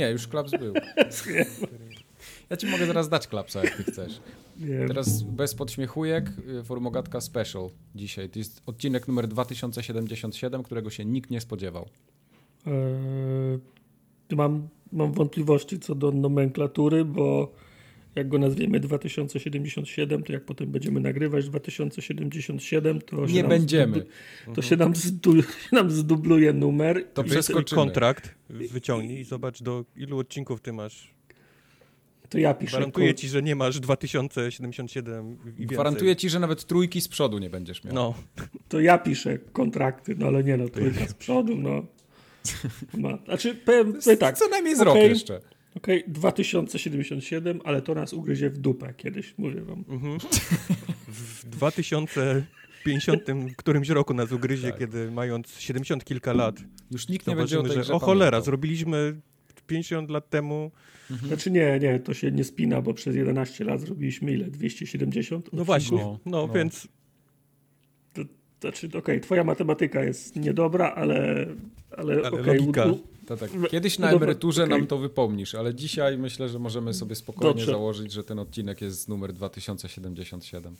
[0.00, 0.74] Nie, już klaps był.
[2.50, 4.20] Ja ci mogę zaraz dać klapsa, jak ty chcesz.
[4.58, 4.86] Nie.
[4.86, 8.28] Teraz bez podśmiechujek, y, Formogatka Special dzisiaj.
[8.28, 11.88] To jest odcinek numer 2077, którego się nikt nie spodziewał.
[12.66, 17.52] Eee, mam, mam wątpliwości co do nomenklatury, bo
[18.14, 23.96] jak go nazwiemy 2077, to jak potem będziemy nagrywać 2077, to się Nie nam będziemy.
[23.98, 27.04] zdubl- to się nam, zdu, się nam zdubluje numer.
[27.14, 27.76] To Przeskoczymy.
[27.82, 31.14] kontrakt, wyciągnij i zobacz do ilu odcinków ty masz.
[32.28, 32.70] to ja piszę.
[32.70, 35.66] Gwarantuję ci, że nie masz 2077 i więcej.
[35.66, 37.94] Gwarantuję ci, że nawet trójki z przodu nie będziesz miał.
[37.94, 38.14] No,
[38.68, 41.82] To ja piszę kontrakty, no ale nie no, trójka z przodu, no.
[42.98, 43.18] Ma.
[43.24, 44.38] Znaczy, powiem, powiem tak.
[44.38, 45.08] Co najmniej z rok Okej.
[45.08, 45.40] jeszcze.
[45.76, 49.84] Okej, 2077, ale to nas ugryzie w dupę kiedyś, mówię wam.
[49.88, 50.18] mhm.
[51.08, 53.22] w 2050
[53.56, 54.78] którymś roku nas ugryzie, Tak.
[54.78, 56.56] kiedy mając 70 kilka lat,
[56.90, 58.44] Już nikt nie będzie o tej że grze o cholera, pamiętał.
[58.44, 59.20] zrobiliśmy
[59.66, 60.70] 50 lat temu.
[61.26, 64.44] Znaczy nie, nie, to się nie spina, bo przez 11 lat zrobiliśmy ile?
[64.50, 65.50] 270?
[65.52, 66.52] No właśnie, No, no, no.
[66.54, 66.88] więc
[68.60, 71.46] Znaczy, okej, twoja matematyka jest niedobra, ale...
[71.96, 72.86] Ale, Ale okej, logika.
[72.86, 73.50] u- u- To tak.
[73.54, 77.54] No, Kiedyś no na emeryturze nam to wypomnisz, ale dzisiaj myślę, że możemy sobie spokojnie
[77.54, 77.72] Dobrze.
[77.72, 80.74] założyć, że ten odcinek jest numer 2077.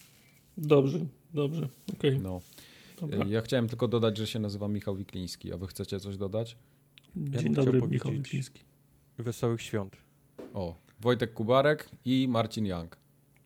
[0.58, 0.98] Dobrze,
[1.34, 2.18] dobrze, okej.
[2.20, 2.40] No.
[3.00, 3.26] dobra.
[3.28, 6.56] Ja chciałem tylko dodać, że się nazywam Michał Wikliński, a wy chcecie coś dodać?
[7.14, 8.60] bym Dzień chciał dobry, Michał Witliński.
[9.18, 9.96] wesołych świąt.
[10.54, 12.96] O, Wojtek Kubarek i Marcin Young.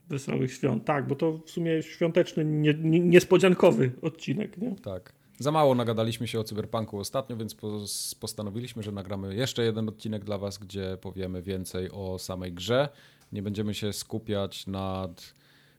[0.08, 4.76] Wesołych świąt, tak, bo to w sumie świąteczny, nie, nie, niespodziankowy odcinek, nie?
[4.76, 5.12] Tak.
[5.44, 10.24] Za mało nagadaliśmy się o cyberpunku ostatnio, więc pos- postanowiliśmy, że nagramy jeszcze jeden odcinek
[10.24, 12.88] dla was, gdzie powiemy więcej o samej grze.
[13.32, 15.34] Nie będziemy się skupiać nad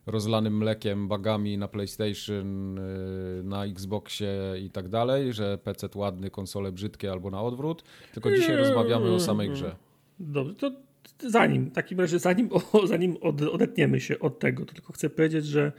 [0.06, 4.30] rozlanym mlekiem, bagami na PlayStation, yy, na Xboxie
[4.66, 9.20] i tak dalej, że PC ładny, konsole brzydkie albo na odwrót, tylko dzisiaj rozmawiamy o
[9.20, 9.76] samej grze.
[10.20, 10.72] Dobrze, to
[11.30, 15.10] zanim, w takim razie zanim, o, zanim od, odetniemy się od tego, to tylko chcę
[15.10, 15.72] powiedzieć, że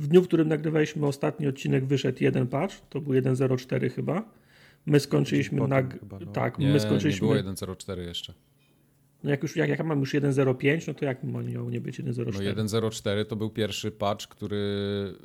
[0.00, 4.22] w dniu, w którym nagrywaliśmy ostatni odcinek, wyszedł jeden patch, to był 1.04 chyba.
[4.86, 6.00] My skończyliśmy nag...
[6.00, 6.32] chyba, no.
[6.32, 7.28] Tak, Nie, my nie skończyliśmy.
[7.28, 8.34] było 1.04 jeszcze.
[9.24, 12.00] no jak już jak, jak ja mam już 1.05, no to jak miał nie być
[12.00, 12.24] 1.04?
[12.26, 14.66] No 1.04 to był pierwszy patch, który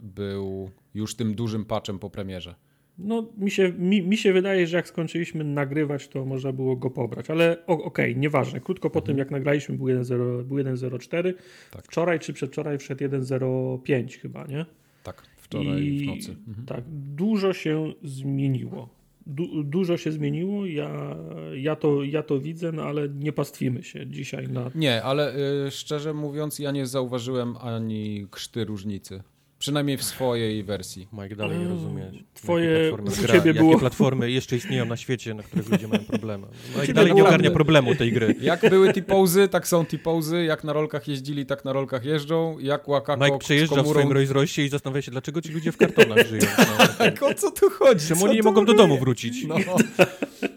[0.02, 2.56] był już tym dużym patchem po premierze.
[2.98, 6.90] No, mi się, mi, mi się wydaje, że jak skończyliśmy nagrywać, to można było go
[6.90, 8.60] pobrać, ale okej, nieważne.
[8.60, 11.34] Krótko po tym, jak nagraliśmy, był 1.0 był 1.04.
[11.72, 11.86] Tak.
[11.86, 14.66] Wczoraj czy przedwczoraj wszedł 1.05 chyba, nie?
[15.04, 16.36] Tak, wczoraj I- w nocy.
[16.48, 16.66] Mhm.
[16.68, 16.84] Tak,
[17.16, 18.90] dużo się zmieniło.
[19.28, 21.18] Du, dużo się zmieniło, ja,
[21.56, 24.72] ja, to, ja to widzę, no ale nie pastwimy się dzisiaj na...
[24.76, 25.36] Nie, ale
[25.68, 29.24] y, szczerze mówiąc, ja nie zauważyłem ani krzty różnicy.
[29.66, 31.08] Przynajmniej w swojej wersji.
[31.14, 32.12] Mike dalej nie Eee, rozumie.
[32.34, 35.70] twoje- jakie platformy u gra, ciebie jakie było- platformy jeszcze istnieją na świecie, na których
[35.70, 36.48] ludzie mają problemy.
[36.82, 38.36] Mike dalej nie ogarnia problemu tej gry.
[38.42, 40.44] Jak były T-pozy, tak są T-pozy.
[40.44, 42.60] Jak na rolkach jeździli, tak na rolkach jeżdżą.
[42.60, 44.00] Jak łakako Mike przejeżdża z w komórą...
[44.00, 46.42] swoim Rolls Royce i zastanawia się, dlaczego ci ludzie w kartonach żyją.
[46.80, 48.08] No, Tak, o co tu chodzi?
[48.08, 49.46] czemu oni nie mogą do domu wrócić?
[49.48, 49.56] No.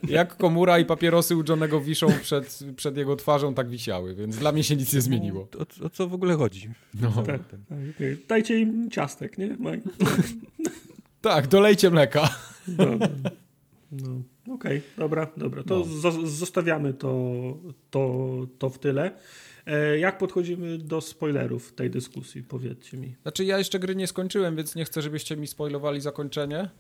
[0.09, 4.53] Jak komura i papierosy u Johnego wiszą przed, przed jego twarzą, tak wisiały, więc dla
[4.53, 5.49] mnie się nic nie zmieniło.
[5.59, 6.69] O, o co w ogóle chodzi?
[7.01, 7.11] No.
[7.27, 7.61] Tak, tak.
[8.29, 9.47] Dajcie im ciastek, nie?
[9.47, 9.91] Mike?
[11.21, 12.29] Tak, dolejcie mleka.
[12.69, 13.09] Dobra.
[13.93, 15.63] No, okej, dobra, dobra.
[15.63, 15.85] To No.
[16.11, 17.13] zo- zostawiamy to,
[17.91, 18.27] to,
[18.59, 19.11] to w tyle.
[19.67, 22.43] E, jak podchodzimy do spoilerów tej dyskusji?
[22.43, 23.15] Powiedzcie mi.
[23.23, 26.71] Znaczy ja jeszcze gry nie skończyłem, więc nie chcę, żebyście mi spoilowali zakończenie.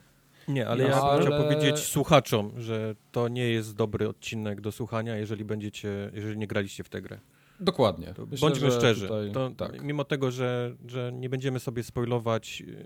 [0.48, 4.60] Nie, ale ja No, bym chciał ale- powiedzieć słuchaczom, że to nie jest dobry odcinek
[4.60, 7.18] do słuchania, jeżeli będziecie, jeżeli nie graliście w tę grę.
[7.60, 8.14] Dokładnie.
[8.14, 9.08] To Myślę, bądźmy szczerzy.
[9.08, 9.82] tutaj- To, tak.
[9.82, 12.84] Mimo tego, że, że nie będziemy sobie spoilować y,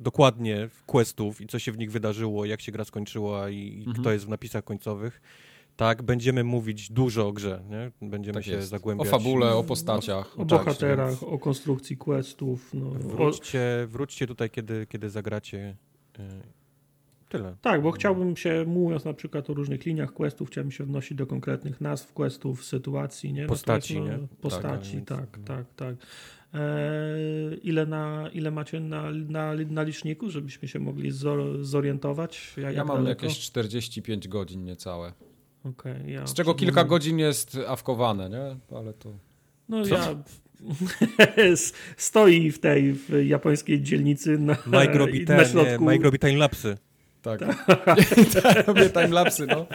[0.00, 3.96] dokładnie questów i co się w nich wydarzyło, jak się gra skończyła i, Mhm.
[3.96, 5.20] kto jest w napisach końcowych,
[5.76, 8.08] tak, będziemy mówić dużo o grze, nie?
[8.08, 8.68] Będziemy Tak się jest.
[8.68, 9.08] zagłębiać.
[9.08, 10.34] O fabule, o postaciach.
[10.40, 12.70] O tak, bohaterach, więc- o konstrukcji questów.
[12.74, 15.76] No, o, Wróćcie, wróćcie tutaj, kiedy, kiedy zagracie.
[17.28, 17.56] Tyle.
[17.62, 21.26] tak, bo chciałbym się, mówiąc na przykład o różnych liniach questów, chciałbym się odnosić do
[21.26, 23.46] konkretnych nazw questów, sytuacji, nie?
[23.46, 24.18] Postaci, jest, nie?
[24.40, 25.96] Postaci, Tak, tak, więc- tak, tak.
[26.54, 32.54] E, ile, na, ile macie na, na, na liczniku, żebyśmy się mogli zo- zorientować?
[32.56, 33.26] Ja, Ja jak mam daleko?
[33.26, 35.12] jakieś 45 godzin niecałe.
[35.64, 38.76] Okej, ja Z czego kilka momentem- godzin jest awkowane, nie?
[38.78, 39.12] Ale to...
[39.68, 39.94] No Co?
[39.94, 40.14] ja...
[41.96, 45.90] Stoi w tej w japońskiej dzielnicy na, Mike robi, na środku.
[45.90, 46.78] Mike robi timelapsy.
[47.22, 47.40] Tak.
[48.42, 49.66] tak, robię timelapsy, no.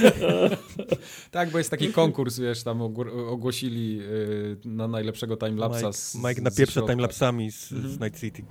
[1.30, 2.82] tak, bo jest taki konkurs, wiesz, tam
[3.28, 7.94] ogłosili y, na najlepszego timelapsa Mike, z Mike napieprza timelapsami z, Mhm.
[7.94, 8.42] z Night City.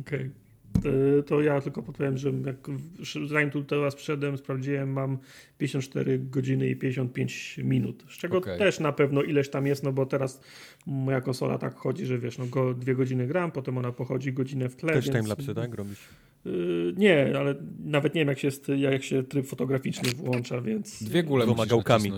[0.00, 0.30] Okej.
[0.84, 2.56] Y, to ja tylko podpowiem, że jak,
[3.28, 5.18] zanim tu teraz przyszedłem, sprawdziłem, mam
[5.58, 8.58] 54 godziny i 55 minut, z czego okay.
[8.58, 10.40] też na pewno ileś tam jest, no bo teraz
[10.86, 14.68] moja konsola tak chodzi, że wiesz, no go, dwie godziny gram, potem ona pochodzi godzinę
[14.68, 14.92] w tle.
[14.92, 15.16] Też więc...
[15.16, 16.08] timelapsy, tak, robisz?
[16.46, 17.54] Yy, nie, ale
[17.84, 21.02] nawet nie wiem, jak się, jak się tryb fotograficzny włącza, więc...
[21.02, 22.12] Dwie gule Dwoma gałkami.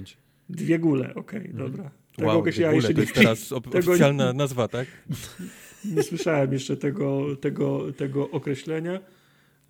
[0.48, 1.70] Dwie gule, okej, okay, mhm.
[1.70, 1.90] dobra.
[2.16, 4.86] Tego wow, ja gule, to jest teraz oficjalna nazwa, tak?
[5.94, 9.00] Nie słyszałem jeszcze tego, tego, tego określenia.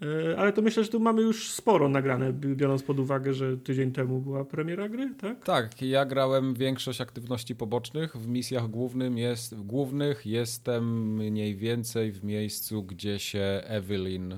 [0.03, 3.93] E, ale to myślę, że tu mamy już sporo nagrane, biorąc pod uwagę, że tydzień
[3.93, 5.45] temu była premiera gry, tak?
[5.45, 8.17] Tak, ja grałem większość aktywności pobocznych.
[8.17, 14.37] W misjach głównym jest, głównych jestem mniej więcej w miejscu, gdzie się Evelyn yy,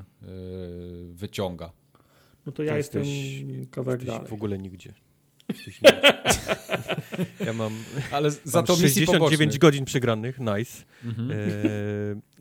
[1.12, 1.72] wyciąga.
[2.46, 3.04] No to ja to jestem
[3.70, 4.28] kawałek dalej.
[4.28, 4.94] w ogóle nigdzie.
[7.46, 7.72] ja mam,
[8.12, 10.84] Ale za mam to 69 godzin przegranych, nice.
[11.04, 11.30] Mhm.
[11.30, 11.36] E,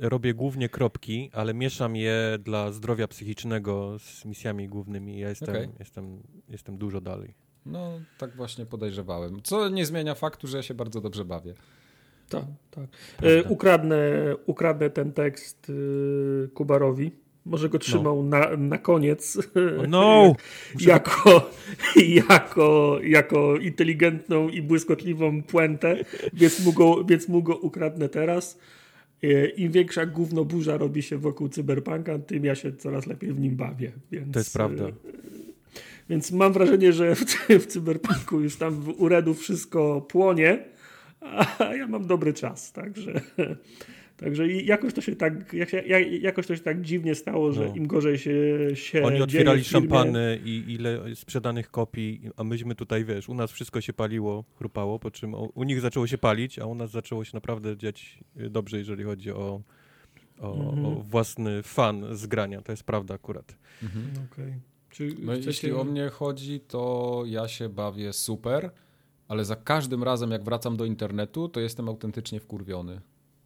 [0.09, 5.19] robię głównie kropki, ale mieszam je dla zdrowia psychicznego z misjami głównymi.
[5.19, 5.69] Ja jestem, okay.
[5.79, 7.33] jestem, jestem dużo dalej.
[7.65, 9.41] No, tak właśnie podejrzewałem.
[9.43, 11.53] Co nie zmienia faktu, że ja się bardzo dobrze bawię.
[12.29, 12.85] Tak, tak.
[13.21, 13.97] E, ukradnę,
[14.45, 17.11] ukradnę ten tekst y, Kubarowi
[17.49, 18.39] może go trzymał no.
[18.39, 19.37] na, na koniec.
[19.87, 20.35] No!
[20.79, 21.51] jako,
[21.95, 28.59] jako, jako inteligentną i błyskotliwą puentę, więc mu go, więc mu go ukradnę teraz.
[29.23, 33.39] E, Im większa gówno burza robi się wokół cyberpunka, tym ja się coraz lepiej w
[33.39, 33.91] nim bawię.
[34.11, 34.87] Więc, to jest prawda.
[34.87, 34.91] E,
[36.09, 40.63] więc mam wrażenie, że w, w cyberpunku już tam w uredu wszystko płonie,
[41.21, 43.21] a ja mam dobry czas, także
[44.19, 45.69] Także jakoś to się tak, jak,
[46.21, 47.75] jakoś to się tak dziwnie stało, że no.
[47.75, 48.35] im gorzej się,
[48.73, 53.81] się Oni otwierali szampany i ile sprzedanych kopii, a myśmy tutaj, wiesz, u nas wszystko
[53.81, 57.31] się paliło, chrupało, po czym u nich zaczęło się palić, a u nas zaczęło się
[57.33, 59.61] naprawdę dziać dobrze, jeżeli chodzi o,
[60.39, 60.85] o, mhm.
[60.85, 62.61] o własny fan z grania.
[62.61, 63.55] To jest prawda akurat.
[63.83, 64.05] Mhm.
[64.31, 64.59] Okay.
[64.89, 65.47] Czy no chcecie...
[65.47, 68.71] jeśli o mnie chodzi, to ja się bawię super,
[69.27, 73.01] ale za każdym razem, jak wracam do internetu, to jestem autentycznie wkurwiony.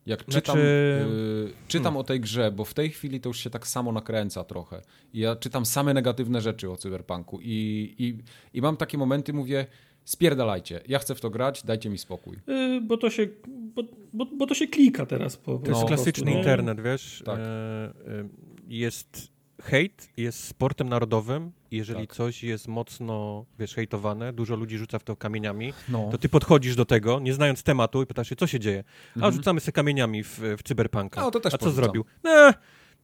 [0.06, 0.60] Jak czytam, znaczy...
[0.60, 2.02] y, czytam hmm.
[2.02, 4.82] o tej grze, bo w tej chwili to już się tak samo nakręca trochę.
[5.14, 8.18] I ja czytam same negatywne rzeczy o cyberpunku i, i,
[8.58, 9.66] i mam takie momenty, mówię,
[10.06, 12.38] spierdalajcie, ja chcę w to grać, dajcie mi spokój.
[12.48, 13.84] Yy, bo, to się, bo,
[14.14, 15.38] bo, bo, to się klika teraz.
[15.38, 17.24] Po, to jest no, klasyczny prostu, internet, wiesz.
[17.26, 17.40] Tak.
[17.40, 18.30] Yy,
[18.68, 22.16] jest hejt jest sportem narodowym jeżeli tak.
[22.16, 26.10] coś jest mocno, wiesz, hejtowane, dużo ludzi rzuca w to kamieniami, no.
[26.12, 28.84] to ty podchodzisz do tego, nie znając tematu i pytasz się, co się dzieje.
[29.12, 29.34] A mhm.
[29.34, 31.22] rzucamy sobie kamieniami w, w cyberpunka.
[31.22, 32.06] A, to też A co zrobił?
[32.24, 32.54] No,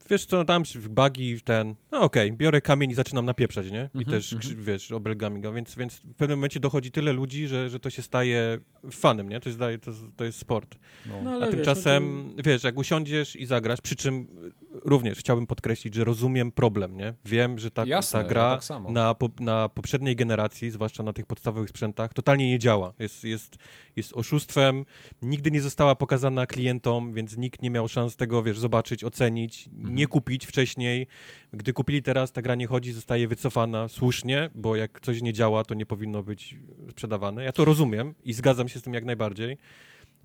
[0.10, 3.90] wiesz co, tam bagi, ten, no okej, okay, biorę kamień i zaczynam napieprzać, nie?
[3.94, 4.56] I mm -hmm, też, mm -hmm.
[4.56, 8.02] wiesz, obelgami go, więc, więc w pewnym momencie dochodzi tyle ludzi, że, że to się
[8.02, 8.58] staje
[8.92, 9.40] fanem, nie?
[9.40, 10.76] To jest, to, to jest sport.
[11.06, 11.22] No.
[11.24, 12.50] No, A tymczasem, wiesz, no to...
[12.50, 14.28] wiesz, jak usiądziesz i zagrasz, przy czym
[14.72, 17.14] również chciałbym podkreślić, że rozumiem problem, nie?
[17.26, 21.26] Wiem, że ta, Jasne, ta gra tak na, po, na poprzedniej generacji, zwłaszcza na tych
[21.26, 22.94] podstawowych sprzętach, totalnie nie działa.
[23.00, 23.58] Jest, jest,
[23.96, 24.86] jest oszustwem,
[25.22, 29.96] nigdy nie została pokazana klientom, więc nikt nie miał szans tego, wiesz, zobaczyć, ocenić, mhm.
[29.96, 31.08] nie kupić wcześniej.
[31.54, 35.64] Gdy kupili teraz, ta gra nie chodzi, zostaje wycofana słusznie, bo jak coś nie działa,
[35.64, 36.56] to nie powinno być
[36.90, 37.44] sprzedawane.
[37.44, 39.58] Ja to rozumiem i zgadzam się z tym jak najbardziej.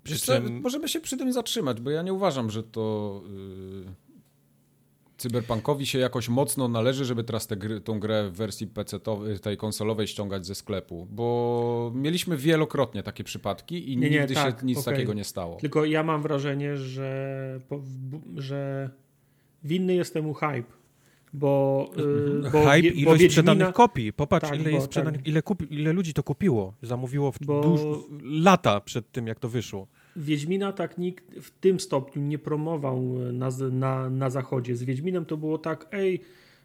[0.03, 0.61] Przy czym...
[0.61, 3.23] Możemy się przy tym zatrzymać, bo ja nie uważam, że to...
[3.85, 4.04] Yy
[5.17, 8.99] Cyberpunkowi się jakoś mocno należy, żeby teraz gry, tą grę w wersji PC
[9.41, 14.59] tej konsolowej ściągać ze sklepu, bo mieliśmy wielokrotnie takie przypadki i nie, nie, nigdy tak,
[14.59, 14.93] się nic okay.
[14.93, 15.55] takiego nie stało.
[15.55, 17.59] Tylko ja mam wrażenie, że,
[18.35, 18.89] że
[19.63, 20.75] winny jest temu hype.
[21.33, 23.29] Bo, yy, bo, hype, ilość Wiedźmina...
[23.29, 24.13] sprzedanych kopii.
[24.13, 25.27] Popatrz, tak, ile, jest sprzedanych, tak.
[25.27, 26.73] ile, kupi, ile ludzi to kupiło.
[26.81, 27.61] Zamówiło w bo...
[27.61, 27.81] duż,
[28.23, 29.87] lata przed tym, jak to wyszło.
[30.15, 33.03] Wiedźmina tak nikt w tym stopniu nie promował
[33.33, 34.75] na, na, na zachodzie.
[34.75, 36.21] Z Wiedźminem to było tak, ej,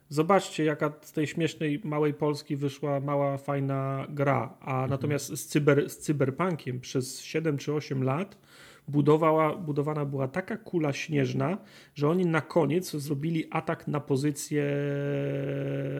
[0.08, 4.90] zobaczcie jaka z tej śmiesznej małej Polski wyszła mała, fajna gra, a mhm.
[4.90, 8.38] natomiast z, cyber, z cyberpunkiem przez 7 czy 8 lat
[8.88, 11.58] budowała, budowana była taka kula śnieżna,
[11.94, 14.64] że oni na koniec zrobili atak na pozycję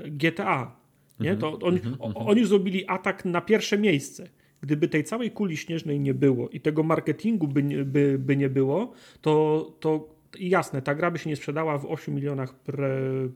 [0.05, 0.77] GTA.
[1.21, 1.37] Nie?
[1.37, 4.29] To oni, mm -hmm, oni zrobili atak na pierwsze miejsce.
[4.63, 8.93] Gdyby tej całej kuli śnieżnej nie było i tego marketingu by, by, by nie było,
[9.21, 12.89] to, to jasne, ta gra by się nie sprzedała w 8 milionach pre,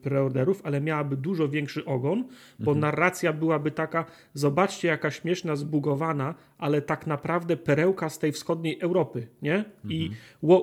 [0.02, 2.24] preorderów, ale miałaby dużo większy ogon,
[2.58, 2.80] bo mhm.
[2.80, 9.26] narracja byłaby taka, zobaczcie jaka śmieszna, zbugowana, ale tak naprawdę perełka z tej wschodniej Europy,
[9.42, 9.54] nie?
[9.54, 9.90] Mhm.
[9.90, 10.10] I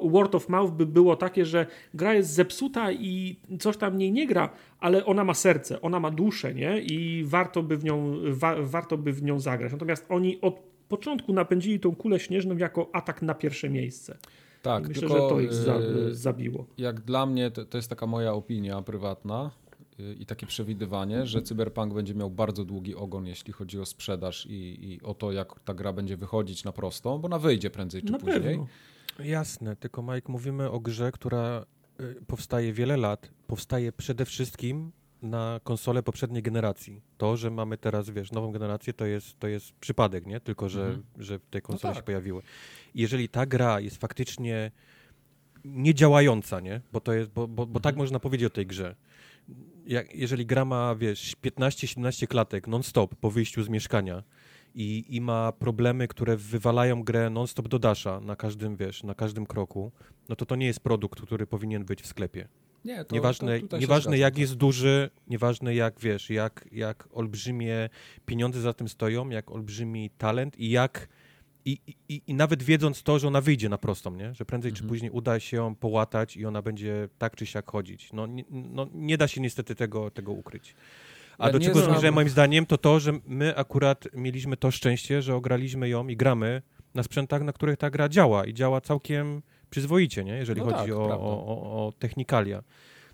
[0.09, 4.27] word of mouth by było takie, że gra jest zepsuta i coś tam niej nie
[4.27, 6.79] gra, ale ona ma serce, ona ma duszę, nie?
[6.79, 9.71] I warto by w nią, wa, warto by w nią zagrać.
[9.71, 14.17] Natomiast oni od początku napędzili tą kulę śnieżną jako atak na pierwsze miejsce.
[14.61, 16.65] Tak, I myślę, tylko, że to ich za, yy, zabiło.
[16.77, 19.51] Jak dla mnie, to, to jest taka moja opinia prywatna
[19.97, 24.45] yy, i takie przewidywanie, że Cyberpunk będzie miał bardzo długi ogon, jeśli chodzi o sprzedaż
[24.45, 28.01] i, i o to, jak ta gra będzie wychodzić na prostą, bo ona wyjdzie prędzej
[28.03, 28.41] czy Na później.
[28.41, 28.67] pewno.
[29.19, 31.65] Jasne, tylko Mike, mówimy o grze, która
[31.99, 37.01] y, powstaje wiele lat, powstaje przede wszystkim na konsole poprzedniej generacji.
[37.17, 40.39] To, że mamy teraz, wiesz, nową generację, to jest, to jest przypadek, nie?
[40.39, 41.03] Tylko, że, Mhm.
[41.17, 42.01] że te konsole tak.
[42.01, 42.41] się pojawiły.
[42.95, 44.71] I jeżeli ta gra jest faktycznie
[45.65, 46.81] niedziałająca, nie?
[46.93, 48.03] Bo to jest, bo, bo, bo tak Mhm.
[48.03, 48.95] można powiedzieć o tej grze.
[49.85, 54.23] Jak, jeżeli gra ma, wiesz, 15-17 klatek non-stop po wyjściu z mieszkania
[54.75, 59.45] i, i ma problemy, które wywalają grę non-stop do dasza na każdym, wiesz, na każdym
[59.45, 59.91] kroku,
[60.29, 62.47] no to to nie jest produkt, który powinien być w sklepie.
[62.85, 64.39] Nie, to, Nieważne, to nieważne jak tak.
[64.39, 67.89] jest duży, nieważne jak, wiesz, jak, jak olbrzymie
[68.25, 71.07] pieniądze za tym stoją, jak olbrzymi talent i jak
[71.65, 71.77] i,
[72.09, 74.33] i, i nawet wiedząc to, że ona wyjdzie na prostą, nie?
[74.35, 74.89] że prędzej czy Mhm.
[74.89, 78.13] później uda się ją połatać i ona będzie tak czy siak chodzić.
[78.13, 80.75] No nie, no, nie da się niestety tego, tego ukryć.
[81.37, 85.21] A Ja do czego zmierzałem moim zdaniem, to to, że my akurat mieliśmy to szczęście,
[85.21, 86.61] że ograliśmy ją i gramy
[86.93, 90.33] na sprzętach, na których ta gra działa i działa całkiem przyzwoicie, nie?
[90.33, 92.63] jeżeli No chodzi tak, o, o, o, o technikalia.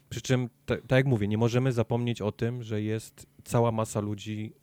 [0.10, 4.54] Przy czym, tak jak mówię, nie możemy zapomnieć o tym, że jest cała masa ludzi,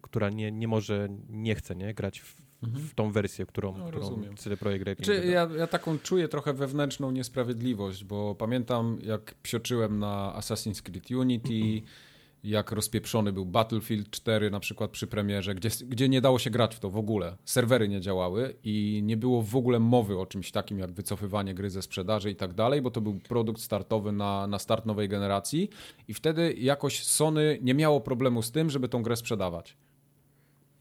[0.00, 1.94] która nie, nie może, nie chce nie?
[1.94, 2.34] grać w,
[2.64, 2.84] Mhm.
[2.88, 4.22] w tą wersję, którą, No, którą.
[4.36, 5.30] CD Projekt Red Czy wydał.
[5.30, 11.82] ja, ja taką czuję trochę wewnętrzną niesprawiedliwość, bo pamiętam jak psioczyłem na Assassin's Creed Unity,
[12.44, 16.74] jak rozpieprzony był Battlefield 4 na przykład przy premierze, gdzie, gdzie nie dało się grać
[16.74, 17.36] w to w ogóle.
[17.44, 21.70] Serwery nie działały i nie było w ogóle mowy o czymś takim jak wycofywanie gry
[21.70, 25.70] ze sprzedaży i tak dalej, bo to był produkt startowy na, na start nowej generacji
[26.08, 29.76] i wtedy jakoś Sony nie miało problemu z tym, żeby tą grę sprzedawać.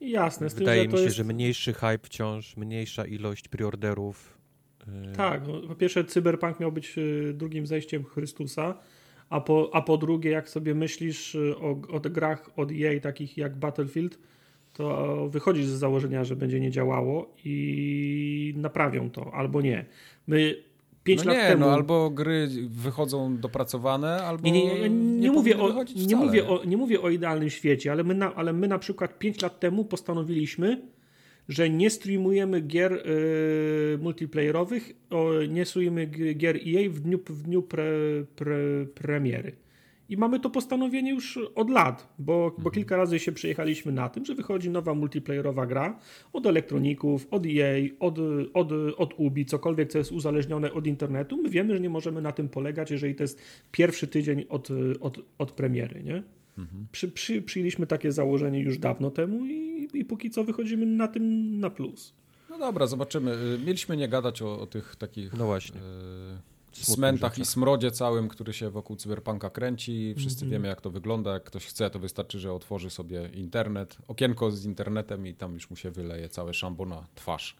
[0.01, 1.15] Jasne, z tym, Wydaje że mi się, jest...
[1.15, 4.37] że mniejszy hype wciąż, mniejsza ilość preorderów.
[4.87, 8.77] yy, Tak, no, po pierwsze Cyberpunk miał być y, drugim zejściem Chrystusa,
[9.33, 13.37] a po, a po drugie jak sobie myślisz y, o, o grach od EA takich
[13.37, 14.19] jak Battlefield,
[14.73, 19.85] to wychodzisz z założenia, że będzie nie działało i naprawią to, albo nie.
[20.27, 20.55] My
[21.03, 21.65] pięć No lat nie, temu...
[21.65, 26.25] no albo gry wychodzą dopracowane, albo Nie, nie, nie, nie, mówię, o, nie, wcale.
[26.25, 29.41] mówię o, nie mówię o idealnym świecie, ale my na, ale my na przykład 5
[29.41, 30.81] lat temu postanowiliśmy,
[31.49, 37.63] że nie streamujemy gier y, multiplayerowych, o, nie streamujemy gier EA w dniu, w dniu
[37.63, 37.85] pre,
[38.35, 38.55] pre,
[38.95, 39.55] premiery.
[40.09, 44.25] I mamy to postanowienie już od lat, bo, bo kilka razy się przejechaliśmy na tym,
[44.25, 45.99] że wychodzi nowa multiplayerowa gra
[46.33, 48.19] od elektroników, od EA, od,
[48.53, 51.37] od, od Ubi, cokolwiek, co jest uzależnione od internetu.
[51.37, 54.69] My wiemy, że nie możemy na tym polegać, jeżeli to jest pierwszy tydzień od,
[54.99, 56.03] od, od premiery.
[56.03, 56.23] Nie?
[56.91, 61.59] Przy, przy, przyjęliśmy takie założenie już dawno temu i, i póki co wychodzimy na tym
[61.59, 62.13] na plus.
[62.49, 63.31] No dobra, zobaczymy.
[63.31, 65.79] Y, Mieliśmy nie gadać o, o tych takich No właśnie.
[66.81, 67.51] y, smętach i rzeczach.
[67.53, 70.13] smrodzie całym, który się wokół cyberpunka kręci.
[70.17, 70.51] Wszyscy Mhm.
[70.51, 71.33] wiemy, jak to wygląda.
[71.33, 75.69] Jak ktoś chce, to wystarczy, że otworzy sobie internet, okienko z internetem i tam już
[75.69, 77.55] mu się wyleje całe szambo na twarz.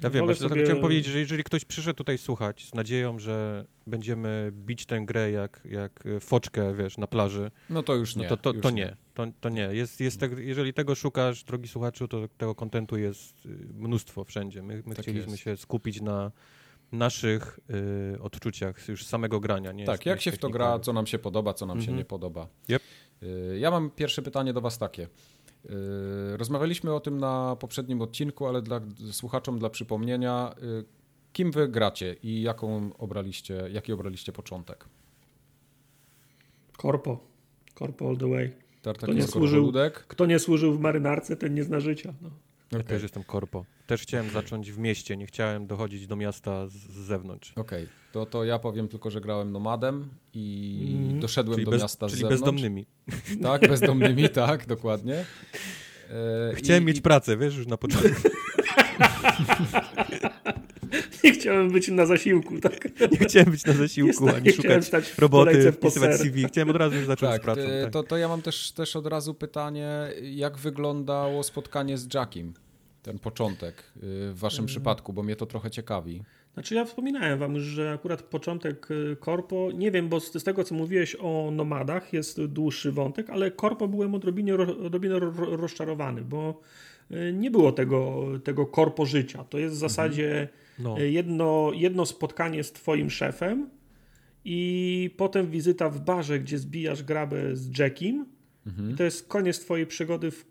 [0.00, 3.64] Ja wiem, właśnie sobie- chciałem powiedzieć, że jeżeli ktoś przyszedł tutaj słuchać z nadzieją, że
[3.86, 8.22] będziemy bić tę grę jak, jak e, foczkę, wiesz, na plaży, No to już nie.
[8.22, 8.96] no to, to, już to nie.
[9.14, 9.62] To, to nie.
[9.72, 14.62] Jest, jest tak, jeżeli tego szukasz, drogi słuchaczu, to tego kontentu jest y, mnóstwo wszędzie.
[14.62, 15.42] My, my Tak chcieliśmy jest.
[15.44, 16.32] się skupić na
[16.92, 17.60] naszych
[18.14, 19.72] y, odczuciach już samego grania.
[19.72, 21.98] Nie Tak, jak się w to gra, co nam się podoba, co nam się Mhm.
[21.98, 22.48] nie podoba.
[22.70, 22.82] Yep.
[23.22, 25.08] Y, Ja mam pierwsze pytanie do Was takie.
[25.70, 28.80] Y, Rozmawialiśmy o tym na poprzednim odcinku, ale dla
[29.12, 30.84] słuchaczom, dla przypomnienia, y,
[31.32, 34.84] kim Wy gracie i jaką obraliście, jaki obraliście początek?
[36.76, 37.20] Korpo.
[37.74, 38.52] Korpo all the way.
[38.82, 40.04] Tartak To nie służył- Ludek.
[40.08, 42.14] Kto nie służył w marynarce, ten nie zna życia.
[42.22, 42.30] No.
[42.72, 43.64] Ja też jestem korpo.
[43.86, 47.52] Też chciałem zacząć w mieście, nie chciałem dochodzić do miasta z, z zewnątrz.
[47.56, 51.20] Okej, to, to ja powiem tylko, że grałem nomadem i Mhm.
[51.20, 52.40] doszedłem Czyli, do bez, miasta z czyli zewnątrz.
[52.42, 52.86] bezdomnymi.
[53.42, 55.24] Tak, bezdomnymi, tak, dokładnie.
[56.10, 58.28] E, Chciałem i- mieć pracę, wiesz, już na początku.
[61.24, 62.88] Nie chciałem być na zasiłku, tak?
[63.12, 66.20] Nie chciałem być na zasiłku, Nie, ani nie chciałem szukać roboty, wpisywać.
[66.20, 66.44] CV.
[66.44, 67.60] Chciałem od razu już zacząć Tak, z pracą.
[67.60, 67.92] e, Tak.
[67.92, 69.88] To, to ja mam też, też od razu pytanie,
[70.22, 72.54] jak wyglądało spotkanie z Jackiem?
[73.02, 74.00] Ten początek y,
[74.32, 76.22] w waszym przypadku, bo mnie to trochę ciekawi.
[76.54, 80.44] Znaczy ja wspominałem wam już, że akurat początek y, korpo, nie wiem, bo z, z
[80.44, 84.64] tego co mówiłeś o nomadach jest dłuższy wątek, ale korpo byłem odrobinę ro,
[85.36, 86.60] ro, rozczarowany, bo
[87.10, 89.44] y, nie było tego, tego korpo życia.
[89.44, 91.00] To jest w zasadzie No.
[91.00, 93.70] y, jedno, jedno spotkanie z twoim szefem
[94.44, 98.26] i potem wizyta w barze, gdzie zbijasz grabę z Jackiem
[98.92, 100.44] i to jest koniec twojej przygody w,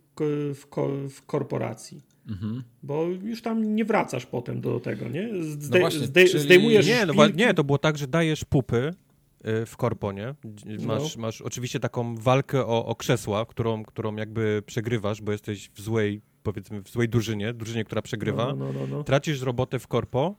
[0.54, 0.66] w,
[1.10, 2.02] w korporacji.
[2.32, 2.64] Mhm.
[2.84, 5.30] Bo już tam nie wracasz potem do tego, nie?
[5.44, 6.44] Zde no właśnie, zde czyli...
[6.44, 8.94] Zdejmujesz nie, no, nie, to było tak, że dajesz pupy
[9.46, 10.36] y, w korpo, nie?
[10.80, 11.22] Masz, no.
[11.22, 16.22] masz oczywiście taką walkę o, o krzesła, którą, którą jakby przegrywasz, bo jesteś w złej,
[16.44, 18.46] powiedzmy, w złej drużynie, drużynie, która przegrywa.
[18.46, 19.04] No, no, no, no.
[19.04, 20.36] Tracisz robotę w korpo,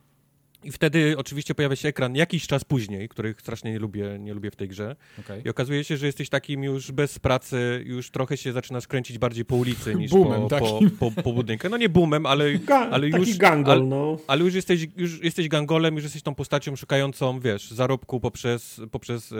[0.65, 4.51] i wtedy oczywiście pojawia się ekran jakiś czas później, których strasznie nie lubię, nie lubię
[4.51, 4.97] w tej grze.
[5.21, 5.43] Okay.
[5.45, 9.45] I okazuje się, że jesteś takim już bez pracy, już trochę się zaczynasz kręcić bardziej
[9.45, 11.69] po ulicy niż boomem, po, po, po, po, budynku.
[11.69, 13.37] No nie boomem, ale, Ga ale już...
[13.37, 14.19] gangol, ale, no.
[14.27, 19.33] ale już jesteś, już jesteś gangolem, już jesteś tą postacią szukającą, wiesz, zarobku poprzez, poprzez
[19.33, 19.37] e,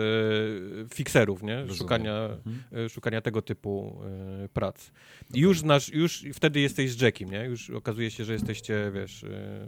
[0.93, 1.65] fikserów, nie?
[1.73, 2.85] Szukania, mhm.
[2.85, 4.01] e, szukania tego typu
[4.43, 4.91] e, prac.
[5.33, 7.45] I już znasz, już wtedy jesteś z Jackiem, nie?
[7.45, 9.67] Już okazuje się, że jesteście, wiesz, e,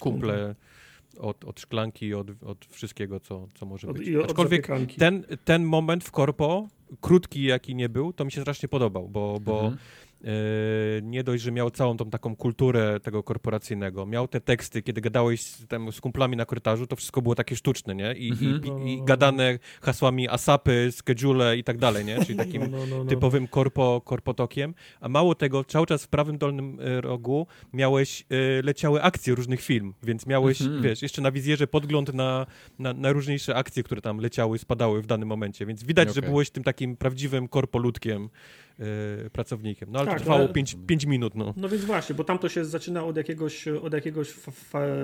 [0.00, 0.54] kumple
[1.18, 4.14] od, od szklanki, od, od wszystkiego, co, co może być.
[4.14, 6.68] Od, Aczkolwiek ten, ten moment w korpo,
[7.00, 9.78] krótki jaki nie był, to mi się strasznie podobał, bo, bo mhm.
[10.24, 15.00] E, nie dość, że miał całą tą taką kulturę tego korporacyjnego, miał te teksty, kiedy
[15.00, 18.12] gadałeś z, tam, z kumplami na korytarzu, to wszystko było takie sztuczne, nie?
[18.12, 18.86] I, mhm.
[18.86, 22.24] i, i gadane hasłami asapy, schedule i tak dalej, nie?
[22.24, 23.04] Czyli takim no, no, no.
[23.04, 24.74] typowym korpo, korpotokiem.
[25.00, 29.60] A mało tego, cały czas w prawym dolnym e, rogu miałeś, y, leciały akcje różnych
[29.60, 30.82] film, więc miałeś, mhm.
[30.82, 32.46] wiesz, jeszcze na wizjerze podgląd na,
[32.78, 36.22] na, na, różniejsze akcje, które tam leciały, spadały w danym momencie, więc widać, okay.
[36.22, 38.28] że byłeś tym takim prawdziwym korpoludkiem,
[38.67, 38.67] Y,
[39.32, 39.88] pracownikiem.
[39.92, 40.48] No ale tak, to trwało
[40.86, 41.34] 5 minut.
[41.34, 41.54] No.
[41.56, 44.30] no więc właśnie, bo tam to się zaczyna od jakiegoś, od jakiegoś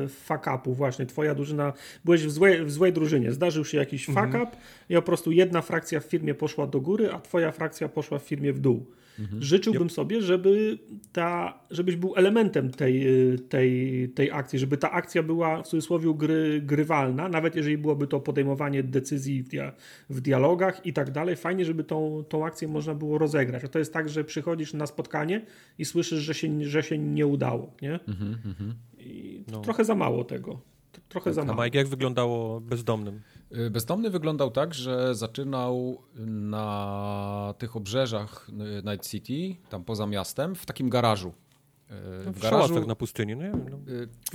[0.09, 1.07] fuck upu właśnie.
[1.07, 1.73] Twoja drużyna,
[2.05, 4.47] byłeś w złej, w złej drużynie, zdarzył się jakiś fuck mhm.
[4.89, 8.23] i po prostu jedna frakcja w firmie poszła do góry, a twoja frakcja poszła w
[8.23, 8.87] firmie w dół.
[9.19, 9.43] Mhm.
[9.43, 9.93] Życzyłbym yep.
[9.93, 10.79] sobie, żeby
[11.13, 13.07] ta, żebyś był elementem tej,
[13.49, 18.21] tej, tej akcji, żeby ta akcja była w cudzysłowie gry, grywalna, nawet jeżeli byłoby to
[18.21, 19.73] podejmowanie decyzji w, dia,
[20.11, 21.37] w dialogach i tak dalej.
[21.37, 23.65] Fajnie, żeby tą, tą akcję można było rozegrać.
[23.65, 25.47] A to jest tak, że przychodzisz na spotkanie
[25.79, 27.73] i słyszysz, że się, że się nie udało.
[27.83, 27.93] Nie?
[27.93, 28.75] Mhm, mhm.
[28.99, 29.61] I no.
[29.61, 30.61] Trochę za mało tego.
[31.09, 31.63] Trochę tak, za mało.
[31.63, 33.21] A Mike, jak wyglądało bezdomnym?
[33.59, 40.55] Y, bezdomny wyglądał tak, że zaczynał na tych obrzeżach y, Night City, tam poza miastem,
[40.55, 41.33] w takim garażu.
[42.25, 43.67] No w, w garażu na pustyni, no nie wiem.
[43.71, 43.79] No.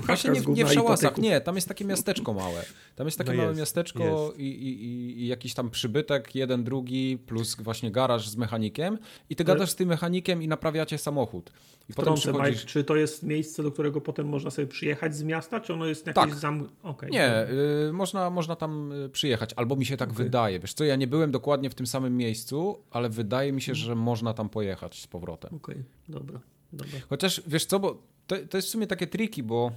[0.05, 2.63] Właśnie nie, nie w Szałasach, nie, tam jest takie miasteczko małe.
[2.95, 7.17] Tam jest takie no małe jest, miasteczko i, i, i, jakiś tam przybytek, jeden, drugi,
[7.17, 8.97] plus właśnie garaż z mechanikiem
[9.29, 11.51] i ty gadasz z tym mechanikiem i naprawiacie samochód.
[11.89, 12.55] I potem przychodzisz...
[12.55, 15.85] Mike, czy to jest miejsce, do którego potem można sobie przyjechać z miasta, czy ono
[15.85, 16.35] jest jakieś tak.
[16.35, 16.69] zam...
[16.83, 17.09] Okay.
[17.09, 17.47] Nie,
[17.89, 20.23] y, można, można tam przyjechać, albo mi się tak okay.
[20.23, 20.59] wydaje.
[20.59, 23.95] Wiesz co, ja nie byłem dokładnie w tym samym miejscu, ale wydaje mi się, że
[23.95, 25.55] można tam pojechać z powrotem.
[25.55, 25.85] Okej, okay.
[26.09, 26.39] dobra.
[26.73, 26.99] Dobra.
[27.09, 29.71] Chociaż wiesz co, bo to, to jest w sumie takie triki, bo.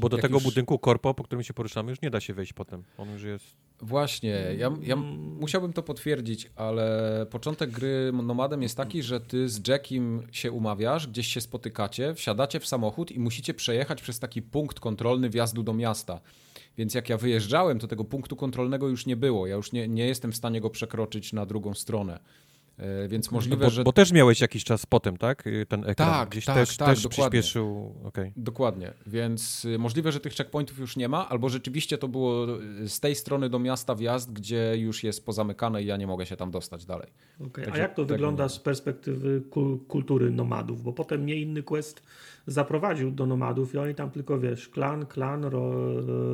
[0.00, 0.44] Bo do tego już...
[0.44, 2.82] budynku korpo, po którym się poruszamy, już nie da się wejść potem.
[2.98, 3.44] On już jest.
[3.80, 9.68] Właśnie, ja, ja musiałbym to potwierdzić, ale początek gry Nomadem jest taki, że ty z
[9.68, 14.80] Jackiem się umawiasz, gdzieś się spotykacie, wsiadacie w samochód i musicie przejechać przez taki punkt
[14.80, 16.20] kontrolny wjazdu do miasta.
[16.78, 19.46] Więc jak ja wyjeżdżałem, to tego punktu kontrolnego już nie było.
[19.46, 22.18] Ja już nie, nie jestem w stanie go przekroczyć na drugą stronę.
[22.82, 23.84] E, więc możliwe, bo, że.
[23.84, 25.46] Bo też miałeś jakiś czas potem, tak?
[25.46, 27.40] Y, ten ekran tak, gdzieś tak, też, tak, też dokładnie.
[27.40, 27.94] przyspieszył.
[28.04, 28.32] Okay.
[28.36, 28.92] Dokładnie.
[29.06, 33.00] Więc y, możliwe, że tych checkpointów już nie ma, albo rzeczywiście to było y, z
[33.00, 36.50] tej strony do miasta wjazd, gdzie już jest pozamykane i ja nie mogę się tam
[36.50, 37.10] dostać dalej.
[37.46, 37.72] Okay.
[37.72, 39.42] A jak to wygląda z perspektywy
[39.88, 40.82] kultury nomadów?
[40.82, 42.02] Bo potem mnie inny quest
[42.46, 45.72] zaprowadził do nomadów i oni tam tylko wiesz, klan, klan, ro,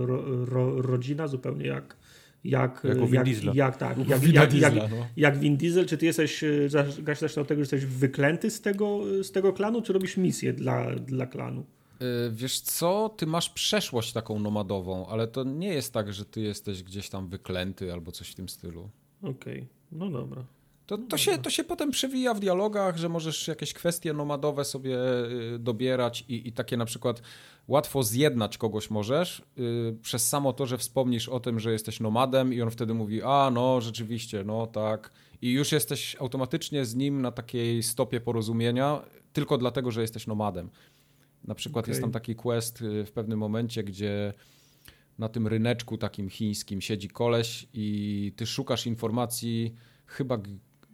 [0.06, 1.96] ro, ro, rodzina, zupełnie jak
[2.44, 5.06] jak, jak, jak, jak, tak, jak, jak, jak, no.
[5.16, 9.00] jak Vin Diesel, czy ty jesteś, e, zacznę od tego, że jesteś wyklęty z tego,
[9.22, 11.64] z tego klanu, czy robisz misję dla, dla klanu?
[12.00, 16.40] E, wiesz co, ty masz przeszłość taką nomadową, ale to nie jest tak, że ty
[16.40, 18.90] jesteś gdzieś tam wyklęty albo coś w tym stylu.
[19.22, 19.66] Okej, okay.
[19.92, 20.44] no dobra.
[20.86, 24.98] To, to, się, to się potem przewija w dialogach, że możesz jakieś kwestie nomadowe sobie
[25.58, 27.22] dobierać i, i takie na przykład
[27.68, 32.52] łatwo zjednać kogoś możesz yy, przez samo to, że wspomnisz o tym, że jesteś nomadem
[32.54, 35.12] i on wtedy mówi, a no rzeczywiście, no tak.
[35.42, 39.02] I już jesteś automatycznie z nim na takiej stopie porozumienia
[39.32, 40.70] tylko dlatego, że jesteś nomadem.
[41.44, 41.92] Na przykład okay.
[41.92, 44.32] jest tam taki quest y, w pewnym momencie, gdzie
[45.18, 49.74] na tym ryneczku takim chińskim siedzi koleś i ty szukasz informacji
[50.06, 50.38] chyba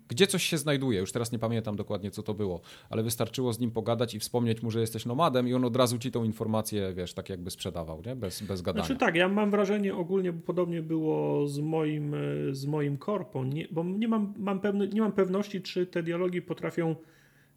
[0.08, 1.00] gdzie coś się znajduje.
[1.00, 4.62] Już teraz nie pamiętam dokładnie, co to było, ale wystarczyło z nim pogadać i wspomnieć
[4.62, 8.02] mu, że jesteś nomadem i on od razu ci tą informację, wiesz, tak jakby sprzedawał,
[8.06, 8.16] nie?
[8.16, 8.84] Bez, bez gadania.
[8.84, 12.16] Znaczy tak, ja mam wrażenie ogólnie, bo podobnie było z moim,
[12.52, 16.42] z moim korpo, nie, bo nie mam, mam pewny, nie mam pewności, czy te dialogi
[16.42, 16.96] potrafią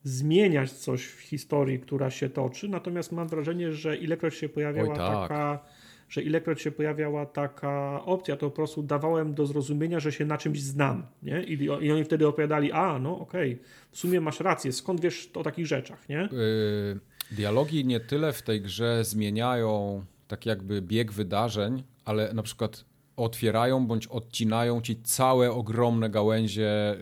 [0.04, 4.98] zmieniać coś w historii, która się toczy, natomiast mam wrażenie, że ilekroć się pojawiała Oj,
[4.98, 5.22] tak.
[5.22, 5.60] taka
[6.10, 10.38] że ilekroć się pojawiała taka opcja, to po prostu dawałem do zrozumienia, że się na
[10.38, 11.06] czymś znam.
[11.24, 11.44] Nie?
[11.44, 15.32] I, i oni wtedy opowiadali, a no okej, okay, w sumie masz rację, skąd wiesz
[15.34, 16.30] o takich rzeczach, nie?
[16.32, 17.00] Yy,
[17.32, 23.88] Dialogi nie tyle w tej grze zmieniają tak jakby bieg wydarzeń, ale na przykład otwierają
[23.88, 26.96] bądź odcinają ci całe ogromne gałęzie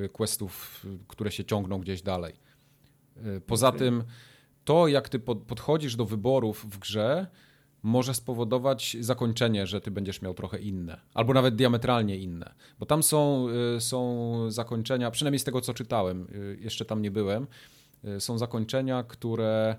[0.00, 2.34] yy, questów, które się ciągną gdzieś dalej.
[3.16, 3.78] Yy, poza okay.
[3.78, 4.04] tym
[4.64, 7.26] to, jak ty pod, podchodzisz do wyborów w grze,
[7.82, 12.54] może spowodować zakończenie, że ty będziesz miał trochę inne, albo nawet diametralnie inne.
[12.78, 17.10] Bo tam są, y, są zakończenia, przynajmniej z tego co czytałem, y, jeszcze tam nie
[17.10, 17.46] byłem,
[18.04, 19.76] y, są zakończenia, które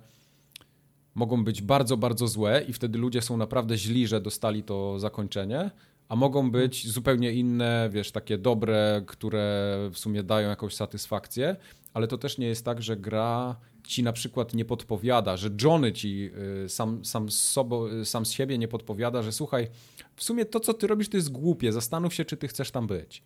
[1.15, 5.71] mogą być bardzo, bardzo złe i wtedy ludzie są naprawdę źli, że dostali to zakończenie,
[6.09, 11.55] a mogą być zupełnie inne, wiesz, takie dobre, które w sumie dają jakąś satysfakcję,
[11.93, 15.93] ale to też nie jest tak, że gra ci na przykład nie podpowiada, że Johnny
[15.93, 16.31] ci
[16.65, 19.67] y, sam, sam, z sobą, y, sam z siebie nie podpowiada, że słuchaj,
[20.15, 22.87] w sumie to, co ty robisz, to jest głupie, zastanów się, czy ty chcesz tam
[22.87, 23.23] być,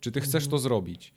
[0.00, 0.62] czy ty chcesz to mhm.
[0.62, 1.14] zrobić.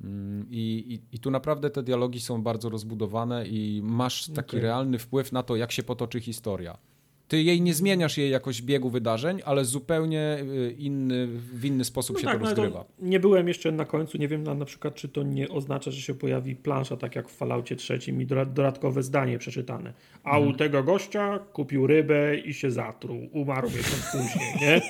[0.00, 4.60] Mm, I, i, I, tu naprawdę te dialogi są bardzo rozbudowane i masz taki okay.
[4.60, 6.78] realny wpływ na to, jak się potoczy historia.
[7.28, 12.16] Ty jej nie zmieniasz jej jakoś biegu wydarzeń, ale zupełnie y, inny, w inny sposób
[12.16, 12.84] no się tak, to no rozgrywa.
[12.84, 15.90] To nie byłem jeszcze na końcu, nie wiem na, na przykład, czy to nie oznacza,
[15.90, 19.92] że się pojawi plansza, tak jak w Falloutie trzecim i dodatkowe zdanie przeczytane.
[20.24, 20.48] A hmm.
[20.48, 20.58] u mhm.
[20.58, 23.28] tego gościa kupił rybę i się zatruł.
[23.32, 24.80] Umarł miesiąc później, nie?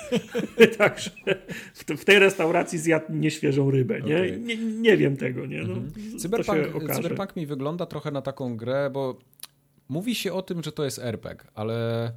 [0.79, 1.11] Także
[1.75, 4.17] w, w, tej restauracji zjadł nieświeżą rybę, nie?
[4.17, 4.39] Okay.
[4.41, 5.63] Nie, nie, wiem tego, nie?
[5.63, 6.19] No, hmm.
[6.19, 9.19] Cyberpunk, Cyberpunk mi wygląda trochę na taką grę, bo
[9.95, 12.13] mówi się o tym, że to jest RPG, ale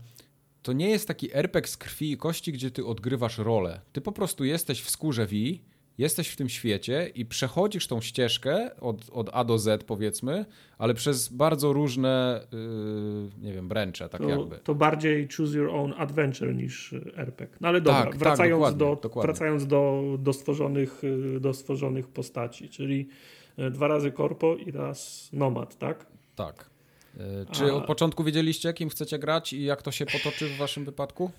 [0.63, 3.81] to nie jest taki RPG z krwi i kości, gdzie ty odgrywasz rolę.
[3.93, 5.35] Ty po prostu jesteś w skórze V,
[5.97, 10.45] jesteś w tym świecie i przechodzisz tą ścieżkę od, od A do Z, powiedzmy,
[10.77, 14.57] ale przez bardzo różne, yy, nie wiem, bręcze, tak to, jakby.
[14.57, 17.57] To bardziej choose your own adventure niż RPG.
[17.61, 19.27] No ale dobra, tak, wracając, tak, dokładnie, do, dokładnie.
[19.27, 23.07] wracając do, do, stworzonych, y, do stworzonych postaci, czyli
[23.59, 26.05] y, dwa razy korpo i raz nomad, tak?
[26.35, 26.76] Tak.
[27.19, 30.85] E, czy od początku wiedzieliście, kim chcecie grać i jak to się potoczy w waszym
[30.85, 31.31] wypadku?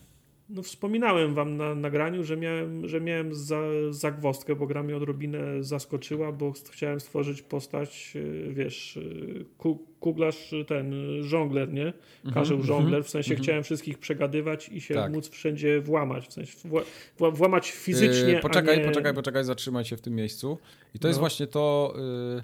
[0.48, 3.60] No wspominałem wam na nagraniu, że miałem, że miałem za,
[3.90, 10.94] zagwozdkę, bo gra mnie odrobinę zaskoczyła, bo chciałem stworzyć postać, e, wiesz, e, kuglarz, ten
[11.22, 11.86] żongler, nie?
[11.86, 13.44] Mhm, Karzeł mm -hmm, żongler, w sensie mm -hmm.
[13.44, 15.12] chciałem wszystkich przegadywać i się tak.
[15.12, 16.82] móc wszędzie włamać, w sensie wła,
[17.30, 18.84] włamać fizycznie, yy, Poczekaj, nie...
[18.84, 20.58] poczekaj, poczekaj, zatrzymaj się w tym miejscu.
[20.94, 21.08] I to no.
[21.08, 21.94] jest właśnie to,
[22.36, 22.42] yy,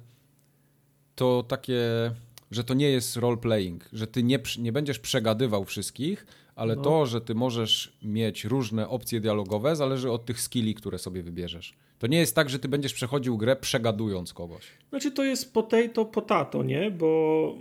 [1.14, 2.10] to takie
[2.50, 6.26] że to nie jest role-playing, że ty nie, nie będziesz przegadywał wszystkich,
[6.56, 6.82] ale no.
[6.82, 11.74] to, że ty możesz mieć różne opcje dialogowe, zależy od tych skilli, które sobie wybierzesz.
[11.98, 14.64] To nie jest tak, że ty będziesz przechodził grę przegadując kogoś.
[14.88, 16.90] Znaczy to jest potato, potato, nie?
[16.90, 17.54] Bo,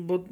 [0.00, 0.24] bo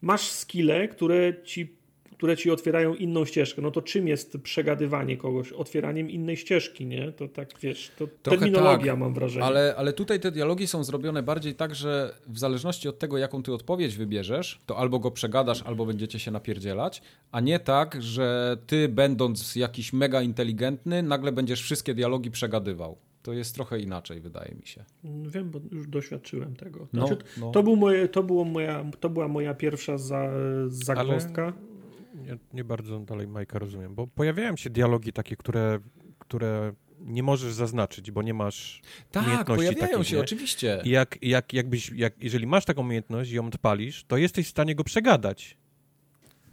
[0.00, 1.75] masz skille, które ci
[2.16, 3.62] które ci otwierają inną ścieżkę.
[3.62, 5.52] No to czym jest przegadywanie kogoś?
[5.52, 7.12] Otwieraniem innej ścieżki, nie?
[7.12, 9.44] To tak, wiesz, to Trochę terminologia tak, mam wrażenie.
[9.46, 13.42] Ale, ale tutaj te dialogi są zrobione bardziej tak, że w zależności od tego, jaką
[13.42, 17.02] ty odpowiedź wybierzesz, to albo go przegadasz, albo będziecie się napierdzielać,
[17.32, 22.98] a nie tak, że ty będąc jakiś mega inteligentny, nagle będziesz wszystkie dialogi przegadywał.
[23.22, 24.84] To jest trochę inaczej, wydaje mi się.
[25.04, 26.88] Wiem, bo już doświadczyłem tego.
[26.92, 27.52] No, znaczy, no, no.
[27.52, 30.30] To, był moje, to, było moja, to była moja pierwsza za,
[30.68, 31.42] zagwozdka.
[31.42, 31.75] Ale
[32.16, 35.78] nie, nie bardzo dalej Majka rozumiem, bo pojawiają się dialogi takie, które,
[36.18, 40.22] które nie możesz zaznaczyć, bo nie masz tak, umiejętności pojawiają takich, się, nie?
[40.22, 40.80] oczywiście.
[40.84, 44.50] I jak, jak, jakbyś, jak, jeżeli masz taką umiejętność i ją odpalisz, to jesteś w
[44.50, 45.56] stanie go przegadać.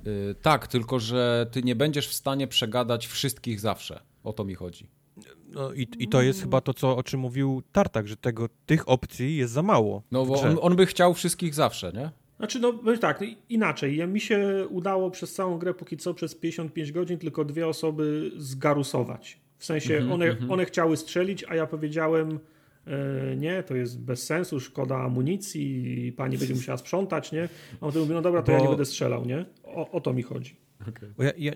[0.06, 4.00] Yy, tak, tylko że ty nie będziesz w stanie przegadać wszystkich zawsze.
[4.24, 4.88] O to mi chodzi.
[5.48, 8.90] No i, i to jest chyba to, co, o czym mówił Tartak, że tego, tych
[8.90, 10.04] opcji jest za mało.
[10.12, 12.12] No bo on, on by chciał wszystkich zawsze, nie?
[12.44, 14.08] Znaczy, no tak, inaczej.
[14.08, 19.40] Mi się udało przez całą grę póki co przez 55 godzin tylko dwie osoby zgarusować.
[19.58, 20.54] W sensie -hmm, one, -hmm.
[20.54, 22.40] one chciały strzelić, a ja powiedziałem
[22.88, 27.50] e, nie, to jest bez sensu, szkoda amunicji, pani będzie musiała sprzątać, nie?
[27.82, 28.58] A on mówi, no dobra, to Bo...
[28.58, 29.46] ja nie będę strzelał, nie?
[29.64, 30.56] O, o to mi chodzi.
[30.90, 31.10] Okay.
[31.20, 31.52] Ja, ja,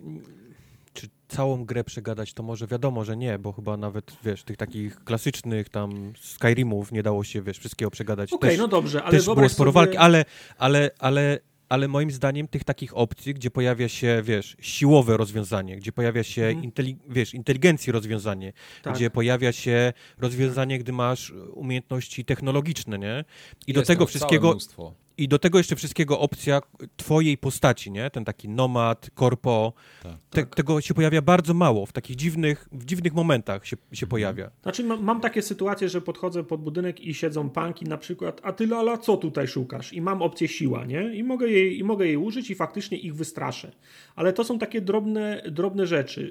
[0.97, 5.03] czy całą grę przegadać, to może wiadomo, że nie, bo chyba nawet, wiesz, tych takich
[5.03, 8.33] klasycznych tam Skyrimów nie dało się, wiesz, wszystkiego przegadać.
[8.33, 9.71] Okej, okay, no dobrze, ale też było sporo sobie...
[9.71, 10.25] walki, ale,
[10.57, 15.91] ale, ale, ale moim zdaniem tych takich opcji, gdzie pojawia się, wiesz, siłowe rozwiązanie, gdzie
[15.91, 16.63] pojawia się, hmm.
[16.63, 18.95] inteli wiesz, inteligencji rozwiązanie, tak.
[18.95, 23.25] gdzie pojawia się rozwiązanie, gdy masz umiejętności technologiczne, nie?
[23.67, 24.51] I Jest do tego wszystkiego...
[24.51, 26.61] Mnóstwo i do tego jeszcze wszystkiego opcja
[26.97, 28.09] twojej postaci, nie?
[28.09, 29.73] Ten taki nomad, korpo.
[30.03, 30.55] Tak, Te, tak.
[30.55, 31.85] Tego się pojawia bardzo mało.
[31.85, 34.09] W takich dziwnych, w dziwnych momentach się, się mhm.
[34.09, 34.51] pojawia.
[34.63, 38.53] Znaczy mam, mam, takie sytuacje, że podchodzę pod budynek i siedzą panki na przykład, a
[38.53, 39.93] ty lala, co tutaj szukasz?
[39.93, 41.15] I mam opcję siła, nie?
[41.15, 43.71] I mogę jej, i mogę jej użyć i faktycznie ich wystraszę.
[44.15, 46.21] Ale to są takie drobne, drobne rzeczy.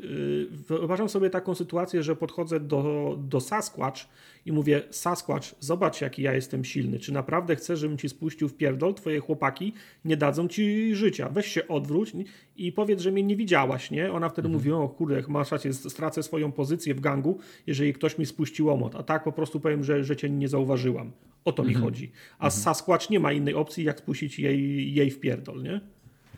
[0.50, 4.00] Yy, wyobrażam sobie taką sytuację, że podchodzę do, do Sasquatch
[4.46, 6.98] i mówię, Sasquatch, zobacz jaki ja jestem silny.
[6.98, 9.72] Czy naprawdę chcesz, żebym ci spuścił w pierdol twoje chłopaki
[10.04, 11.28] nie dadzą ci życia.
[11.28, 12.12] Weź się odwróć
[12.56, 14.12] i powiedz, że mnie nie widziałaś, nie?
[14.12, 18.26] Ona wtedy mówi, o kurde, masz rację, stracę swoją pozycję w gangu, jeżeli ktoś mi
[18.26, 18.94] spuści łomot.
[18.94, 21.12] A tak po prostu powiem, że, że cię nie zauważyłam.
[21.44, 22.12] O to mi chodzi.
[22.38, 25.80] A Sasquatch nie ma innej opcji, jak spuścić jej, jej w pierdol, nie?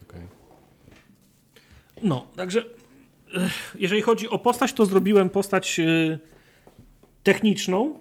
[0.02, 0.22] Okej.
[2.02, 2.64] No, także
[3.78, 6.18] jeżeli chodzi o postać, to zrobiłem postać e,
[7.22, 7.98] techniczną.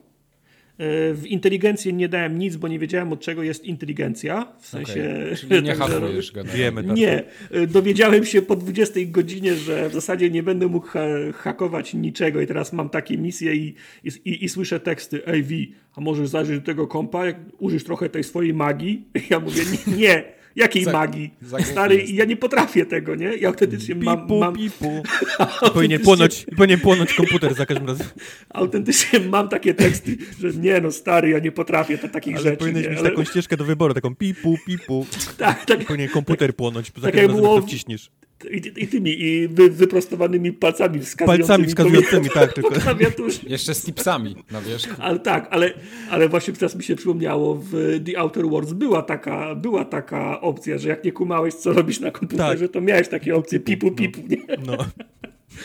[0.77, 4.53] E, W inteligencję nie dałem nic, bo nie wiedziałem od czego jest inteligencja.
[4.59, 4.91] W sensie.
[4.91, 5.37] Okej.
[5.37, 6.21] Czyli nie generalnie.
[6.55, 6.95] Wiemy, tak.
[6.95, 11.93] Nie, e, dowiedziałem się po 20 godzinie, że w zasadzie nie będę mógł ha hakować
[11.93, 16.01] niczego i teraz mam takie misje i, i, i, i słyszę teksty, ej Vi, a
[16.01, 19.05] możesz zajrzeć do tego kompa, jak użyć trochę tej swojej magii?
[19.29, 21.33] Ja mówię, nie, nie jakiej Za- magii?
[21.63, 22.13] Stary, jest.
[22.13, 23.25] ja nie potrafię tego, nie?
[23.37, 25.03] Ja autentycznie mam, Pipu, mam, pipu.
[25.73, 28.07] Powinien płonąć, powinien płonąć komputer za każdym razem.
[28.49, 32.57] autentycznie mam takie teksty, że nie no stary, ja nie potrafię ta, takich Ale rzeczy.
[32.57, 32.89] powinieneś nie?
[32.89, 35.05] mieć Ale- taką ścieżkę do wyboru, taką pipu, pipu.
[35.37, 38.09] tak, tak, Powinien komputer płonąć za tak każdym razem, było to wciśniesz.
[38.51, 42.75] I, i tymi i wy, wyprostowanymi palcami wskazującymi Palcami wskazującymi, tak, tylko.
[43.47, 44.93] Jeszcze z tipsami na wierzchu.
[44.99, 45.73] Ale tak, ale,
[46.09, 50.77] ale właśnie teraz mi się przypomniało, w The Outer Worlds była taka, była taka opcja,
[50.77, 52.71] że jak nie kumałeś, co robisz na komputerze, Tak.
[52.71, 54.37] to miałeś takie opcje pipu, pipu, nie?
[54.65, 54.77] No.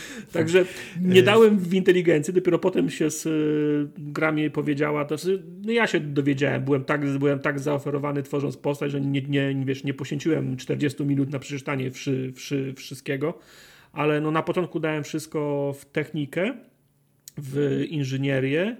[0.32, 0.64] Także
[1.00, 5.16] nie dałem w inteligencji, dopiero potem się z y, gra mi powiedziała, to
[5.62, 9.64] no ja się dowiedziałem, byłem tak, byłem tak zaoferowany tworząc postać, że nie, nie, nie,
[9.64, 13.38] wiesz, nie poświęciłem 40 minut na przeczytanie wszy, wszy, wszystkiego,
[13.92, 16.54] ale no na początku dałem wszystko w technikę,
[17.38, 18.76] w inżynierię,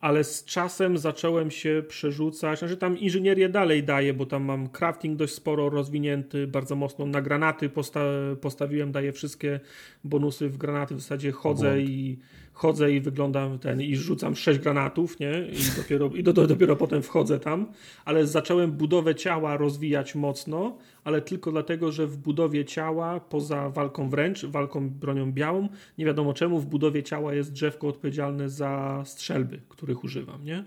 [0.00, 5.16] ale z czasem zacząłem się przerzucać, znaczy tam inżynierię dalej daję, bo tam mam crafting
[5.16, 9.60] dość sporo rozwinięty, bardzo mocno na granaty posta- postawiłem, daję wszystkie
[10.04, 11.88] bonusy w granaty, w zasadzie chodzę Błąd.
[11.88, 12.18] i
[12.52, 15.30] chodzę i wyglądam ten i rzucam sześć granatów, nie?
[15.52, 17.66] I dopiero, i do, do, dopiero potem wchodzę tam,
[18.04, 24.10] ale zacząłem budowę ciała rozwijać mocno, ale tylko dlatego, że w budowie ciała, poza walką
[24.10, 29.60] wręcz, walką bronią białą, nie wiadomo czemu, w budowie ciała jest drzewko odpowiedzialne za strzelby,
[29.68, 30.64] których używam, nie?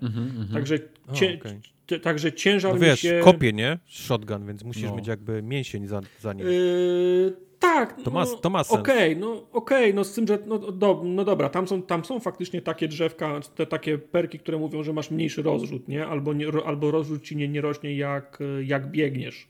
[0.53, 1.59] Także, O, cię, okej.
[1.85, 3.21] t- także ciężar No mi wiesz, się...
[3.23, 3.79] kopie, nie?
[3.85, 4.95] Shotgun, więc musisz No.
[4.95, 6.47] mieć jakby mięsień za, za nim.
[6.47, 8.01] Yy, tak.
[8.03, 8.79] To ma- to ma sens.
[8.81, 12.19] Okej, no okej, no z tym, że no, do, no dobra, tam są, tam są
[12.19, 16.07] faktycznie takie drzewka, te takie perki, które mówią, że masz mniejszy rozrzut, nie?
[16.07, 19.47] Albo, nie, albo rozrzut ci nie, nie rośnie jak, jak biegniesz.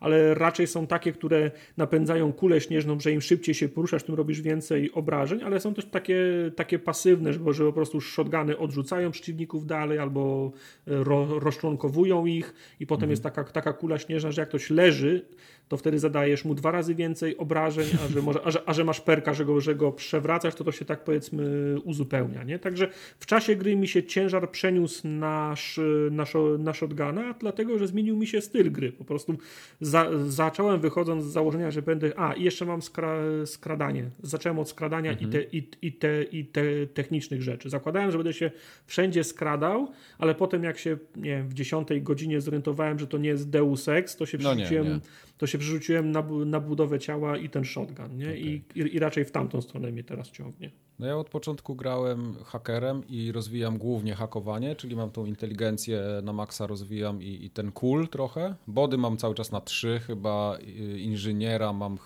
[0.00, 4.42] Ale raczej są takie, które napędzają kulę śnieżną, że im szybciej się poruszasz, tym robisz
[4.42, 6.16] więcej obrażeń, ale są też takie,
[6.56, 10.52] takie pasywne, że, że po prostu shotguny odrzucają przeciwników dalej albo
[10.86, 15.22] ro, rozczłonkowują ich i potem jest taka, taka kula śnieżna, że jak ktoś leży,
[15.68, 18.84] to wtedy zadajesz mu dwa razy więcej obrażeń, a że, może, a że, a że
[18.84, 22.42] masz perka, że go, że go przewracasz, to to się tak powiedzmy uzupełnia.
[22.44, 22.58] Nie?
[22.58, 27.78] Także w czasie gry mi się ciężar przeniósł na, sz- na, szo- na shotguna, dlatego
[27.78, 28.92] że zmienił mi się styl gry.
[28.92, 29.36] Po prostu
[29.80, 32.12] za, zacząłem wychodząc z założenia, że będę.
[32.16, 34.10] A, i jeszcze mam skra, skradanie.
[34.22, 36.62] Zacząłem od skradania i, te, i, i, te, i te
[36.94, 37.70] technicznych rzeczy.
[37.70, 38.50] Zakładałem, że będę się
[38.86, 43.28] wszędzie skradał, ale potem jak się nie wiem, w dziesiątej godzinie zorientowałem, że to nie
[43.28, 45.00] jest Deus Ex, to się No przerzuciłem.
[45.38, 48.16] To się przerzuciłem na, na budowę ciała i ten shotgun.
[48.16, 48.36] Nie?
[48.36, 50.70] I, i, I raczej w tamtą stronę mnie teraz ciągnie.
[50.98, 56.32] No ja od początku grałem hakerem i rozwijam głównie hakowanie, czyli mam tą inteligencję na
[56.32, 58.54] maksa rozwijam i, i ten cool trochę.
[58.66, 60.58] Body mam cały czas na 3 chyba,
[60.96, 61.98] inżyniera mam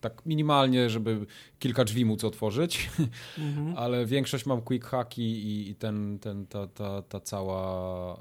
[0.00, 1.26] tak minimalnie, żeby
[1.58, 2.90] kilka drzwi móc otworzyć,
[3.76, 8.18] ale większość mam quick hacki i, i ten, ten, ta, ta, ta cała, y,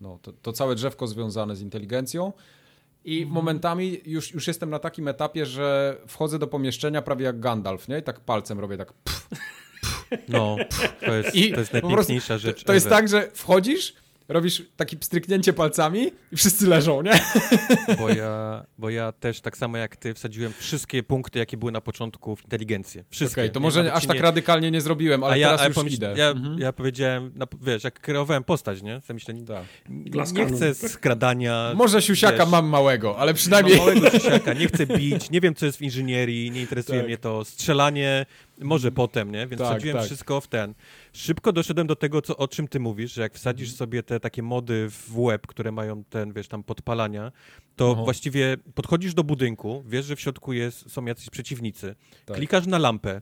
[0.00, 2.32] no, to, to całe drzewko związane z inteligencją.
[3.06, 7.88] I momentami już, już jestem na takim etapie, że wchodzę do pomieszczenia prawie jak Gandalf,
[7.88, 7.98] nie?
[7.98, 8.92] I tak palcem robię tak.
[8.92, 9.28] Pff.
[10.28, 10.56] No,
[11.06, 12.64] to jest, I to jest najpiękniejsza rzecz.
[12.64, 12.98] To jest ever.
[12.98, 13.94] tak, że wchodzisz,
[14.28, 17.12] robisz takie pstryknięcie palcami i wszyscy leżą, nie?
[17.98, 21.80] Bo ja, bo ja też tak samo jak ty wsadziłem wszystkie punkty, jakie były na
[21.80, 23.04] początku w inteligencję.
[23.10, 23.40] Wszystkie.
[23.40, 25.66] Okej, to Nie, może nawet aż tak nie- radykalnie nie zrobiłem, ale ja, teraz a
[25.66, 26.14] już pomyśl, idę.
[26.16, 26.58] ja, Mhm.
[26.58, 29.00] ja powiedziałem, na, wiesz, jak kreowałem postać, nie?
[29.06, 29.64] To myślę, Tak.
[30.32, 31.72] nie chcę skradania.
[31.74, 33.76] Może siusiaka wiesz, mam małego, ale Mam przynajmniej...
[33.78, 37.06] małego siusiaka, nie chcę bić, nie wiem, co jest w inżynierii, nie interesuje Tak.
[37.06, 37.44] mnie to.
[37.44, 38.26] Strzelanie
[38.60, 39.46] może potem, nie?
[39.46, 40.06] Więc Tak, wsadziłem tak.
[40.06, 40.74] wszystko w ten.
[41.12, 43.78] Szybko doszedłem do tego, co, o czym ty mówisz, że jak wsadzisz Mhm.
[43.78, 47.32] sobie te takie mody w łeb, które mają ten, wiesz, tam podpalania,
[47.76, 48.02] to Aha.
[48.04, 51.94] właściwie podchodzisz do budynku, wiesz, że w środku jest, są jacyś przeciwnicy,
[52.26, 52.36] Tak.
[52.36, 53.20] klikasz na lampę,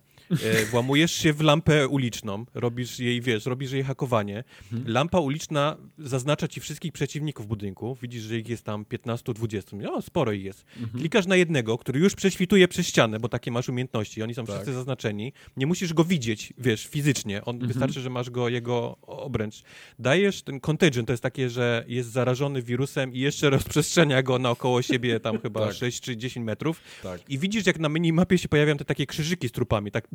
[0.70, 4.44] włamujesz się w lampę uliczną, robisz jej, wiesz, robisz jej hakowanie.
[4.72, 4.92] Mhm.
[4.92, 7.96] Lampa uliczna zaznacza ci wszystkich przeciwników budynku.
[8.02, 9.86] Widzisz, że ich jest tam 15-20.
[9.90, 10.64] O, sporo ich jest.
[10.76, 11.00] Mhm.
[11.00, 14.22] Klikasz na jednego, który już prześwituje przez ścianę, bo takie masz umiejętności.
[14.22, 14.54] Oni są tak.
[14.54, 15.32] wszyscy zaznaczeni.
[15.56, 17.44] Nie musisz go widzieć, wiesz, fizycznie.
[17.44, 17.72] On, mhm.
[17.72, 19.62] Wystarczy, że masz go, jego obręcz.
[19.98, 24.82] Dajesz ten contagion, to jest takie, że jest zarażony wirusem i jeszcze rozprzestrzenia go naokoło
[24.82, 25.74] siebie tam chyba tak.
[25.74, 26.80] 6 czy 10 metrów.
[27.02, 27.30] Tak.
[27.30, 29.90] I widzisz, jak na minimapie się pojawiają te takie krzyżyki z trupami.
[29.90, 30.08] Tak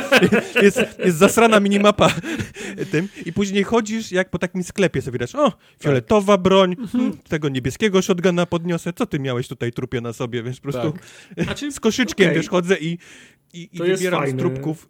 [0.62, 2.10] jest, jest zasrana minimapa
[2.92, 6.42] tym i później chodzisz jak po takim sklepie sobie wiesz, o, fioletowa tak.
[6.42, 7.12] broń, mhm.
[7.28, 11.04] tego niebieskiego shotguna podniosę, co ty miałeś tutaj trupie na sobie, wiesz, po prostu tak.
[11.44, 12.36] znaczy, z koszyczkiem, okay.
[12.36, 12.98] wiesz, chodzę i,
[13.52, 14.88] i, i wybieram z trupków.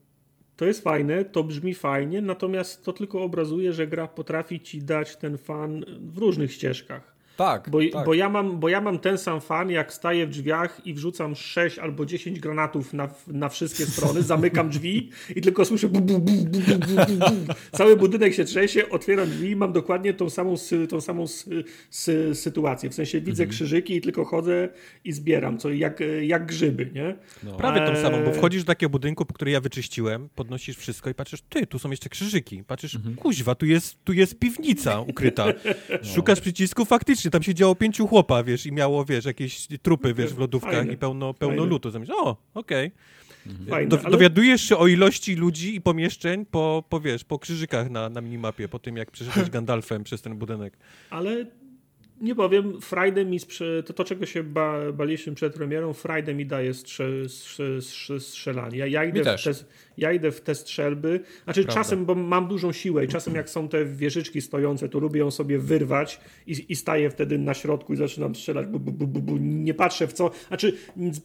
[0.57, 5.17] To jest fajne, to brzmi fajnie, natomiast to tylko obrazuje, że gra potrafi ci dać
[5.17, 7.16] ten fan w różnych ścieżkach.
[7.37, 8.07] Tak bo, tak.
[8.07, 11.35] bo, ja mam, bo ja mam ten sam fan, jak staję w drzwiach i wrzucam
[11.35, 16.19] 6 albo 10 granatów na, na wszystkie strony, zamykam drzwi i tylko słyszę bu, bu,
[16.19, 17.55] bu, bu, bu, bu, bu.
[17.73, 20.55] Cały budynek się trzęsie, otwieram drzwi i mam dokładnie tą samą,
[20.89, 21.25] tą samą
[22.33, 22.91] sytuację.
[22.91, 23.51] W sensie widzę mhm.
[23.51, 24.69] krzyżyki i tylko chodzę
[25.05, 27.17] i zbieram, co jak, jak grzyby, nie?
[27.43, 27.57] No.
[27.57, 31.41] Prawie tą samą, bo wchodzisz do takiego budynku, który ja wyczyściłem, podnosisz wszystko i patrzysz,
[31.49, 32.65] ty, tu są jeszcze krzyżyki.
[32.65, 33.17] Patrzysz, mhm.
[33.17, 35.47] kuźwa, tu jest, tu jest piwnica ukryta.
[35.47, 35.53] No.
[36.15, 40.15] Szukasz przycisku, faktycznie faktycznie, tam się działo pięciu chłopa, wiesz, i miało, wiesz, jakieś trupy,
[40.15, 40.93] wiesz, w lodówkach Fajne.
[40.93, 41.91] i pełno, pełno lutu.
[41.91, 42.93] Zamierz, o, okej.
[43.47, 43.67] Okay.
[43.71, 44.11] Fajne, Do, ale...
[44.11, 48.69] Dowiadujesz się o ilości ludzi i pomieszczeń po, po wiesz, po krzyżykach na, na minimapie,
[48.69, 50.79] po tym jak przeszedłeś Gandalfem przez ten budynek.
[51.11, 51.47] Ale
[52.21, 56.47] nie powiem, Friday mi sprze- to, to czego się ba- baliśmy przed premierą, Friday mi
[56.47, 57.29] daje strze-
[57.81, 58.79] strze- strzelanie.
[58.79, 59.53] Ja, ja, idę w te,
[59.99, 61.21] ja idę w te strzelby.
[61.45, 61.83] Znaczy Prawda.
[61.83, 65.31] czasem, bo mam dużą siłę i czasem jak są te wieżyczki stojące, to lubię ją
[65.31, 68.67] sobie wyrwać i, i staję wtedy na środku i zaczynam strzelać.
[68.67, 70.31] Bu, bu, bu, bu, nie patrzę w co.
[70.49, 70.73] Znaczy,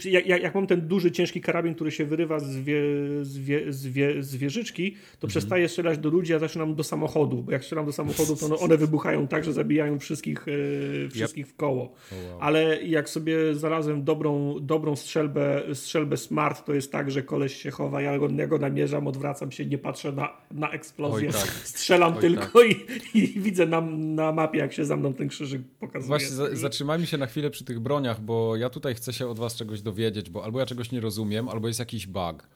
[0.06, 2.82] jak, jak, mam ten duży, ciężki karabin, który się wyrywa z, wie,
[3.22, 5.30] z, wie, z, wie, z wieżyczki, to mhm.
[5.30, 7.44] przestaję strzelać do ludzi, a zaczynam do samochodu.
[7.44, 10.46] Bo jak strzelam do samochodu, to one wybuchają tak, że zabijają wszystkich.
[10.82, 11.54] Yy, wszystkich yep.
[11.54, 11.84] w koło.
[11.84, 12.38] Oh, wow.
[12.42, 17.72] Ale jak sobie znalazłem dobrą, dobrą strzelbę, strzelbę smart, to jest tak, że koleś się
[17.72, 21.50] chowa, ja go, ja go namierzam, odwracam się, nie patrzę na, na eksplozję, Oj, tak.
[21.50, 22.66] strzelam Oj, tylko tak.
[22.66, 26.08] i, i, widzę na, na mapie, jak się za mną ten krzyżyk pokazuje.
[26.08, 29.40] Właśnie za, zatrzymajmy się na chwilę przy tych broniach, bo ja tutaj chcę się od
[29.40, 32.48] was czegoś dowiedzieć, bo albo ja czegoś nie rozumiem, albo jest jakiś bug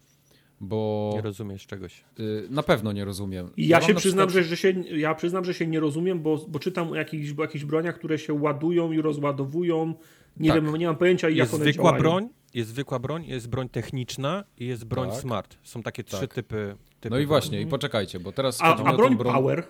[0.61, 1.11] bo...
[1.15, 2.03] Nie rozumiesz czegoś.
[2.19, 3.49] Y, na pewno nie rozumiem.
[3.57, 4.45] I ja, ja się przyznam, przykład...
[4.45, 7.41] że, że się, ja przyznam, że się nie rozumiem, bo, bo czytam o jakichś, o
[7.41, 9.93] jakichś broniach, które się ładują i rozładowują.
[10.37, 10.63] Nie tak.
[10.63, 12.01] wiem, nie mam pojęcia, jak jest one zwykła działają.
[12.01, 15.19] broń, jest zwykła broń, jest broń techniczna i jest broń tak.
[15.19, 15.57] smart.
[15.63, 16.33] Są takie trzy tak.
[16.33, 18.61] typy, typy, No i właśnie, i poczekajcie, bo teraz...
[18.61, 19.63] A, a broń, broń power?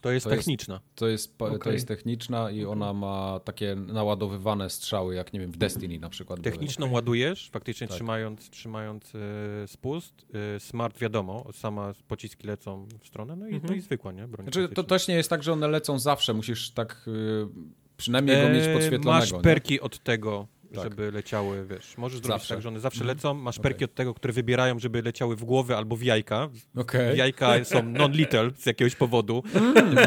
[0.00, 0.74] To jest to techniczna.
[0.74, 1.58] Jest, to, jest, okay.
[1.58, 6.08] to jest techniczna i ona ma takie naładowywane strzały, jak nie wiem, w Destiny na
[6.08, 6.42] przykład.
[6.42, 6.94] Techniczną były.
[6.94, 7.96] ładujesz, faktycznie tak.
[7.96, 9.18] trzymając, trzymając y,
[9.66, 10.26] spust.
[10.56, 13.72] Y, smart wiadomo, sama pociski lecą w stronę, no i, mhm.
[13.72, 14.28] no i zwykła, nie?
[14.28, 17.46] Broń znaczy, to też nie jest tak, że one lecą zawsze, musisz tak y,
[17.96, 19.32] przynajmniej go mieć e, podświetlonego.
[19.34, 19.80] Masz perki nie?
[19.80, 20.84] od tego, tak.
[20.84, 23.16] żeby leciały, wiesz, możesz zrobić tak, że one zawsze mhm.
[23.16, 23.84] lecą, masz perki okay.
[23.84, 26.48] od tego, które wybierają, żeby leciały w głowę albo w jajka.
[26.76, 27.16] Okay.
[27.16, 29.42] Jajka są non-lethal z jakiegoś powodu,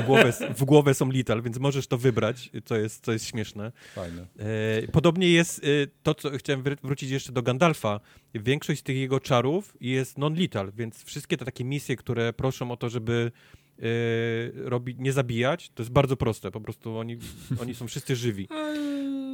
[0.01, 3.71] w głowę, w głowę są lethal, więc możesz to wybrać, co jest, co jest śmieszne.
[3.95, 4.27] Fajne.
[4.39, 5.67] E, podobnie jest e,
[6.03, 7.99] to, co chciałem wrócić jeszcze do Gandalfa.
[8.35, 12.77] Większość z tych jego czarów jest non-lethal, więc wszystkie te takie misje, które proszą o
[12.77, 13.31] to, żeby
[13.77, 16.51] Yy, robi, nie zabijać, to jest bardzo proste.
[16.51, 17.17] Po prostu oni,
[17.61, 18.47] oni są wszyscy żywi.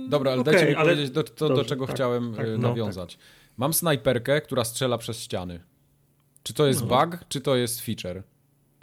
[0.10, 0.92] Dobra, ale okay, dajcie mi ale...
[0.92, 3.16] powiedzieć do, to, do czego tak, chciałem tak, y, no, nawiązać.
[3.16, 3.26] Tak.
[3.58, 5.60] Mam snajperkę, która strzela przez ściany.
[6.44, 6.88] Czy to jest no.
[6.88, 8.24] bug, czy to jest feature?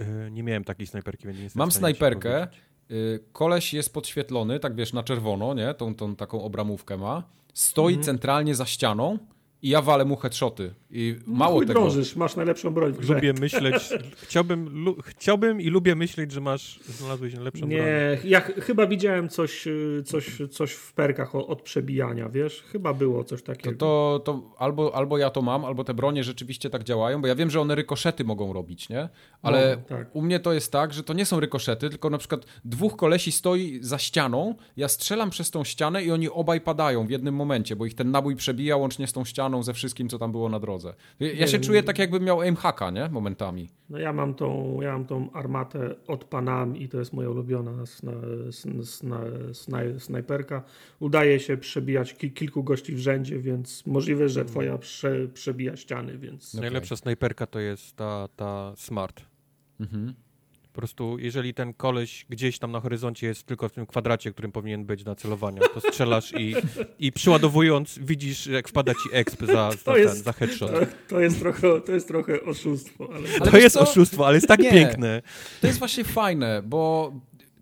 [0.01, 2.47] Yy, nie miałem takiej snajperki, więc nie Mam snajperkę,
[2.89, 5.75] yy, koleś jest podświetlony, tak wiesz, na czerwono, nie?
[5.75, 7.23] Tą, tą taką obramówkę ma.
[7.55, 8.05] Stoi mhm.
[8.05, 9.19] centralnie za ścianą
[9.67, 10.75] i ja walę mu headshoty.
[10.91, 11.73] I no mało tego.
[11.73, 13.15] drążysz, masz najlepszą broń w grze.
[13.15, 13.75] Lubię myśleć,
[14.17, 17.87] chciałbym, lu, chciałbym i lubię myśleć, że masz, znalazłeś lepszą nie, broń.
[17.87, 22.65] Nie, ja chyba widziałem coś, y, coś, coś w perkach od przebijania, wiesz?
[22.73, 23.77] Chyba było coś takiego.
[23.79, 27.27] To, to, to albo, albo ja to mam, albo te bronie rzeczywiście tak działają, bo
[27.27, 29.09] ja wiem, że one rykoszety mogą robić, nie?
[29.43, 30.17] Ale no, tak.
[30.17, 33.33] u mnie to jest tak, że to nie są rykoszety, tylko na przykład dwóch kolesi
[33.33, 37.77] stoi za ścianą, ja strzelam przez tą ścianę i oni obaj padają w jednym momencie,
[37.77, 40.61] bo ich ten nabój przebija łącznie z tą ścianą ze wszystkim, co tam było na
[40.61, 40.95] drodze.
[41.21, 41.63] Ja nie się wiem.
[41.63, 43.09] czuję tak, jakbym miał aimhacka, nie?
[43.09, 43.69] Momentami.
[43.91, 47.87] No ja mam tą, ja mam tą armatę od Panam i to jest moja ulubiona
[47.87, 48.13] sna,
[48.83, 49.21] sna,
[49.53, 50.63] sna, snajperka.
[51.01, 56.19] Udaje się przebijać ki, kilku gości w rzędzie, więc możliwe, że twoja prze, przebija ściany,
[56.19, 56.55] więc...
[56.55, 56.61] Okay.
[56.61, 59.23] Najlepsza snajperka to jest ta, ta Smart.
[59.81, 60.15] Mhm.
[60.77, 64.53] Po prostu, jeżeli ten koleś gdzieś tam na horyzoncie jest tylko w tym kwadracie, którym
[64.53, 66.55] powinien być na celowaniu, to strzelasz i,
[66.99, 70.71] i przyładowując widzisz, jak wpada ci exp za, za, jest- ten, za headshot.
[70.71, 73.29] To, to, jest trochę, to jest trochę oszustwo, ale...
[73.41, 73.81] Ale to jest co?
[73.81, 74.71] oszustwo, ale jest tak Nie.
[74.71, 75.23] piękne.
[75.61, 77.13] To jest właśnie fajne, bo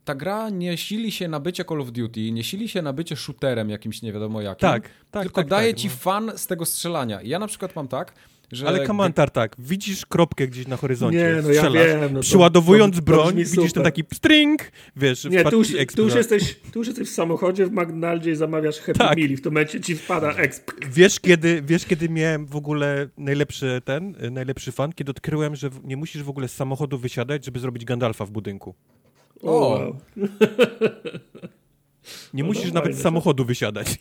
[0.05, 3.17] ta gra nie sili się na bycie Call of Duty, nie sili się na bycie
[3.17, 4.61] shooterem jakimś nie wiadomo jakim.
[4.69, 5.95] Tak, tak, Tylko tak, daje tak, ci no.
[5.95, 7.21] fan z tego strzelania.
[7.23, 8.15] I Ja na przykład mam tak,
[8.53, 8.69] że...
[8.69, 12.01] Ale komentar tak, widzisz kropkę gdzieś na horyzoncie, Nie, no ja wiem.
[12.01, 14.63] No to, przyładowując to, to broń, widzisz ten taki string,
[14.97, 18.31] wiesz, Nie, tu już, exp tu, już jesteś, tu już jesteś w samochodzie w McDonaldzie
[18.31, 19.19] i zamawiasz Happy Tak.
[19.19, 20.71] Meal i w tym momencie ci wpada exp.
[20.91, 24.93] Wiesz kiedy, wiesz, kiedy miałem w ogóle najlepszy ten, y, najlepszy fan?
[24.93, 28.75] Kiedy odkryłem, że nie musisz w ogóle z samochodu wysiadać, żeby zrobić Gandalfa w budynku.
[29.43, 29.79] O, O.
[29.79, 29.97] wow.
[32.35, 33.87] Nie No musisz nawet z samochodu wysiadać.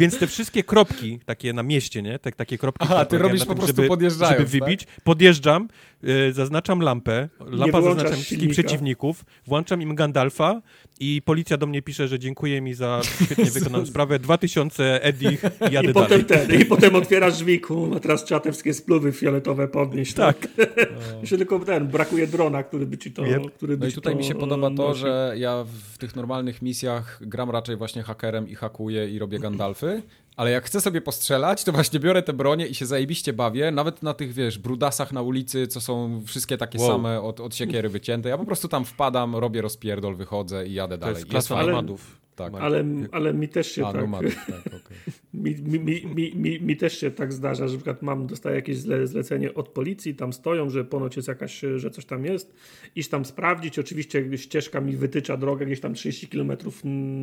[0.00, 2.18] Więc te wszystkie kropki, takie na mieście, nie?
[2.18, 2.86] Tak, takie kropki.
[2.90, 4.86] Aha, które ty robisz na po tym, prostu żeby, podjeżdżając, Żeby wybić.
[5.04, 5.68] Podjeżdżam,
[6.04, 10.62] y, zaznaczam lampę, lampa wyłączasz zaznacza wszystkich przeciwników, włączam im Gandalfa
[11.00, 14.18] i policja do mnie pisze, że dziękuję mi za świetnie wykonaną sprawę.
[14.18, 16.46] 2000 Edich i jadę I potem dalej.
[16.46, 17.60] ten, i potem otwierasz drzwi,
[17.96, 20.14] a teraz trzeba te wszystkie spluwy fioletowe podnieść.
[20.14, 20.48] Tak.
[21.20, 23.26] Jeszcze tylko ten, brakuje drona, który by ci to...
[23.26, 23.54] Yep.
[23.54, 26.51] Który by No i tutaj to mi się podoba to, że ja w tych normalnych
[26.60, 30.02] misjach gram raczej właśnie hakerem i hakuję i robię Gandalfy,
[30.36, 34.02] ale jak chcę sobie postrzelać, to właśnie biorę te bronie i się zajebiście bawię, nawet
[34.02, 36.88] na tych, wiesz, brudasach na ulicy, co są wszystkie takie Wow.
[36.92, 38.28] same od, od siekiery wycięte.
[38.28, 41.12] Ja po prostu tam wpadam, robię rozpierdol, wychodzę i jadę To dalej.
[41.14, 41.70] jest Jest klasa fajnie.
[41.70, 42.18] nomadów.
[42.36, 42.52] Tak.
[42.60, 44.00] Ale, ale mi też się A, tak...
[44.00, 44.98] nomadów, tak, okej.
[45.34, 48.76] Mi, mi, mi, mi, mi, też się tak zdarza, że na przykład mam, dostaję jakieś
[48.76, 52.54] zle, zlecenie od policji, tam stoją, że ponoć jest jakaś, że coś tam jest,
[52.96, 56.52] iść tam sprawdzić, oczywiście ścieżka mi wytycza drogę gdzieś tam 30 km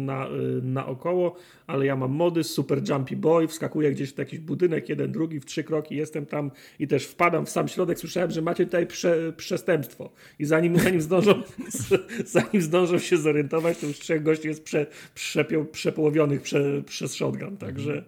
[0.05, 1.35] na, y, naokoło,
[1.67, 5.45] ale ja mam mody, super jumpy boy, wskakuję gdzieś w jakiś budynek, jeden, drugi, w
[5.45, 9.33] trzy kroki jestem tam i też wpadam w sam środek, słyszałem, że macie tutaj prze,
[9.37, 10.11] przestępstwo.
[10.39, 11.33] I zanim, zanim, zdążą,
[12.25, 14.85] zanim zdążą się zorientować, to już trzech gości jest prze,
[15.15, 17.98] przepio, przepołowionych prze, przez shotgun, także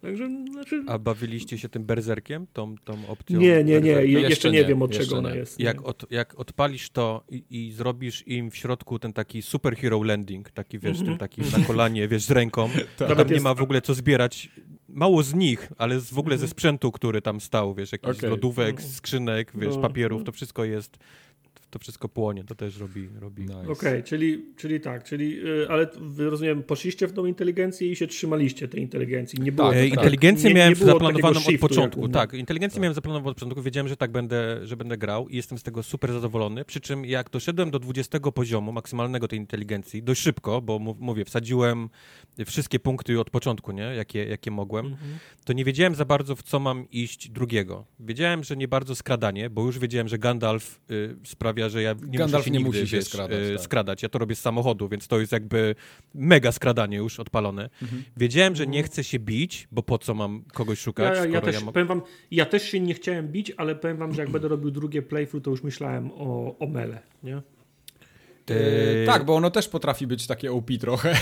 [0.00, 3.40] Także, znaczy, A bawiliście się tym berzerkiem, tą, tą opcją?
[3.40, 5.36] nie, nie, nie, Jeszcze jeszcze, nie, nie wiem od czego ona nie.
[5.36, 5.60] jest.
[5.60, 10.50] Jak, od, jak odpalisz to i, i zrobisz im w środku ten taki superhero landing,
[10.50, 11.06] taki wiesz, Mhm.
[11.08, 13.82] ten taki na kolanie, wiesz, z ręką, to Nawet tam nie jest- ma w ogóle
[13.82, 14.48] co zbierać.
[14.88, 16.50] Mało z nich, ale z, w ogóle ze Mhm.
[16.50, 18.30] sprzętu, który tam stał, wiesz, jakichś Okej.
[18.30, 20.24] lodówek, skrzynek, wiesz, No, papierów, no.
[20.24, 20.98] to wszystko jest,
[21.70, 23.42] to wszystko płonie, to też robi, robi.
[23.42, 23.68] Nice.
[23.68, 28.06] Okej, czyli, czyli tak, czyli, y, ale wy rozumiem, poszliście w tą inteligencję i się
[28.06, 29.40] trzymaliście tej inteligencji.
[29.42, 32.02] Nie było Tak, E, takiego- Inteligencję nie- miałem nie było zaplanowaną od początku.
[32.02, 32.12] jak.
[32.12, 33.62] Tak, inteligencję miałem zaplanowaną od początku.
[33.62, 36.64] Wiedziałem, że tak będę, że będę grał i jestem z tego super zadowolony.
[36.64, 41.24] Przy czym jak doszedłem do 20 poziomu maksymalnego tej inteligencji, dość szybko, bo mów- mówię,
[41.24, 41.88] wsadziłem
[42.46, 43.82] wszystkie punkty od początku, nie?
[43.82, 45.10] Jakie, jakie mogłem, Mhm.
[45.44, 47.84] to nie wiedziałem za bardzo, w co mam iść drugiego.
[48.00, 52.18] Wiedziałem, że nie bardzo skradanie, bo już wiedziałem, że Gandalf y, sprawia, że ja nie
[52.18, 53.64] Gandalf muszę się nie nigdy, musi się wiesz, skradać, y, tak.
[53.64, 54.02] skradać.
[54.02, 55.74] Ja to robię z samochodu, więc to jest jakby
[56.14, 57.70] mega skradanie już odpalone.
[57.82, 58.02] Mhm.
[58.16, 61.40] Wiedziałem, że nie chcę się bić, bo po co mam kogoś szukać, Ja, ja, ja
[61.40, 64.30] też, ja powiem wam, ja też się nie chciałem bić, ale powiem wam, że jak
[64.30, 67.42] będę robił drugie playthrough, to już myślałem o, o mele, nie?
[68.50, 71.14] E, tak, bo ono też potrafi być takie OP trochę.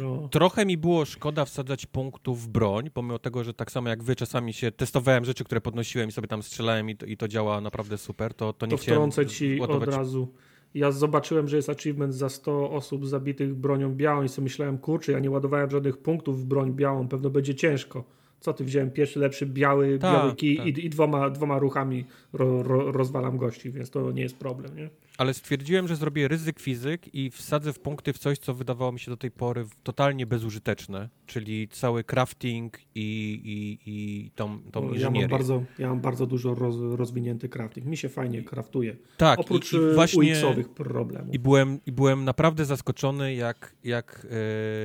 [0.00, 0.28] No.
[0.28, 4.16] Trochę mi było szkoda wsadzać punktów w broń, pomimo tego, że tak samo jak wy
[4.16, 7.60] czasami się testowałem rzeczy, które podnosiłem i sobie tam strzelałem i to, i to działa
[7.60, 9.88] naprawdę super, to, to nie To chciałem wtrącę ci ładować...
[9.88, 10.28] od razu.
[10.74, 15.12] Ja zobaczyłem, że jest achievement za 100 osób zabitych bronią białą i sobie myślałem, kurczę,
[15.12, 18.04] ja nie ładowałem żadnych punktów w broń białą, pewno będzie ciężko.
[18.40, 20.66] Co ty, wziąłem pierwszy lepszy biały, Tak, biały kij tak.
[20.66, 24.90] i, i dwoma, dwoma ruchami ro, ro, rozwalam gości, więc to nie jest problem, nie?
[25.18, 29.00] Ale stwierdziłem, że zrobię ryzyk fizyk i wsadzę w punkty w coś, co wydawało mi
[29.00, 34.94] się do tej pory totalnie bezużyteczne, czyli cały crafting i, i, i tą, tą ja,
[34.94, 35.20] inżynierię.
[35.20, 37.86] mam bardzo, ja mam bardzo dużo roz, rozwinięty crafting.
[37.86, 38.96] Mi się fajnie kraftuje.
[39.16, 40.34] tak, Oprócz i, i e, właśnie...
[40.74, 41.34] Problemów.
[41.34, 44.26] I byłem, I byłem naprawdę zaskoczony, jak, jak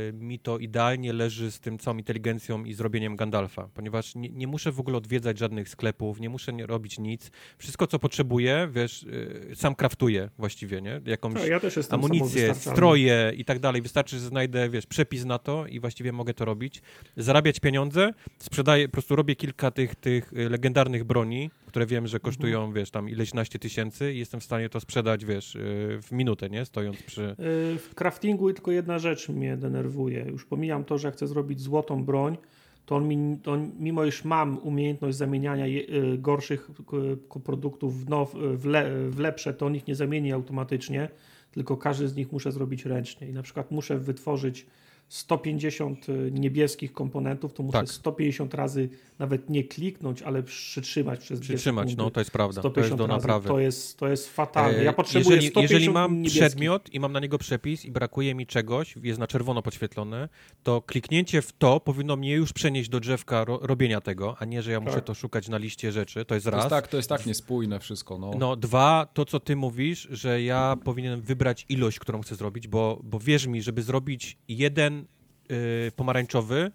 [0.10, 4.48] e, mi to idealnie leży z tym całą inteligencją i zrobieniem Gandalfa, ponieważ nie, nie
[4.48, 7.32] muszę w ogóle odwiedzać żadnych sklepów, nie muszę nie robić nic.
[7.58, 9.06] Wszystko, co potrzebuję, wiesz,
[9.52, 11.02] e, sam kraftuję właściwie, nie?
[11.06, 13.82] Jakąś Tak, ja jestem amunicję, stroje i tak dalej.
[13.82, 16.82] Wystarczy, że znajdę, wiesz, przepis na to i właściwie mogę to robić.
[17.18, 22.20] Zarabiać pieniądze, sprzedaję, po prostu robię kilka tych, tych y, legendarnych broni, które wiem, że
[22.20, 22.74] kosztują, Mhm.
[22.74, 25.60] wiesz, tam ileś naście tysięcy i jestem w stanie to sprzedać, wiesz, y,
[26.02, 26.66] w minutę, nie?
[26.66, 27.22] Stojąc przy...
[27.22, 27.36] Y,
[27.78, 30.26] W craftingu tylko jedna rzecz mnie denerwuje.
[30.30, 32.38] Już pomijam to, że chcę zrobić złotą broń,
[32.88, 35.82] to on, mi, to on mimo iż mam umiejętność zamieniania je,
[36.14, 36.70] y, gorszych
[37.30, 41.10] k- produktów w, now, w, le, w lepsze, to on ich nie zamieni automatycznie,
[41.52, 43.30] tylko każdy z nich muszę zrobić ręcznie.
[43.30, 44.66] I na przykład muszę wytworzyć
[45.10, 47.90] 150 y, niebieskich komponentów, to muszę Tak.
[47.90, 48.90] 150 razy
[49.20, 52.62] nawet nie kliknąć, ale przytrzymać przez Przytrzymać, no to jest prawda.
[52.62, 53.48] To 150 jest do naprawy.
[53.48, 54.78] To jest, to jest fatalne.
[54.80, 56.42] E, Ja potrzebuję jeżeli, 150 jeżeli mam niebieskich.
[56.42, 60.30] przedmiot i mam na niego przepis i brakuje mi czegoś, jest na czerwono podświetlone,
[60.64, 64.62] to kliknięcie w to powinno mnie już przenieść do drzewka ro, robienia tego, a nie,
[64.62, 65.04] że ja muszę Tak.
[65.06, 66.26] to szukać na liście rzeczy.
[66.26, 66.60] To jest To raz.
[66.64, 68.18] jest, tak, to jest tak niespójne wszystko.
[68.18, 68.32] No.
[68.40, 73.00] No, dwa, to co ty mówisz, że ja powinienem wybrać ilość, którą chcę zrobić, bo,
[73.04, 74.97] bo wierz mi, żeby zrobić jeden
[75.52, 76.72] y, pomarańczowy,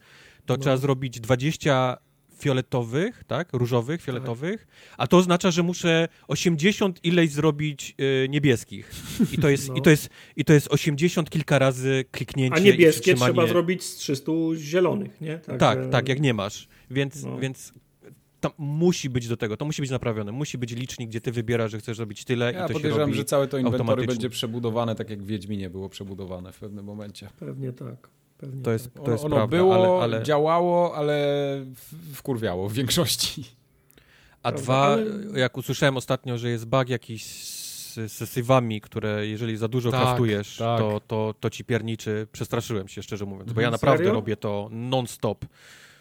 [0.46, 0.58] to No.
[0.60, 1.96] trzeba zrobić 20
[2.38, 3.48] fioletowych, tak?
[3.52, 4.66] Różowych, fioletowych,
[4.98, 7.94] a to oznacza, że muszę 80 ileś zrobić
[8.24, 8.90] y, niebieskich.
[9.32, 9.74] I to jest, No.
[9.74, 13.82] i to jest, i to jest 80 kilka razy kliknięcie A i niebieskie trzeba zrobić
[13.84, 15.38] z 300 zielonych, nie?
[15.38, 16.68] Tak, Także- tak, jak nie masz.
[16.90, 17.38] Więc, No.
[17.38, 17.72] więc
[18.40, 20.32] tam musi być do tego, to musi być naprawione.
[20.32, 23.00] Musi być licznik, gdzie ty wybierasz, że chcesz zrobić tyle i Ja to się podejrzewam,
[23.08, 26.84] robi że całe to inwentory będzie przebudowane tak jak w Wiedźminie było przebudowane w pewnym
[26.84, 27.28] momencie.
[27.38, 28.08] Pewnie tak.
[28.42, 29.02] Pewnie To jest, tak.
[29.04, 30.22] to jest ono prawda, było, ale, ale...
[30.22, 31.26] działało, ale
[32.14, 33.44] wkurwiało w większości.
[34.42, 39.26] A Prawda, dwa, ale- jak usłyszałem ostatnio, że jest bug jakiś z, z sywami, które
[39.26, 40.78] jeżeli za dużo Tak, kraftujesz, tak.
[40.78, 43.64] To, to, to ci pierniczy, przestraszyłem się szczerze mówiąc, bo Mhm.
[43.64, 44.12] ja naprawdę Serio?
[44.12, 45.44] robię to non-stop.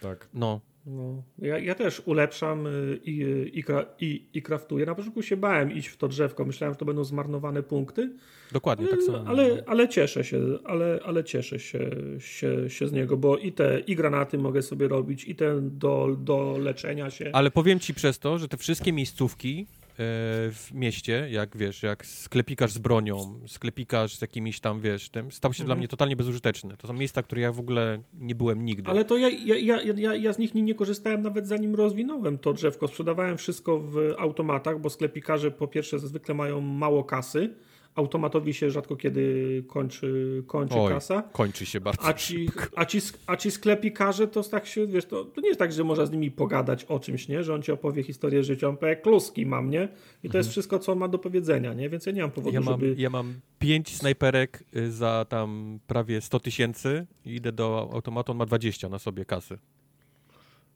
[0.01, 0.27] Tak.
[0.33, 3.21] No, No, ja, ja też ulepszam y, i,
[3.53, 3.63] i,
[3.99, 4.85] i, i kraftuję.
[4.85, 6.45] Na początku się bałem iść w to drzewko.
[6.45, 8.11] Myślałem, że to będą zmarnowane punkty,
[8.51, 9.23] dokładnie tak samo.
[9.27, 13.79] ale, ale cieszę się, ale, ale cieszę się, się, się z niego, bo i te
[13.79, 17.29] i granaty mogę sobie robić, i te do, do leczenia się.
[17.33, 19.67] Ale powiem ci przez to, że te wszystkie miejscówki
[19.97, 25.53] w mieście, jak wiesz, jak sklepikarz z bronią, sklepikarz z jakimiś tam, wiesz, tym, stał
[25.53, 25.65] się Mhm.
[25.67, 26.77] dla mnie totalnie bezużyteczny.
[26.77, 28.89] To są miejsca, które ja w ogóle nie byłem nigdy.
[28.89, 32.37] Ale to ja, ja, ja, ja, ja z nich nie, nie korzystałem nawet zanim rozwinąłem
[32.37, 32.87] to drzewko.
[32.87, 37.53] Sprzedawałem wszystko w automatach, bo sklepikarze po pierwsze zwykle mają mało kasy.
[37.95, 41.21] Automatowi się rzadko kiedy kończy, kończy Oj, kasa.
[41.21, 45.25] kończy się bardzo A ci, a, ci, a ci sklepikarze to tak się, wiesz, to,
[45.25, 47.43] to nie jest tak, że można z nimi pogadać o czymś, nie?
[47.43, 49.87] Że on ci opowie historię życia, on powie, kluski mam, nie?
[50.23, 51.89] I to jest wszystko, co on ma do powiedzenia, nie?
[51.89, 52.65] Więc ja nie mam powodu, Mhm.
[52.65, 53.01] Ja mam, żeby...
[53.01, 58.37] ja mam pięć snajperek y, za tam prawie 100 tysięcy i idę do automatu, on
[58.37, 59.57] ma 20 na sobie kasy.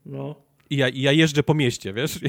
[0.06, 0.36] No.
[0.70, 2.20] I ja, I ja jeżdżę po mieście, wiesz?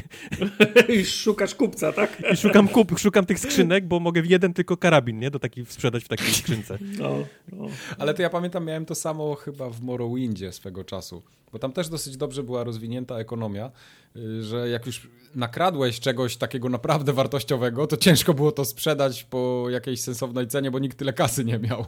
[0.98, 2.22] I szukasz kupca, tak?
[2.32, 5.30] I szukam, kup, szukam tych skrzynek, bo mogę w jeden tylko karabin, nie?
[5.30, 6.78] Do takiej, sprzedać w takiej skrzynce.
[6.98, 7.14] No,
[7.52, 7.66] no.
[7.98, 11.22] Ale to ja pamiętam, miałem to samo chyba w Morrowindzie swego czasu,
[11.52, 13.70] bo tam też dosyć dobrze była rozwinięta ekonomia,
[14.16, 19.66] y, że jak już nakradłeś czegoś takiego naprawdę wartościowego, to ciężko było to sprzedać po
[19.70, 21.84] jakiejś sensownej cenie, bo nikt tyle kasy nie miał.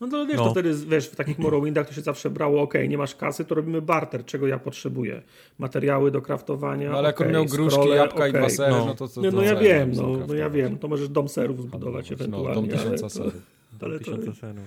[0.00, 0.44] No to wiesz, No.
[0.44, 3.54] to wtedy, wiesz, w takich Morrowindach to się zawsze brało, ok, nie masz kasy, to
[3.54, 5.22] robimy barter, czego ja potrzebuję.
[5.58, 8.40] Materiały do kraftowania, No ale jak on miał gruszki, scrolle, jabłka i okej.
[8.42, 8.86] dwa sery, No.
[8.86, 11.28] no, to co No, to no ja wiem, no, no ja wiem, to możesz dom
[11.28, 12.54] serów zbudować No, ewentualnie.
[12.54, 13.34] dom ale tysiąca to- serów.
[13.82, 14.64] ale to, Tysiące senów.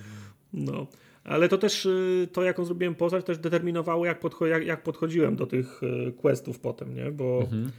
[0.52, 0.86] no.
[1.24, 5.36] Ale to też, y, to jaką zrobiłem postać, też determinowało, jak, podcho jak, jak podchodziłem
[5.36, 7.10] do tych y, questów potem, nie?
[7.10, 7.70] Bo Mhm.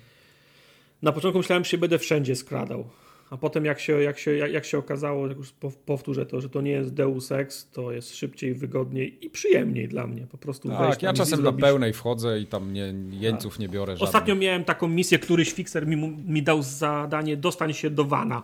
[1.02, 2.86] na początku myślałem, że się będę wszędzie skradał.
[3.32, 6.42] A potem jak się, jak się, jak, jak się okazało, jak już pow- powtórzę to,
[6.42, 10.28] że to nie jest Deus Ex, to jest szybciej, wygodniej i przyjemniej dla mnie.
[10.32, 12.94] Po prostu wejść Tak, ja tam i czasem na zrobić- pełnej wchodzę i tam nie,
[13.12, 14.10] jeńców nie biorę żadnych.
[14.10, 18.44] Ostatnio miałem taką misję, któryś fixer mi, mi dał zadanie dostań się do wana.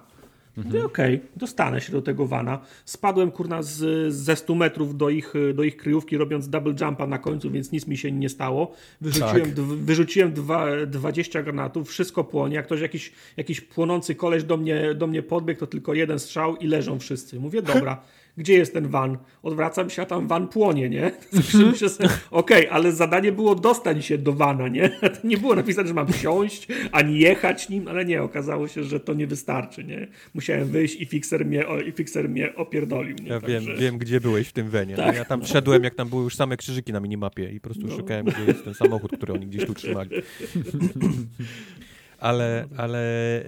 [0.66, 2.60] Mówię, okej, dostanę się do tego wana.
[2.86, 7.18] Spadłem, kurna, z, ze 100 metrów do ich, do ich kryjówki, robiąc double jumpa na
[7.18, 8.72] końcu, więc nic mi się nie stało.
[9.02, 9.66] Wyrzuciłem, Tak.
[9.66, 12.56] wyrzuciłem dwa, 20 granatów, wszystko płonie.
[12.56, 16.56] Jak ktoś, jakiś, jakiś płonący koleś do mnie, do mnie podbiegł, to tylko jeden strzał
[16.56, 17.40] i leżą wszyscy.
[17.40, 18.02] Mówię, dobra,
[18.38, 19.18] gdzie jest ten van?
[19.44, 21.12] Odwracam się, a tam van płonie, nie?
[21.90, 24.90] Sobie, Okej, ale zadanie było dostań się do vana, nie?
[25.24, 29.14] Nie było napisane, że mam wsiąść, ani jechać nim, ale nie, okazało się, że to
[29.14, 30.08] nie wystarczy, nie?
[30.34, 33.30] Musiałem wyjść i fixer mnie, i fixer mnie opierdolił, nie?
[33.30, 34.96] Ja wiem, Także- wiem, gdzie byłeś w tym wenie.
[34.96, 35.16] Tak.
[35.16, 37.96] Ja tam szedłem, jak tam były już same krzyżyki na minimapie i po prostu No.
[37.96, 40.10] szukałem, gdzie jest ten samochód, który oni gdzieś tu trzymali.
[42.20, 43.00] Ale, ale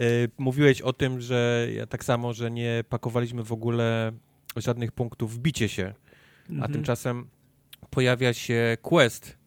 [0.02, 4.12] y, mówiłeś o tym, że ja tak samo, że nie pakowaliśmy w ogóle
[4.56, 5.94] żadnych punktów w bicie się,
[6.50, 6.74] a Mhm.
[6.74, 7.28] tymczasem
[7.90, 9.38] pojawia się quest,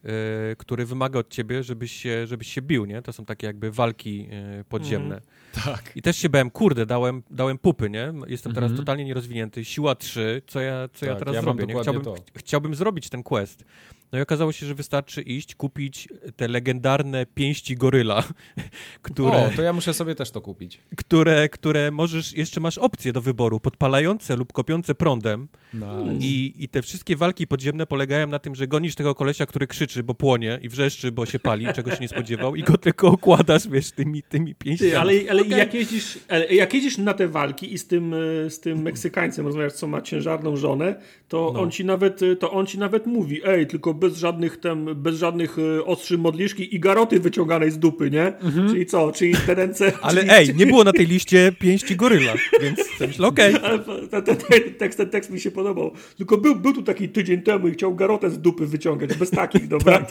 [0.53, 3.03] y, który wymaga od ciebie, żebyś się, żebyś się bił, nie?
[3.03, 4.29] To są takie jakby walki
[4.61, 5.21] y, podziemne.
[5.65, 5.93] Tak.
[5.97, 8.13] I też się bałem, kurde, dałem, dałem pupy, nie?
[8.27, 8.77] Jestem teraz Mhm.
[8.87, 9.65] totalnie nierozwinięty.
[9.65, 11.75] Siła 3, co ja, co ja Tak, teraz ja zrobię, nie?
[11.83, 13.65] Chciałbym, ch- chciałbym zrobić ten quest.
[14.13, 18.25] No i okazało się, że wystarczy iść, kupić te legendarne pięści goryla,
[19.03, 20.81] które, O, to ja muszę sobie też to kupić.
[20.97, 26.27] które, które możesz, jeszcze masz opcje do wyboru, podpalające lub kopiące prądem Nice.
[26.27, 30.03] i, i te wszystkie walki podziemne polegają na tym, że gonisz tego kolesia, który krzyczy,
[30.03, 33.69] bo płonie i wrzeszczy, bo się pali, czego się nie spodziewał i go tylko okładasz,
[33.69, 34.91] wiesz, tymi, tymi pięściami.
[34.91, 36.19] Ty, ale, ale jak, jeździsz,
[36.51, 40.03] jak jeździsz na te walki i z tym, e, z tym Meksykańcem rozmawiasz, co ma
[40.03, 40.95] ciężarną żonę,
[41.29, 41.61] to, No.
[41.61, 45.17] on ci nawet, e, to on ci nawet mówi, ej, tylko bez żadnych tam, bez
[45.17, 48.33] żadnych e, ostrzy modliszki i garoty wyciąganej z dupy, nie?
[48.71, 49.13] Czyli co?
[49.13, 49.85] Czyli te ręce...
[49.85, 50.05] Mhm.
[50.09, 52.33] Ale czyli, ej, nie było na tej liście pięści goryla,
[52.63, 53.55] więc myślę, okej.
[53.65, 55.93] Ale ten, ten, ten, tekst, ten tekst mi się podobał.
[56.17, 59.69] Tylko był, był tu taki tydzień temu i chciał garotę z dupy wyciągać, bez takich,
[59.75, 59.99] dobra?
[59.99, 60.11] Tak.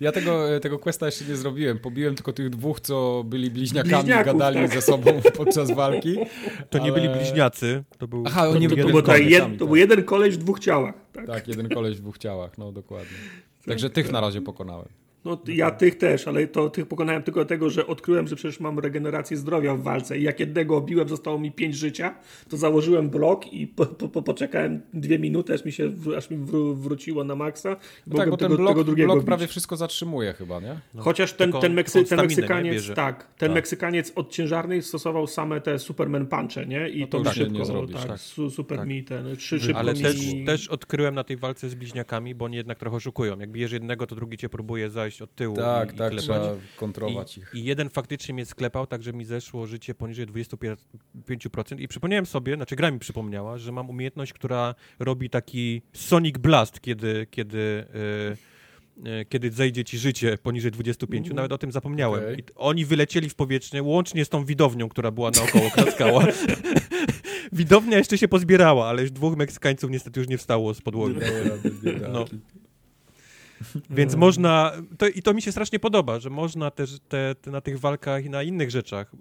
[0.00, 1.78] Ja tego, tego questa jeszcze nie zrobiłem.
[1.78, 4.74] Pobiłem tylko tych dwóch, co byli bliźniakami, Bliźniaków, gadali tak.
[4.74, 6.16] ze sobą podczas walki.
[6.70, 8.24] To nie ale- byli bliźniacy, to był...
[8.26, 9.56] Aha, oni To, to, to tak.
[9.56, 10.94] był jeden koleś w dwóch ciałach.
[11.12, 11.26] Tak?
[11.26, 13.16] Tak, jeden koleś w dwóch ciałach, no dokładnie.
[13.68, 14.88] Także tych na razie pokonałem.
[15.24, 18.60] No, t- ja tych też, ale to tych pokonałem tylko dlatego, że odkryłem, że przecież
[18.60, 22.14] mam regenerację zdrowia w walce i jak jednego obiłem, zostało mi 5 życia,
[22.48, 26.38] to założyłem blok i po, po, po, poczekałem dwie minuty, aż mi się aż mi
[26.38, 27.76] wró- wróciło na maksa.
[28.06, 30.80] No tak, bo ten tego, blok, tego drugiego blok prawie wszystko zatrzymuje chyba, nie?
[30.98, 33.54] Chociaż ten, ten, Meksy, ten nie, Meksykaniec, tak, ten Tak.
[33.54, 36.88] Meksykaniec od ciężarnej stosował same te Superman punche, nie?
[36.88, 38.20] I No to, to szybko, nie zrobisz, tak, tak.
[38.20, 38.88] Su, super Tak.
[38.88, 40.02] mi ten, trzy szybko Ale mi...
[40.02, 40.16] też,
[40.46, 43.38] też odkryłem na tej walce z bliźniakami, bo oni jednak trochę oszukują.
[43.38, 46.56] Jak bijesz jednego, to drugi cię próbuje zajść od tyłu Tak, i, tak, i trzeba
[46.76, 47.50] kontrolować I, ich.
[47.54, 51.80] I jeden faktycznie mnie sklepał, także mi zeszło życie poniżej 25%.
[51.80, 56.80] I przypomniałem sobie, znaczy gra mi przypomniała, że mam umiejętność, która robi taki Sonic Blast,
[56.80, 57.84] kiedy, kiedy,
[59.04, 61.30] e, kiedy zejdzie ci życie poniżej 25.
[61.30, 62.36] Nawet o tym zapomniałem.
[62.36, 66.26] T- oni wylecieli w powietrze, łącznie z tą widownią, która była naokoło klaskała.
[67.52, 71.14] Widownia jeszcze się pozbierała, ale już dwóch Meksykańców niestety już nie wstało z podłogi.
[72.12, 72.24] No.
[73.90, 77.60] Więc można, to, i to mi się strasznie podoba, że można też te, te, na
[77.60, 79.12] tych walkach i na innych rzeczach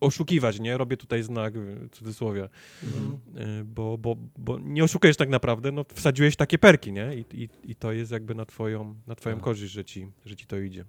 [0.00, 0.78] oszukiwać, nie?
[0.78, 2.48] Robię tutaj znak w cudzysłowie,
[2.84, 7.14] Y, bo, bo, bo nie oszukujesz tak naprawdę, no wsadziłeś takie perki, nie?
[7.16, 9.44] I, i, i to jest jakby na twoją, na twoją Tak.
[9.44, 10.84] korzyść, że ci, że ci to idzie.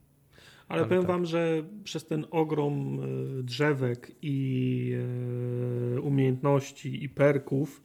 [0.67, 1.11] Ale, Ale powiem tak.
[1.11, 2.99] wam, że przez ten ogrom
[3.39, 4.93] e, drzewek i
[5.97, 7.83] e, umiejętności i perków,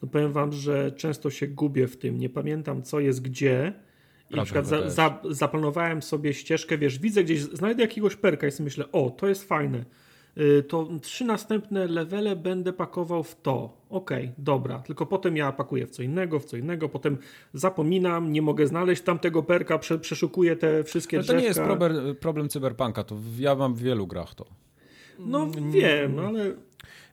[0.00, 2.18] to powiem wam, że często się gubię w tym.
[2.18, 3.72] Nie pamiętam, co jest gdzie.
[4.30, 8.50] I na przykład za, za, zaplanowałem sobie ścieżkę, wiesz, widzę gdzieś, znajdę jakiegoś perka i
[8.50, 9.84] sobie myślę, o, to jest fajne.
[10.38, 13.76] Y, To trzy następne levele będę pakował w to.
[13.90, 14.78] Okej, dobra.
[14.78, 17.18] Tylko potem ja pakuję w co innego, w co innego, potem
[17.54, 22.16] zapominam, nie mogę znaleźć tamtego perka, prze, przeszukuję te wszystkie Ale to nie jest problem,
[22.16, 24.46] problem cyberpunka, to ja mam w wielu grach to.
[25.18, 26.54] No wiem, ale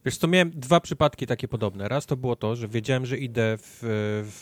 [0.05, 1.87] Wiesz co, miałem dwa przypadki takie podobne.
[1.87, 3.79] Raz to było to, że wiedziałem, że idę w,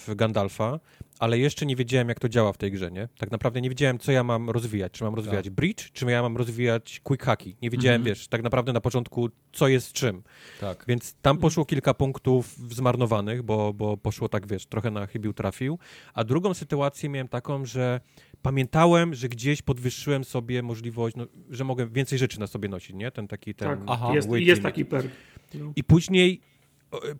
[0.07, 0.80] w Gandalfa,
[1.20, 3.07] ale jeszcze nie wiedziałem, jak to działa w tej grze, nie?
[3.18, 4.91] Tak naprawdę nie wiedziałem, co ja mam rozwijać.
[4.91, 7.55] Czy mam rozwijać bridge, czy ja mam rozwijać quick hacki.
[7.62, 10.24] Nie wiedziałem, wiesz, tak naprawdę na początku, co jest czym.
[10.59, 10.86] Tak.
[10.88, 15.80] Więc tam poszło kilka punktów zmarnowanych, bo, bo poszło tak, wiesz, trochę na chybił trafił.
[16.14, 18.01] A drugą sytuację miałem taką, że
[18.41, 23.12] pamiętałem, że gdzieś podwyższyłem sobie możliwość, no, że mogę więcej rzeczy na sobie nosić, nie?
[23.12, 23.70] Ten taki, ten...
[23.70, 24.12] tak, Aha.
[24.14, 25.12] jest, jest taki perk.
[25.54, 25.74] No.
[25.76, 26.41] I później,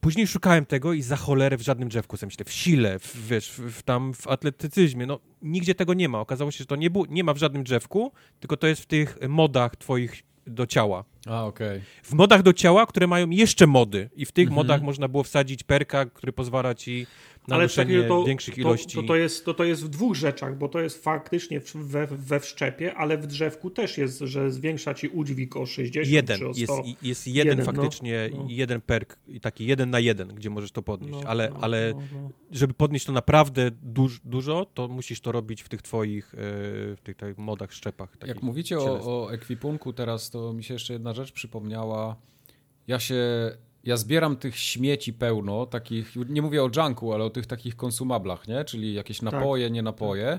[0.02, 3.52] później szukałem tego i za cholerę w żadnym drzewku, sobie myślę, w sile, w, wiesz,
[3.52, 6.20] w, w tam w atletycyzmie, no nigdzie tego nie ma.
[6.20, 8.86] Okazało się, że to nie, było, nie ma w żadnym drzewku, tylko to jest w
[8.86, 11.04] tych modach twoich do ciała.
[11.26, 11.82] A, okej.
[12.04, 14.56] W modach do ciała, które mają jeszcze mody i w tych Mhm.
[14.56, 17.08] modach można było wsadzić perka, który pozwala ci
[17.48, 17.68] na Ale
[18.08, 18.96] to, większych to, ilości.
[18.96, 22.40] To, to, jest, to, to jest w dwóch rzeczach, bo to jest faktycznie we, we
[22.40, 26.54] wszczepie, ale w drzewku też jest, że zwiększa ci udźwig o 60 Jeden, czy o
[26.54, 26.60] 100.
[26.62, 27.82] jest, jest jeden, Jeden, no.
[27.82, 28.46] faktycznie, No.
[28.50, 31.94] jeden perk, i taki jeden na jeden, gdzie możesz to podnieść, No, ale, no, ale
[31.96, 32.30] no, no.
[32.52, 36.38] żeby podnieść to naprawdę duż, dużo, to musisz to robić w tych twoich, e,
[36.96, 38.18] w tych, tych modach, szczepach.
[38.28, 42.16] Jak mówicie o, o ekwipunku teraz, to mi się jeszcze jedna rzecz przypomniała.
[42.88, 43.16] Ja się.
[43.84, 48.48] Ja zbieram tych śmieci pełno, takich, nie mówię o junku, ale o tych takich konsumablach,
[48.48, 48.66] nie?
[48.66, 49.34] Czyli jakieś Tak.
[49.34, 50.38] napoje, nie napoje.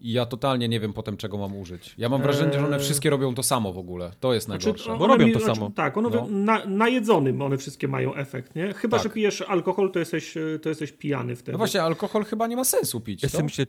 [0.00, 1.94] I ja totalnie nie wiem potem, czego mam użyć.
[1.98, 2.82] Ja mam wrażenie, że one Eee.
[2.82, 4.12] wszystkie robią to samo w ogóle.
[4.20, 4.90] To jest Znaczy, najgorsze.
[4.90, 5.70] one Bo robią mi- to znaczy, samo.
[5.70, 6.26] Tak, one No.
[6.30, 8.72] na, na jedzonym one wszystkie mają efekt, nie?
[8.72, 9.04] Chyba, Tak.
[9.06, 11.52] że pijesz alkohol, to jesteś, to jesteś pijany wtedy.
[11.52, 13.22] No właśnie, alkohol chyba nie ma sensu pić.
[13.34, 13.66] Ja myślę,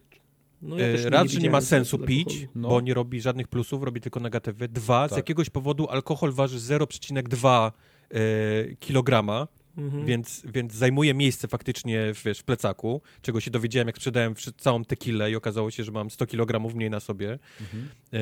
[0.61, 2.69] No, ja e, raz, że nie ma sensu pić, No.
[2.69, 4.67] bo nie robi żadnych plusów, robi tylko negatywy.
[4.67, 5.17] Dwa, z Tak.
[5.17, 7.71] jakiegoś powodu alkohol waży 0,2
[8.11, 9.47] e, kilograma
[9.79, 10.05] mhm.
[10.05, 15.31] więc, więc zajmuje miejsce faktycznie wiesz, w plecaku, czego się dowiedziałem, jak sprzedałem całą tequilę
[15.31, 17.89] i okazało się, że mam 100 kg mniej na sobie, mhm.
[18.13, 18.19] e,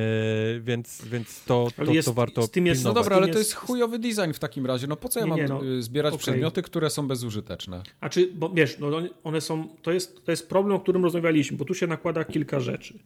[0.59, 3.53] więc, więc to, to, jest, to warto z tym jest, No dobra, ale to jest
[3.53, 6.13] chujowy design w takim razie, no po co ja nie, mam nie, no, y, zbierać
[6.13, 6.21] okay.
[6.21, 7.83] przedmioty, które są bezużyteczne?
[7.99, 11.57] A czy, bo wiesz, no one są, to jest, to jest problem, o którym rozmawialiśmy,
[11.57, 12.99] bo tu się nakłada kilka rzeczy.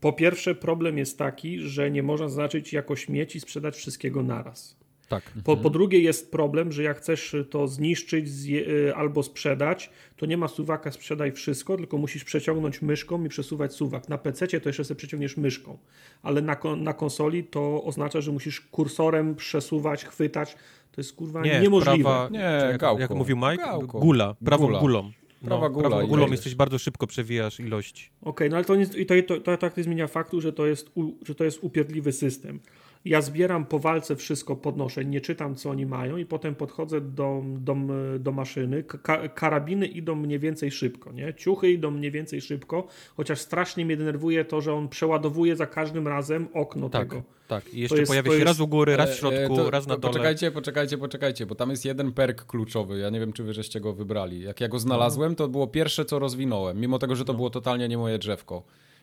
[0.00, 4.76] Po pierwsze, problem jest taki, że nie można zaznaczyć jako śmieci sprzedać wszystkiego naraz.
[5.08, 5.24] Tak.
[5.24, 5.72] Po, po mhm.
[5.72, 10.48] drugie jest problem, że jak chcesz to zniszczyć zje, y, albo sprzedać, to nie ma
[10.48, 14.08] suwaka sprzedaj wszystko, tylko musisz przeciągnąć myszką i przesuwać suwak.
[14.08, 15.78] Na PC to jeszcze sobie przeciągniesz myszką,
[16.22, 20.56] ale na, na konsoli to oznacza, że musisz kursorem przesuwać, chwytać.
[20.92, 22.02] To jest kurwa nie, niemożliwe.
[22.02, 22.38] Prawa, nie,
[22.72, 23.98] jak, jak mówił Mike, gałko.
[23.98, 24.80] gula, prawą gula.
[24.80, 25.10] gulą.
[25.44, 25.88] Prawa no, gula.
[25.88, 28.12] Prawą gulą jesteś bardzo szybko przewijasz ilość.
[28.20, 30.66] Okej, okay, no ale to, nie, to, to, to tak nie zmienia faktu, że to
[30.66, 32.60] jest, u, że to jest upierdliwy system.
[33.06, 37.42] Ja zbieram po walce wszystko, podnoszę, nie czytam co oni mają i potem podchodzę do,
[37.58, 37.76] do,
[38.18, 38.82] do maszyny.
[38.82, 41.34] Ka karabiny idą mniej więcej szybko, nie?
[41.34, 42.86] Ciuchy idą mniej więcej szybko,
[43.16, 47.22] chociaż strasznie mnie denerwuje to, że on przeładowuje za każdym razem okno tak, tego.
[47.48, 48.46] Tak, i jeszcze jest, pojawia się jest...
[48.46, 50.12] raz u góry, raz w e, środku, to, raz na dole.
[50.12, 52.98] Poczekajcie, poczekajcie, poczekajcie, bo tam jest jeden perk kluczowy.
[52.98, 54.40] Ja nie wiem, czy wy żeście go wybrali.
[54.40, 57.36] Jak ja go znalazłem, to było pierwsze, co rozwinąłem, mimo tego, że to no.
[57.36, 58.62] było totalnie nie moje drzewko.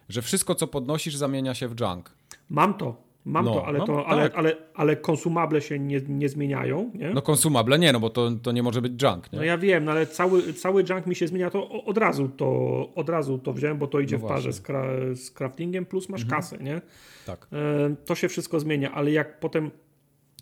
[0.10, 2.12] Że wszystko, co podnosisz, zamienia się w junk.
[2.49, 3.12] Mam to.
[3.26, 4.38] Mam no, to, ale, no, to ale, tak.
[4.38, 6.91] ale, ale konsumable się nie, nie zmieniają.
[6.93, 7.09] Nie?
[7.09, 9.34] No konsumable nie, no bo to, to nie może być junk.
[9.34, 9.39] Nie?
[9.39, 12.89] No ja wiem, no ale cały, cały junk mi się zmienia, to od razu to,
[12.95, 16.09] od razu to wziąłem, bo to idzie no w parze z, kra, z craftingiem, plus
[16.09, 16.41] masz mhm.
[16.41, 16.82] kasę, nie?
[17.26, 17.47] Tak.
[17.51, 19.71] E, to się wszystko zmienia, ale jak potem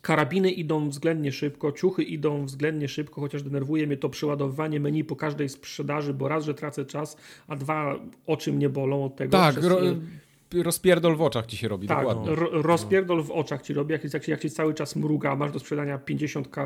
[0.02, 5.16] karabiny idą względnie szybko, ciuchy idą względnie szybko, chociaż denerwuje mnie to przeładowanie menu po
[5.16, 7.18] każdej sprzedaży, bo raz, że tracę czas,
[7.48, 7.96] a dwa,
[8.28, 9.32] oczy mnie bolą od tego.
[9.32, 9.74] Tak, przez,
[10.54, 12.36] rozpierdol w oczach ci się robi, tak, dokładnie.
[12.36, 15.60] Ro, rozpierdol w oczach ci robi, jak, jak, jak ci cały czas mruga, masz do
[15.60, 16.66] sprzedania 50 ka,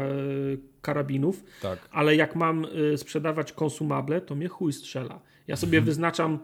[0.82, 1.80] karabinów, tak.
[1.92, 5.20] ale jak mam y, sprzedawać konsumable, to mnie chuj strzela.
[5.48, 5.86] Ja sobie mhm.
[5.86, 6.40] wyznaczam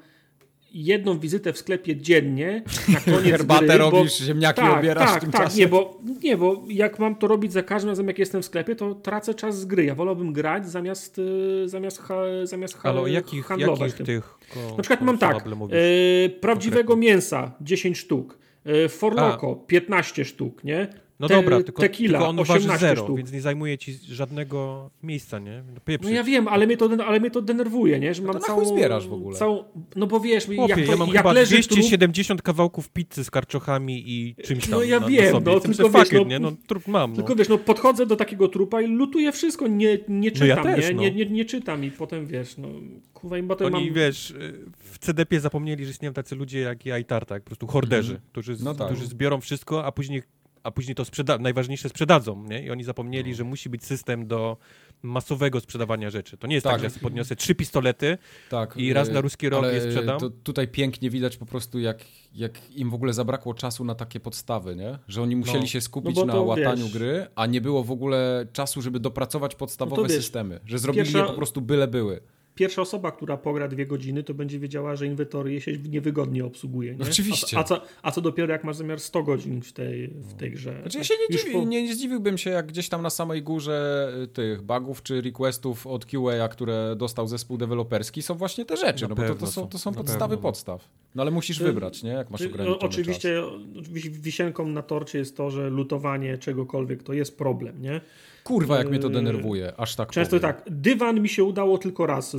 [0.74, 2.64] jedną wizytę w sklepie dziennie
[2.94, 5.60] na koniec Herbatę gry, robisz, bo, ziemniaki tak, obierasz tak, w tym tak, czasie.
[5.60, 8.76] Nie bo, nie, bo jak mam to robić za każdym razem, jak jestem w sklepie,
[8.76, 9.86] to tracę czas z gry.
[9.86, 13.92] Ja wolałbym grać zamiast, y, zamiast, ha, zamiast ha, Ale jakich, handlować.
[13.92, 14.42] Jakich tych
[14.78, 20.88] na przykład mam tak, e, prawdziwego mięsa 10 sztuk, e, forloko 15 sztuk, nie?
[21.22, 23.18] No Te, dobra, tylko, tequila, tylko on 18 waży zero, sztuk.
[23.18, 25.64] więc nie zajmuje ci żadnego miejsca, nie?
[26.04, 28.14] No ja wiem, ale mnie to, ale mnie to denerwuje, nie?
[28.14, 29.38] Że no mam to całą, zbierasz w ogóle?
[29.38, 29.64] Całą,
[29.96, 32.46] no bo wiesz, Chłopie, jak, to, ja mam jak chyba leży 270 trup...
[32.46, 35.52] kawałków pizzy z karczochami i czymś tam No ja na, wiem, na sobie.
[35.54, 36.40] no tylko wiesz, no, nie?
[36.40, 37.10] no trup mam.
[37.10, 37.16] No.
[37.16, 40.76] Tylko wiesz, no podchodzę do takiego trupa i lutuję wszystko, nie, nie czytam, no ja
[40.76, 40.96] też, nie?
[40.96, 41.02] No.
[41.02, 42.68] Nie, nie, nie czytam i potem wiesz, no
[43.14, 43.94] kurwa i potem Oni, mam...
[43.94, 44.34] wiesz,
[44.78, 48.30] w CDP zapomnieli, że istnieją tacy ludzie jak ja i Tartak, po prostu horderzy, mhm.
[48.32, 48.88] którzy, no tak.
[48.88, 50.24] którzy zbiorą wszystko, a później
[50.64, 52.64] a później to sprzeda najważniejsze sprzedadzą, nie?
[52.64, 53.38] I oni zapomnieli, no.
[53.38, 54.58] że musi być system do
[55.02, 56.38] masowego sprzedawania rzeczy.
[56.38, 58.18] To nie jest tak, tak że ja podniosę trzy pistolety
[58.50, 60.20] tak, i raz na ruski rok je sprzedam.
[60.20, 64.20] To tutaj pięknie widać po prostu, jak, jak im w ogóle zabrakło czasu na takie
[64.20, 65.00] podstawy, nie?
[65.08, 65.68] Że oni musieli no.
[65.68, 69.56] się skupić no na łataniu wiesz, gry, a nie było w ogóle czasu, żeby dopracować
[69.56, 70.60] podstawowe no wiesz, systemy.
[70.66, 71.20] Że zrobili pierwsza...
[71.20, 72.22] je po prostu byle były
[72.56, 76.96] pierwsza osoba, która pogra dwie godziny, to będzie wiedziała, że inwentory się niewygodnie obsługuje.
[76.96, 77.02] Nie?
[77.02, 77.58] Oczywiście.
[77.58, 80.52] A, a, co, a co dopiero, jak masz zamiar 100 godzin w tej, w tej
[80.52, 80.80] grze.
[80.82, 81.64] Znaczy, ja się nie, dziwi, po...
[81.64, 85.88] nie, nie, zdziwiłbym się, jak gdzieś tam na samej górze y, tych bugów czy requestów
[85.88, 89.68] od QA, które dostał zespół deweloperski, są właśnie te rzeczy, no bo to, to, są,
[89.68, 90.50] to są podstawy pewno.
[90.50, 90.90] podstaw.
[91.16, 92.10] No ale musisz wybrać, nie?
[92.10, 93.42] Jak masz ograniczony Oczywiście
[93.76, 93.88] czas.
[94.10, 98.02] wisienką na torcie jest to, że lutowanie czegokolwiek to jest problem, nie?
[98.44, 100.54] Kurwa, jak mnie to denerwuje, aż tak Często powiem.
[100.54, 102.36] tak, dywan mi się udało tylko raz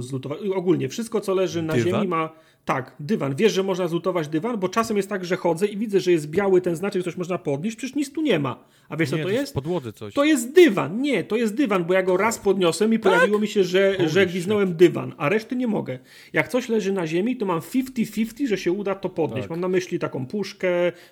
[0.00, 0.38] zlutować.
[0.54, 1.92] Ogólnie wszystko, co leży na dywan?
[1.92, 2.30] ziemi ma
[2.68, 3.34] tak, dywan.
[3.34, 6.30] Wiesz, że można zlutować dywan, bo czasem jest tak, że chodzę i widzę, że jest
[6.30, 8.64] biały ten znaczek, coś można podnieść, przecież nic tu nie ma.
[8.88, 9.54] A wiesz, nie, co to jest?
[9.54, 10.14] podłodze coś.
[10.14, 11.02] To jest dywan.
[11.02, 13.12] Nie, to jest dywan, bo ja go raz podniosłem i tak?
[13.12, 15.98] pojawiło mi się, że, że gwiznąłem dywan, a reszty nie mogę.
[16.32, 19.42] Jak coś leży na ziemi, to mam 50-50, że się uda to podnieść.
[19.42, 19.50] Tak.
[19.50, 20.68] Mam na myśli taką puszkę,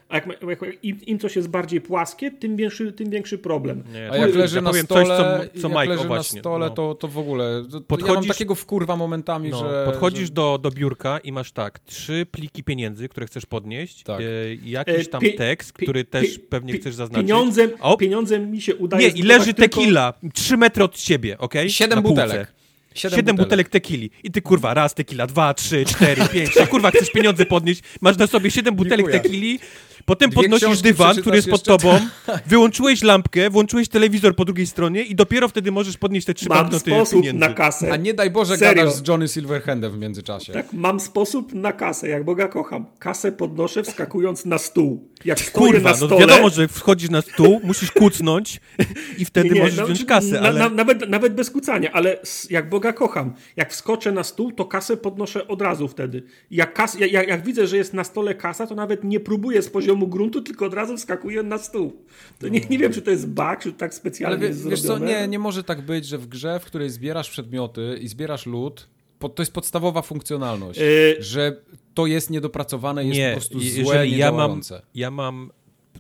[0.09, 3.83] a jak, jak, im, im, coś jest bardziej płaskie, tym większy, tym większy problem.
[3.93, 6.75] Nie, a jak leży na stole, coś, co, co jak leży na stole, no.
[6.75, 9.83] to, to w ogóle, to, Podchodzisz, ja mam takiego wkurwa momentami, no, że...
[9.87, 10.35] Podchodzisz że...
[10.35, 14.21] Do, do biurka i masz tak, trzy pliki pieniędzy, które chcesz podnieść, tak.
[14.21, 14.25] e,
[14.65, 17.29] jakiś tam tekst, który też pewnie chcesz zaznaczyć.
[17.29, 19.09] Pieniądzem, o, pieniądzem mi się udaje...
[19.13, 20.37] Nie, i leży tequila, tylko...
[20.37, 21.55] 3 metry od ciebie, ok?
[21.69, 22.53] Siedem butelek.
[22.95, 23.49] Siedem, Siedem butelek.
[23.49, 24.11] butelek tequili.
[24.25, 26.51] I ty kurwa, raz tequila, dwa, trzy, cztery, pięć.
[26.71, 29.21] kurwa, chcesz pieniądze podnieść, masz na sobie siedem butelek Dziękuję.
[29.21, 29.59] tequili,
[30.07, 31.99] Potem Dwie podnosisz dywan, który jest pod tobą,
[32.47, 36.59] wyłączyłeś lampkę, włączyłeś telewizor po drugiej stronie i dopiero wtedy możesz podnieść te trzy Mam
[36.59, 37.39] banknoty sposób pieniędzy.
[37.41, 37.93] na kasę.
[37.93, 38.85] A nie daj Boże Serio.
[38.85, 40.53] gadasz z Johnny Silverhandem w międzyczasie.
[40.53, 42.87] Tak, mam sposób na kasę, jak Boga kocham.
[42.99, 45.09] Kasę podnoszę wskakując na stół.
[45.25, 46.21] Jak stoję Kurwa, na no stole...
[46.21, 48.61] wiadomo, że wchodzisz na stół, musisz kucnąć
[49.19, 50.61] i wtedy Nie, możesz no, wziąć kasę, na, ale...
[50.61, 52.19] na, nawet, nawet bez kucania, ale
[52.51, 56.23] jak Boga kocham, jak wskoczę na stół, to kasę podnoszę od razu wtedy.
[56.51, 59.63] Jak, kas, jak, jak, jak widzę, że jest na stole kasa, to nawet nie próbuję
[59.63, 61.93] z poziomu gruntu, tylko od razu wskakuję na stół.
[62.39, 64.83] To nie, nie wiem, czy to jest bug, czy tak specjalnie Ale wie, jest wiesz
[64.83, 68.47] co, nie, nie może tak być, że w grze, w której zbierasz przedmioty i zbierasz
[68.47, 68.89] lód,
[69.19, 71.57] po, to jest podstawowa funkcjonalność, Yy, że
[71.95, 74.61] to jest niedopracowane, jest nie, po prostu złe, jeżeli ja mam,
[74.95, 75.51] ja mam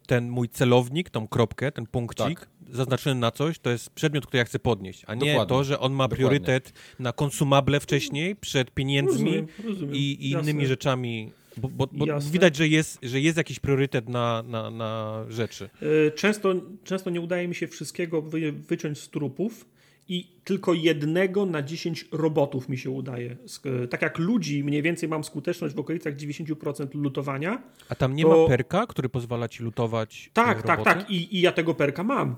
[0.07, 2.49] ten mój celownik, tą kropkę, ten punkcik Tak.
[2.72, 5.57] zaznaczony na coś, to jest przedmiot, który ja chcę podnieść, a nie Dokładnie.
[5.57, 6.16] to, że on ma Dokładnie.
[6.16, 9.94] priorytet na konsumable wcześniej, przed pieniędzmi Rozumiem, rozumiem.
[9.94, 10.51] i, i Jasne.
[10.51, 11.32] innymi rzeczami.
[11.57, 15.70] Bo, bo, bo widać, że jest, że jest jakiś priorytet na, na, na rzeczy.
[15.82, 16.54] Y, Często,
[16.84, 19.66] często nie udaje mi się wszystkiego wy, wyciąć z trupów
[20.09, 23.36] i tylko jednego na 10 robotów mi się udaje.
[23.46, 27.62] Sk- Tak jak ludzi mniej więcej mam skuteczność w okolicach 90% lutowania.
[27.88, 30.96] A tam nie To- ma perka, który pozwala ci lutować Tak, e, tak, roboty?
[31.00, 31.11] tak.
[31.11, 32.36] I, I ja tego perka mam.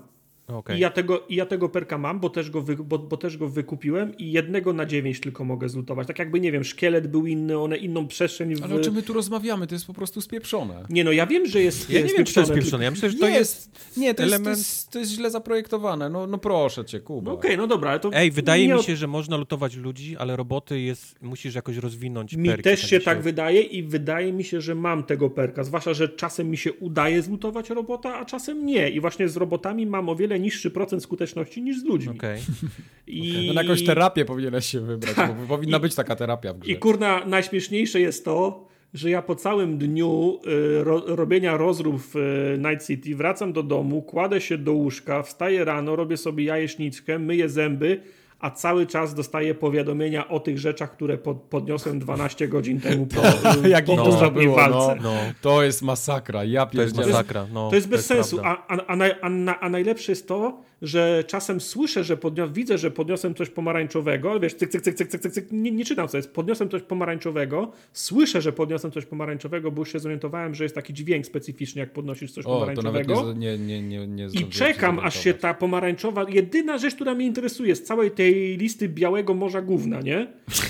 [0.53, 0.77] Okej.
[0.77, 3.37] I, ja tego, I ja tego perka mam, bo też, go wy, bo, bo też
[3.37, 6.07] go wykupiłem i jednego na 9 tylko mogę zlutować.
[6.07, 8.63] Tak jakby, nie wiem, szkielet był inny, one inną przestrzeń w...
[8.63, 9.67] Ale o czym my tu rozmawiamy?
[9.67, 10.85] To jest po prostu spieprzone.
[10.89, 12.83] Nie no, ja wiem, że jest Ja nie wiem, czy to jest pieprzone, pieprzone.
[12.83, 13.71] Ja myślę, że to Nie, jest...
[13.97, 16.09] Nie, to, jest, to, element- jest, to jest źle zaprojektowane.
[16.09, 17.31] No, no proszę cię, Kuba.
[17.31, 18.09] No Okej, no dobra, ale to...
[18.13, 21.21] Ej, wydaje nie mi się, że można lutować ludzi, ale roboty jest...
[21.21, 22.63] Musisz jakoś rozwinąć Mi perki.
[22.63, 25.63] też się tak wydaje i wydaje mi się, że mam tego perka.
[25.63, 28.89] Zwłaszcza, że czasem mi się udaje zlutować robota, a czasem nie.
[28.89, 32.13] I właśnie z robotami mam o wiele niższy procent skuteczności niż z ludźmi.
[32.17, 32.41] Okej.
[33.07, 33.45] I...
[33.47, 35.35] No na jakąś terapię powinieneś się wybrać, Tak.
[35.41, 36.71] bo powinna I- być taka terapia w grze.
[36.71, 40.39] I kurna, najśmieszniejsze jest to, że ja po całym dniu
[40.79, 45.23] y, ro, robienia rozrób w y, Night City wracam do domu, kładę się do łóżka,
[45.23, 48.01] wstaję rano, robię sobie jajeczniczkę, myję zęby,
[48.39, 53.21] a cały czas dostaję powiadomienia o tych rzeczach, które pod, podniosłem 12 godzin temu po,
[53.67, 54.95] Jak po no, ostatniej było, walce.
[55.01, 55.13] no.
[55.13, 57.47] No, To jest masakra, ja to jest masakra.
[57.53, 58.63] No, To jest bez sensu, prawda.
[58.67, 62.77] a, a, a, a, na- a najlepsze jest to, że czasem słyszę, że podnios, widzę,
[62.77, 66.07] że podniosłem coś pomarańczowego, wiesz, cyk, cyk, cyk, cyk, cyk, cyk, cyk nie, nie czytam
[66.07, 70.63] co jest, podniosłem coś pomarańczowego, słyszę, że podniosłem coś pomarańczowego, bo już się zorientowałem, że
[70.63, 73.33] jest taki dźwięk specyficzny, jak podnosisz coś O, to nawet pomarańczowego.
[73.33, 77.25] nie, nie, nie, nie I czekam, się aż się ta pomarańczowa, jedyna rzecz, która mnie
[77.25, 80.27] interesuje z całej tej listy białego morza gówna, nie?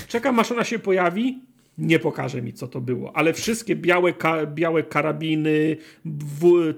[0.08, 4.46] Czekam, aż ona się pojawi, nie pokaże mi, co to było, ale wszystkie białe, ka
[4.46, 5.76] białe karabiny,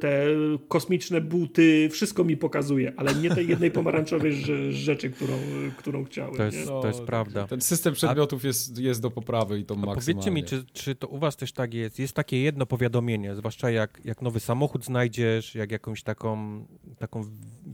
[0.01, 0.27] te
[0.69, 5.33] kosmiczne buty, wszystko mi pokazuje, ale nie tej jednej pomarańczowej rze- rzeczy, którą,
[5.77, 6.35] którą chciałem.
[6.35, 6.65] To jest- nie?
[6.67, 7.47] to jest prawda.
[7.47, 10.03] Ten system przedmiotów jest, jest do poprawy i to A maksymalnie.
[10.03, 11.99] powiedzcie mi, czy, czy to u was też tak jest?
[11.99, 16.65] Jest takie jedno powiadomienie, zwłaszcza jak, jak nowy samochód znajdziesz, jak jakąś taką,
[16.99, 17.25] taką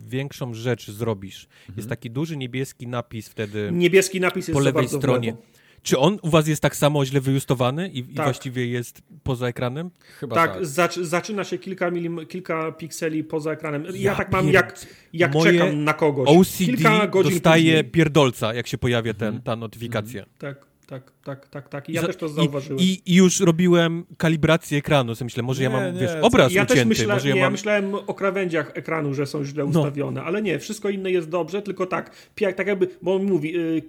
[0.09, 1.45] większą rzecz zrobisz.
[1.61, 1.77] Mhm.
[1.77, 5.31] Jest taki duży niebieski napis wtedy Niebieski napis jest po lewej stronie.
[5.31, 5.43] lewo.
[5.83, 8.27] Czy on u was jest tak samo źle wyjustowany i, i Tak.
[8.27, 9.91] właściwie jest poza ekranem?
[10.21, 10.63] Chyba Tak, tak.
[10.63, 13.85] zac- zaczyna się kilka, milim, kilka pikseli poza ekranem.
[13.85, 16.29] Ja, Ja tak mam, pierd- jak, jak Moje czekam na kogoś.
[16.29, 17.85] OCD kilka godzin dostaje później.
[17.85, 19.43] pierdolca, jak się pojawia ten, Mhm.
[19.43, 20.27] ta notyfikacja.
[20.39, 21.89] Tak, tak, tak, tak, tak.
[21.89, 22.81] I ja za- też to zauważyłem.
[22.83, 26.53] I, I już robiłem kalibrację ekranu, sobie myślę, może ja Nie, mam, nie, wiesz, obraz
[26.53, 27.53] ja też ucięty, myślałem, może ja nie, ja mam...
[27.53, 29.71] myślałem o krawędziach ekranu, że są źle No.
[29.81, 32.11] ustawione, ale nie, wszystko inne jest dobrze, tylko tak,
[32.57, 33.83] tak jakby, bo on mówi, y,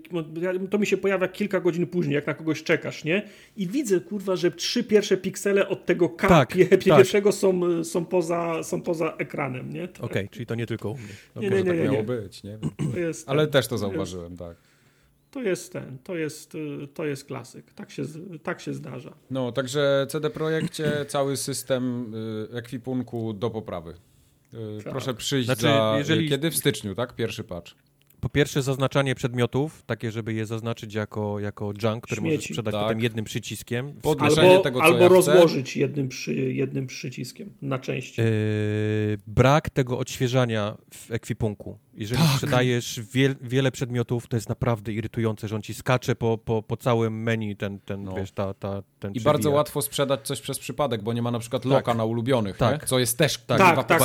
[0.70, 3.22] to mi się pojawia kilka godzin później, jak na kogoś czekasz, nie?
[3.58, 6.80] I widzę, kurwa, że trzy pierwsze piksele od tego K Tak, tak.
[6.80, 9.88] pierwszego są, są, poza, są poza ekranem, nie?
[9.88, 11.04] To, Okej, czyli to nie tylko u mnie.
[11.36, 11.60] Nie, Okej.
[11.64, 12.04] nie, Tak nie, miało nie.
[12.04, 12.58] być, nie
[12.96, 14.69] jest Ale też to jest- zauważyłem, tak.
[15.32, 17.74] To jest ten, to jest, y, to jest klasyk.
[17.74, 18.04] Tak się,
[18.44, 19.14] tak się zdarza.
[19.32, 22.14] No, także CD Projekcie cały system
[22.54, 23.94] y, ekwipunku do poprawy.
[24.54, 24.92] Y, Tak.
[24.92, 25.96] Proszę przyjść Znaczy, za...
[25.98, 26.52] jeżeli- Kiedy?
[26.52, 27.16] W styczniu, tak?
[27.16, 27.72] Pierwszy patch.
[28.22, 32.54] Po pierwsze zaznaczanie przedmiotów, takie, żeby je zaznaczyć jako, jako junk, który możesz Śmieci.
[32.54, 32.84] sprzedać Tak.
[32.84, 33.94] potem jednym przyciskiem.
[34.20, 35.16] Albo, tego, co albo ja chcę.
[35.16, 38.22] rozłożyć jednym, przy, jednym przyciskiem na części.
[38.22, 38.28] Yy,
[39.28, 41.78] brak tego odświeżania w ekwipunku.
[41.94, 42.32] Jeżeli Tak.
[42.32, 46.78] sprzedajesz wiel, wiele przedmiotów, to jest naprawdę irytujące, że on ci skacze po, po, po
[46.78, 48.14] całym menu, ten, ten No.
[48.16, 51.40] wiesz, ta, ta, ten I bardzo łatwo sprzedać coś przez przypadek, bo nie ma na
[51.40, 52.82] przykład loka na ulubionych, Tak.
[52.82, 52.88] nie?
[52.88, 54.02] co jest też Tak, tak, tak,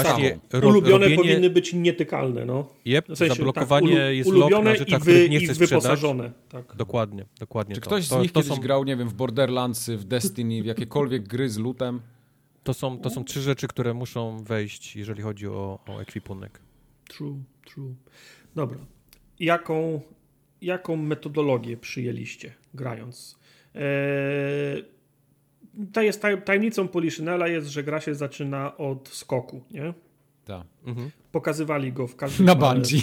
[0.52, 2.66] ro, Ulubione robienie, powinny być nietykalne, no.
[2.84, 5.46] Jep, W sensie, zablokowanie tak, jest lock na ulubione rzeczach, i, wy, których nie i
[5.46, 5.70] sprzedać.
[5.70, 6.32] wyposażone.
[6.48, 6.76] Tak.
[6.76, 7.86] Dokładnie, dokładnie Czy to.
[7.86, 10.66] ktoś z to, nich to kiedyś są, grał, nie wiem, w Borderlandsy, w Destiny, w
[10.66, 12.00] jakiekolwiek gry z lutem?
[12.64, 16.60] to, są, to są trzy rzeczy, które muszą wejść, jeżeli chodzi o, o ekwipunek.
[17.08, 17.94] True, true.
[18.54, 18.78] Dobra.
[19.40, 20.00] Jaką,
[20.60, 23.38] jaką metodologię przyjęliście grając?
[23.74, 24.84] Eee,
[25.92, 29.94] to jest tajemnicą Poliszynela jest, że gra się zaczyna od skoku, nie?
[30.44, 30.66] Tak.
[30.86, 31.10] Mhm.
[31.32, 33.02] Pokazywali go w każdym Na bungee.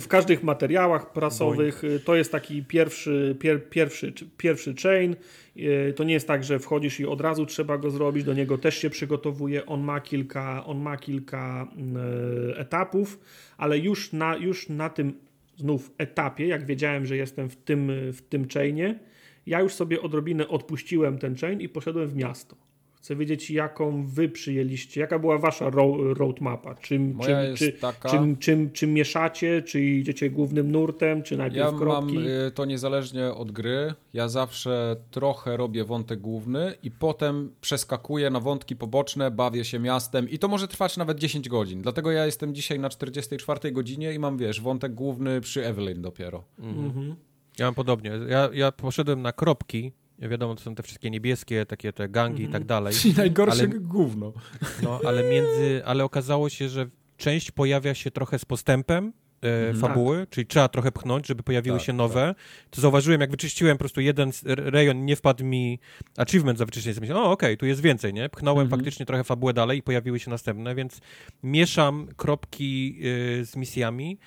[0.00, 1.82] W każdych materiałach prasowych.
[1.82, 2.04] Boing.
[2.04, 5.16] To jest taki pierwszy, pier, pierwszy, pierwszy chain.
[5.56, 8.24] E, to nie jest tak, że wchodzisz i od razu trzeba go zrobić.
[8.24, 9.66] Do niego też się przygotowuje.
[9.66, 13.20] On ma kilka, on ma kilka mm, e, etapów,
[13.56, 15.14] ale już na, już na tym
[15.56, 18.98] znów etapie, jak wiedziałem, że jestem w tym, w tym chainie,
[19.46, 22.67] ja już sobie odrobinę odpuściłem ten chain i poszedłem w miasto.
[23.02, 25.70] Chcę wiedzieć, jaką wy przyjęliście, jaka była wasza
[26.14, 26.74] roadmapa.
[26.74, 28.08] Czym, czym, czy, taka...
[28.08, 32.14] czym, czym, czym mieszacie, czy idziecie głównym nurtem, czy najpierw ja kropki?
[32.14, 33.94] mam y, to niezależnie od gry.
[34.14, 40.28] Ja zawsze trochę robię wątek główny i potem przeskakuję na wątki poboczne, bawię się miastem
[40.28, 41.82] i to może trwać nawet 10 godzin.
[41.82, 46.44] Dlatego ja jestem dzisiaj na 44 godzinie i mam, wiesz, wątek główny przy Evelyn dopiero.
[46.58, 47.16] Mhm.
[47.58, 48.10] Ja mam podobnie.
[48.28, 52.46] Ja, ja poszedłem na kropki, wiadomo, to są te wszystkie niebieskie, takie te gangi i
[52.46, 52.66] tak mhm.
[52.66, 52.94] dalej.
[52.94, 54.32] Czyli najgorsze ale, gówno.
[54.82, 59.12] No, ale między, ale okazało się, że część pojawia się trochę z postępem
[59.42, 59.76] e, mhm.
[59.76, 60.28] fabuły, tak.
[60.28, 62.34] czyli trzeba trochę pchnąć, żeby pojawiły tak, się nowe.
[62.36, 62.68] Tak.
[62.70, 65.78] To zauważyłem, jak wyczyściłem po prostu jeden rejon, nie wpadł mi
[66.16, 67.00] achievement za wyczyszczenie.
[67.00, 68.28] Myślałem, o okej, okay, tu jest więcej, nie?
[68.28, 68.80] Pchnąłem mhm.
[68.80, 71.00] faktycznie trochę fabułę dalej i pojawiły się następne, więc
[71.42, 72.98] mieszam kropki
[73.40, 74.18] y, z misjami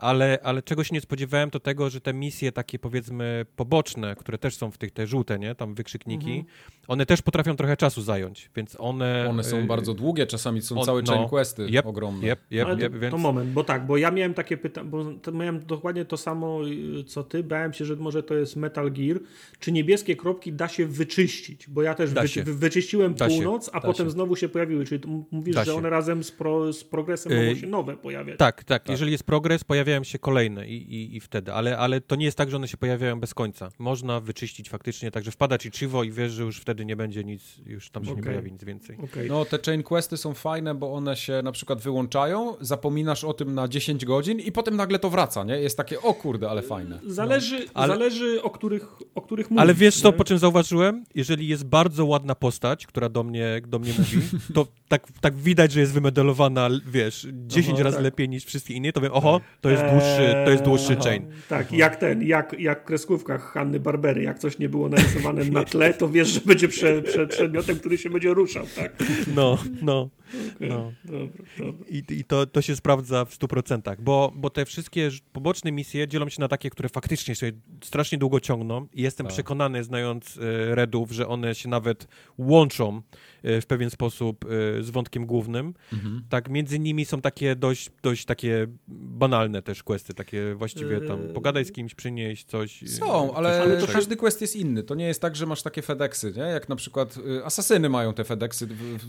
[0.00, 4.38] ale, ale czego się nie spodziewałem, to tego, że te misje takie powiedzmy poboczne, które
[4.38, 6.44] też są w tych, te żółte, nie, tam wykrzykniki, mhm.
[6.88, 9.26] one też potrafią trochę czasu zająć, więc one...
[9.30, 12.32] One są y bardzo długie, czasami są on, całe no, chain questy yep, ogromne.
[12.32, 13.10] Yep, yep, ale to, więc...
[13.10, 16.60] to moment, bo tak, bo ja miałem takie pytanie, bo miałem dokładnie to samo,
[17.00, 19.20] y, co ty, bałem się, że może to jest Metal Gear,
[19.58, 23.80] czy niebieskie kropki da się wyczyścić, bo ja też wy, wyczyściłem da północ, się, a
[23.80, 24.10] potem się.
[24.10, 27.56] znowu się pojawiły, czyli mówisz, da że one razem z, pro, z progresem mogą y,
[27.56, 28.38] się nowe pojawiać.
[28.38, 31.78] Tak, tak, tak, jeżeli jest progres, pojawia pojawiają się kolejne i, i, i wtedy, ale,
[31.78, 33.68] ale to nie jest tak, że one się pojawiają bez końca.
[33.78, 37.42] Można wyczyścić faktycznie, także wpada ci chivo i wiesz, że już wtedy nie będzie nic,
[37.66, 38.22] już tam się okay.
[38.22, 38.96] nie pojawi nic więcej.
[39.04, 39.26] Okay.
[39.28, 43.54] No te chain questy są fajne, bo one się na przykład wyłączają, zapominasz o tym
[43.54, 45.60] na 10 godzin i potem nagle to wraca, nie?
[45.60, 47.00] Jest takie, o kurde, ale fajne.
[47.06, 47.70] Zależy, no.
[47.74, 49.62] ale, zależy o których, o których mówisz.
[49.62, 51.04] Ale wiesz co, po czym zauważyłem?
[51.14, 54.20] Jeżeli jest bardzo ładna postać, która do mnie, do mnie mówi,
[54.54, 58.04] to tak, tak widać, że jest wymodelowana, wiesz, 10 Aha, razy tak.
[58.04, 61.26] lepiej niż wszystkie inne, to wiem, oho, to jest dłuższy, to jest dłuższy Aha, chain.
[61.48, 65.64] Tak, jak ten, jak, jak w kreskówkach Hanny Barbery, jak coś nie było narysowane na
[65.64, 68.92] tle, to wiesz, że będzie prze, prze, przedmiotem, który się będzie ruszał, tak?
[69.34, 70.08] No, no.
[70.56, 70.92] Okay, no.
[71.04, 71.86] Dobra, dobra.
[71.88, 76.28] I, i to, to się sprawdza w 100%, bo, bo te wszystkie poboczne misje dzielą
[76.28, 77.52] się na takie, które faktycznie sobie
[77.84, 79.34] strasznie długo ciągną i jestem tak.
[79.34, 82.08] przekonany, znając e, Redów, że one się nawet
[82.38, 83.02] łączą
[83.42, 85.74] e, w pewien sposób e, z wątkiem głównym.
[85.92, 86.24] Mhm.
[86.28, 91.64] Tak, między nimi są takie dość, dość takie banalne też questy, takie właściwie tam pogadaj
[91.64, 92.90] z kimś, przynieść coś.
[92.90, 94.82] Są, ale, ale to każdy quest jest inny.
[94.82, 96.42] To nie jest tak, że masz takie FedExy, nie?
[96.42, 98.68] Jak na przykład asasyny mają te FedExy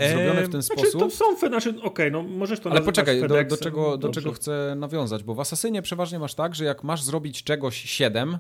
[0.09, 1.10] zrobione w ten znaczy, sposób.
[1.11, 4.73] Są, znaczy, okej, okay, no możesz to Ale poczekaj, do, do, czego, do czego chcę
[4.77, 8.37] nawiązać, bo w Asasynie przeważnie masz tak, że jak masz zrobić czegoś 7,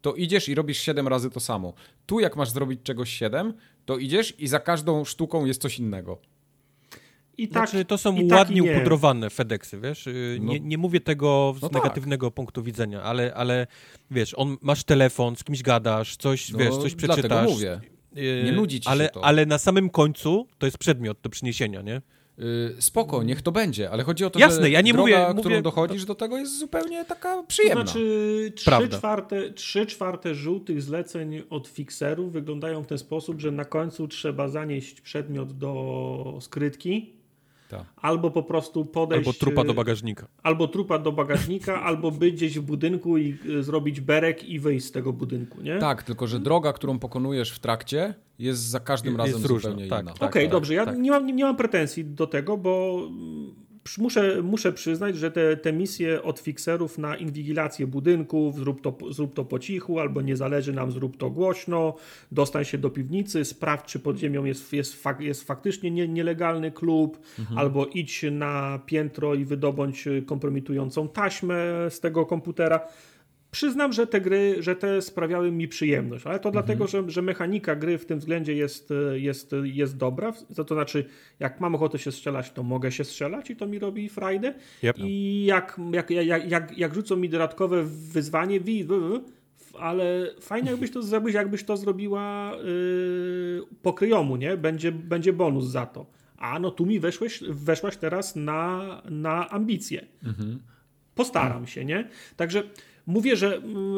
[0.00, 1.72] to idziesz i robisz 7 razy to samo.
[2.06, 3.54] Tu jak masz zrobić czegoś 7,
[3.84, 6.18] to idziesz i za każdą sztuką jest coś innego.
[7.38, 10.06] I tak, znaczy, to są tak ładnie tak upudrowane FedExy, wiesz?
[10.06, 10.52] Y, no.
[10.52, 11.82] Nie, nie mówię tego z no tak.
[11.82, 12.34] negatywnego tak.
[12.34, 13.66] punktu widzenia, ale, ale
[14.10, 17.28] wiesz, on, masz telefon, z kimś gadasz, coś, no, wiesz, coś przeczytasz.
[17.28, 17.80] Dlatego mówię.
[18.16, 19.24] Y, nie nudzi ci ale, się to.
[19.24, 22.02] Ale na samym końcu to jest przedmiot do przyniesienia, nie?
[22.38, 25.40] Yy, spoko, niech to będzie, ale chodzi o to, Jasne, że ja nie droga, mówię,
[25.40, 25.62] którą mówię...
[25.62, 27.84] dochodzisz do tego jest zupełnie taka przyjemna.
[27.84, 33.50] To znaczy, trzy czwarte, trzy czwarte żółtych zleceń od fixerów wyglądają w ten sposób, że
[33.50, 37.19] na końcu trzeba zanieść przedmiot do skrytki,
[37.70, 37.84] ta.
[37.96, 39.26] Albo po prostu podejść.
[39.26, 40.26] Albo trupa do bagażnika.
[40.42, 44.86] Albo trupa do bagażnika, albo być gdzieś w budynku i y, zrobić berek i wyjść
[44.86, 45.78] z tego budynku, nie?
[45.78, 49.96] Tak, tylko że droga, którą pokonujesz w trakcie, jest za każdym razem jest zupełnie różna.
[49.96, 50.12] Tak, inna.
[50.12, 50.74] Tak, Okej, okay, tak, dobrze.
[50.74, 50.98] Ja tak.
[50.98, 53.02] Nie, mam, nie mam pretensji do tego, bo
[53.98, 59.34] muszę, muszę przyznać, że te, te misje od fixerów na inwigilację budynków, zrób to, zrób
[59.34, 61.94] to po cichu, albo nie zależy nam, zrób to głośno,
[62.32, 66.70] dostań się do piwnicy, sprawdź, czy pod ziemią jest, jest, fak, jest faktycznie nie, nielegalny
[66.70, 67.58] klub, mhm.
[67.58, 71.56] albo idź na piętro i wydobądź kompromitującą taśmę
[71.90, 72.80] z tego komputera.
[73.50, 76.64] Przyznam, że te gry, że te sprawiały mi przyjemność, ale to mhm.
[76.64, 80.32] dlatego, że, że mechanika gry w tym względzie jest, jest, jest dobra.
[80.56, 81.04] To znaczy,
[81.40, 84.54] jak mam ochotę się strzelać, to mogę się strzelać i to mi robi frajdę.
[84.82, 84.96] Yep.
[84.98, 88.60] I jak, jak, jak, jak, jak rzucą mi dodatkowe wyzwanie,
[89.78, 94.56] ale fajnie jakbyś to zrobić, jakbyś to zrobiła yy, po kryjomu, nie?
[94.56, 96.06] Będzie, będzie bonus za to.
[96.36, 100.06] A no tu mi weszłeś, weszłaś teraz na, na ambicje.
[100.24, 100.58] Mhm.
[101.14, 102.08] Postaram się, nie?
[102.36, 102.62] Także
[103.10, 103.96] Mówię, że mm,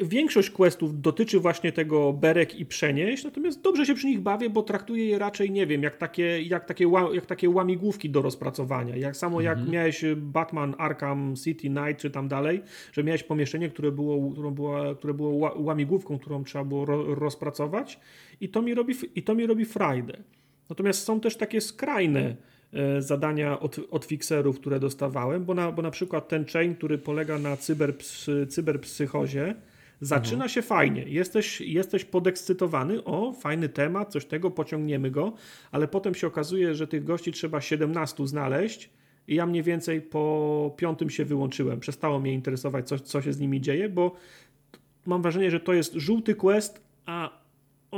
[0.00, 4.62] większość questów dotyczy właśnie tego berek i przenieść, natomiast dobrze się przy nich bawię, bo
[4.62, 8.96] traktuję je raczej, nie wiem, jak takie, jak takie, jak takie łamigłówki do rozpracowania.
[8.96, 9.72] Jak samo jak mhm.
[9.72, 14.94] miałeś Batman Arkham City Night czy tam dalej, że miałeś pomieszczenie, które było, które było,
[14.94, 18.00] które było łamigłówką, którą trzeba było ro, rozpracować
[18.40, 20.16] i to mi robi, i to mi robi frajdę.
[20.68, 22.36] Natomiast są też takie skrajne
[22.98, 27.38] zadania od, od fixerów, które dostawałem, bo na, bo na przykład ten chain, który polega
[27.38, 29.54] na cyberpsy, cyberpsychozie,
[30.00, 30.48] zaczyna mhm.
[30.48, 31.02] się fajnie.
[31.02, 35.32] Jesteś, jesteś podekscytowany, o, fajny temat, coś tego, pociągniemy go,
[35.72, 38.90] ale potem się okazuje, że tych gości trzeba 17 znaleźć
[39.28, 41.80] i ja mniej więcej po piątym się wyłączyłem.
[41.80, 44.14] Przestało mnie interesować, co, co się z nimi dzieje, bo
[45.06, 47.45] mam wrażenie, że to jest żółty quest, a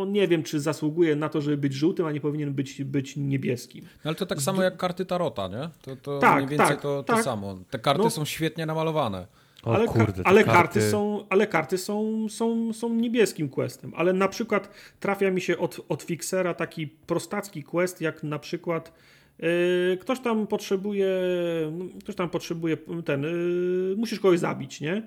[0.02, 3.16] on nie wiem, czy zasługuje na to, żeby być żółtym, a nie powinien być, być
[3.16, 3.84] niebieskim.
[3.84, 5.70] No ale to tak samo jak karty Tarota, nie?
[5.82, 7.24] To, to tak, mniej więcej tak, to, to tak.
[7.24, 7.58] samo.
[7.70, 8.10] Te karty no.
[8.10, 9.26] są świetnie namalowane.
[9.64, 10.58] O, ale, kurde, ale karty...
[10.58, 13.92] karty, są, ale karty są, są, są niebieskim questem.
[13.96, 14.70] Ale na przykład
[15.00, 18.92] trafia mi się od, od fixera taki prostacki quest, jak na przykład
[19.38, 21.08] yy, ktoś tam potrzebuje,
[21.72, 25.02] no, ktoś tam potrzebuje ten, yy, musisz kogoś zabić, nie?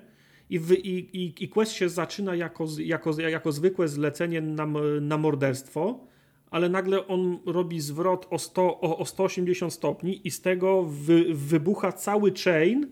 [0.52, 4.66] I, w, i, i, i quest się zaczyna jako, jako, jako zwykłe zlecenie na,
[5.00, 6.06] na morderstwo,
[6.50, 11.24] ale nagle on robi zwrot o, 100, o, o 180 stopni i z tego wy,
[11.34, 12.86] wybucha cały chain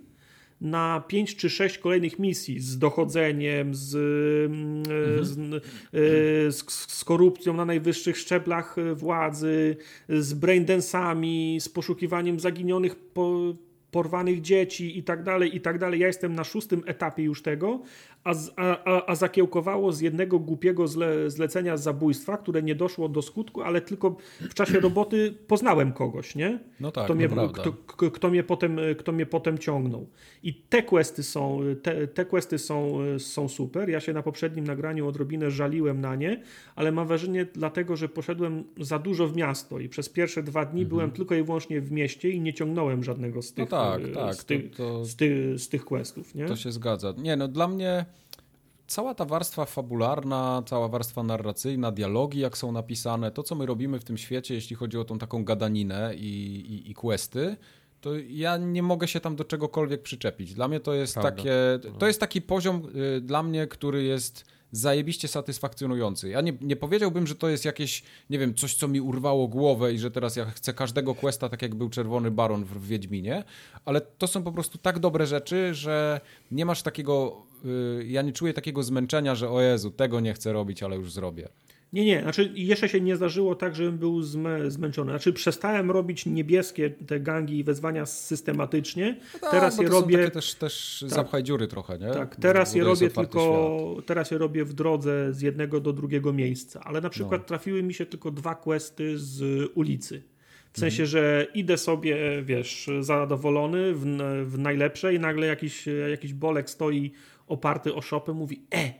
[0.60, 3.94] na 5 czy 6 kolejnych misji z dochodzeniem, z,
[4.52, 5.24] mhm.
[5.24, 9.76] z, e, z, z, korupcją na najwyższych szczeblach władzy,
[10.08, 13.54] z braindensami, z poszukiwaniem zaginionych po,
[13.90, 16.00] porwanych dzieci i tak dalej, i tak dalej.
[16.00, 17.80] Ja jestem na szóstym etapie już tego,
[18.24, 23.62] a, a, a zakiełkowało z jednego głupiego zle, zlecenia zabójstwa, które nie doszło do skutku,
[23.62, 26.58] ale tylko w czasie roboty poznałem kogoś, nie?
[26.80, 30.06] No tak, kto, mnie, kto, kto, mnie potem, kto mnie potem ciągnął.
[30.42, 33.88] I te questy są, te, te questy są, są super.
[33.88, 36.42] Ja się na poprzednim nagraniu odrobinę żaliłem na nie,
[36.76, 40.82] ale mam wrażenie dlatego, że poszedłem za dużo w miasto i przez pierwsze dwa dni
[40.82, 40.88] mhm.
[40.88, 44.02] byłem tylko i wyłącznie w mieście i nie ciągnąłem żadnego z no tych, no tak,
[44.14, 46.46] tak, z, tych, to, to, z, tych, z tych questów, nie?
[46.46, 47.14] To się zgadza.
[47.18, 48.04] Nie, no dla mnie
[48.90, 54.00] cała ta warstwa fabularna, cała warstwa narracyjna, dialogi, jak są napisane, to co my robimy
[54.00, 56.26] w tym świecie, jeśli chodzi o tą taką gadaninę i,
[56.70, 57.56] i, i questy,
[58.00, 60.54] to ja nie mogę się tam do czegokolwiek przyczepić.
[60.54, 61.30] Dla mnie to jest Prawda.
[61.30, 62.06] takie, to no.
[62.06, 62.82] jest taki poziom
[63.16, 66.28] y, dla mnie, który jest zajebiście satysfakcjonujący.
[66.28, 69.92] Ja nie, nie powiedziałbym, że to jest jakieś, nie wiem, coś, co mi urwało głowę
[69.92, 73.44] i że teraz ja chcę każdego questa, tak jak był Czerwony Baron w Wiedźminie,
[73.84, 76.20] ale to są po prostu tak dobre rzeczy, że
[76.50, 77.42] nie masz takiego,
[78.04, 81.48] ja nie czuję takiego zmęczenia, że o Jezu, tego nie chcę robić, ale już zrobię.
[81.92, 84.22] Nie, nie, znaczy jeszcze się nie zdarzyło tak, żebym był
[84.68, 85.10] zmęczony.
[85.10, 89.16] Znaczy przestałem robić niebieskie te gangi i wezwania systematycznie.
[89.34, 90.30] No tak, teraz je robię.
[90.30, 91.10] też, też tak.
[91.10, 92.10] zapchaj dziury trochę, nie?
[92.10, 93.78] Tak, teraz je robię tylko.
[93.92, 94.06] Świat.
[94.06, 96.80] Teraz je robię w drodze z jednego do drugiego miejsca.
[96.84, 97.46] Ale na przykład no.
[97.46, 100.22] trafiły mi się tylko dwa questy z ulicy.
[100.72, 101.08] W sensie, mhm.
[101.08, 104.04] że idę sobie, wiesz, zadowolony w,
[104.44, 107.12] w najlepsze i nagle jakiś, jakiś bolek stoi
[107.50, 108.92] oparty o szopę, mówi: E!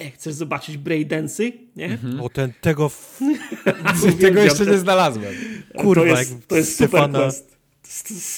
[0.00, 1.52] e, chcesz zobaczyć breakdance'y?
[1.76, 1.86] Nie?
[1.86, 2.20] Mhm.
[2.20, 2.90] O, ten, tego...
[4.20, 5.34] tego jeszcze nie znalazłem.
[5.76, 7.60] Kurwa, to jest, to jest super quest.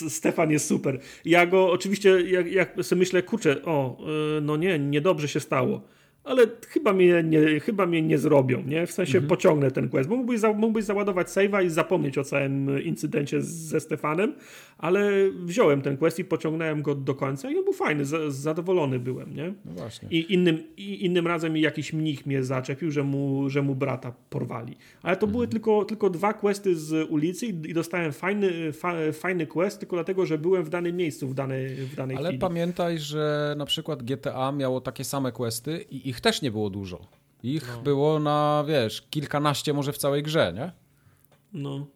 [0.09, 1.01] Stefan jest super.
[1.25, 3.99] Ja go oczywiście, jak, jak sobie myślę, kurczę, o,
[4.39, 5.83] y, no nie, niedobrze się stało
[6.25, 8.87] ale chyba mnie nie, chyba mnie nie zrobią, nie?
[8.87, 9.29] W sensie mhm.
[9.29, 10.11] pociągnę ten quest.
[10.11, 14.35] Mógłbyś, za, mógłbyś załadować save'a i zapomnieć o całym incydencie ze Stefanem,
[14.79, 15.11] ale
[15.45, 19.35] wziąłem ten quest i pociągnąłem go do końca i on był fajny, z, zadowolony byłem,
[19.35, 19.55] nie?
[19.65, 20.09] No właśnie.
[20.11, 24.77] I innym, i innym razem jakiś mnich mnie zaczepił, że mu, że mu brata porwali.
[25.03, 25.33] Ale to mhm.
[25.33, 29.97] były tylko, tylko dwa questy z ulicy i, i dostałem fajny, fa, fajny quest tylko
[29.97, 32.41] dlatego, że byłem w danym miejscu w danej, w danej Ale chwili.
[32.41, 37.01] pamiętaj, że na przykład GTA miało takie same questy i ich też nie było dużo.
[37.43, 37.83] Ich no.
[37.83, 40.73] było na, wiesz, kilkanaście może w całej grze, nie?
[41.53, 41.87] No.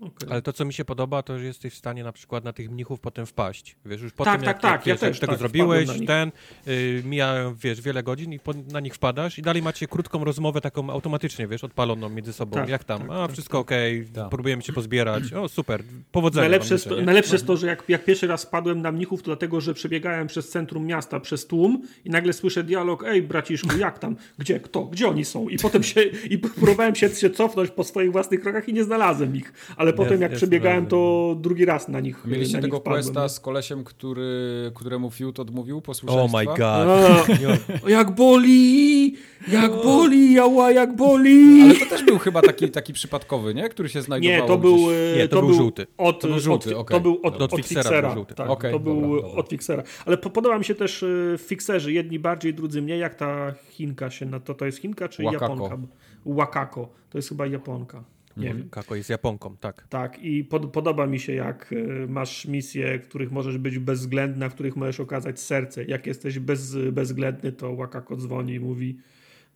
[0.00, 0.28] Okay.
[0.30, 2.70] Ale to, co mi się podoba, to że jesteś w stanie na przykład na tych
[2.70, 3.76] mnichów potem wpaść.
[3.84, 6.32] Wiesz, już po tak, tym, tak, jak, tak, jak, ja wiesz, tego tak, zrobiłeś, ten,
[6.68, 10.60] y, mijają, wiesz, wiele godzin i po, na nich wpadasz i dalej macie krótką rozmowę
[10.60, 12.54] taką automatycznie, wiesz, odpaloną między sobą.
[12.54, 12.98] Tak, jak tam?
[12.98, 13.66] Tak, A, tak, wszystko tak.
[13.66, 14.28] okej, okay, tak.
[14.30, 15.32] próbujemy się pozbierać.
[15.32, 15.82] O, super,
[16.12, 16.42] powodzenia.
[16.42, 19.26] Najlepsze, jest to, najlepsze jest to, że jak, jak pierwszy raz spadłem na mnichów, to
[19.26, 23.98] dlatego, że przebiegałem przez centrum miasta, przez tłum i nagle słyszę dialog, ej braciszku, jak
[23.98, 24.16] tam?
[24.38, 24.60] Gdzie?
[24.60, 24.84] Kto?
[24.84, 25.48] Gdzie oni są?
[25.48, 29.36] I potem się, i próbowałem się, się cofnąć po swoich własnych krokach i nie znalazłem
[29.36, 29.52] ich.
[29.76, 32.80] Ale ale potem jak jest przebiegałem, to drugi raz na nich Mieliście na tego nich
[32.82, 33.28] wpadłem, questa nie?
[33.28, 36.38] z kolesiem, który, któremu Fiut odmówił Oh posłuszeństwa?
[36.38, 36.58] my god.
[36.60, 37.24] A,
[37.86, 39.14] Nie, jak boli!
[39.52, 41.62] Jak boli, jała, jak boli!
[41.62, 43.68] Ale to też był chyba taki, taki przypadkowy, nie?
[43.68, 44.88] Który się znajdował Nie, to był, gdzieś...
[45.14, 45.86] e, Nie, to był żółty.
[45.98, 46.96] Od, To był żółty, od, okej.
[46.96, 48.34] To był od, Od od, Fixera był żółty.
[48.34, 49.40] Tak, Okej, to był dobra, dobra.
[49.40, 49.82] od Fixera.
[50.06, 51.06] Ale po, podoba mi się też e,
[51.38, 55.22] Fixerzy, jedni bardziej, drudzy mniej, jak ta Chinka się, na to, to jest Chinka czy
[55.22, 55.44] Wakako.
[55.52, 55.78] Japonka?
[56.26, 58.04] Wakako, to jest chyba Japonka.
[58.38, 58.68] Nie wiem.
[58.70, 59.86] Kako jest Japonką, tak.
[59.88, 64.54] Tak, i pod, podoba mi się, jak e, masz misje, których możesz być bezwzględna, w
[64.54, 65.84] których możesz okazać serce.
[65.84, 68.98] Jak jesteś bez, bezwzględny, to Wakako dzwoni i mówi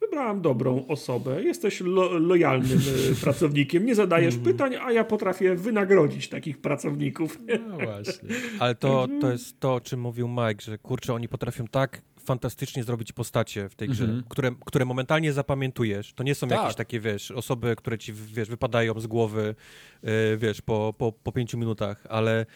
[0.00, 6.28] wybrałam dobrą osobę, jesteś lo, lojalnym e, pracownikiem, nie zadajesz pytań, a ja potrafię wynagrodzić
[6.28, 7.38] takich pracowników.
[7.68, 8.28] No właśnie.
[8.58, 9.20] Ale to, Mhm.
[9.20, 13.68] to jest to, o czym mówił Mike, że kurczę, oni potrafią tak fantastycznie zrobić postacie
[13.68, 14.22] w tej grze, Mhm.
[14.28, 16.12] które, które momentalnie zapamiętujesz.
[16.12, 16.58] To nie są Tak.
[16.60, 19.54] jakieś takie, wiesz, osoby, które ci, wiesz, wypadają z głowy,
[20.02, 22.46] yy, wiesz, po, po, po pięciu minutach, ale,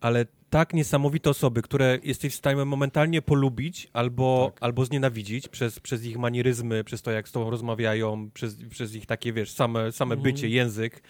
[0.00, 4.62] ale tak niesamowite osoby, które jesteś w stanie momentalnie polubić albo, Tak.
[4.62, 9.06] albo znienawidzić przez, przez ich manieryzmy, przez to, jak z tobą rozmawiają, przez, przez ich
[9.06, 10.34] takie, wiesz, same, same Mhm.
[10.34, 11.02] bycie, język.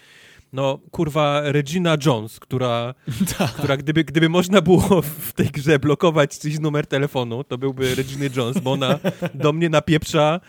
[0.53, 2.93] No, kurwa, Regina Jones, która,
[3.57, 8.29] która gdyby, gdyby można było w tej grze blokować czyjś numer telefonu, to byłby Reginy
[8.35, 8.99] Jones, bo ona
[9.33, 10.39] do mnie napieprza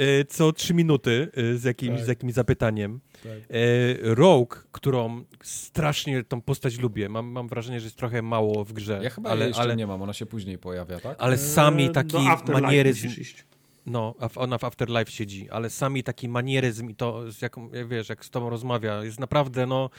[0.00, 2.04] y, co trzy minuty y, z, jakimś, Tak.
[2.04, 3.00] z jakimś zapytaniem.
[3.22, 3.32] Tak.
[3.32, 8.72] Y, Rogue, którą strasznie tą postać lubię, mam, mam wrażenie, że jest trochę mało w
[8.72, 11.16] grze, Ja chyba ale, ale, nie mam, ona się później pojawia, tak?
[11.20, 12.16] ale sami E, taki
[12.52, 13.08] manieryzm.
[13.86, 18.08] No, ona w Afterlife siedzi, ale sami taki manieryzm i to, z jaką, jak wiesz,
[18.08, 19.90] jak z tobą rozmawia, jest naprawdę, no,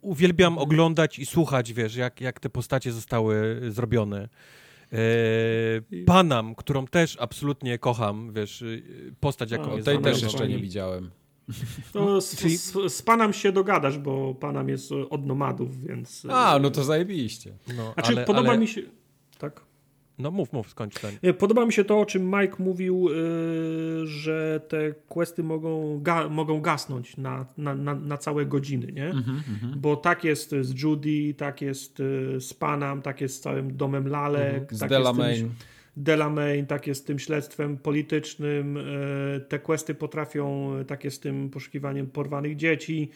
[0.00, 4.28] uwielbiam oglądać i słuchać, wiesz, jak, jak te postacie zostały zrobione.
[4.92, 10.48] E, Panam, którą też absolutnie kocham, wiesz, y, postać jaką A, jest Tej też jeszcze
[10.48, 11.10] nie widziałem.
[11.94, 16.26] No, z, z, z Panam się dogadasz, bo Panam jest od nomadów, więc...
[16.28, 17.54] A, no to zajebiście.
[17.76, 18.82] No, Znaczy, ale, podoba ale, mi się...
[19.38, 19.60] Tak?
[20.20, 21.10] No mów, mów, skończ ten.
[21.22, 26.28] Nie, Podoba mi się to, o czym Mike mówił, yy, że te questy mogą, ga
[26.28, 29.10] mogą gasnąć na, na, na, na całe godziny, nie?
[29.10, 29.42] Mhm,
[29.76, 34.08] Bo tak jest z Judy, tak jest yy, z Panam, tak jest z całym domem
[34.08, 34.76] Lalek, Mhm.
[34.76, 35.50] Z tak Delamain.
[35.96, 41.50] Delamain, tak jest z tym śledztwem politycznym, yy, te questy potrafią, tak jest z tym
[41.50, 43.10] poszukiwaniem porwanych dzieci.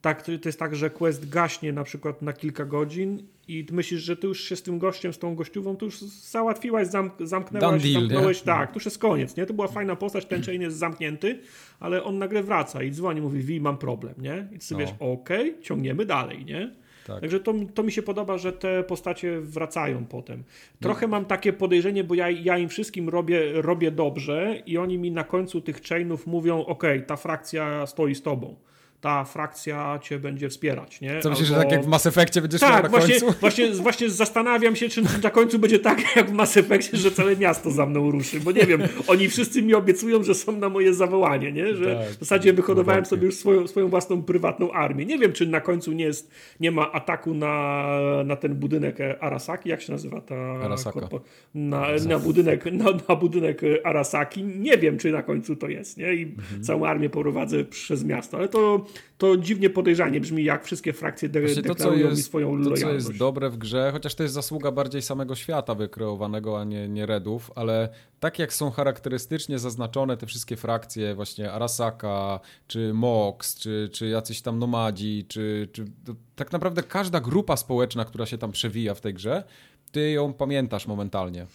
[0.00, 4.00] Tak, to jest tak, że quest gaśnie na przykład na kilka godzin i ty myślisz,
[4.00, 7.82] że ty już się z tym gościem, z tą gościową, to już załatwiłaś, zamk zamknęłaś,
[7.82, 8.46] deal, zamknąłeś, nie?
[8.46, 9.46] tak, to już jest koniec, nie?
[9.46, 11.38] To była fajna postać, ten chain jest zamknięty,
[11.80, 14.48] ale on nagle wraca i dzwoni, mówi, Wi, mam problem, nie?
[14.52, 14.90] I ty sobie No.
[14.90, 16.74] wiesz, okej, ciągniemy dalej, nie?
[17.06, 17.20] Tak.
[17.20, 20.42] Także to, to mi się podoba, że te postacie wracają potem.
[20.80, 25.10] Trochę mam takie podejrzenie, bo ja, ja im wszystkim robię, robię dobrze i oni mi
[25.10, 28.56] na końcu tych chainów mówią, okej, ta frakcja stoi z tobą.
[29.00, 31.20] Ta frakcja cię będzie wspierać, nie?
[31.20, 33.40] Co myślisz, że Albo- tak jak w Mass Effectie będziesz miał tak, na właśnie, końcu?
[33.40, 37.36] właśnie, właśnie zastanawiam się, czy na końcu będzie tak jak w Mass Effectie, że całe
[37.36, 40.94] miasto za mną ruszy, bo nie wiem, oni wszyscy mi obiecują, że są na moje
[40.94, 41.74] zawołanie, nie?
[41.74, 43.10] że Tak, w zasadzie wyhodowałem wątpię.
[43.10, 45.06] sobie już swoją, swoją własną prywatną armię.
[45.06, 46.30] Nie wiem, czy na końcu nie, jest,
[46.60, 47.88] nie ma ataku na,
[48.24, 50.34] na ten budynek Arasaki, jak się nazywa ta...
[50.36, 51.00] Arasaka.
[51.00, 51.20] korpo-
[51.54, 54.44] Na, na, budynek, na, na budynek Arasaki.
[54.44, 56.14] Nie wiem, czy na końcu to jest, nie?
[56.14, 56.62] I Mhm.
[56.64, 58.86] całą armię prowadzę przez miasto, ale to,
[59.18, 62.70] to dziwnie podejrzanie brzmi, jak wszystkie frakcje de Właśnie to, deklarują mi jest, swoją to,
[62.70, 62.82] lojalność.
[62.82, 66.88] co jest dobre w grze, chociaż to jest zasługa bardziej samego świata wykreowanego, a nie,
[66.88, 67.88] nie Redów, ale
[68.20, 74.42] tak jak są charakterystycznie zaznaczone te wszystkie frakcje, właśnie Arasaka, czy Mox, czy, czy jacyś
[74.42, 79.00] tam nomadzi, czy, czy to, tak naprawdę każda grupa społeczna, która się tam przewija w
[79.00, 79.44] tej grze,
[79.92, 81.46] ty ją pamiętasz momentalnie.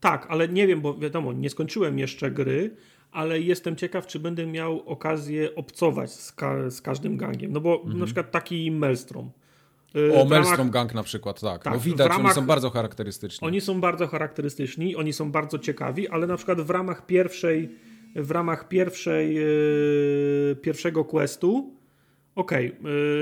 [0.00, 2.76] Tak, ale nie wiem, bo wiadomo, nie skończyłem jeszcze gry,
[3.12, 7.52] ale jestem ciekaw, czy będę miał okazję obcować z, ka z każdym gangiem.
[7.52, 9.30] No bo na przykład taki Maelstrom.
[9.96, 11.62] Y, O, w Maelstrom Gang na przykład, tak.
[11.64, 13.48] Tak, no widać, ramach- oni są bardzo charakterystyczni.
[13.48, 17.68] Oni są bardzo charakterystyczni, oni są bardzo ciekawi, ale na przykład w ramach pierwszej,
[18.16, 21.74] w ramach pierwszej, yy, pierwszego questu,
[22.34, 22.76] okej,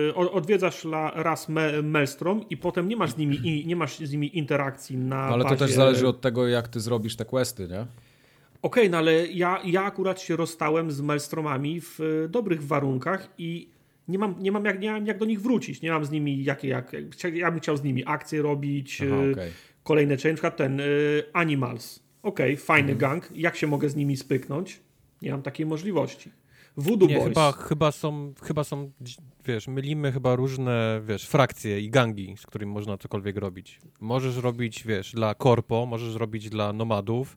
[0.07, 3.77] yy, o- odwiedzasz la, raz Me, Maelstrom i potem nie masz z nimi, i, nie
[3.77, 5.65] masz z nimi interakcji na No, ale to bazie...
[5.67, 7.87] też zależy od tego, jak ty zrobisz te questy, nie?
[8.63, 13.69] Okej, no ale ja, ja akurat się rozstałem z Maelstromami w e, dobrych warunkach i
[14.09, 15.83] nie mam, nie mam, jak, nie mam jak do nich wrócić.
[15.83, 16.93] Nie mam z nimi jakie, jak,
[17.25, 19.51] jak ja bym chciał z nimi akcje robić, Aha, e, okej.
[19.83, 20.85] kolejne chain, na przykład ten e,
[21.33, 22.03] Animals.
[22.23, 22.99] Okej, fajny Mhm.
[22.99, 24.81] gang, jak się mogę z nimi spyknąć?
[25.23, 26.31] Nie mam takiej możliwości.
[26.77, 27.29] Voodoo Nie, Boys.
[27.29, 28.91] chyba, chyba są, chyba są,
[29.47, 33.81] wiesz, mylimy chyba różne, wiesz, frakcje i gangi, z którymi można cokolwiek robić.
[34.01, 37.37] Możesz robić, wiesz, dla korpo, możesz robić dla nomadów,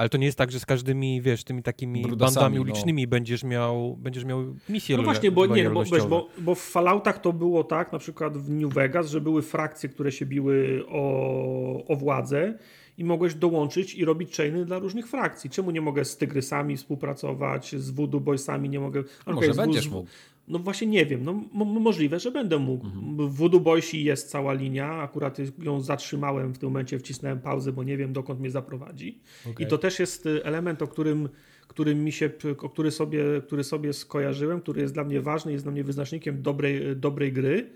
[0.00, 2.62] Ale to nie jest tak, że z każdymi, wiesz, tymi takimi Brudasami, bandami no.
[2.62, 7.20] ulicznymi będziesz, miał, będziesz miał misje No właśnie, bo, nie, bo, bo, bo w Falloutach
[7.20, 11.86] to było tak, na przykład w New Vegas, że były frakcje, które się biły o,
[11.86, 12.58] o władzę
[12.98, 15.50] i mogłeś dołączyć i robić chainy dla różnych frakcji.
[15.50, 19.02] Czemu nie mogę z Tygrysami współpracować, z Voodoo Boysami nie mogę...
[19.26, 20.08] Może Okej, z- będziesz z- mógł.
[20.50, 22.86] No właśnie nie wiem, no mo- możliwe, że będę mógł.
[22.86, 23.28] Mhm.
[23.28, 27.84] W Voodoo Boysi jest cała linia, akurat ją zatrzymałem w tym momencie, wcisnąłem pauzę, bo
[27.84, 29.18] nie wiem dokąd mnie zaprowadzi.
[29.50, 29.66] Okej.
[29.66, 31.28] I to też jest y, element, o którym,
[31.68, 35.64] którym mi się, o który sobie, który sobie skojarzyłem, który jest dla mnie ważny, jest
[35.64, 37.70] dla mnie wyznacznikiem dobrej, dobrej gry.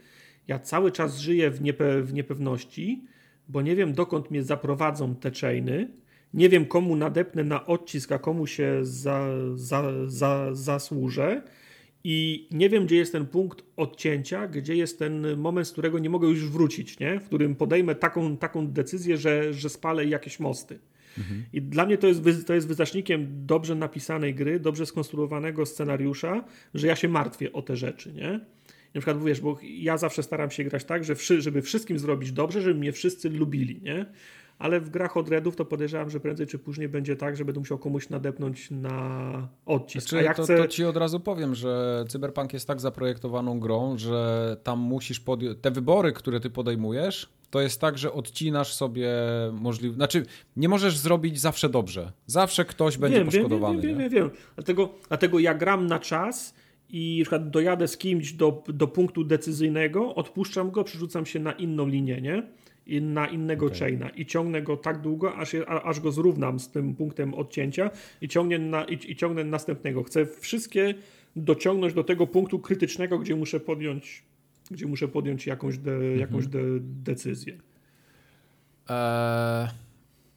[0.49, 3.05] Ja cały czas żyję w, niepe, w niepewności,
[3.49, 5.91] bo nie wiem dokąd mnie zaprowadzą te chainy.
[6.35, 11.43] Nie wiem komu nadepnę na odcisk, a komu się za, za, za, zasłużę.
[12.05, 16.11] I nie wiem, gdzie jest ten punkt odcięcia, gdzie jest ten moment, z którego nie
[16.11, 17.21] mogę już wrócić, nie?
[17.21, 20.79] w którym podejmę taką, taką decyzję, że, że spalę jakieś mosty.
[21.53, 26.45] I dla mnie to jest, to jest wyznacznikiem dobrze napisanej gry, dobrze skonstruowanego scenariusza,
[26.75, 28.41] że ja się martwię o te rzeczy, nie?
[28.95, 32.63] Na przykład, wiesz, bo ja zawsze staram się grać tak, że żeby wszystkim zrobić dobrze,
[32.63, 34.07] żeby mnie wszyscy lubili, nie?
[34.59, 37.61] Ale w grach od Redów to podejrzewam, że prędzej czy później będzie tak, że będę
[37.61, 40.09] musiał komuś nadepnąć na odcisk.
[40.09, 40.57] Znaczy, A ja to, chcę...
[40.57, 45.59] to ci od razu powiem, że Cyberpunk jest tak zaprojektowaną grą, że tam musisz podjąć.
[45.61, 49.11] Te wybory, które ty podejmujesz, to jest tak, że odcinasz sobie
[49.53, 49.95] możliwe.
[49.95, 50.27] Znaczy,
[50.57, 52.13] nie możesz zrobić zawsze dobrze.
[52.27, 53.83] Zawsze ktoś będzie wiem, poszkodowany.
[53.83, 54.11] Wiem, wiem, nie?
[54.11, 54.39] wiem, wiem.
[54.55, 56.55] Dlatego, dlatego ja gram na czas
[56.89, 61.53] i na przykład dojadę z kimś do, do punktu decyzyjnego, odpuszczam go, przerzucam się na
[61.53, 62.43] inną linię, nie?
[62.86, 63.78] I na innego Okej.
[63.78, 67.35] chaina i ciągnę go tak długo, aż, je, a- aż go zrównam z tym punktem
[67.35, 67.90] odcięcia
[68.20, 70.02] i ciągnę, na, i, i ciągnę następnego.
[70.02, 70.94] Chcę wszystkie
[71.36, 74.23] dociągnąć do tego punktu krytycznego, gdzie muszę podjąć,
[74.70, 76.19] gdzie muszę podjąć jakąś, de, Mhm.
[76.20, 77.59] jakąś de, decyzję.
[78.89, 79.69] Eee,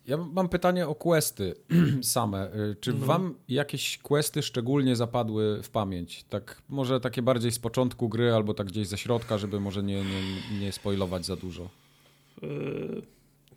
[0.07, 1.53] ja mam pytanie o questy
[2.01, 2.53] same.
[2.55, 3.05] Y, Czy No.
[3.05, 6.23] wam jakieś questy szczególnie zapadły w pamięć?
[6.23, 10.03] Tak, może takie bardziej z początku gry, albo tak gdzieś ze środka, żeby może nie,
[10.03, 11.69] nie, nie spoilować za dużo.
[12.41, 13.01] Yy,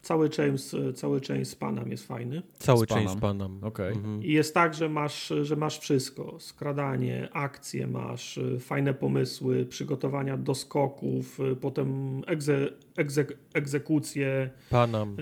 [0.02, 2.42] Cały chain, z- cały z Panam jest fajny.
[2.58, 3.64] Cały z z panem.
[3.64, 3.92] Okej.
[3.92, 4.22] Mhm.
[4.24, 6.36] I jest tak, że masz, że masz wszystko.
[6.38, 12.68] Skradanie, akcje masz, y, fajne pomysły, przygotowania do skoków, y, potem egze,
[13.00, 13.24] egze,
[13.54, 15.16] egzekucje, Panam.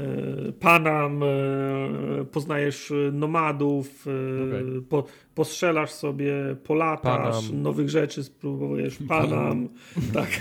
[0.48, 4.10] y, panam, y, poznajesz nomadów, y,
[4.48, 4.82] Okej.
[4.88, 6.34] po, postrzelasz sobie,
[6.64, 7.62] polatasz, Panam.
[7.62, 9.68] nowych rzeczy spróbujesz, panam.
[10.12, 10.28] Tak.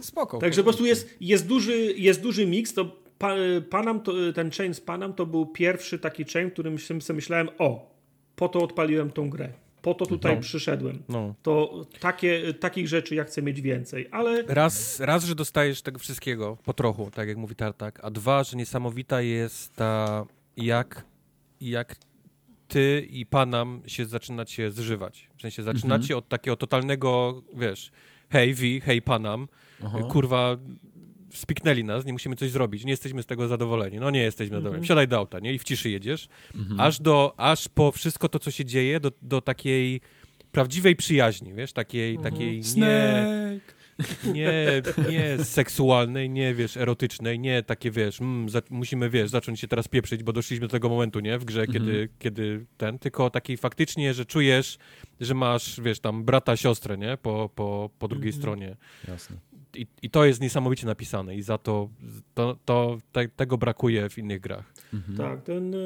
[0.00, 0.38] Spoko.
[0.38, 2.74] Także po prostu jest, jest, duży, jest duży miks.
[2.74, 3.34] To pa,
[3.70, 7.48] Panam, to, ten chain z Panam to był pierwszy taki chain, w którym sobie myślałem,
[7.58, 7.94] o,
[8.36, 9.48] po to odpaliłem tą grę.
[9.88, 10.40] Po to tutaj No.
[10.40, 11.02] przyszedłem.
[11.08, 11.34] No.
[11.42, 16.56] To takie, takich rzeczy ja chcę mieć więcej, ale Raz, raz, że dostajesz tego wszystkiego
[16.64, 21.04] po trochu, tak jak mówi Tartak, a dwa, że niesamowita jest ta, jak,
[21.60, 21.96] jak
[22.68, 25.28] ty i Panam się zaczynacie zżywać.
[25.36, 27.90] W sensie zaczynacie od takiego totalnego, wiesz,
[28.30, 29.48] hej wi, hej Panam,
[29.84, 29.98] Aha.
[30.10, 30.56] kurwa,
[31.38, 33.98] spiknęli nas, nie musimy coś zrobić, nie jesteśmy z tego zadowoleni.
[33.98, 34.84] No nie jesteśmy zadowoleni.
[34.84, 35.54] Wsiadaj do auta, nie?
[35.54, 36.28] I w ciszy jedziesz.
[36.78, 40.00] Aż do, aż po wszystko to, co się dzieje, do, do takiej
[40.52, 43.24] prawdziwej przyjaźni, wiesz, takiej, takiej nie,
[44.32, 49.68] nie, nie seksualnej, nie, wiesz, erotycznej, nie takie, wiesz, mm, za, musimy, wiesz, zacząć się
[49.68, 53.56] teraz pieprzyć, bo doszliśmy do tego momentu, nie, w grze, kiedy, kiedy ten, tylko takiej
[53.56, 54.78] faktycznie, że czujesz,
[55.20, 58.76] że masz, wiesz, tam brata, siostrę, nie, po, po, po drugiej stronie.
[59.08, 59.36] Jasne.
[59.76, 61.88] I, I to jest niesamowicie napisane i za to,
[62.34, 64.72] to, to te, tego brakuje w innych grach.
[65.16, 65.78] tak, ten y,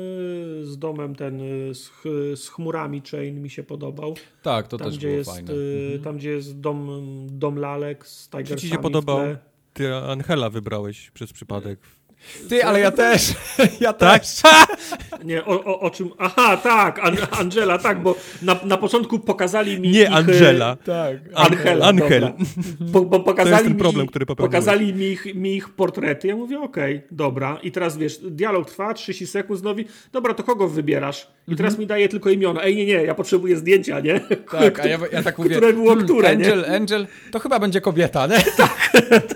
[0.66, 4.14] z domem, ten y, z, ch- z chmurami chain mi się podobał.
[4.42, 5.52] Tak, to Tam, też gdzie było jest, fajne.
[5.52, 6.88] y, tam, gdzie jest dom,
[7.30, 9.18] dom lalek z Tigersami ci się podobał?
[9.72, 11.78] Ty Angela wybrałeś przez przypadek.
[12.49, 13.32] Ty, ale ja też!
[13.81, 14.23] Ja Tak?
[14.23, 14.43] też!
[15.24, 16.11] Nie, o, o, o czym...
[16.19, 19.89] Aha, tak, An Angela, tak, bo na, na początku pokazali mi...
[19.90, 20.77] Nie ich, Angela.
[20.77, 21.16] Tak.
[21.35, 22.32] Angela, Angel.
[22.93, 24.53] Po, bo pokazali To jest ten mi, problem, który popełniłeś.
[24.53, 26.28] Pokazali mi ich, mi ich portrety.
[26.28, 27.59] Ja mówię, okej, dobra.
[27.62, 29.81] I teraz wiesz, dialog trwa 30 sekund znowu.
[30.12, 31.28] Dobra, to kogo wybierasz?
[31.48, 32.62] I teraz mi daje tylko imiona.
[32.62, 34.20] Ej, nie, nie, ja potrzebuję zdjęcia, nie?
[34.51, 35.51] Tak, a ja, ja tak mówię.
[35.51, 36.52] Które było które, nie?
[36.52, 38.36] Angel, Angel, to chyba będzie kobieta, nie?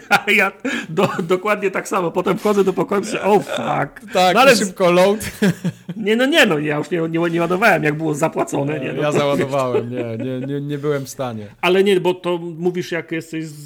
[0.09, 0.53] A ja
[0.89, 2.11] do, dokładnie tak samo.
[2.11, 4.13] Potem wchodzę do pokoju i oh fuck.
[4.13, 5.31] Tak, no, ale szybko load.
[5.97, 8.81] nie, no nie, no ja już nie, nie, nie ładowałem, jak było zapłacone.
[8.81, 11.47] Nie, no, Ja to- załadowałem, nie, nie, nie, nie byłem w stanie.
[11.61, 13.65] Ale nie, bo to mówisz, jak jesteś z,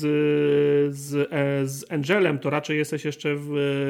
[0.96, 3.46] z, e, z Angelem, to raczej jesteś jeszcze w,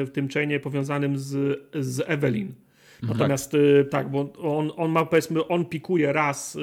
[0.07, 2.53] w tym chainie powiązanym z, z Evelyn.
[3.01, 3.57] Natomiast
[3.89, 6.59] tak, bo on, on ma powiedzmy, on pikuje raz y,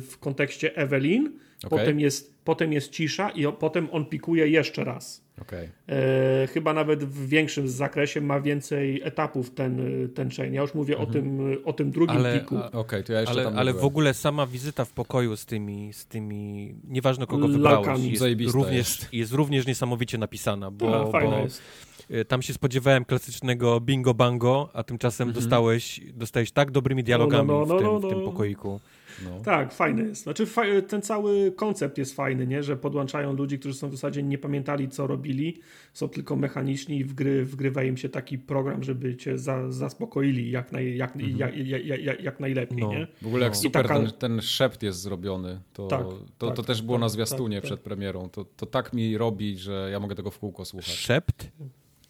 [0.00, 1.26] w kontekście Evelyn
[1.64, 1.78] Okej.
[1.78, 5.26] potem, jest, potem jest cisza i potem on pikuje jeszcze raz.
[5.42, 5.68] Okej.
[5.88, 9.80] E, chyba nawet w większym zakresie ma więcej etapów ten,
[10.14, 10.54] ten chain.
[10.54, 12.56] Ja już mówię o, tym, o tym drugim Ale- piku.
[12.56, 16.06] a- to ja jeszcze Ale, ale w ogóle sama wizyta w pokoju z tymi, z
[16.06, 19.12] tymi nieważne kogo wybrałeś, jest Zajebista również, jest.
[19.12, 21.62] jest również niesamowicie napisana, bo, fajna bo jest.
[22.10, 27.66] Y, tam się spodziewałem klasycznego bingo bango, a tymczasem dostałeś, dostałeś tak dobrymi dialogami no,
[27.66, 28.24] no, w, tym, no, w tym no.
[28.24, 28.80] pokoiku.
[29.24, 29.40] No.
[29.44, 30.22] Tak, fajny jest.
[30.22, 32.62] Znaczy, fa ten cały koncept jest fajny, nie?
[32.62, 35.60] że podłączają ludzi, którzy są w zasadzie nie pamiętali, co robili,
[35.92, 40.50] są tylko mechaniczni i w gry, wgrywa im się taki program, żeby cię za, zaspokoili
[40.50, 42.78] jak, naj, jak, jak, jak, jak, jak najlepiej.
[42.78, 42.92] No.
[42.92, 43.06] Nie?
[43.22, 43.60] W ogóle jak No.
[43.60, 46.06] super taka- ten, ten szept jest zrobiony, to, Tak,
[46.38, 47.68] to, tak, to też było tak, na zwiastunie tak, tak.
[47.68, 48.28] przed premierą.
[48.28, 50.88] To, to tak mi robi, że ja mogę tego w kółko słuchać.
[50.88, 51.50] Szept?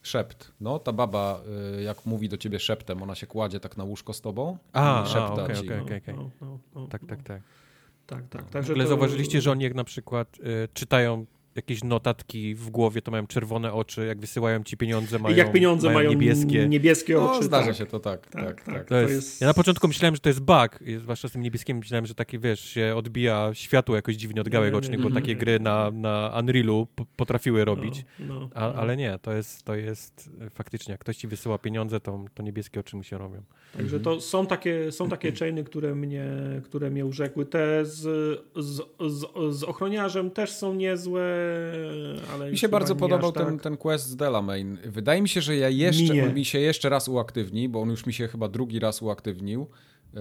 [0.06, 0.52] Szept.
[0.60, 1.40] No, ta baba,
[1.78, 5.02] y, jak mówi do ciebie szeptem, ona się kładzie tak na łóżko z tobą A,
[5.02, 5.62] a, szepta okej, ci.
[5.66, 5.84] okej, no.
[5.84, 6.14] okej, okej.
[6.14, 7.08] No, no, no, Tak, no.
[7.08, 7.42] tak, tak.
[8.06, 8.42] tak, tak.
[8.46, 11.26] W Także ogóle to- zauważyliście, że oni jak na przykład y, czytają
[11.56, 15.90] jakieś notatki w głowie, to mają czerwone oczy, jak wysyłają ci pieniądze, mają, jak pieniądze
[15.90, 16.68] mają, niebieskie.
[16.68, 17.44] niebieskie No, oczy.
[17.44, 17.76] zdarza tak.
[17.76, 18.74] się to tak, tak, Tak, tak.
[18.74, 18.88] tak.
[18.88, 21.42] To jest, To jest- Ja na początku myślałem, że to jest bug, zwłaszcza z tym
[21.42, 25.26] niebieskim myślałem, że taki, wiesz, się odbija światło jakoś dziwnie od gałek ocznych, bo takie
[25.28, 25.36] nie.
[25.36, 28.74] gry na, na Unrealu potrafiły robić, No, no, A, no.
[28.74, 32.42] ale nie, to jest, to jest e, faktycznie, jak ktoś ci wysyła pieniądze, to, to
[32.42, 33.42] niebieskie oczy mu się robią.
[33.76, 36.24] Także to są takie, są takie chainy, które mnie,
[36.64, 37.46] które mnie urzekły.
[37.46, 38.00] Te z,
[38.56, 39.24] z, z,
[39.56, 41.22] z ochroniarzem też są niezłe,
[42.34, 43.62] ale Mi się bardzo nie podobał ten, tak.
[43.62, 44.78] ten quest z Delamain.
[44.84, 46.24] Wydaje mi się, że ja jeszcze, Nie.
[46.24, 49.66] on mi się jeszcze raz uaktywni, bo on już mi się chyba drugi raz uaktywnił.
[50.14, 50.20] Yy,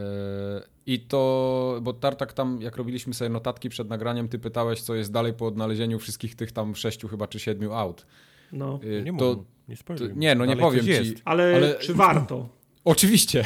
[0.85, 5.11] I to, bo Tartak tam, jak robiliśmy sobie notatki przed nagraniem, ty pytałeś, co jest
[5.11, 8.05] dalej po odnalezieniu wszystkich tych tam sześciu chyba czy siedmiu aut.
[8.51, 8.79] No.
[9.03, 11.15] Nie to, mów, nie to, nie, no nie Dalej powiem coś ci.
[11.25, 12.49] Ale, Ale- czy warto?
[12.85, 13.43] Oczywiście.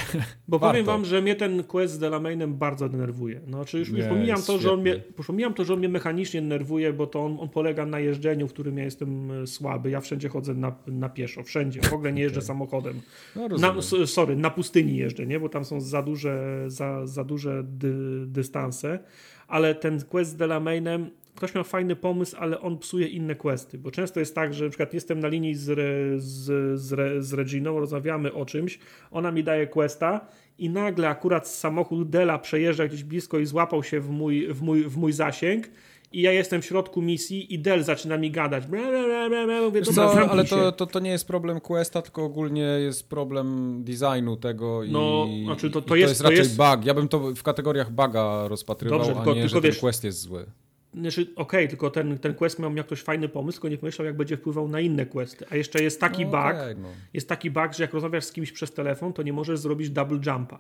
[0.48, 0.72] Bo Warto.
[0.74, 3.42] powiem wam, że mnie ten quest z Delamainem bardzo denerwuje.
[3.48, 5.74] No, czy już, już Nie, pomijam, jest to, że on mnie, już pomijam to, że
[5.74, 9.32] on mnie mechanicznie denerwuje, bo to on, on polega na jeżdżeniu, w którym ja jestem
[9.32, 9.90] e, słaby.
[9.90, 11.82] Ja wszędzie chodzę na, na pieszo, wszędzie.
[11.82, 13.02] W ogóle nie jeżdżę samochodem.
[13.36, 15.40] No, Na, sorry, na pustyni jeżdżę, nie?
[15.40, 17.94] bo tam są za duże, za, za duże dy,
[18.28, 19.00] dystanse,
[19.48, 21.10] ale ten quest z Delamainem,
[21.40, 24.70] ktoś miał fajny pomysł, ale on psuje inne questy, bo często jest tak, że na
[24.70, 25.84] przykład jestem na linii z, Re,
[26.18, 28.80] z, z, Re, z Reginą, rozmawiamy o czymś,
[29.12, 34.00] ona mi daje questa i nagle akurat samochód Dela przejeżdża gdzieś blisko i złapał się
[34.00, 35.70] w mój, w mój, w mój zasięg
[36.12, 38.68] i ja jestem w środku misji i Del zaczyna mi gadać.
[38.68, 39.62] Bla, bla, bla, bla.
[39.62, 43.78] Mówię, dobra, zamknij ale to, to, to nie jest problem Questa, tylko ogólnie jest problem
[43.84, 46.86] designu tego i, No, znaczy to- i to jest- to raczej jest- bug.
[46.86, 49.80] Ja bym to w kategoriach buga rozpatrywał, Dobrze, a tylko- nie, tylko że ten wiesz-
[49.80, 50.46] quest jest zły.
[50.94, 54.18] Znaczy, Okej, tylko ten, ten quest miał, miał ktoś fajny pomysł, tylko nie pomyślał, jak
[54.18, 55.46] będzie wpływał na inne questy.
[55.50, 56.88] A jeszcze jest taki No, bug, okej, no.
[57.14, 60.20] jest taki bug, że jak rozmawiasz z kimś przez telefon, to nie możesz zrobić double
[60.26, 60.60] jumpa.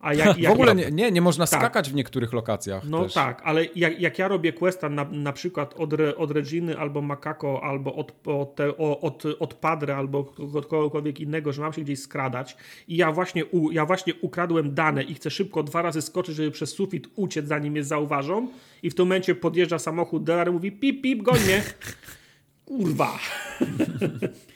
[0.00, 1.60] A jak, jak w ogóle ja, nie, nie, nie można Tak.
[1.60, 3.14] skakać w niektórych lokacjach No też.
[3.14, 7.02] tak, ale jak, jak ja robię questa na, na przykład od, Re, od Reginy albo
[7.02, 11.98] Makako, albo od, od, od, od Padre, albo od kogokolwiek innego, że mam się gdzieś
[12.02, 12.56] skradać
[12.88, 16.50] i ja właśnie, u, ja właśnie ukradłem dane i chcę szybko dwa razy skoczyć, żeby
[16.50, 18.48] przez sufit uciec, zanim mnie zauważą
[18.82, 21.62] i w tym momencie podjeżdża samochód Delar i mówi pip, pip, goń mnie.
[22.64, 23.18] Kurwa.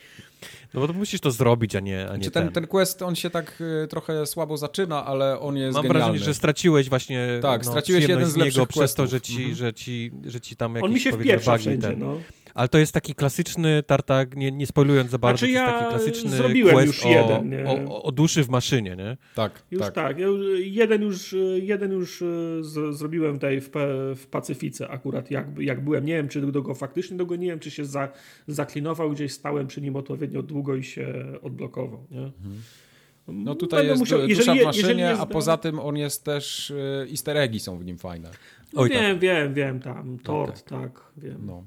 [0.74, 2.52] No bo to musisz to zrobić, a nie, a nie Czy ten, ten.
[2.52, 6.00] ten quest, on się tak y, trochę słabo zaczyna, ale on jest Mam genialny.
[6.04, 9.10] wrażenie, że straciłeś właśnie Tak, no, straciłeś jeden z z niego lepszych przez to, questów.
[9.10, 9.54] że ci, Mhm.
[9.54, 11.98] że ci, że ci tam jakieś On mi się powiedzmy, wpieprza wszędzie, ten.
[11.98, 12.16] no.
[12.54, 15.78] Ale to jest taki klasyczny tartak, nie, nie spoilując za bardzo, Znaczy to jest ja
[15.80, 17.64] taki klasyczny zrobiłem quest już o, jeden, nie?
[17.66, 19.16] o, o, o duszy w maszynie, nie?
[19.34, 19.94] Tak, Już tak.
[19.94, 20.18] tak.
[20.18, 20.26] Ja
[20.58, 22.26] jeden już, jeden już e,
[22.60, 23.70] z, zrobiłem tutaj w,
[24.16, 26.04] w Pacyfice akurat, jak, jak byłem.
[26.04, 28.08] Nie wiem, czy do go faktycznie dogoniłem, czy się za,
[28.46, 32.06] zaklinował, gdzieś stałem przy nim odpowiednio długo i się odblokował.
[32.10, 32.30] Nie?
[33.28, 36.24] No tutaj Będę jest musiał- dusza jeżeli- w maszynie, jest a poza tym on jest
[36.24, 38.30] też, y, easter eggi są w nim fajne.
[38.72, 41.38] No Oj, wiem, wiem, wiem, tam tort, tak, wiem.
[41.46, 41.64] No.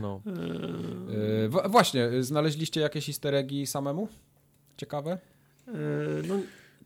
[0.00, 0.20] No.
[1.48, 4.08] W- właśnie, znaleźliście jakieś easter eggi samemu?
[4.76, 5.18] Ciekawe?
[5.68, 5.72] E,
[6.28, 6.34] no,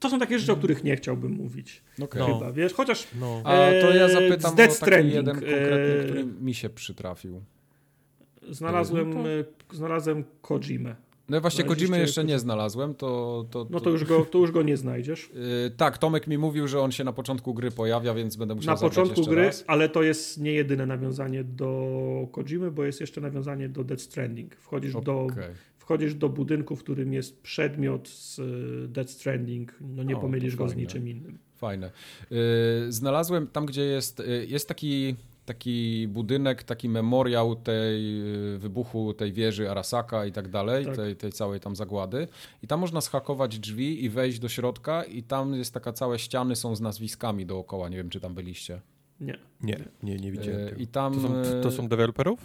[0.00, 1.82] to są takie rzeczy, o których nie chciałbym mówić.
[2.02, 2.20] Okej.
[2.20, 2.26] No.
[2.38, 3.06] Chyba, wiesz, chociaż
[3.44, 6.54] A to ja E, zapytam z o Death taki Stranding, jeden konkretny, e, który mi
[6.54, 7.42] się przytrafił.
[8.50, 9.44] znalazłem, No to- e,
[9.76, 10.96] znalazłem Kojimę.
[11.28, 13.44] No właśnie Znaleźliście Kojimy jeszcze nie znalazłem, to...
[13.50, 15.30] to, No to już go, to już go nie znajdziesz.
[15.66, 18.74] Y, tak, Tomek mi mówił, że on się na początku gry pojawia, więc będę musiał
[18.74, 19.64] Na początku gry, raz.
[19.66, 24.54] ale to jest nie jedyne nawiązanie do Kojimy, bo jest jeszcze nawiązanie do Death Stranding.
[24.56, 25.44] Wchodzisz, do, Okej.
[25.78, 29.74] wchodzisz do budynku, w którym jest przedmiot z y, Death Stranding.
[29.80, 30.82] No nie O, pomylisz to go z fajne.
[30.82, 31.38] niczym innym.
[31.56, 31.90] Fajne.
[32.32, 35.16] Y, znalazłem tam, gdzie jest, y, jest taki,
[35.48, 38.20] taki budynek, taki memoriał tej
[38.54, 40.96] y, wybuchu tej wieży Arasaka i tak dalej, Tak.
[40.96, 42.28] tej, tej całej tam zagłady.
[42.62, 46.56] I tam można schakować drzwi i wejść do środka i tam jest taka całe ściany
[46.56, 47.88] są z nazwiskami dookoła.
[47.88, 48.80] Nie wiem, czy tam byliście.
[49.20, 49.38] Nie.
[49.60, 50.68] Nie, nie, nie widziałem.
[50.68, 50.80] Tego.
[50.80, 51.14] I tam...
[51.14, 52.40] To są, to są deweloperów?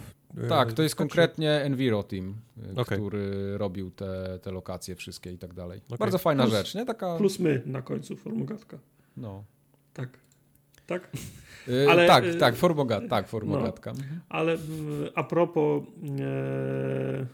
[0.48, 2.34] Tak, to jest konkretnie Enviro Team,
[2.76, 2.98] Okej.
[2.98, 5.80] który robił te, te lokacje wszystkie i tak dalej.
[5.86, 5.98] Okej.
[5.98, 6.84] Bardzo fajna Plus- rzecz, nie?
[6.86, 8.78] Taka, Plus my na końcu, formogatka.
[9.16, 9.44] no.
[9.92, 10.18] Tak.
[10.86, 11.10] Tak?
[11.68, 13.28] E, Ale, tak, e, tak, formogat, tak, no.
[13.28, 13.92] formogatka.
[14.28, 14.56] Ale
[15.14, 15.82] a propos,
[16.20, 17.26] e,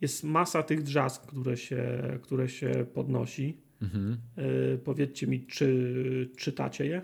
[0.00, 3.56] jest masa tych drzazg, które się, które się podnosi.
[3.82, 4.18] Mhm.
[4.36, 7.02] E, powiedzcie mi, czy czytacie je?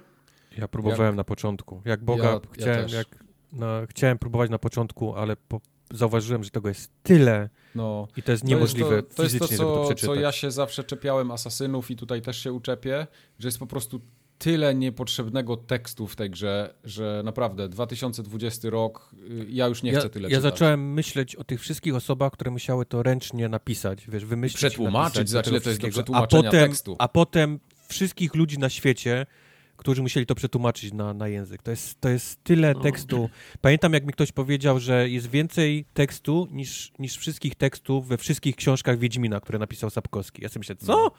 [0.58, 1.82] Ja próbowałem na początku.
[1.84, 2.92] Jak Boga Ja- ja chciałem, też.
[2.92, 5.60] jak, no, chciałem próbować na początku, ale po,
[5.92, 9.34] zauważyłem, że tego jest tyle No, i to jest To niemożliwe jest to, to, jest
[9.34, 10.16] fizycznie, to żeby to co, przeczytać.
[10.16, 13.06] co ja się zawsze czepiałem asasynów i tutaj też się uczepię,
[13.38, 14.00] że jest po prostu
[14.38, 19.98] tyle niepotrzebnego tekstu w tej grze, że naprawdę 2020 rok, y, ja już nie ja,
[19.98, 20.52] chcę tyle ja czytać.
[20.52, 24.56] zacząłem myśleć o tych wszystkich osobach, które musiały to ręcznie napisać, wiesz, wymyślić.
[24.58, 26.96] Przetłumaczyć, za to jest do przetłumaczenia a potem, tekstu.
[26.98, 29.26] A potem wszystkich ludzi na świecie,
[29.76, 31.62] którzy musieli to przetłumaczyć na, na język.
[31.62, 32.80] To jest, to jest tyle No.
[32.80, 33.28] tekstu.
[33.60, 38.56] Pamiętam, jak mi ktoś powiedział, że jest więcej tekstu niż, niż wszystkich tekstów we wszystkich
[38.56, 40.42] książkach Wiedźmina, które napisał Sapkowski.
[40.42, 40.92] Ja sobie myślę, co?
[40.92, 41.10] No,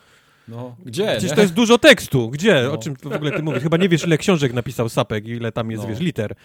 [0.85, 1.05] gdzie?
[1.07, 1.35] Przecież nie?
[1.35, 2.29] to jest dużo tekstu.
[2.29, 2.61] Gdzie?
[2.63, 2.71] No.
[2.73, 3.63] O czym w ogóle ty mówisz?
[3.63, 5.89] Chyba nie wiesz, ile książek napisał Sapek i ile tam jest, No.
[5.89, 6.35] wiesz, liter.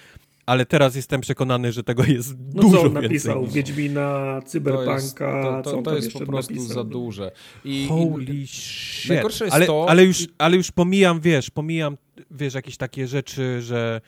[0.46, 3.02] Ale teraz jestem przekonany, że tego jest No dużo co on więcej.
[3.02, 3.46] napisał?
[3.46, 6.74] Wiedźmina, to Cyberpunka, jest, to, co to, to tam jest po prostu napisał?
[6.74, 7.30] za duże.
[7.64, 9.10] I, Holy i, shit.
[9.10, 11.96] Najgorsze jest ale, to- ale, już, ale już pomijam, wiesz, pomijam,
[12.30, 14.00] wiesz, jakieś takie rzeczy, że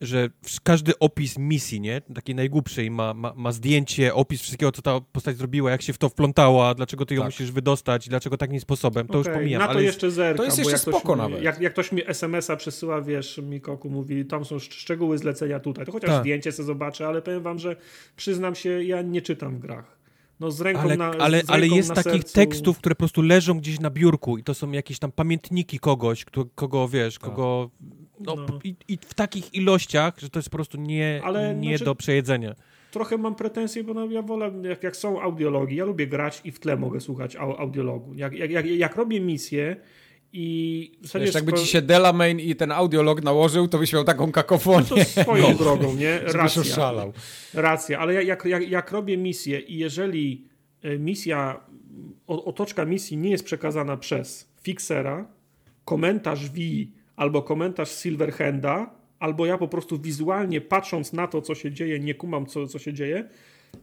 [0.00, 0.28] że
[0.62, 2.00] każdy opis misji, nie?
[2.14, 5.98] Takiej najgłupszej ma, ma, ma zdjęcie, opis wszystkiego, co ta postać zrobiła, jak się w
[5.98, 7.26] to wplątała, dlaczego ty ją Tak.
[7.28, 9.60] musisz wydostać, dlaczego takim sposobem, to już Okej, pomijam.
[9.60, 10.36] Na to ale jest- jeszcze zerkam.
[10.36, 11.42] to jest jeszcze jak ktoś spoko mi- nawet.
[11.42, 15.86] Jak, jak ktoś mi SMS-a przesyła, wiesz, Mikoku mówi, tam są szcz- szczegóły zlecenia tutaj,
[15.86, 16.20] to chociaż Tak.
[16.20, 17.76] zdjęcie sobie zobaczę, ale powiem wam, że
[18.16, 19.98] przyznam się, ja nie czytam w grach.
[20.40, 22.34] No z ręką ale, na ale, z ale ręką jest na takich sercu...
[22.34, 26.24] tekstów, które po prostu leżą gdzieś na biurku i to są jakieś tam pamiętniki kogoś,
[26.24, 27.22] kto, kogo, wiesz, Tak.
[27.30, 27.70] kogo...
[28.20, 28.58] No, No.
[28.64, 31.94] I, I w takich ilościach, że to jest po prostu nie, Ale, nie znaczy- do
[31.94, 32.54] przejedzenia.
[32.90, 36.50] Trochę mam pretensje, bo no, ja wolę, jak, jak są audiologi, ja lubię grać i
[36.52, 38.14] w tle mogę słuchać au, audiologu.
[38.14, 39.76] Jak, jak, jak, jak robię misję
[40.32, 40.92] i...
[41.00, 44.26] w zasadzie Wiesz, jakby ci się Delamain i ten audiolog nałożył, to byś miał taką
[44.26, 44.86] No kakofonię.
[44.86, 46.18] to swoją drogą, nie?
[46.20, 46.62] Racja.
[46.62, 47.12] oszalał.
[47.54, 50.44] Racja, ale jak, jak, jak robię misję i jeżeli
[50.82, 51.60] e, misja,
[52.26, 55.26] otoczka misji nie jest przekazana przez fixera,
[55.84, 56.58] komentarz V
[57.18, 62.14] albo komentarz Silverhanda, albo ja po prostu wizualnie patrząc na to, co się dzieje, nie
[62.14, 63.28] kumam, co, co się dzieje,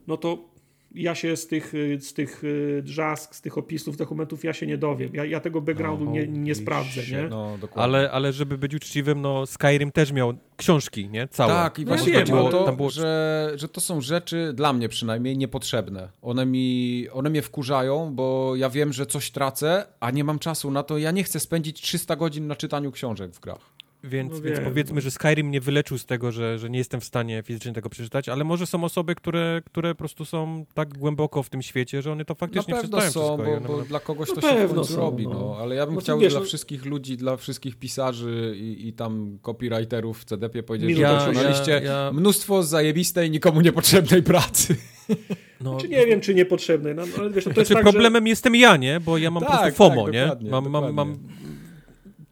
[0.06, 0.48] no to
[0.96, 4.66] ja się z tych, y, z tych y, drzask, z tych opisów, dokumentów, ja się
[4.66, 5.10] nie dowiem.
[5.14, 7.12] Ja, ja tego backgroundu No, nie, nie sprawdzę, shit.
[7.12, 7.22] nie?
[7.28, 7.82] No, dokładnie.
[7.82, 11.28] Ale, ale żeby być uczciwym, no Skyrim też miał książki, nie?
[11.28, 11.52] Całe.
[11.52, 14.72] Tak, i No właśnie wiem, chodziło to, tam było- że, że to są rzeczy, dla
[14.72, 16.08] mnie przynajmniej, niepotrzebne.
[16.22, 20.70] One, mi, one mnie wkurzają, bo ja wiem, że coś tracę, a nie mam czasu
[20.70, 20.98] na to.
[20.98, 23.75] Ja nie chcę spędzić 300 godzin na czytaniu książek w grach.
[24.06, 27.04] Więc, No więc powiedzmy, że Skyrim mnie wyleczył z tego, że, że nie jestem w
[27.04, 31.42] stanie fizycznie tego przeczytać, ale może są osoby, które, które po prostu są tak głęboko
[31.42, 33.68] w tym świecie, że one to Na faktycznie pewno przeczytają są, wszystko.
[33.68, 35.24] bo, bo dla kogoś No to się w pewno końcu są, robi.
[35.24, 35.30] no.
[35.34, 35.56] No.
[35.60, 38.88] Ale ja bym No to chciał wiesz, dla no- wszystkich ludzi, dla wszystkich pisarzy i,
[38.88, 43.60] i tam copywriterów w CDP powiedzieć, Minuta że Ja- wykonaliście ja- ja- mnóstwo zajebistej, nikomu
[43.60, 44.76] niepotrzebnej pracy.
[45.60, 48.26] no, Czy nie wiem, czy niepotrzebne, no, ale wiesz, no to Znaczy jest tak, problemem
[48.26, 49.00] jestem ja, nie?
[49.00, 50.20] Bo ja mam Tak, po prostu tak, FOMO, nie?
[50.22, 51.16] dokładnie, Mam, mam, mam.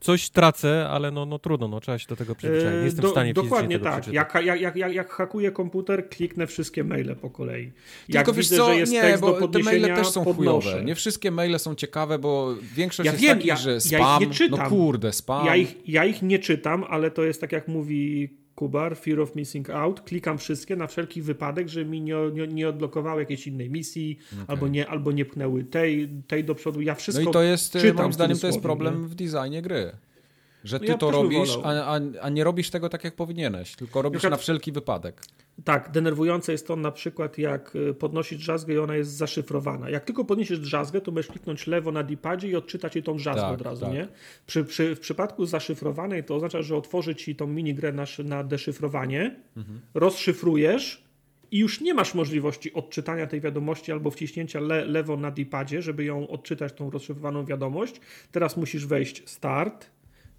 [0.05, 2.78] Coś tracę, ale no, no trudno, no trzeba się do tego że przyzwyczaić.
[2.78, 4.01] Nie jestem do- w stanie Dokładnie tego tak.
[4.02, 4.14] przeczytać.
[4.35, 7.72] Jak, jak, jak, jak, jak hakuję komputer, kliknę wszystkie maile po kolei.
[8.09, 10.24] Jak Tylko wiesz widzę, co, że jest nie, tekst do bo te maile też są
[10.24, 10.68] podnoszę.
[10.70, 10.85] chujowe.
[10.85, 13.82] Nie wszystkie maile są ciekawe, bo większość Ja jest wiem, takich, ja- że ja ich
[14.05, 14.59] spam, nie czytam.
[14.62, 15.47] no kurde, spam.
[15.47, 19.35] Ja ich, ja ich nie czytam, ale to jest tak jak mówi Kubar, Fear of
[19.36, 20.01] Missing Out.
[20.01, 24.68] Klikam wszystkie na wszelki wypadek, że mi nie, nie, nie odblokowały jakiejś innej misji, albo,
[24.68, 26.81] nie, albo nie pchnęły tej, tej do przodu.
[26.81, 29.09] Ja No wszystko i to jest, moim zdaniem, to jest problem nie?
[29.09, 29.93] w designie gry.
[30.64, 34.02] Że ty ja to robisz, a, a, a nie robisz tego tak, jak powinieneś, tylko
[34.02, 35.22] robisz na wszelki wypadek.
[35.64, 39.90] Tak, denerwujące jest to na przykład, jak y, podnosisz drzazgę i ona jest zaszyfrowana.
[39.90, 43.43] Jak tylko podniesiesz drzazgę, to możesz kliknąć lewo na dipadzie i odczytać jej tą drzazgę
[43.43, 43.94] Tak, od razu, tak.
[43.94, 44.09] nie?
[44.47, 49.36] Przy, przy, w przypadku zaszyfrowanej to oznacza, że otworzy ci tą minigrę na, na deszyfrowanie,
[49.56, 49.81] Mhm.
[49.94, 51.05] rozszyfrujesz
[51.51, 56.05] i już nie masz możliwości odczytania tej wiadomości albo wciśnięcia le, lewo na dipadzie, żeby
[56.05, 58.01] ją odczytać, tą rozszyfrowaną wiadomość.
[58.32, 59.90] Teraz musisz wejść start,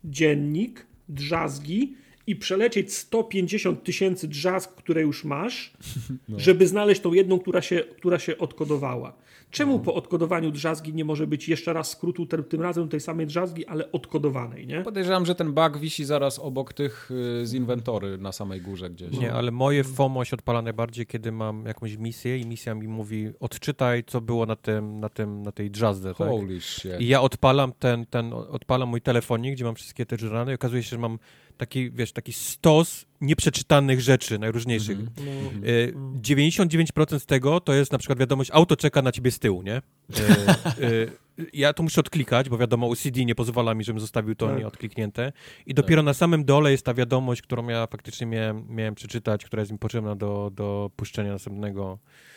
[0.04, 1.96] dziennik, drzazgi
[2.28, 5.74] i przelecieć 150 tysięcy drzazg, które już masz,
[6.30, 6.40] No.
[6.40, 9.14] żeby znaleźć tą jedną, która się, która się odkodowała.
[9.52, 13.28] Czemu po odkodowaniu drzazgi nie może być jeszcze raz skrótu, tym, tym razem tej samej
[13.28, 14.82] drzazgi, ale odkodowanej, nie?
[14.82, 17.12] Podejrzewam, że ten bug wisi zaraz obok tych
[17.42, 19.12] y, z inwentory na samej górze gdzieś.
[19.12, 23.30] Nie, ale moje FOMO się odpala najbardziej, kiedy mam jakąś misję i misja mi mówi
[23.40, 26.28] odczytaj, co było na, tym, na, tym, na tej drzazdę, tak?
[26.28, 26.92] Holy shit.
[27.00, 30.84] I ja odpalam ten, ten, odpalam mój telefonik, gdzie mam wszystkie te żurany i okazuje
[30.84, 31.20] się, że mam
[31.58, 34.98] taki, wiesz, taki stos nieprzeczytanych rzeczy najróżniejszych.
[35.00, 35.32] No,
[35.70, 39.62] Y, 99% z tego to jest na przykład wiadomość, auto czeka na ciebie z tyłu,
[39.62, 39.78] nie?
[39.78, 41.12] Y, y,
[41.54, 44.60] ja to muszę odklikać, bo wiadomo, UCD nie pozwala mi, żebym zostawił to Tak.
[44.60, 45.32] nieodkliknięte.
[45.66, 49.60] I dopiero na samym dole jest ta wiadomość, którą ja faktycznie miałem, miałem przeczytać, która
[49.62, 52.35] jest mi potrzebna do, do puszczenia następnego e,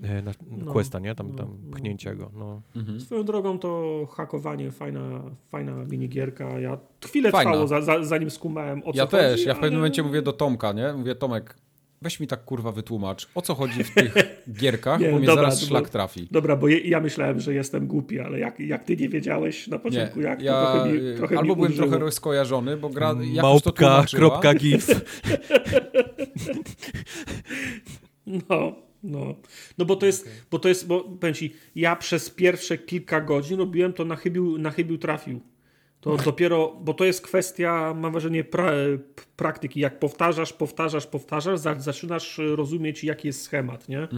[0.00, 0.72] na, No.
[0.72, 1.14] questa, nie?
[1.14, 1.76] Tam, No, tam no.
[1.76, 2.30] pchnięcia go.
[2.34, 2.62] No.
[2.76, 3.00] Mhm.
[3.00, 6.60] Swoją drogą to hakowanie, fajna, fajna minigierka.
[6.60, 7.50] Ja chwilę Fajna.
[7.50, 10.02] trwało, za, za, zanim skumałem o co Ja też, chodzi, ja w pewnym ale- momencie
[10.02, 10.92] mówię do Tomka, nie?
[10.92, 11.56] Mówię, Tomek,
[12.02, 14.14] weź mi tak kurwa wytłumacz, o co chodzi w tych
[14.60, 16.28] gierkach, Nie, bo mnie dobra, zaraz to szlak było- trafi.
[16.30, 19.76] Dobra, bo je, ja myślałem, że jestem głupi, ale jak, jak ty nie wiedziałeś na
[19.76, 23.08] Nie, początku, jak to ja trochę mi, trochę albo mi byłem trochę skojarzony, bo gra
[23.08, 24.86] jakoś to Małpka, kropka, gif.
[28.26, 28.72] No,
[29.02, 29.34] no.
[29.78, 33.58] No bo to jest, bo to jest, bo powiem ci, ja przez pierwsze kilka godzin
[33.58, 35.40] robiłem to na chybił, na chybił trafił.
[36.16, 38.72] To dopiero, bo to jest kwestia, mam wrażenie, pra,
[39.36, 39.80] praktyki.
[39.80, 44.08] Jak powtarzasz, powtarzasz, powtarzasz, za, zaczynasz rozumieć, jaki jest schemat, nie?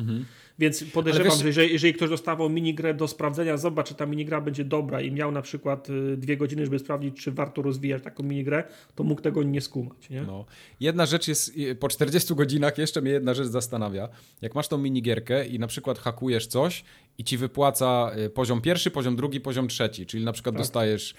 [0.58, 4.40] Więc podejrzewam, wiesz- że jeżeli, jeżeli ktoś dostawał minigrę do sprawdzenia, zobacz, czy ta minigra
[4.40, 8.22] będzie dobra i miał na przykład y, dwie godziny, żeby sprawdzić, czy warto rozwijać taką
[8.22, 8.64] minigrę,
[8.94, 10.22] to mógł tego nie skumać, nie?
[10.22, 10.44] No.
[10.80, 14.08] Jedna rzecz jest, po 40 godzinach jeszcze mnie jedna rzecz zastanawia.
[14.42, 16.84] Jak masz tą minigierkę i na przykład hakujesz coś
[17.18, 21.14] i ci wypłaca y, poziom pierwszy, poziom drugi, poziom trzeci, czyli na przykład dostajesz y,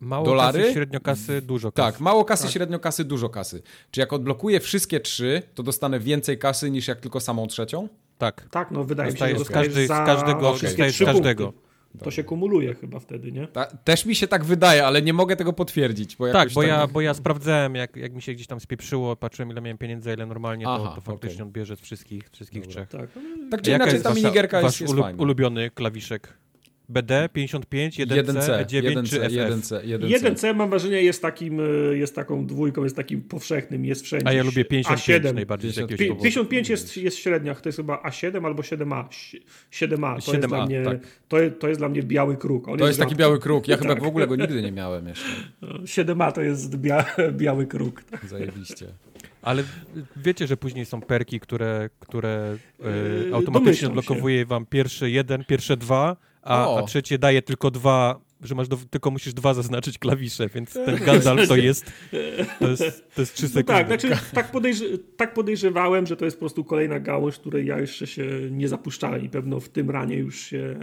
[0.00, 0.60] Mało Dolary?
[0.60, 1.92] kasy, średnio kasy, dużo kasy.
[1.92, 3.62] tak, mało kasy, średnio kasy, dużo kasy.
[3.90, 7.88] Czy jak odblokuję wszystkie trzy, to dostanę więcej kasy niż jak tylko samą trzecią?
[8.18, 8.46] Tak.
[8.50, 11.52] Tak, no wydaje mi się, że z, każdej, z za każdego, dostajesz z każdego.
[12.04, 13.46] To się kumuluje chyba wtedy, nie?
[13.46, 16.16] Ta, też mi się tak wydaje, ale nie mogę tego potwierdzić.
[16.16, 19.16] Bo Tak, bo tak- ja, bo ja sprawdzałem, jak, jak mi się gdzieś tam spieprzyło,
[19.16, 21.46] patrzyłem ile miałem pieniędzy, a ile normalnie, to, Aha, to faktycznie okej.
[21.46, 22.72] on bierze z wszystkich, wszystkich Dobra.
[22.86, 22.88] trzech.
[23.00, 23.10] Tak.
[23.50, 25.22] Tak czy Jaka inaczej, ta minigierka wasz jest, jest ulu- fajna.
[25.22, 26.32] ulubiony klawiszek?
[26.88, 29.32] BD, 55, 1C, 1C, 9 czy 1C, FF?
[29.32, 30.08] 1C, 1C.
[30.08, 34.28] 1C mam wrażenie jest takim, y, jest taką dwójką, jest takim powszechnym, jest wszędzie.
[34.28, 35.34] A ja lubię 55 A7.
[35.34, 35.90] najbardziej z 50.
[35.90, 36.24] jakiegoś Pi- powodu.
[36.24, 39.04] 55 jest, jest średnia, to jest chyba A7 albo 7A.
[39.10, 40.98] Si- 7A, to, 7A, jest, dla mnie, tak.
[41.28, 42.68] to, jest, to jest dla mnie biały kruk.
[42.68, 43.20] On To jest taki rzadki.
[43.20, 43.68] biały kruk.
[43.68, 44.02] Ja chyba Tak.
[44.02, 45.28] w ogóle go nigdy nie miałem jeszcze.
[45.84, 47.04] 7A to jest bia,
[47.42, 48.02] biały kruk.
[48.02, 48.26] Tak.
[48.26, 48.86] Zajebiście.
[49.42, 49.62] Ale
[50.16, 52.88] wiecie, że później są perki, które, które e,
[53.26, 58.54] Yy, automatycznie odblokowuje wam pierwszy jeden, pierwsze dwa, a, a trzecie daje tylko dwa, że
[58.54, 61.92] masz do, tylko musisz dwa zaznaczyć klawisze, więc ten Gandalf to jest,
[62.58, 63.64] to jest, to jest trzy No sekundy.
[63.66, 67.78] tak, znaczy, tak, podejrz- tak podejrzewałem, że to jest po prostu kolejna gałąź, której ja
[67.80, 70.76] jeszcze się nie zapuszczałem i pewno w tym ranie już się,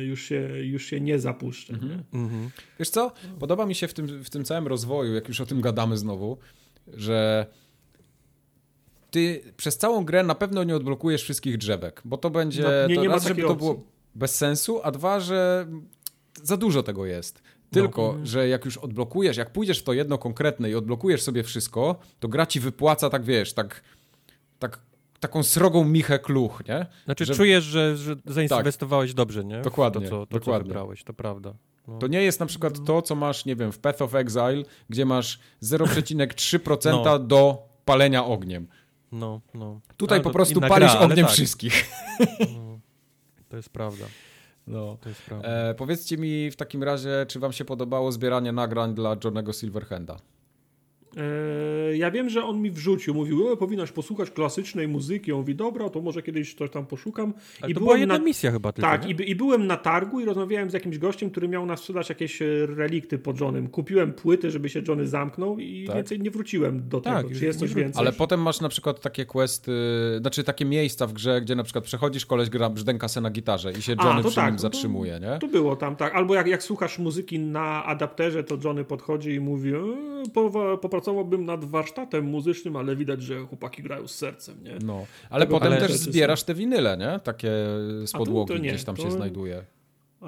[0.00, 1.72] e, już się, już się nie zapuszczę.
[1.72, 2.20] Nie?
[2.20, 2.50] Mhm.
[2.78, 3.12] Wiesz co?
[3.40, 6.38] Podoba mi się w tym, w tym całym rozwoju, jak już o tym gadamy znowu,
[6.94, 7.46] że
[9.10, 12.62] ty przez całą grę na pewno nie odblokujesz wszystkich drzewek, bo to będzie...
[12.62, 13.58] No, nie- to nie ma takiej to opcji.
[13.58, 15.66] było bez sensu, a dwa, że
[16.42, 17.42] za dużo tego jest.
[17.70, 21.96] Tylko, że jak już odblokujesz, jak pójdziesz w to jedno konkretne i odblokujesz sobie wszystko,
[22.20, 23.82] to gra ci wypłaca tak, wiesz, tak,
[24.58, 24.78] tak
[25.20, 26.86] taką srogą michę kluch, nie?
[27.04, 29.60] Znaczy Że- czujesz, że, że zainwestowałeś dobrze, nie?
[29.60, 30.64] Dokładnie, To, co, to, co dokładnie.
[30.68, 31.54] wybrałeś, to prawda.
[31.88, 31.98] No.
[31.98, 35.04] To nie jest na przykład to, co masz, nie wiem, w Path of Exile, gdzie
[35.04, 37.18] masz 0,3% No.
[37.18, 38.66] do palenia ogniem.
[39.12, 39.80] No, no.
[39.96, 41.34] Tutaj Ale po prostu palisz ogniem tak.
[41.34, 41.90] wszystkich.
[43.52, 44.04] To jest prawda,
[44.66, 44.96] No.
[45.00, 45.48] to jest prawda.
[45.48, 50.16] E, powiedzcie mi w takim razie, czy wam się podobało zbieranie nagrań dla Johnego Silverhanda?
[51.16, 55.32] E, ja wiem, że on mi wrzucił, mówił, e, powinnaś posłuchać klasycznej muzyki.
[55.32, 57.34] On mówi, dobra, to może kiedyś coś tam poszukam.
[57.60, 60.24] Ale to była jedna misja chyba tylko, Tak, i, by- i byłem na targu i
[60.24, 63.68] rozmawiałem z jakimś gościem, który miał nas sprzedać jakieś e, relikty pod Johnem.
[63.68, 65.96] Kupiłem płyty, żeby się Johnny zamknął i Tak.
[65.96, 67.38] więcej nie wróciłem do Tak, tego.
[67.38, 68.00] Czy jest coś więcej?
[68.00, 69.72] Ale potem masz na przykład takie questy,
[70.20, 73.72] znaczy takie miejsca w grze, gdzie na przykład przechodzisz, koleś gra brzdęka se na gitarze
[73.72, 75.38] i się A, Johnny to przy tak, nim zatrzymuje, nie?
[75.38, 76.14] To było tam, tak.
[76.14, 79.80] Albo jak, jak słuchasz muzyki na adapterze, to Johnny podchodzi i mówi, e,
[80.34, 84.74] po, popracowałbym nad warsztatem muzycznym, ale widać, że chłopaki grają z sercem, nie?
[84.84, 87.20] No, ale Tego potem ale- też zbierasz te winyle, nie?
[87.24, 87.48] Takie
[88.06, 89.56] z to- podłogi to nie, gdzieś tam to- się znajduje.
[90.22, 90.24] E,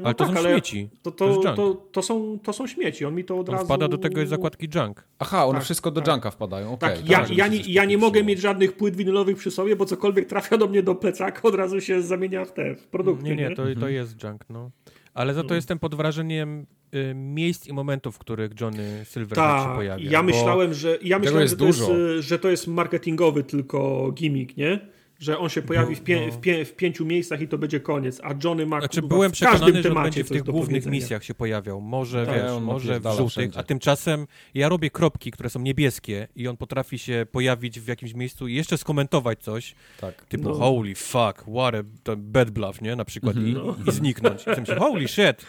[0.00, 0.88] no Ale to tak, są ale śmieci.
[1.02, 3.04] To, To to, to, to, są, to są śmieci.
[3.04, 3.64] On mi to od On razu...
[3.64, 5.04] wpada do tego jest zakładki junk.
[5.18, 6.14] Aha, one Tak, wszystko do tak.
[6.14, 6.88] junka wpadają, okej.
[6.90, 9.84] Tak, to ja, ja, nie, ja nie mogę mieć żadnych płyt winylowych przy sobie, bo
[9.84, 13.24] cokolwiek trafia do mnie do plecaka, od razu się zamienia w te w produkty.
[13.24, 13.80] Nie, nie, to, Mhm.
[13.80, 14.70] to jest junk, no.
[15.14, 16.66] Ale za to jestem pod wrażeniem
[17.14, 20.10] miejsc i momentów, w których Johnny Silverhand się Tak, pojawia.
[20.10, 24.10] ja myślałem, że ja myślałem, jest że to, jest, y, że to jest marketingowy tylko
[24.12, 24.78] gimmick, nie?
[25.18, 26.32] Że on się pojawi w, pię, no.
[26.32, 29.32] w, pię, w pięciu miejscach i to będzie koniec, a Johnny ma Znaczy kurwa, byłem
[29.32, 31.80] w każdym przekonany, że będzie w tych głównych misjach się pojawiał.
[31.80, 33.58] Może, Tak, wiesz, może w żółtych, wszędzie.
[33.58, 38.14] a tymczasem ja robię kropki, które są niebieskie i on potrafi się pojawić w jakimś
[38.14, 40.24] miejscu i jeszcze skomentować coś, Tak.
[40.24, 40.54] typu No.
[40.54, 42.96] holy fuck, what a to bad bluff, nie?
[42.96, 43.76] Na przykład i, No.
[43.88, 44.44] i zniknąć.
[44.56, 45.46] I myślę, holy shit.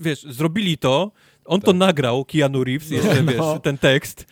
[0.00, 1.12] Wiesz, zrobili to,
[1.44, 3.32] On to nagrał, Keanu Reeves, jeszcze No.
[3.32, 4.26] wiesz, ten tekst.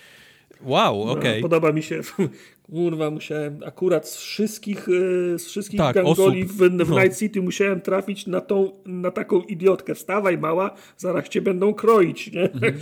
[0.62, 1.42] Wow, No, okej.
[1.42, 2.00] Podoba mi się,
[2.72, 4.88] kurwa, musiałem akurat z wszystkich,
[5.34, 6.56] e, z wszystkich Tak, gangoli osób.
[6.56, 7.00] w, w No.
[7.02, 9.94] Night City musiałem trafić na, tą, na taką idiotkę.
[9.94, 12.42] Wstawaj mała, zaraz cię będą kroić, nie?
[12.52, 12.74] Mhm.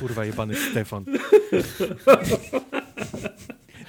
[0.00, 1.04] Kurwa, jebany Stefan.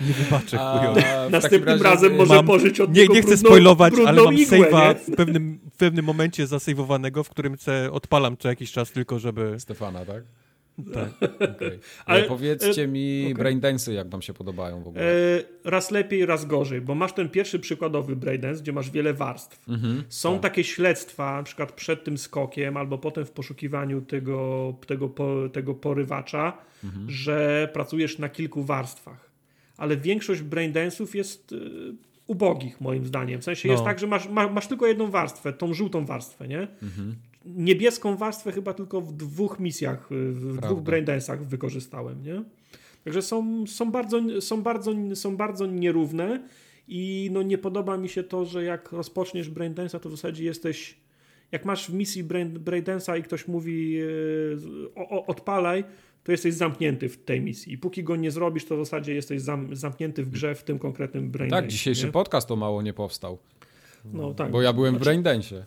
[0.02, 3.50] Nie wybaczę, takim Następnym razie, razem y, może Mam- pożyć od Nie, nie chcę brudną,
[3.50, 5.14] spoilować, brudną ale mam igłę, save'a nie?
[5.14, 9.60] w pewnym, w pewnym momencie zasejwowanego, w którym se odpalam co jakiś czas tylko, żeby...
[9.60, 10.24] Stefana, tak?
[10.94, 11.32] Tak.
[11.36, 11.70] Okay.
[12.06, 15.04] Ale, Ale powiedzcie e, mi braindance'y, jak wam się podobają w ogóle.
[15.04, 15.10] E,
[15.64, 19.70] raz lepiej, raz gorzej, bo masz ten pierwszy przykładowy breakdance, gdzie masz wiele warstw.
[19.70, 20.42] Mhm, Są tak.
[20.42, 25.74] takie śledztwa, na przykład przed tym skokiem, albo potem w poszukiwaniu tego, tego, po, tego
[25.74, 27.10] porywacza, Mhm.
[27.10, 29.27] że pracujesz na kilku warstwach.
[29.78, 31.96] Ale większość braindance'ów jest y,
[32.28, 33.42] ubogich, moim zdaniem.
[33.42, 33.72] W sensie No.
[33.74, 36.62] jest tak, że masz, ma, masz tylko jedną warstwę, tą żółtą warstwę, nie?
[36.84, 37.16] Mhm.
[37.46, 40.68] Niebieską warstwę chyba tylko w dwóch misjach, y, w Prawda.
[40.68, 42.44] dwóch braindance'ach wykorzystałem, nie?
[43.04, 46.44] Także są, są, bardzo, są, bardzo, są bardzo nierówne
[46.88, 50.98] i no nie podoba mi się to, że jak rozpoczniesz braindance'a, to w zasadzie jesteś
[51.52, 54.58] jak masz w misji brain, braindance'a i ktoś mówi y,
[54.96, 55.84] o, o, odpalaj,
[56.28, 57.74] to jesteś zamknięty w tej misji.
[57.74, 60.80] I póki go nie zrobisz, to w zasadzie jesteś zam, zamknięty w grze w tym
[60.80, 61.50] konkretnym braindance'ie.
[61.50, 62.12] Tak, dzisiejszy nie?
[62.12, 63.38] podcast o mało nie powstał,
[64.14, 64.52] No tak.
[64.52, 65.62] bo ja byłem w Znaczy, braindance'ie.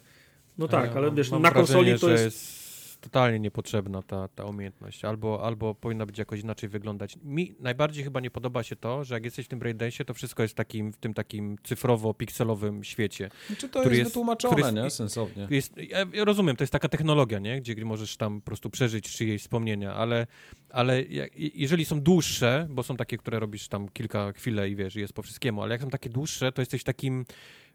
[0.58, 2.59] No tak, Ja ale mam- wiesz, mam na konsoli wrażenie, to jest...
[3.00, 7.16] jest totalnie niepotrzebna ta, ta umiejętność, albo, albo powinna być jakoś inaczej wyglądać.
[7.24, 10.42] Mi najbardziej chyba nie podoba się to, że jak jesteś w tym braindance'ie, to wszystko
[10.42, 13.30] jest takim, w tym takim cyfrowo-pikselowym świecie.
[13.58, 14.90] Czy to który jest, jest- wytłumaczone, jest- nie?
[14.90, 15.46] Sensownie.
[15.50, 17.60] Jest, ja, rozumiem, to jest taka technologia, nie?
[17.60, 20.26] Gdzie możesz tam po prostu przeżyć czyjeś wspomnienia, ale,
[20.70, 24.94] ale jak, jeżeli są dłuższe, bo są takie, które robisz tam kilka chwil i wiesz,
[24.94, 27.24] jest po wszystkiemu, ale jak są takie dłuższe, to jesteś takim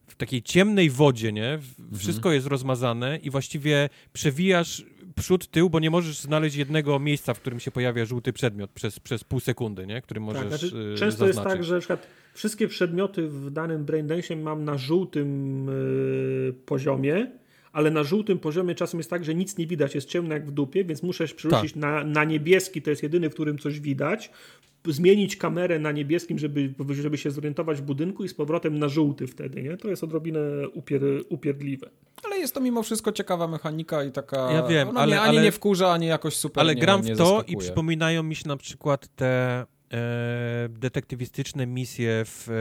[0.07, 1.57] w takiej ciemnej wodzie, nie?
[1.57, 7.33] W- Wszystko jest rozmazane i właściwie przewijasz przód, tył, bo nie możesz znaleźć jednego miejsca,
[7.33, 10.01] w którym się pojawia żółty przedmiot przez, przez pół sekundy, nie?
[10.01, 11.67] Który możesz Tak, znaczy, y, często jest tak, zaznaczyć.
[11.67, 17.27] że na przykład wszystkie przedmioty w danym braindance'ie mam na żółtym y, poziomie,
[17.75, 20.51] ale na żółtym poziomie czasem jest tak, że nic nie widać, jest ciemno jak w
[20.51, 21.81] dupie, więc muszę przerzucić Tak.
[21.81, 24.29] na, na niebieski, to jest jedyny, w którym coś widać,
[24.87, 29.27] zmienić kamerę na niebieskim, żeby, żeby się zorientować w budynku i z powrotem na żółty
[29.27, 29.77] wtedy, nie?
[29.77, 30.39] To jest odrobinę
[30.73, 31.89] upier, upierdliwe.
[32.23, 34.51] Ale jest to mimo wszystko ciekawa mechanika i taka...
[34.51, 37.01] Ja wiem, ona ale- nie, ani ale- nie wkurza, ani jakoś super Ale nie, gram
[37.01, 37.57] nie w to i zaskakuje.
[37.57, 42.51] przypominają mi się na przykład te e, detektywistyczne misje w, e,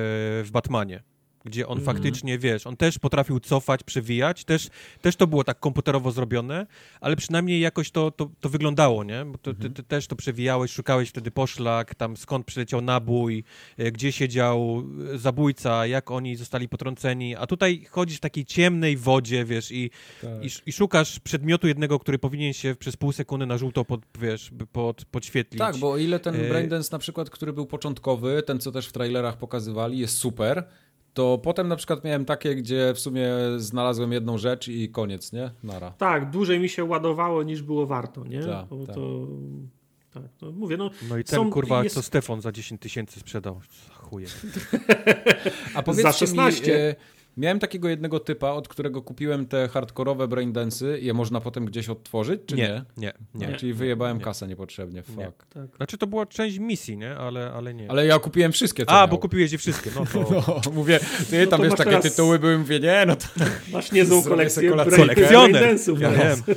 [0.44, 1.02] w Batmanie.
[1.44, 1.96] Gdzie on Mhm.
[1.96, 4.68] faktycznie, wiesz, on też potrafił cofać, przewijać, też,
[5.02, 6.66] też to było tak komputerowo zrobione,
[7.00, 9.24] ale przynajmniej jakoś to, to, to wyglądało, nie?
[9.24, 9.74] Bo to, ty, Mhm.
[9.74, 13.44] ty też to przewijałeś, szukałeś wtedy poszlak, tam skąd przyleciał nabój,
[13.78, 14.82] e, gdzie siedział
[15.14, 19.90] e, zabójca, jak oni zostali potrąceni, a tutaj chodzisz w takiej ciemnej wodzie, wiesz, i,
[20.22, 20.30] Tak.
[20.44, 24.50] i, i szukasz przedmiotu jednego, który powinien się przez pół sekundy na żółto pod, wiesz,
[24.72, 25.58] pod, podświetlić.
[25.58, 28.86] Tak, bo o ile ten E, Braindance na przykład, który był początkowy, ten co też
[28.88, 30.64] w trailerach pokazywali, jest super,
[31.14, 35.50] to potem na przykład miałem takie, gdzie w sumie znalazłem jedną rzecz i koniec, nie?
[35.62, 35.90] Nara.
[35.90, 38.42] Tak, dłużej mi się ładowało niż było warto, nie?
[38.42, 38.94] Tak, Bo tak.
[38.94, 39.26] To,
[40.14, 43.20] tak, to mówię, no No i ten Są- kurwa, jest- co Stefan za 10 tysięcy
[43.20, 43.60] sprzedał.
[43.92, 44.26] Chuje.
[45.74, 46.66] A powiedzcie Za 16.
[46.66, 46.94] mi, e,
[47.36, 52.40] miałem takiego jednego typa, od którego kupiłem te hardkorowe Braindance'y, je można potem gdzieś odtworzyć,
[52.46, 52.84] czy nie?
[52.96, 53.48] nie, nie.
[53.54, 54.24] A, Czyli wyjebałem Nie.
[54.24, 55.18] kasę niepotrzebnie, fuck.
[55.18, 55.32] Nie.
[55.50, 55.76] tak.
[55.76, 57.16] Znaczy to była część misji, nie?
[57.16, 57.90] Ale, ale nie.
[57.90, 59.08] Ale ja kupiłem wszystkie, co A, miał.
[59.08, 60.30] bo kupiłeś je wszystkie, no to...
[60.66, 61.00] No, mówię,
[61.30, 63.26] ty No tam wiesz, takie teraz- tytuły były, mówię, nie, no to
[63.72, 65.62] Masz niezłą kolekcję sobie brain- kolekcjoner.
[65.76, 66.42] braindance'ów Ja wiem.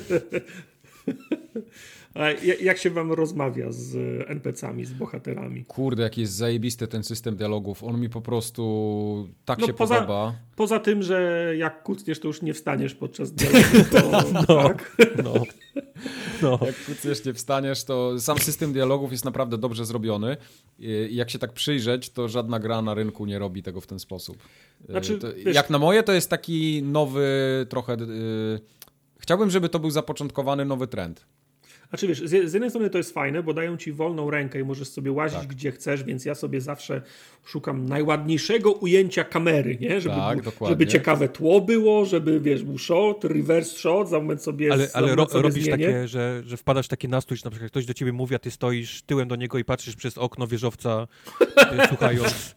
[2.19, 2.31] A
[2.61, 3.95] jak się wam rozmawia z
[4.29, 5.65] NPC-ami, z bohaterami?
[5.65, 7.83] Kurde, jaki jest zajebisty ten system dialogów.
[7.83, 10.35] On mi po prostu tak No się poza- podoba.
[10.55, 14.95] Poza tym, że jak kucniesz, to już nie wstaniesz podczas dialogu, to tak.
[15.23, 15.33] No.
[16.41, 16.59] No.
[16.65, 20.37] Jak kucniesz, nie wstaniesz, to sam system dialogów jest naprawdę dobrze zrobiony.
[20.79, 23.99] I jak się tak przyjrzeć, to żadna gra na rynku nie robi tego w ten
[23.99, 24.37] sposób.
[24.89, 27.25] Znaczy, to, wiesz- jak na moje, to jest taki nowy
[27.69, 27.93] trochę...
[27.93, 28.59] y,
[29.19, 31.25] Chciałbym, żeby to był zapoczątkowany nowy trend.
[31.89, 34.63] Znaczy wiesz, z z jednej strony to jest fajne, bo dają ci wolną rękę i
[34.63, 35.47] możesz sobie łazić Tak.
[35.47, 37.01] gdzie chcesz, więc ja sobie zawsze
[37.45, 40.01] szukam najładniejszego ujęcia kamery, nie?
[40.01, 44.43] Żeby, Tak, był- żeby ciekawe tło było, żeby wiesz, był shot, reverse shot, za moment
[44.43, 45.85] sobie Ale, ale ro, sobie robisz zmienię.
[45.85, 48.39] takie, że, że wpadasz w taki nastrój, że na przykład ktoś do ciebie mówi, a
[48.39, 51.07] ty stoisz tyłem do niego i patrzysz przez okno wieżowca,
[51.89, 52.55] słuchając.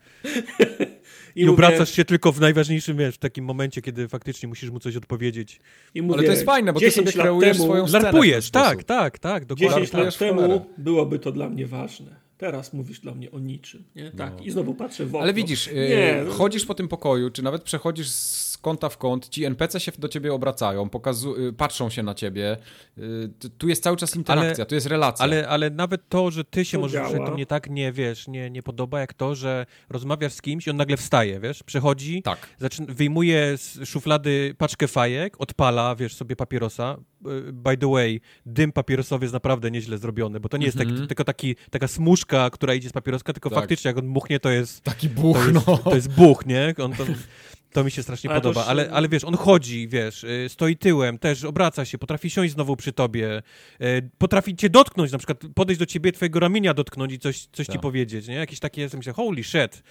[1.40, 4.80] I, mówię- obracasz się tylko w najważniejszym, wiesz, w takim momencie, kiedy faktycznie musisz mu
[4.80, 5.60] coś odpowiedzieć.
[5.94, 8.02] I mówię, Ale to jest fajne, bo ty 10 sobie kreujesz temu, swoją scenę.
[8.04, 9.68] Larpujesz, tak, tak, tak, dokładnie.
[9.68, 12.30] 10 Żartujesz lat temu byłoby to dla mnie ważne.
[12.38, 13.84] Teraz mówisz dla mnie o niczym.
[13.96, 14.10] Nie?
[14.10, 14.46] Tak.
[14.46, 15.20] I znowu patrzę w okno.
[15.20, 16.32] Ale widzisz, Nie, no.
[16.32, 20.08] chodzisz po tym pokoju, czy nawet przechodzisz z kąta w kąt, ci NPC się do
[20.08, 22.56] ciebie obracają, pokazu- y, patrzą się na ciebie.
[22.98, 25.22] Y, tu jest cały czas interakcja, ale, tu jest relacja.
[25.22, 28.50] Ale, ale nawet to, że ty się to możesz to mnie tak nie, wiesz, nie,
[28.50, 32.38] nie podoba, jak to, że rozmawiasz z kimś i on nagle wstaje, wiesz, przychodzi, tak.
[32.58, 36.96] zaczyna, wyjmuje z szuflady paczkę fajek, odpala, wiesz, sobie papierosa.
[37.48, 40.90] Y, by the way, dym papierosowy jest naprawdę nieźle zrobiony, bo to nie jest taki,
[40.90, 41.08] mhm.
[41.08, 43.58] tylko taki, taka smuszka, która idzie z papieroska, tylko tak.
[43.58, 44.82] faktycznie jak on muchnie, to jest...
[44.82, 45.78] Taki buch, to jest, no.
[45.78, 46.74] To jest buch, nie?
[46.84, 47.04] On to,
[47.72, 51.18] to mi się strasznie ale podoba, ale, ale wiesz, on chodzi, wiesz, y, stoi tyłem,
[51.18, 53.42] też obraca się, potrafi siąść znowu przy tobie,
[53.80, 57.66] y, potrafi cię dotknąć, na przykład podejść do ciebie, twojego ramienia dotknąć i coś, coś
[57.66, 57.82] ci tak.
[57.82, 58.34] powiedzieć, nie?
[58.34, 59.82] Jakieś takie, ja myślę, holy shit.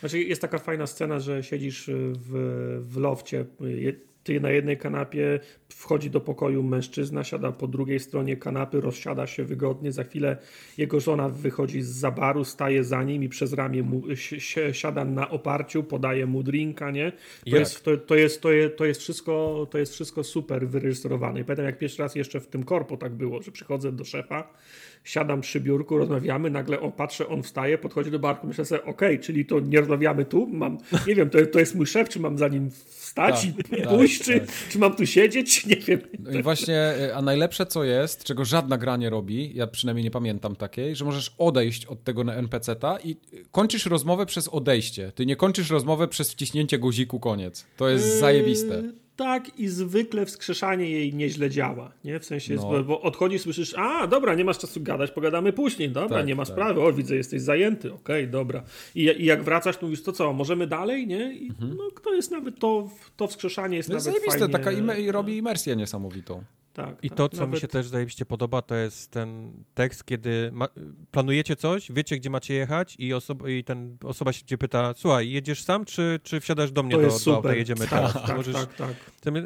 [0.00, 3.44] Znaczy jest taka fajna scena, że siedzisz w, w lofcie,
[4.24, 9.44] ty na jednej kanapie, wchodzi do pokoju mężczyzna, siada po drugiej stronie kanapy, rozsiada się
[9.44, 10.36] wygodnie, za chwilę
[10.78, 14.02] jego żona wychodzi z zabaru, staje za nim i przez ramię mu,
[14.72, 17.12] siada na oparciu, podaje mu drinka, nie?
[17.50, 21.40] To, jest, to, to, jest, to, jest, to, jest wszystko, to jest wszystko super wyreżyserowane.
[21.40, 24.54] I pamiętam jak pierwszy raz jeszcze w tym korpo tak było, że przychodzę do szefa,
[25.08, 28.92] siadam przy biurku, rozmawiamy, nagle o, patrzę, on wstaje, podchodzi do barku, myślę sobie, okej,
[28.92, 32.20] okay, czyli to nie rozmawiamy tu, mam, nie wiem, to, to jest mój szef, czy
[32.20, 34.48] mam za nim wstać tak, i tak, pójść, tak, czy, tak.
[34.70, 36.00] czy mam tu siedzieć, nie wiem.
[36.18, 40.04] No i właśnie, e, a najlepsze co jest, czego żadna gra nie robi, ja przynajmniej
[40.04, 43.16] nie pamiętam takiej, że możesz odejść od tego na NPC-ta i
[43.50, 45.12] kończysz rozmowę przez odejście.
[45.14, 47.66] Ty nie kończysz rozmowę przez wciśnięcie guziku koniec.
[47.76, 48.18] To jest yy...
[48.20, 48.82] zajebiste
[49.18, 52.20] tak i zwykle wskrzeszanie jej nieźle działa, nie?
[52.20, 52.84] W sensie, no.
[52.84, 56.44] bo odchodzisz, słyszysz, a dobra, nie masz czasu gadać, pogadamy później, dobra, tak, nie ma
[56.44, 56.52] tak.
[56.52, 58.62] sprawy, o widzę, jesteś zajęty, okej, okay, dobra.
[58.94, 61.32] I, I, jak wracasz, to mówisz, to co, możemy dalej, nie?
[61.32, 61.76] I mhm.
[61.76, 64.52] no, to jest nawet, to, to wskrzeszanie jest no nawet zajebiste, fajnie.
[64.52, 66.44] taka im robi imersję niesamowitą.
[66.78, 67.54] Tak, I tak, to, co nawet...
[67.54, 70.68] mi się też zajebiście podoba, to jest ten tekst, kiedy ma...
[71.10, 75.30] planujecie coś, wiecie, gdzie macie jechać i, osoba, i ten osoba się cię pyta, słuchaj,
[75.30, 78.12] jedziesz sam, czy, czy wsiadasz do mnie to do, jest do auta, jedziemy tak, teraz.
[78.12, 78.54] Tak, Możesz...
[78.54, 78.94] tak, tak.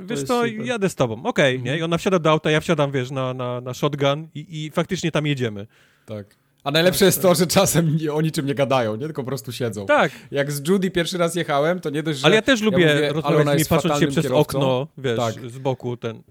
[0.07, 1.65] wiesz co, jadę z tobą, okej, okay, mhm.
[1.65, 1.79] nie?
[1.79, 5.13] I ona wsiada do auta, ja wsiadam, wiesz, na, na, na shotgun i, i faktycznie
[5.13, 5.67] tam jedziemy.
[6.07, 6.37] Tak.
[6.65, 9.05] A najlepsze jest to, że czasem nie, o niczym nie gadają, nie?
[9.05, 9.87] Tylko po prostu siedzą.
[9.87, 10.13] Tak.
[10.31, 12.27] Jak z Judy pierwszy raz jechałem, to nie dość, że...
[12.27, 14.59] Ale ja też lubię ja rozmawiać z nimi, patrząc się przez kierowcą.
[14.59, 15.51] okno, wiesz, tak.
[15.51, 16.23] z boku ten...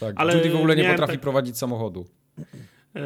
[0.00, 1.20] Tak, ale Judy w ogóle nie potrafi tak...
[1.20, 2.06] prowadzić samochodu.
[2.94, 3.02] Eee,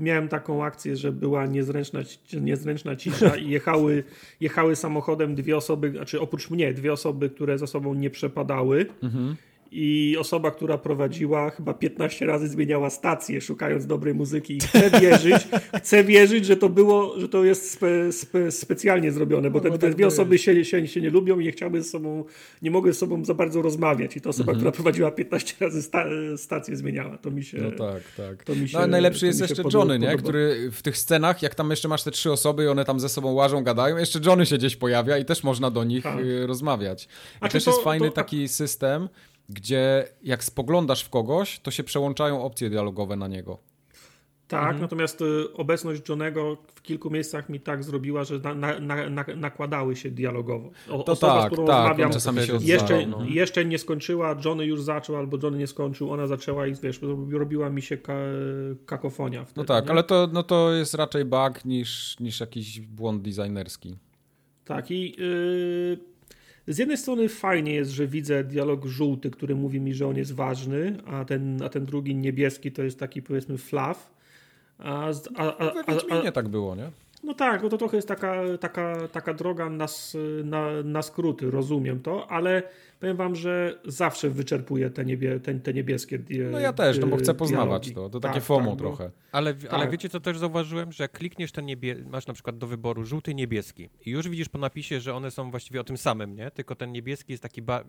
[0.00, 2.00] miałem taką akcję, że była niezręczna,
[2.40, 4.04] niezręczna cisza i jechały,
[4.40, 8.86] jechały samochodem dwie osoby, znaczy oprócz mnie, dwie osoby, które za sobą nie przepadały.
[9.02, 9.36] Mhm
[9.70, 15.48] i osoba, która prowadziła, chyba 15 razy zmieniała stację, szukając dobrej muzyki i chcę wierzyć,
[15.76, 19.78] chcę wierzyć, że to było, że to jest spe, spe, specjalnie zrobione, bo te, te
[19.78, 22.24] tak dwie osoby się, się, się nie lubią i nie chciały ze sobą,
[22.62, 24.58] nie mogły ze sobą za bardzo rozmawiać i ta osoba, mhm.
[24.58, 26.04] która prowadziła 15 razy sta,
[26.36, 27.58] stację zmieniała, to mi się...
[27.58, 28.44] No tak, tak.
[28.44, 30.16] To mi no, się, no najlepszy jest jeszcze Johnny, nie?
[30.16, 33.08] który w tych scenach, jak tam jeszcze masz te trzy osoby i one tam ze
[33.08, 36.20] sobą łażą, gadają, jeszcze Johnny się gdzieś pojawia i też można do nich tak.
[36.20, 37.08] Y, rozmawiać.
[37.46, 39.08] I też to, jest fajny to, taki system,
[39.48, 43.58] gdzie jak spoglądasz w kogoś, to się przełączają opcje dialogowe na niego.
[44.48, 44.80] Tak, mhm.
[44.80, 49.96] natomiast y, obecność Johnego w kilku miejscach mi tak zrobiła, że na, na, na, nakładały
[49.96, 50.70] się dialogowo.
[50.90, 53.24] O, to osoba, tak, z którą tak, rozmawiam, czasami się jeszcze, no.
[53.24, 57.00] jeszcze nie skończyła, Johnny już zaczął, albo Johnny nie skończył, ona zaczęła i wiesz,
[57.32, 58.14] robiła mi się ka
[58.86, 59.44] kakofonia.
[59.44, 59.90] Wtedy, no tak, nie?
[59.90, 63.96] ale to, no to jest raczej bug niż, niż jakiś błąd designerski.
[64.64, 65.16] Tak i...
[65.18, 66.17] Yy
[66.68, 70.34] z jednej strony fajnie jest, że widzę dialog żółty, który mówi mi, że on jest
[70.34, 74.10] ważny, a ten, a ten drugi niebieski to jest taki powiedzmy flaw.
[74.78, 75.72] A, a, a,
[76.10, 76.90] a, a, tak było, nie?
[77.22, 79.86] No tak, bo to trochę jest taka, taka, taka droga na,
[80.44, 82.62] na, na skróty, rozumiem to, ale
[83.00, 86.18] powiem wam, że zawsze wyczerpuje te, niebie, te, te niebieskie
[86.50, 87.94] No ja też, no bo chcę poznawać dialogi.
[87.94, 89.10] to, to takie tak, FOMO tak, trochę.
[89.32, 89.72] Ale, tak.
[89.72, 93.04] ale wiecie co też zauważyłem, że jak klikniesz ten niebie, masz na przykład do wyboru
[93.04, 96.50] żółty, niebieski i już widzisz po napisie, że one są właściwie o tym samym, nie?
[96.50, 97.84] Tylko ten niebieski jest taki ba...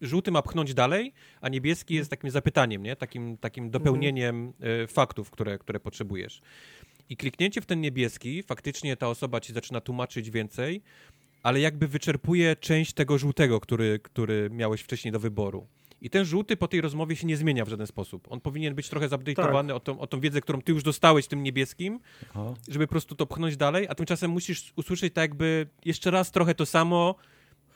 [0.00, 2.96] żółty ma pchnąć dalej, a niebieski jest takim zapytaniem, nie?
[2.96, 4.88] Takim, takim dopełnieniem mhm.
[4.88, 6.42] faktów, które, które potrzebujesz.
[7.10, 10.82] I kliknięcie w ten niebieski, faktycznie ta osoba ci zaczyna tłumaczyć więcej,
[11.42, 15.66] ale jakby wyczerpuje część tego żółtego, który, który miałeś wcześniej do wyboru.
[16.02, 18.26] I ten żółty po tej rozmowie się nie zmienia w żaden sposób.
[18.30, 19.76] On powinien być trochę zupdate'owany tak.
[19.76, 22.54] o, tą, o tą wiedzę, którą ty już dostałeś tym niebieskim, Aha.
[22.68, 26.54] żeby po prostu to pchnąć dalej, a tymczasem musisz usłyszeć tak jakby jeszcze raz trochę
[26.54, 27.14] to samo,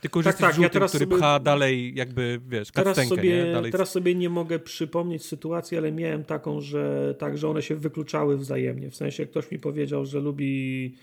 [0.03, 3.53] tylko, że tak, tak, żółtym, ja który sobie, pcha dalej jakby, wiesz, teraz sobie, nie?
[3.53, 3.73] Dalej...
[3.73, 8.37] Teraz sobie nie mogę przypomnieć sytuacji, ale miałem taką, że tak, że one się wykluczały
[8.37, 8.91] wzajemnie.
[8.91, 10.95] W sensie ktoś mi powiedział, że lubi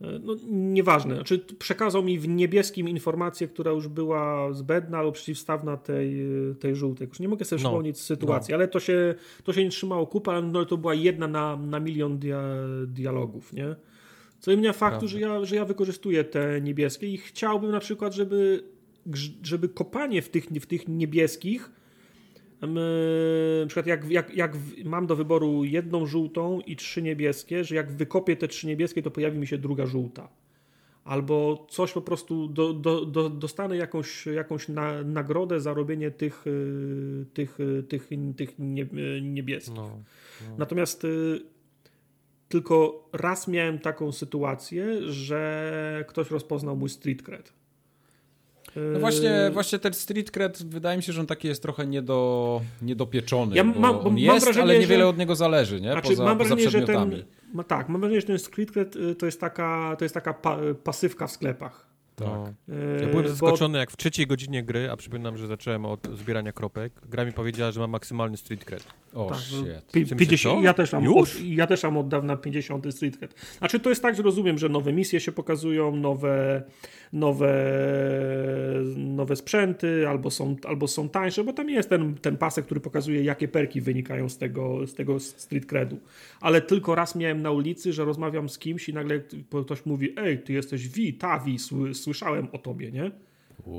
[0.00, 5.76] e, no nieważne, znaczy przekazał mi w niebieskim informację, która już była zbędna albo przeciwstawna
[5.76, 6.26] tej,
[6.60, 7.08] tej żółtej.
[7.08, 8.56] Już nie mogę sobie no, przypomnieć sytuacji, no.
[8.56, 9.14] ale to się,
[9.44, 12.42] to się nie trzymało kupy, ale no, to była jedna na, na milion dia,
[12.86, 13.76] dialogów, nie?
[14.42, 18.64] Co innego faktu, że ja, że ja wykorzystuję te niebieskie i chciałbym na przykład, żeby
[19.42, 21.70] żeby kopanie w tych, w tych niebieskich
[23.60, 27.92] na przykład jak, jak, jak mam do wyboru jedną żółtą i trzy niebieskie, że jak
[27.92, 30.28] wykopię te trzy niebieskie, to pojawi mi się druga żółta.
[31.04, 36.44] Albo coś po prostu do, do, do, dostanę jakąś, jakąś na, nagrodę za robienie tych,
[37.34, 38.86] tych, y, tych, tych nie,
[39.22, 39.74] niebieskich.
[39.74, 39.98] No,
[40.48, 40.56] no.
[40.58, 41.06] Natomiast
[42.52, 47.52] tylko raz miałem taką sytuację, że ktoś rozpoznał mój street cred.
[48.92, 51.86] No właśnie, yy, właśnie ten street cred, wydaje mi się, że on taki jest trochę
[51.86, 53.56] niedo, niedopieczony.
[53.56, 55.08] Ja mam, on jest, wrażenie, ale niewiele że...
[55.08, 55.92] od niego zależy, nie?
[55.92, 57.24] Znaczy, poza, mam wrażenie, że ten,
[57.68, 60.58] tak, mam wrażenie, że ten street cred y, to jest taka, to jest taka pa,
[60.84, 61.91] pasywka w sklepach.
[62.16, 62.28] Tak.
[62.28, 62.74] No.
[63.02, 63.78] Ja byłem zaskoczony, bo...
[63.78, 67.72] jak w trzeciej godzinie gry, a przypominam, że zacząłem od zbierania kropek, gra mi powiedziała,
[67.72, 68.86] że mam maksymalny street cred.
[69.14, 70.16] O, tak, shit.
[70.18, 71.36] 50, ja, też mam Już?
[71.36, 73.34] Od, ja też mam od dawna 50 street cred.
[73.58, 76.62] Znaczy to jest tak, że rozumiem, że nowe misje się pokazują, nowe,
[77.12, 77.54] nowe,
[78.96, 83.22] nowe sprzęty, albo są, albo są tańsze, bo tam jest ten, ten pasek, który pokazuje,
[83.22, 86.00] jakie perki wynikają z tego, z tego street credu.
[86.40, 89.20] Ale tylko raz miałem na ulicy, że rozmawiam z kimś i nagle
[89.64, 91.56] ktoś mówi, ej, ty jesteś Vi, Tavi,
[91.92, 93.10] słyszałem o tobie, nie?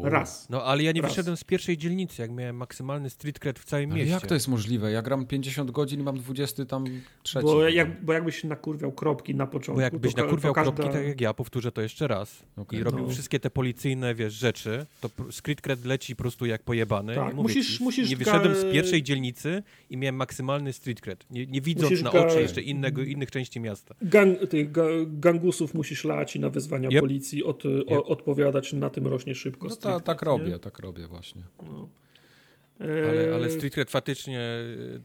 [0.03, 0.49] Raz.
[0.49, 1.11] No ale ja nie Raz.
[1.11, 4.13] wyszedłem z pierwszej dzielnicy, jak miałem maksymalny street cred w całym ale mieście.
[4.13, 4.91] jak to jest możliwe?
[4.91, 6.85] Ja gram 50 godzin i mam 20 tam
[7.23, 7.45] trzeci.
[7.45, 9.75] Bo, jak, bo jakbyś nakurwiał kropki na początku.
[9.75, 10.71] Bo jakbyś to, nakurwiał to każda...
[10.71, 12.43] kropki, tak jak ja, powtórzę to jeszcze raz.
[12.57, 12.79] Okay.
[12.79, 13.09] I robił no.
[13.09, 17.15] wszystkie te policyjne, wiesz, rzeczy, to street cred leci po prostu jak pojebany.
[17.15, 18.09] Tak, musisz, ci, musisz...
[18.09, 21.25] Nie wyszedłem z pierwszej dzielnicy i miałem maksymalny street cred.
[21.31, 23.95] Nie, nie widząc musisz na oczy jeszcze innego, innych części miasta.
[24.01, 26.99] Gang, tych ga, gangusów musisz lać i na wezwania yep.
[26.99, 27.91] policji od, yep.
[27.91, 29.72] o, odpowiadać, na tym rośnie szybko.
[29.75, 30.59] No ta, tak robię, nie?
[30.59, 31.43] tak robię właśnie.
[31.63, 31.89] No.
[32.79, 34.49] Ale, ale Street Cred faktycznie,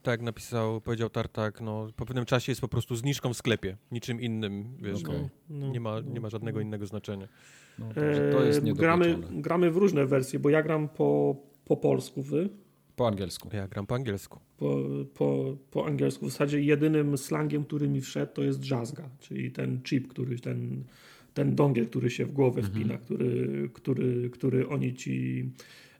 [0.02, 3.76] tak jak napisał, powiedział Tartak, no, po pewnym czasie jest po prostu zniżką w sklepie,
[3.92, 5.28] niczym innym, wiesz, okay.
[5.50, 7.28] no, nie, ma, nie ma żadnego innego znaczenia.
[7.78, 7.86] No,
[8.32, 12.48] to jest e, gramy, gramy w różne wersje, bo ja gram po, po polsku, wy?
[12.96, 13.48] Po angielsku.
[13.52, 14.40] Ja gram po angielsku.
[14.56, 14.76] Po,
[15.14, 16.26] po, po angielsku.
[16.26, 20.84] W zasadzie jedynym slangiem, który mi wszedł, to jest jazzga, czyli ten chip, który ten
[21.38, 22.74] ten dongiel, który się w głowę mhm.
[22.74, 25.44] wpina, który, który, który oni ci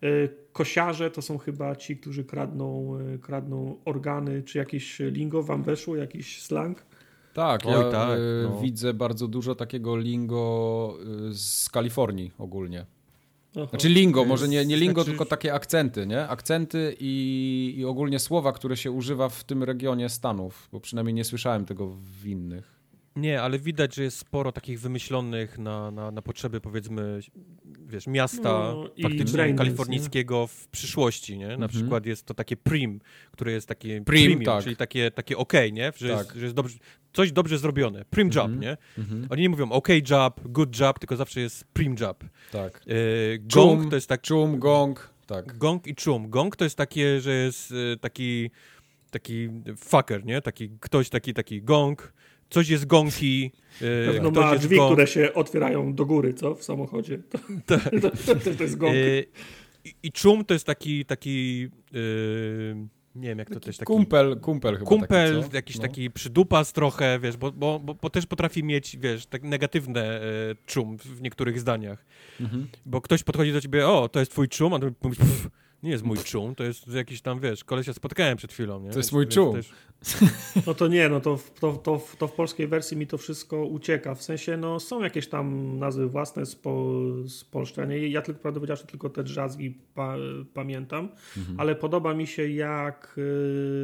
[0.03, 0.09] e,
[0.53, 5.97] kosiarze to są chyba ci, którzy kradną, e, kradną organy, czy jakieś lingo wam weszło,
[5.97, 6.87] jakiś slang?
[7.35, 8.61] Tak, Oj, ja tak, e, no.
[8.61, 10.97] widzę bardzo dużo takiego lingo
[11.33, 12.87] z Kalifornii ogólnie.
[13.57, 13.67] Aha.
[13.71, 15.11] Znaczy lingo, może nie, nie lingo, znaczy...
[15.11, 16.29] tylko takie akcenty, nie?
[16.29, 21.25] Akcenty i, i ogólnie słowa, które się używa w tym regionie Stanów, bo przynajmniej nie
[21.25, 22.78] słyszałem tego w innych.
[23.17, 27.21] Nie, ale widać, że jest sporo takich wymyślonych na, na, na potrzeby, powiedzmy,
[27.87, 30.49] wiesz, miasta no, faktycznie kalifornijskiego nie?
[30.49, 31.47] w przyszłości, nie?
[31.47, 31.71] Na mhm.
[31.71, 33.01] przykład jest to takie prim,
[33.33, 34.65] które jest takie prim, premium, tak.
[34.65, 35.93] czyli takie, takie ok, nie?
[35.97, 36.19] Że, tak.
[36.19, 36.79] jest, że jest dobrze,
[37.13, 38.05] coś dobrze zrobione.
[38.05, 38.53] Prim mhm.
[38.53, 38.77] job, nie?
[38.99, 39.27] Mhm.
[39.31, 42.25] Oni nie mówią ok job, good job, tylko zawsze jest prim job.
[42.53, 42.81] Tak.
[42.87, 44.21] E, gong czum, to jest tak...
[44.21, 45.59] Czum, gong, tak.
[45.59, 46.31] Gong i czum.
[46.31, 48.51] Gong to jest takie, że jest e, taki
[49.11, 50.43] taki fucker, nie?
[50.43, 52.13] Taki ktoś taki, taki gong,
[52.51, 53.53] coś jest gonki.
[53.81, 56.55] Yy, no ma drzwi, które się otwierają do góry, co?
[56.55, 57.19] W samochodzie.
[57.31, 57.39] To,
[57.79, 57.91] tak.
[58.01, 58.95] to, to, to, jest gong.
[58.95, 59.25] Yy,
[59.85, 61.61] i, I czum to jest taki, taki
[61.93, 63.87] yy, nie wiem jak to też taki...
[63.87, 65.83] Kumpel, kumpel chyba Kumpel, taki, jakiś no.
[65.83, 70.23] taki przydupas trochę, wiesz, bo, bo, bo, bo też potrafi mieć, wiesz, tak negatywne e,
[70.67, 72.07] czum w niektórych zdaniach.
[72.41, 72.69] Mhm.
[72.87, 75.19] Bo ktoś podchodzi do ciebie, o, to jest twój czum, a ty mówisz,
[75.83, 78.91] nie jest mój czum, to jest jakiś tam, wiesz, kolesia spotkałem przed chwilą, nie?
[78.91, 79.55] To jest mój czum.
[79.55, 79.73] Też...
[80.67, 84.15] No to nie, no to, to, to, to w polskiej wersji mi to wszystko ucieka.
[84.15, 86.95] W sensie, no są jakieś tam nazwy własne z, po,
[87.27, 87.97] z polszczenia.
[87.97, 90.17] Ja tylko, prawdę powiedziawszy, tylko te drzazgi pa,
[90.55, 91.61] pamiętam, mhm.
[91.61, 93.19] ale podoba mi się, jak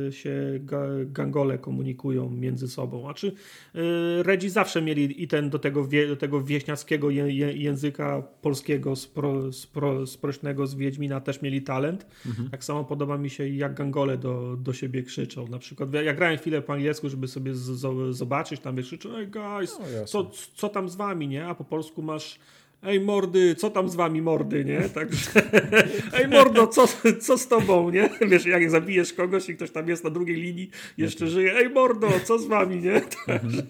[0.09, 3.01] y, się ga, gangole komunikują między sobą.
[3.01, 3.33] Znaczy,
[3.75, 8.23] y, Redzi zawsze mieli i ten do tego, wie, do tego wieśniackiego je, je, języka
[8.43, 11.84] polskiego, spro, spro, sprośnego z Wiedźmina też mieli talent.
[12.27, 12.51] Mhm.
[12.51, 15.48] Tak samo podoba mi się, jak gangole do, do siebie krzyczą.
[15.48, 19.11] Na przykład ja grałem chwilę po angielsku, żeby sobie z, z, zobaczyć, tam wiesz, krzyczą,
[19.11, 21.47] hey guys, no, co, co tam z wami, nie?
[21.47, 22.39] A po polsku masz
[22.86, 24.81] Ej mordy, co tam z wami mordy, nie?
[24.94, 25.31] Także,
[26.12, 26.89] ej mordo, co,
[27.20, 28.11] co z tobą, nie?
[28.31, 32.09] Wiesz, jak zabijesz kogoś i ktoś tam jest na drugiej linii, jeszcze żyje, ej mordo,
[32.24, 33.01] co z wami, nie?
[33.27, 33.62] Także,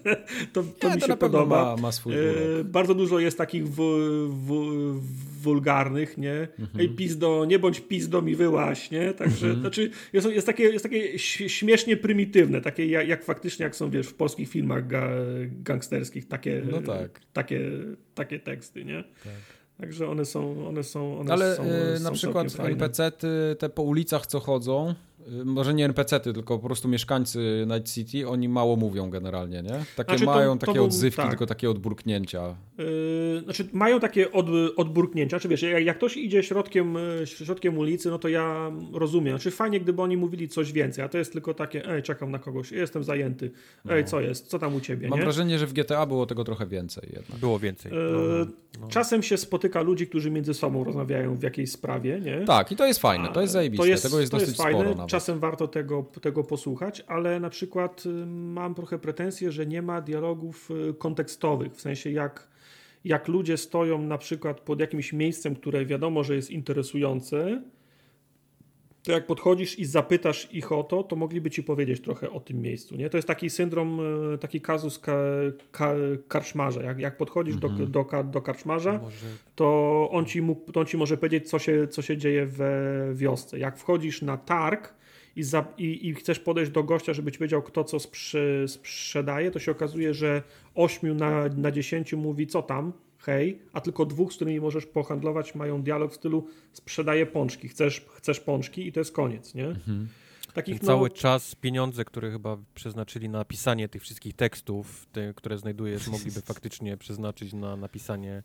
[0.53, 1.77] to, to ja, mi to się podoba.
[1.77, 3.77] Ma, ma e, bardzo dużo jest takich w,
[4.29, 5.01] w,
[5.45, 6.49] wulgarnych, nie?
[6.59, 6.81] Mhm.
[6.81, 9.15] Ej pizdo, nie bądź pizdo mi wyłaś, nie?
[9.15, 9.61] Także, mhm.
[9.61, 11.19] znaczy, jest, jest, takie, jest takie
[11.49, 15.09] śmiesznie prymitywne, takie jak, jak faktycznie, jak są, wiesz, w polskich filmach ga,
[15.63, 17.21] gangsterskich, takie, no tak.
[17.33, 17.71] takie,
[18.15, 19.05] takie teksty, nie?
[19.25, 19.33] Tak.
[19.79, 24.27] Także one są, one są, one Ale są, yy, na przykład NPC-ty te po ulicach
[24.27, 24.95] co chodzą, y,
[25.45, 29.85] może nie NPC-ty, tylko po prostu mieszkańcy Night City, oni mało mówią generalnie, nie?
[29.97, 31.31] Takie Znaczy, to- mają to takie był- odzywki, tak.
[31.31, 32.57] tylko takie odburknięcia.
[32.79, 34.47] Yy, znaczy mają takie od,
[34.77, 39.33] odburknięcia, czy wiesz, jak, jak ktoś idzie środkiem, yy, środkiem ulicy, no to ja rozumiem.
[39.39, 42.39] Znaczy fajnie, gdyby oni mówili coś więcej, a to jest tylko takie, ej, czekam na
[42.39, 43.51] kogoś, jestem zajęty,
[43.89, 45.25] ej, co jest, co tam u ciebie, Mam nie?
[45.25, 47.39] wrażenie, że w GTA było tego trochę więcej jednak.
[47.41, 47.93] Było więcej.
[47.93, 48.47] Yy,
[48.81, 48.89] No.
[48.89, 52.45] Czasem się spotyka ludzi, którzy między sobą rozmawiają w jakiejś sprawie, nie?
[52.45, 54.79] Tak, i to jest fajne, to jest zajebiste, tego jest to dosyć fajne.
[54.81, 55.11] sporo nawet.
[55.15, 60.01] Czasem warto tego, tego posłuchać, ale na przykład y, mam trochę pretensje, że nie ma
[60.01, 62.49] dialogów y, kontekstowych, w sensie jak,
[63.05, 67.63] jak ludzie stoją na przykład pod jakimś miejscem, które wiadomo, że jest interesujące,
[69.03, 72.63] to jak podchodzisz i zapytasz ich o to, to mogliby ci powiedzieć trochę o tym
[72.63, 72.97] miejscu.
[72.97, 73.11] Nie?
[73.11, 74.01] To jest taki syndrom,
[74.35, 75.17] y, taki kazus ka,
[75.71, 75.95] ka,
[76.29, 76.83] karczmarza.
[76.83, 80.87] Jak, jak podchodzisz do, do, ka- do karczmarza, Może to on ci, mógł, to on
[80.87, 82.71] ci może powiedzieć, co się, co się dzieje we
[83.15, 83.59] wiosce.
[83.59, 84.95] Jak wchodzisz na targ
[85.37, 89.51] i, za, i, i chcesz podejść do gościa, żeby ci powiedział, kto co sprze, sprzedaje,
[89.51, 90.43] to się okazuje, że
[90.75, 95.55] 8 na, na 10 mówi, co tam, hej, a tylko dwóch, z którymi możesz pohandlować,
[95.55, 99.77] mają dialog w stylu sprzedaję pączki, chcesz, chcesz pączki i to jest koniec, nie?
[100.55, 105.59] Takich, ten cały czas, pieniądze, które chyba przeznaczyli na pisanie tych wszystkich tekstów, te, które
[105.59, 108.43] znajdujesz, mogliby faktycznie przeznaczyć na napisanie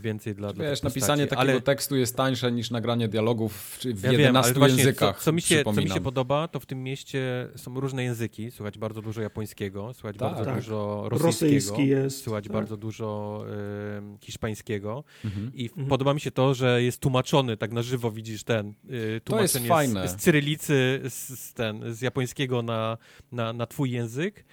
[0.00, 4.02] więcej dla, dla Wiesz, napisanie takiego ale, tekstu jest tańsze niż nagranie dialogów w, w
[4.04, 5.18] ja 11 wiem, językach.
[5.18, 8.50] Co, co, mi się, co mi się podoba, to w tym mieście są różne języki.
[8.50, 10.28] Słychać bardzo dużo japońskiego, słychać Tak.
[10.28, 10.54] bardzo Tak.
[10.56, 11.26] dużo rosyjskiego.
[11.26, 12.22] rosyjski jest.
[12.22, 12.52] Słychać tak.
[12.52, 15.50] bardzo dużo e, hiszpańskiego Mhm.
[15.54, 15.88] i Mhm.
[15.88, 20.08] podoba mi się to, że jest tłumaczony, tak na żywo widzisz ten, y, tłumaczenie fajne.
[20.08, 22.98] Z, z cyrylicy, z, z, ten, z japońskiego na,
[23.32, 24.44] na, na twój język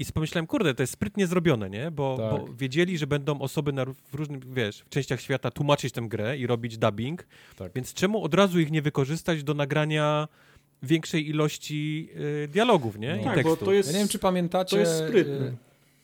[0.00, 1.90] i pomyślałem, kurde, to jest sprytnie zrobione, nie?
[1.90, 2.30] Bo, Tak.
[2.46, 6.38] bo wiedzieli, że będą osoby na, w różnych, wiesz, w częściach świata tłumaczyć tę grę
[6.38, 7.72] i robić dubbing, Tak.
[7.74, 10.28] więc czemu od razu ich nie wykorzystać do nagrania
[10.82, 12.08] większej ilości
[12.44, 13.08] y, dialogów, nie?
[13.16, 13.20] No.
[13.22, 13.58] I Tak, bo tekstów.
[13.68, 14.76] to jest, Ja nie wiem, czy pamiętacie.
[14.76, 15.52] to jest sprytne.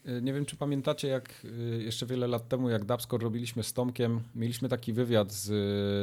[0.09, 3.63] y, y, Nie wiem, czy pamiętacie, jak y, jeszcze wiele lat temu, jak Dubscore robiliśmy
[3.63, 5.51] z Tomkiem, mieliśmy taki wywiad z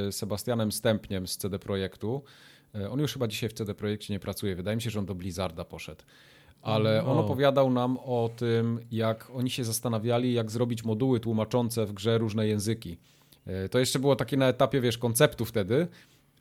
[0.10, 2.24] y, Sebastianem Stępniem z CD Projektu.
[2.90, 4.56] On już chyba dzisiaj w CD Projekcie nie pracuje.
[4.56, 6.04] Wydaje mi się, że on do Blizzarda poszedł.
[6.64, 11.94] Ale on opowiadał nam o tym, jak oni się zastanawiali, jak zrobić moduły tłumaczące w
[11.94, 12.98] grze różne języki.
[13.66, 15.88] Y, To jeszcze było takie na etapie, wiesz, konceptu wtedy,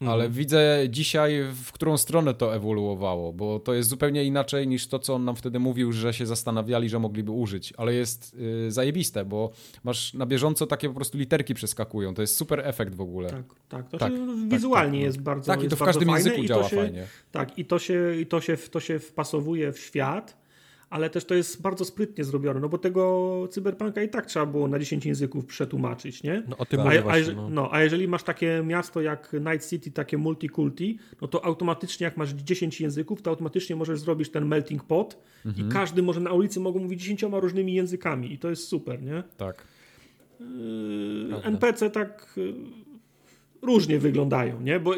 [0.09, 4.99] ale widzę dzisiaj, w którą stronę to ewoluowało, bo to jest zupełnie inaczej niż to,
[4.99, 9.25] co on nam wtedy mówił, że się zastanawiali, że mogliby użyć, ale jest y, zajebiste,
[9.25, 9.51] bo
[9.85, 13.31] masz na bieżąco takie po prostu literki przeskakują, to jest super efekt w ogóle.
[13.31, 13.91] Tak, Tak, tak.
[13.91, 16.69] To Tak, się tak, wizualnie tak, jest bardzo i to w każdym fajne języku działa
[16.69, 17.07] się, fajnie.
[17.33, 20.42] Tak, i to się, i to się, to się wpasowuje w świat,
[20.93, 24.69] ale też to jest bardzo sprytnie zrobione, no bo tego cyberpunka i tak trzeba było
[24.69, 26.43] na 10 języków przetłumaczyć, nie?
[26.49, 26.81] No o tym.
[26.81, 27.51] A, mówię a, właśnie, no.
[27.51, 32.17] no, a jeżeli masz takie miasto jak Night City, takie multikulti, no to automatycznie jak
[32.17, 35.69] masz 10 języków, to automatycznie możesz zrobić ten melting pot Mhm.
[35.69, 39.23] i każdy może na ulicy mogą mówić 10 różnymi językami i to jest super, nie?
[39.37, 39.65] Tak.
[40.41, 41.43] Yy.
[41.43, 42.55] NPC tak yy,
[43.63, 44.81] różnie wyglądają, nie?
[44.81, 44.95] Bo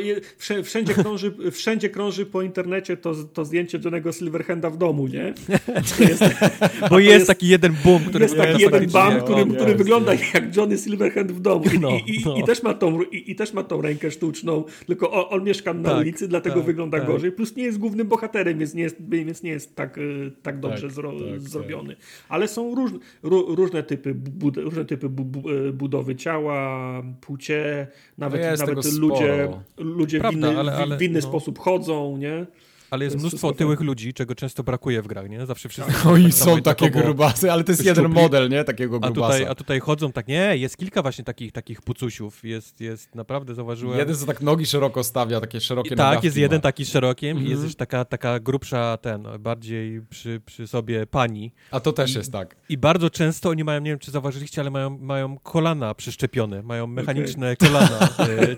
[0.65, 5.35] wszędzie krąży, wszędzie krąży po internecie to, to zdjęcie Johnego Silverhanda w domu, nie?
[6.09, 6.25] Jest,
[6.91, 10.35] Bo jest, jest- taki jeden boom, który jest taki jeden bam, który, który wygląda jest.
[10.35, 11.65] jak Johnny Silverhand w domu.
[11.75, 12.37] I, No, i, i, no.
[12.37, 15.75] i, też ma tą, i, I też ma tą rękę sztuczną, tylko on, on mieszka
[15.75, 17.07] na Tak, ulicy, dlatego tak, wygląda tak.
[17.07, 17.33] gorzej.
[17.33, 20.83] Plus nie jest głównym bohaterem, więc nie jest, więc nie jest tak, y, tak dobrze
[20.83, 21.97] Tak, zro, tak, zrobiony.
[22.29, 22.91] Ale są róż,
[23.23, 27.87] ró, różne typy, bud, różne typy bu, bu, y, budowy ciała, płcie,
[28.19, 29.63] nawet, No jest nawet ludzie, sporo.
[29.79, 31.29] ludzie Prawda, w inny, ale- ale w inny no.
[31.29, 32.47] sposób chodzą, nie?
[32.91, 35.47] Ale jest mnóstwo otyłych ludzi, czego często brakuje w grach, nie?
[35.47, 38.23] Zawsze wszyscy No i tak są samo takie jednakowo- grubasy, ale to jest jeden szczupli.
[38.23, 38.65] model, nie?
[38.65, 39.33] Takiego A grubasa.
[39.33, 43.55] tutaj, a tutaj chodzą tak, nie, jest kilka właśnie takich, takich pucusiów, jest, jest naprawdę,
[43.55, 43.99] zauważyłem.
[43.99, 46.63] Jeden, co tak nogi szeroko stawia, takie szerokie I, tak, jest jeden ma.
[46.63, 47.51] taki szerokim i Mhm.
[47.51, 51.53] jest też taka, taka grubsza, ten, bardziej przy, przy sobie pani.
[51.71, 52.57] A to też jest tak.
[52.69, 56.87] I bardzo często oni mają, nie wiem czy zauważyliście, ale mają, mają kolana przyszczepione, mają
[56.87, 58.09] mechaniczne kolana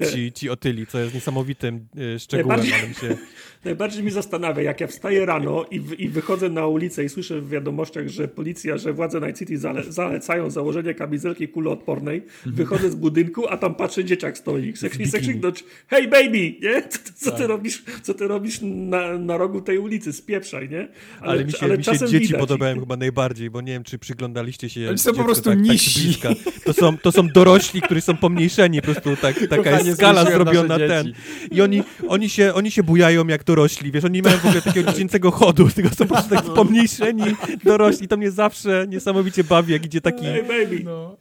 [0.01, 3.17] e, ci, ci otyli, co jest niesamowitym e, szczegółem, Najbardziej- ale mi się...
[3.65, 7.41] Najbardziej mi zastanawia, jak ja wstaję rano i, w, i wychodzę na ulicę i słyszę
[7.41, 12.23] w wiadomościach, że policja, że władze Night City zale, zalecają założenie kamizelki kuloodpornej.
[12.47, 14.73] Wychodzę z budynku, a tam patrzę, dzieciak stoi.
[14.73, 16.83] Chcę, chcę krzyknąć, hey baby, nie?
[16.89, 20.13] Co, ty- co, ty robisz, co ty robisz na, na rogu tej ulicy?
[20.13, 20.89] Spieprzaj, nie?
[21.21, 24.89] Ale, mi się, mi się dzieci podobają chyba najbardziej, bo nie wiem, czy przyglądaliście się
[24.89, 26.15] Oni są po prostu tak, nisi.
[26.15, 26.33] Tak
[26.65, 30.25] to, są, to są dorośli, którzy są pomniejszeni, po prostu tak, taka Kochanie, jest skala
[30.25, 31.13] zrobiona ten.
[31.51, 34.63] I oni, oni, się, oni się bujają jak dorośli, wiesz, oni nie mają w ogóle
[34.63, 37.25] takiego dziecięcego chodu, tylko są po prostu tak pomniejszeni
[37.65, 38.09] dorośli.
[38.09, 40.81] To mnie zawsze niesamowicie bawi, jak idzie taki, Hey baby.
[40.85, 41.17] No,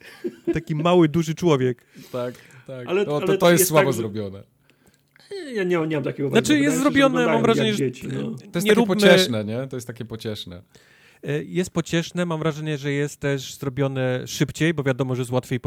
[0.53, 1.85] taki mały, duży człowiek.
[2.11, 2.33] tak,
[2.67, 2.87] tak.
[2.87, 4.43] Ale- no, to, ale to jest jest słabo tak, że- zrobione.
[5.53, 8.23] Ja nie, nie mam takiego Znaczy jest że zrobione, mam wrażenie, że dzieci, no.
[8.23, 9.67] To jest nie takie róbmy- pocieszne, nie?
[9.69, 10.61] To jest takie pocieszne.
[11.27, 15.59] E, Jest pocieszne, mam wrażenie, że jest też zrobione szybciej, bo wiadomo, że jest łatwiej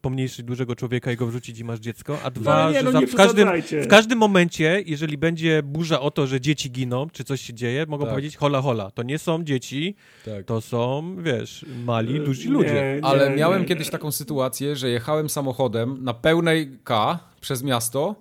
[0.00, 2.92] pomniejszyć dużego człowieka i go wrzucić i masz dziecko, a dwa, No nie, że no
[2.92, 3.48] za, nie w, każdym,
[3.82, 7.86] w każdym momencie, jeżeli będzie burza o to, że dzieci giną, czy coś się dzieje,
[7.88, 8.12] mogą Tak.
[8.14, 10.44] powiedzieć hola hola, to nie są dzieci, Tak.
[10.44, 12.74] to są, wiesz, mali, duzi Nie, ludzie.
[12.74, 13.68] nie, Ale nie, miałem nie.
[13.68, 18.14] kiedyś taką sytuację, że jechałem samochodem na pełnej K przez miasto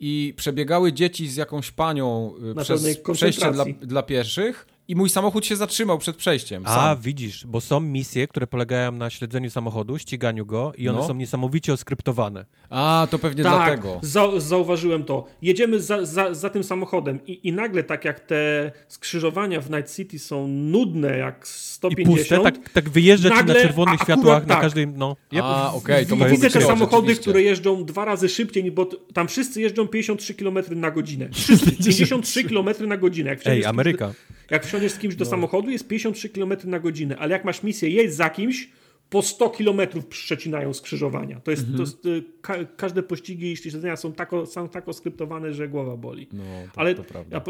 [0.00, 5.08] i przebiegały dzieci z jakąś panią y, Na przez przejście dla, dla pieszych i mój
[5.08, 6.62] samochód się zatrzymał przed przejściem.
[6.66, 7.00] A, Sam.
[7.00, 11.06] widzisz, bo są misje, które polegają na śledzeniu samochodu, ściganiu go i one No.
[11.06, 12.44] są niesamowicie oskryptowane.
[12.70, 13.98] A, to pewnie Tak, dlatego.
[14.02, 15.26] za, zauważyłem to.
[15.42, 19.96] Jedziemy za, za, za tym samochodem i, i nagle tak jak te skrzyżowania w Night
[19.96, 22.18] City są nudne jak I 150.
[22.18, 24.62] puste, tak, tak wyjeżdża ci na Nagle, czerwonych a światłach na tak.
[24.62, 25.16] każdej, no.
[25.32, 25.40] Yep.
[25.44, 28.86] A, okej, to I mogło widzę te to, samochody, które jeżdżą dwa razy szybciej, bo
[29.14, 31.28] tam wszyscy jeżdżą 53 km na godzinę.
[31.34, 33.30] Wszyscy 53 km na godzinę.
[33.30, 34.12] Jak Ej, Ameryka.
[34.50, 35.18] Jak wsiądziesz z kimś No.
[35.18, 38.68] do samochodu, jest 53 km na godzinę, ale jak masz misję, jedź za kimś,
[39.10, 41.40] po 100 km przecinają skrzyżowania.
[41.40, 41.76] To jest, Mhm.
[41.78, 45.96] to jest y, ka każde pościgi i śledzenia są tak, są tak oskryptowane, że głowa
[45.96, 46.28] boli.
[46.32, 46.44] No,
[46.74, 47.04] to, Ale to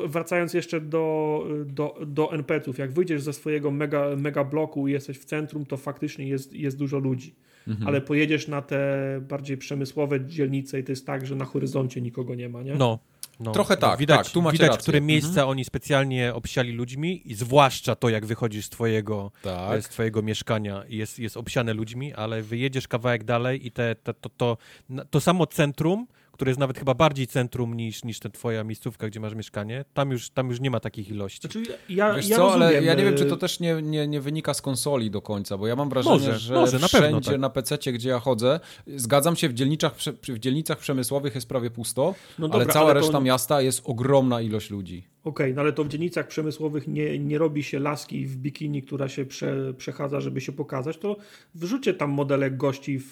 [0.08, 5.18] wracając jeszcze do, do, do NPC-ów, jak wyjdziesz ze swojego mega, mega bloku i jesteś
[5.18, 7.34] w centrum, to faktycznie jest, jest dużo ludzi.
[7.68, 7.88] Mhm.
[7.88, 12.34] Ale pojedziesz na te bardziej przemysłowe dzielnice i to jest tak, że na horyzoncie nikogo
[12.34, 12.74] nie ma, nie?
[12.74, 12.98] No.
[13.40, 14.82] No, Trochę no, tak, widać, tak, tu macie widać rację.
[14.82, 15.06] które Mhm.
[15.06, 19.82] miejsca oni specjalnie obsiali ludźmi i zwłaszcza to, jak wychodzisz z twojego, Tak.
[19.82, 24.14] z twojego mieszkania i jest, jest obsiane ludźmi, ale wyjedziesz kawałek dalej i te, te,
[24.14, 24.56] to, to,
[24.88, 26.06] na- to samo centrum,
[26.38, 30.10] które jest nawet chyba bardziej centrum niż, niż ta twoja miejscówka, gdzie masz mieszkanie, tam
[30.10, 31.40] już, tam już nie ma takich ilości.
[31.40, 34.06] Znaczy, ja, Wiesz ja co, rozumiem, ale ja nie wiem, czy to też nie, nie,
[34.08, 37.08] nie wynika z konsoli do końca, bo ja mam wrażenie, Może, że może, na pewno
[37.08, 37.40] wszędzie tak.
[37.40, 41.70] na PC, gdzie ja chodzę, zgadzam się, w, dzielniczach, prze- w dzielnicach przemysłowych jest prawie
[41.70, 45.04] pusto, No ale dobra, cała ale to- reszta miasta jest ogromna ilość ludzi.
[45.28, 49.08] Okej, no ale to w dzielnicach przemysłowych nie, nie robi się laski w bikini, która
[49.08, 51.16] się prze, przechadza, żeby się pokazać, to
[51.54, 53.10] wrzucie tam modelek gości w,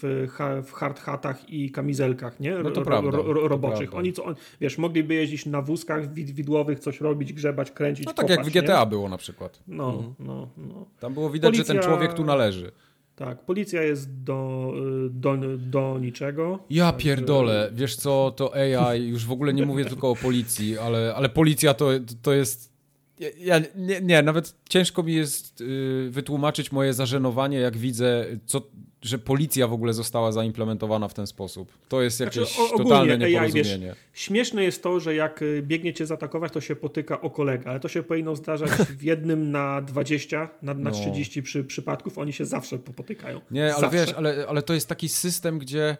[0.66, 2.54] w hard hatach i kamizelkach, nie?
[2.58, 3.78] No to prawda, ro- ro- to roboczych.
[3.78, 3.98] prawda.
[3.98, 8.12] Oni co, on, wiesz, mogliby jeździć na wózkach wid, widłowych, coś robić, grzebać, kręcić, No
[8.12, 8.86] tak kopać, jak w GTA Nie?
[8.86, 9.62] było na przykład.
[9.68, 10.86] No, no, no.
[11.00, 12.72] Tam było widać, że ten Policja- człowiek tu należy.
[13.16, 14.72] Tak, policja jest do,
[15.06, 16.58] y, do, do niczego.
[16.70, 20.78] Ja Także- pierdolę, wiesz co, to AI, już w ogóle nie mówię tylko o policji,
[20.78, 21.90] ale, ale policja to,
[22.22, 22.76] to jest...
[23.18, 28.62] Ja, ja, nie, nie, nawet ciężko mi jest y, wytłumaczyć moje zażenowanie, jak widzę, co,
[29.02, 31.72] że policja w ogóle została zaimplementowana w ten sposób.
[31.88, 33.94] To jest Znaczy, jakieś o- ogólnie totalne AI, wiesz, nieporozumienie.
[34.14, 37.80] Śmieszne jest to, że jak y, biegnie cię zaatakować, to się potyka o kolegę, ale
[37.80, 40.96] to się powinno zdarzać w jednym na 20, na, na No.
[40.96, 42.18] 30 przy, przypadków.
[42.18, 43.40] Oni się zawsze potykają.
[43.50, 43.98] Nie, ale zawsze.
[43.98, 45.96] wiesz, ale, ale to jest taki system, gdzie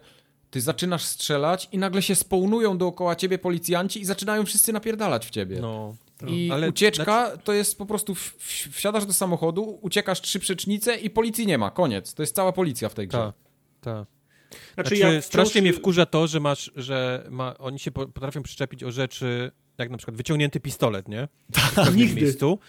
[0.51, 5.29] ty zaczynasz strzelać i nagle się spełnują dookoła ciebie policjanci i zaczynają wszyscy napierdalać w
[5.29, 5.59] ciebie.
[5.61, 5.95] No.
[6.27, 10.95] I Ale ucieczka to jest po prostu w, w, wsiadasz do samochodu, uciekasz trzy przecznice
[10.95, 11.71] i policji nie ma.
[11.71, 12.13] Koniec.
[12.13, 13.17] To jest cała policja w tej grze.
[13.17, 13.35] Tak,
[13.81, 14.07] tak.
[14.73, 18.07] Znaczy, Znaczy, ja strasznie wciąż- mnie wkurza to, że masz, że ma, oni się po-
[18.07, 21.27] potrafią przyczepić o rzeczy, jak na przykład wyciągnięty pistolet, nie?
[21.53, 22.21] W pewnym Nigdy.
[22.21, 22.59] miejscu.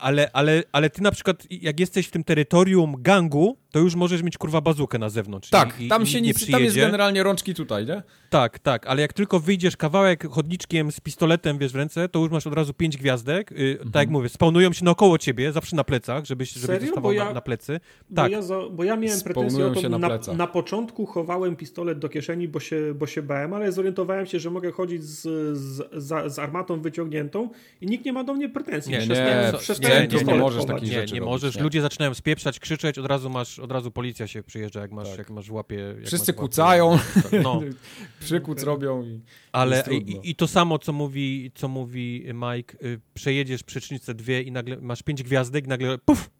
[0.00, 4.22] Ale, ale, ale ty na przykład, jak jesteś w tym terytorium gangu, to już możesz
[4.22, 5.50] mieć kurwa bazukę na zewnątrz.
[5.50, 8.02] Tak, i, tam i się nie nic, tam jest generalnie rączki tutaj, nie?
[8.30, 12.30] Tak, tak, ale jak tylko wyjdziesz kawałek chodniczkiem z pistoletem, wiesz, w ręce, to już
[12.30, 13.52] masz od razu pięć gwiazdek.
[13.52, 14.02] Y, Tak Mhm.
[14.02, 16.80] jak mówię, spawnują się naokoło ciebie, zawsze na plecach, żebyś, żebyś Serio?
[16.86, 17.80] dostawał Bo ja- na, na plecy.
[18.10, 21.06] Bo, Tak, ja za, bo ja miałem Spawnują o to, się na na, na początku
[21.06, 25.04] chowałem pistolet do kieszeni, bo się, bo się bałem, ale zorientowałem się, że mogę chodzić
[25.04, 25.20] z,
[25.58, 27.50] z, za, z armatą wyciągniętą
[27.80, 28.92] i nikt nie ma do mnie pretensji.
[28.92, 31.56] Nie, nie, nie, nie, pistolet nie możesz takich nie, rzeczy nie możesz.
[31.56, 31.62] nie.
[31.62, 35.18] Ludzie zaczynają spieprzać, krzyczeć, od razu masz, od razu policja się przyjeżdża, jak masz, Tak.
[35.18, 35.94] jak masz w łapie.
[36.06, 36.98] Wszyscy kucają.
[37.42, 37.60] No,
[38.20, 39.20] Przykuc robią i...
[39.52, 39.84] ale
[40.22, 45.02] i, to samo, co mówi, co mówi Mike, y, przejedziesz przecznicę dwie i nagle masz
[45.02, 46.30] pięć gwiazdek i nagle puf,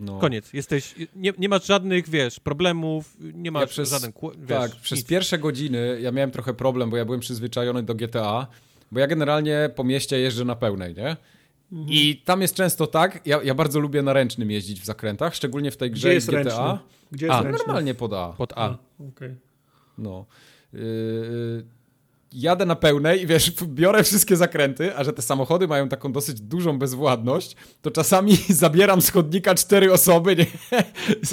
[0.00, 0.18] No.
[0.18, 0.52] koniec.
[0.52, 4.70] Jesteś, nie, nie masz żadnych, wiesz, problemów, nie masz Ja przez- żaden, kłu- wiesz, tak,
[4.80, 5.08] przez nic.
[5.08, 8.46] pierwsze godziny ja miałem trochę problem, bo ja byłem przyzwyczajony do GTA,
[8.92, 11.16] bo ja generalnie po mieście jeżdżę na pełnej, nie?
[11.72, 11.88] Mhm.
[11.90, 15.70] I tam jest często tak, ja, ja bardzo lubię na ręcznym jeździć w zakrętach, szczególnie
[15.70, 16.38] w tej grze Gdzie jest i GTA.
[16.42, 16.78] ręczny?
[17.12, 17.58] Gdzie jest A, ręczny?
[17.58, 18.32] Normalnie pod A.
[18.38, 18.78] Pod A.
[19.08, 19.34] Okej.
[19.98, 20.26] No.
[20.72, 20.80] Yy,
[22.34, 26.40] jadę na pełnej i wiesz, biorę wszystkie zakręty, a że te samochody mają taką dosyć
[26.40, 30.46] dużą bezwładność, to czasami zabieram z chodnika cztery osoby, nie?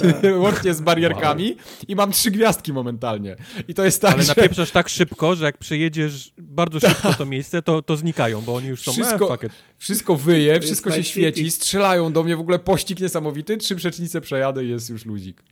[0.00, 0.22] Tak.
[0.38, 1.56] łącznie z barierkami
[1.88, 3.36] i mam trzy gwiazdki momentalnie.
[3.68, 7.26] I to jest tak, Ale że napieprzasz tak szybko, że jak przejedziesz bardzo szybko to
[7.26, 9.52] miejsce, to, to znikają, bo oni już są, Wszystko- e, fuck it.
[9.78, 14.64] wszystko wyje, wszystko się świeci, strzelają do mnie, w ogóle pościg niesamowity, trzy przecznice przejadę
[14.64, 15.42] i jest już luzik.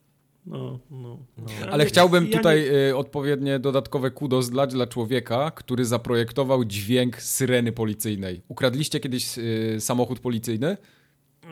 [0.48, 1.18] No, no.
[1.70, 2.96] Ale chciałbym tutaj nie...
[2.96, 8.42] odpowiednie dodatkowe kudos dać dla człowieka, który zaprojektował dźwięk syreny policyjnej.
[8.48, 9.26] Ukradliście kiedyś
[9.78, 10.76] samochód policyjny?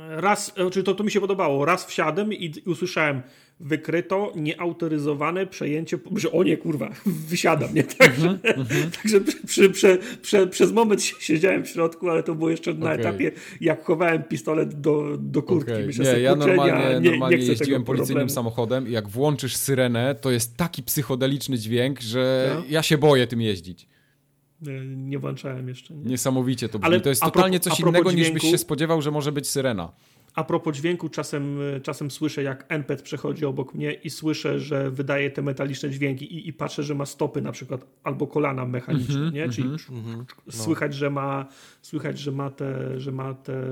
[0.08, 1.64] Raz, znaczy to, to mi się podobało.
[1.64, 3.22] Raz wsiadłem i usłyszałem
[3.60, 6.90] wykryto nieautoryzowane przejęcie, że o nie kurwa,
[7.30, 7.84] wysiadam, nie?
[7.98, 9.02] Także, mm -hmm.
[9.02, 13.00] także przy, przy, przy, przez moment siedziałem w środku, ale to było jeszcze na okay.
[13.00, 15.72] etapie, jak chowałem pistolet do, do kurtki.
[15.72, 15.86] Okay.
[15.86, 18.34] Myślę, nie, ja normalnie, nie, normalnie nie jeździłem policyjnym problemu.
[18.34, 22.62] samochodem i jak włączysz syrenę, to jest taki psychodeliczny dźwięk, że no?
[22.68, 23.88] ja się boję tym jeździć.
[24.96, 25.94] Nie włączałem jeszcze.
[25.94, 26.10] Nie?
[26.10, 26.86] Niesamowicie to brzmi.
[26.86, 29.92] Ale to jest totalnie coś innego dźwięku, niż byś się spodziewał, że może być syrena.
[30.36, 35.30] A propos dźwięku, czasem, czasem słyszę, jak NPC przechodzi obok mnie i słyszę, że wydaje
[35.30, 39.30] te metaliczne dźwięki i, i patrzę, że ma stopy na przykład albo kolana mechaniczne, mm
[39.30, 39.48] -hmm, nie?
[39.48, 40.98] Czyli mm -hmm, słychać, no.
[40.98, 41.46] że ma,
[41.86, 43.62] słychać, że ma te, że ma te,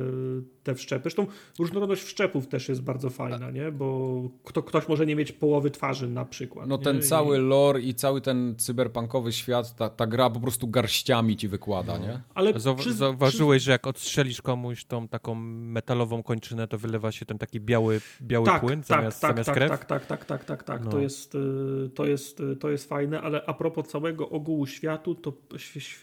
[0.63, 1.03] te wszczepy.
[1.03, 1.27] Zresztą
[1.59, 3.73] różnorodność wszczepów też jest bardzo fajna, nie?
[3.73, 6.69] Bo kto, ktoś może nie mieć połowy twarzy na przykład.
[6.69, 6.83] No nie?
[6.83, 11.49] ten cały lore i cały ten cyberpunkowy świat, ta, ta gra po prostu garściami ci
[11.49, 12.07] wykłada, no.
[12.07, 12.21] nie?
[12.35, 13.65] Ale przy, zauważyłeś, przy...
[13.65, 18.47] że jak odstrzelisz komuś tą taką metalową kończynę, to wylewa się ten taki biały, biały
[18.47, 19.71] tak, płyn tak, zamiast, tak, zamiast tak, krew?
[19.71, 20.85] Tak, tak, tak, tak, tak, tak.
[20.85, 20.91] No.
[20.91, 25.15] To, jest, y, to, jest, y, to jest fajne, ale a propos całego ogółu światu,
[25.15, 25.33] to,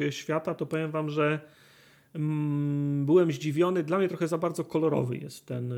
[0.10, 1.40] świata, to powiem wam, że
[3.06, 3.84] byłem zdziwiony.
[3.84, 5.74] Dla mnie trochę za bardzo kolorowy jest ten,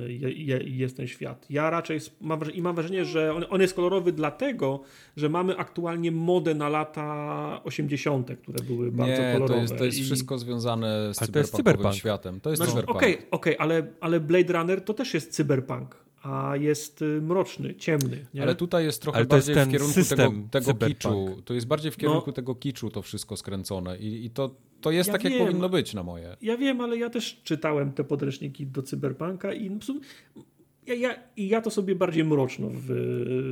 [0.66, 1.46] jest ten świat.
[1.50, 4.80] Ja raczej mam, i mam wrażenie, że on, on, jest kolorowy dlatego,
[5.18, 9.54] że mamy aktualnie modę na lata 80., które były bardzo Nie, kolorowe.
[9.54, 10.04] To jest, to jest I...
[10.04, 12.40] wszystko związane z cyberpunkowym światem.
[12.42, 12.98] To jest znaczy, cyberpunk.
[12.98, 17.76] Okej, okay, okay, ale, ale Blade Runner to też jest cyberpunk a jest y, mroczny,
[17.76, 18.26] ciemny.
[18.34, 18.42] Nie?
[18.42, 21.42] Ale tutaj jest trochę bardziej jest w kierunku tego, tego kiczu.
[21.46, 22.34] To jest bardziej w kierunku no.
[22.34, 25.70] tego kiczu to wszystko skręcone i, i to to jest ja tak, wiem, jak powinno
[25.70, 26.38] być na moje.
[26.42, 29.80] Ja wiem, ale ja też czytałem te podręczniki do Cyberpunka i
[30.88, 32.70] ja, ja, i ja to sobie bardziej mroczno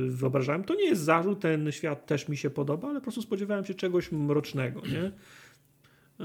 [0.08, 0.64] wyobrażałem.
[0.64, 3.74] To nie jest zarzut, ten świat też mi się podoba, ale po prostu spodziewałem się
[3.74, 5.12] czegoś mrocznego, nie?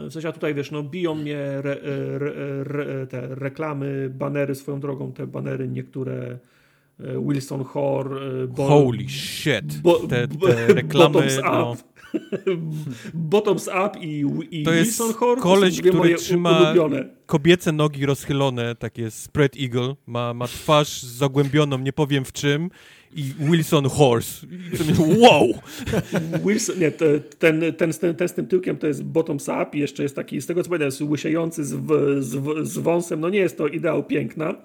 [0.09, 1.77] W sensie, a tutaj wiesz, no biją mnie re,
[2.17, 6.39] re, re, te reklamy, banery swoją drogą, te banery niektóre
[6.99, 8.19] e, Wilson Hor,
[8.59, 9.81] e, Holy shit!
[9.81, 11.75] Bo, te, te reklamy, no.
[13.13, 17.09] Bottoms Up i, i to jest Wilson Horn koleś, który trzyma ulubione.
[17.25, 22.69] kobiece nogi rozchylone, takie spread eagle, ma, ma twarz zagłębioną, nie powiem w czym
[23.17, 24.47] i Wilson Horse.
[24.47, 25.53] I wow!
[26.45, 30.03] Wilson, nie, ten, ten, ten, ten, z tym tyłkiem to jest bottoms up i jeszcze
[30.03, 31.69] jest taki, z tego co pamiętam, jest łysiejący z,
[32.19, 34.55] z, z wąsem, no nie jest to ideał piękna,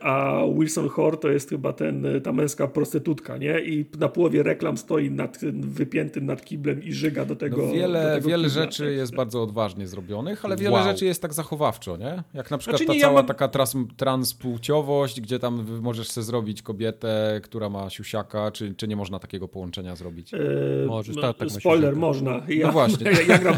[0.00, 3.60] a Wilson Hor to jest chyba ten, ta męska prostytutka, nie?
[3.60, 7.56] I na połowie reklam stoi nad, wypiętym nad kiblem i żyga do tego.
[7.56, 10.84] No wiele do tego wiele rzeczy jest bardzo odważnie zrobionych, ale wiele wow.
[10.84, 12.22] rzeczy jest tak zachowawczo, nie?
[12.34, 13.26] Jak na przykład znaczy, ta cała ja mam...
[13.26, 18.96] taka trans, transpłciowość, gdzie tam możesz sobie zrobić kobietę, która ma siusiaka, czy, czy nie
[18.96, 20.34] można takiego połączenia zrobić?
[20.34, 20.40] Eee,
[20.86, 22.42] Możesz, tak, tak Spoiler, można.
[22.48, 23.10] Ja, no właśnie.
[23.12, 23.56] Ja, ja, gram,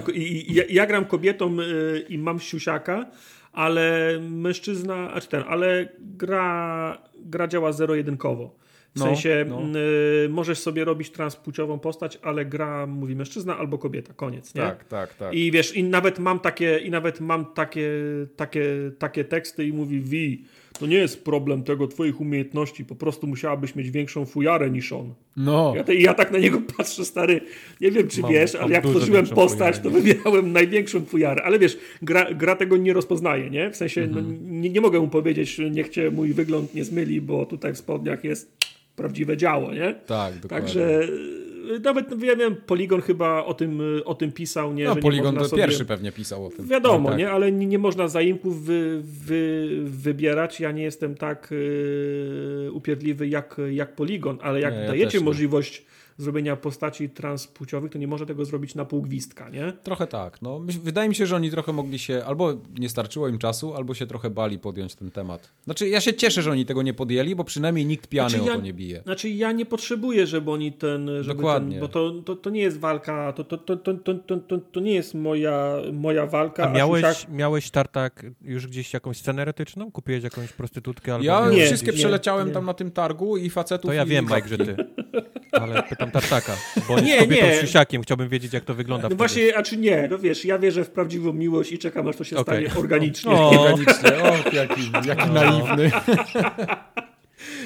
[0.49, 3.07] ja, ja gram kobietą y, i mam siusiaka,
[3.55, 8.57] ale mężczyzna, a czy ten, ale gra, gra działa zero-jedynkowo.
[8.95, 9.79] W no, sensie no.
[10.25, 14.63] Y, możesz sobie robić transpłciową postać, ale gra mówi mężczyzna albo kobieta, koniec, nie?
[14.63, 15.35] Tak, tak, tak.
[15.35, 17.91] I wiesz, i nawet mam takie, i nawet mam takie,
[18.37, 18.65] takie,
[18.99, 20.45] takie teksty i mówi Wi,
[20.79, 25.15] to nie jest problem tego twoich umiejętności, po prostu musiałabyś mieć większą fujarę niż on.
[25.37, 25.73] No.
[25.77, 27.41] Ja, te, ja tak na niego patrzę, stary,
[27.81, 29.83] nie wiem czy mam, wiesz, ale jak tworzyłem postać, fujarę.
[29.83, 33.71] to wybierałem największą fujarę, ale wiesz, gra, gra tego nie rozpoznaje, nie?
[33.71, 34.39] W sensie, no, mhm.
[34.43, 37.79] no, nie, nie mogę mu powiedzieć, niech cię mój wygląd nie zmyli, bo tutaj w
[37.79, 38.57] spodniach jest
[38.97, 39.95] prawdziwe działo, nie?
[40.07, 40.49] Tak, dokładnie.
[40.49, 41.09] Także
[41.85, 44.85] nawet ja wiem, Polygon chyba o tym, o tym pisał, nie?
[44.85, 45.63] No, że Polygon to sobie...
[45.63, 46.67] pierwszy pewnie pisał o tym.
[46.67, 47.19] Wiadomo, tak.
[47.19, 47.31] nie?
[47.31, 50.61] Ale nie, nie można zaimków wy, wy, wybierać.
[50.61, 55.85] Ja nie jestem tak yy, upierdliwy jak, jak Polygon, ale jak nie, dajecie ja możliwość
[56.19, 59.73] zrobienia postaci transpłciowych, to nie może tego zrobić na pół gwizdka, nie?
[59.83, 60.43] Trochę tak.
[60.43, 63.95] No, wydaje mi się, że oni trochę mogli się, albo nie starczyło im czasu, albo
[63.95, 65.53] się trochę bali podjąć ten temat.
[65.65, 68.53] Znaczy, ja się cieszę, że oni tego nie podjęli, bo przynajmniej nikt piany znaczy, ja,
[68.53, 69.03] o to nie bije.
[69.03, 71.11] Znaczy, ja nie potrzebuję, żeby oni ten...
[71.21, 71.73] Żeby Dokładnie.
[71.73, 74.81] Ten, bo to, to, to nie jest walka, to, to, to, to, to, to, to
[74.81, 76.65] nie jest moja, moja walka.
[76.65, 79.93] A miałeś, a miałeś Tartak już gdzieś jakąś scenę erotyczną?
[79.93, 81.15] Kupiłeś jakąś prostytutkę?
[81.15, 82.55] Albo ja nie, wszystkie nie, przeleciałem nie.
[82.55, 83.89] tam na tym targu i facetów...
[83.89, 84.07] To ja i...
[84.07, 84.77] wiem, Mike, że ty.
[85.61, 86.57] Ale pytam Tartaka.
[86.89, 87.61] Bo nie, kobietą nie.
[87.61, 89.09] siusiakiem chciałbym wiedzieć, jak to wygląda.
[89.09, 92.17] No właśnie, a czy nie, no wiesz, ja wierzę w prawdziwą miłość i czekam, aż
[92.17, 92.69] to się okay.
[92.69, 93.33] stanie organicznie.
[93.33, 95.33] O, organicznie, o, jaki, jaki no.
[95.33, 95.91] naiwny.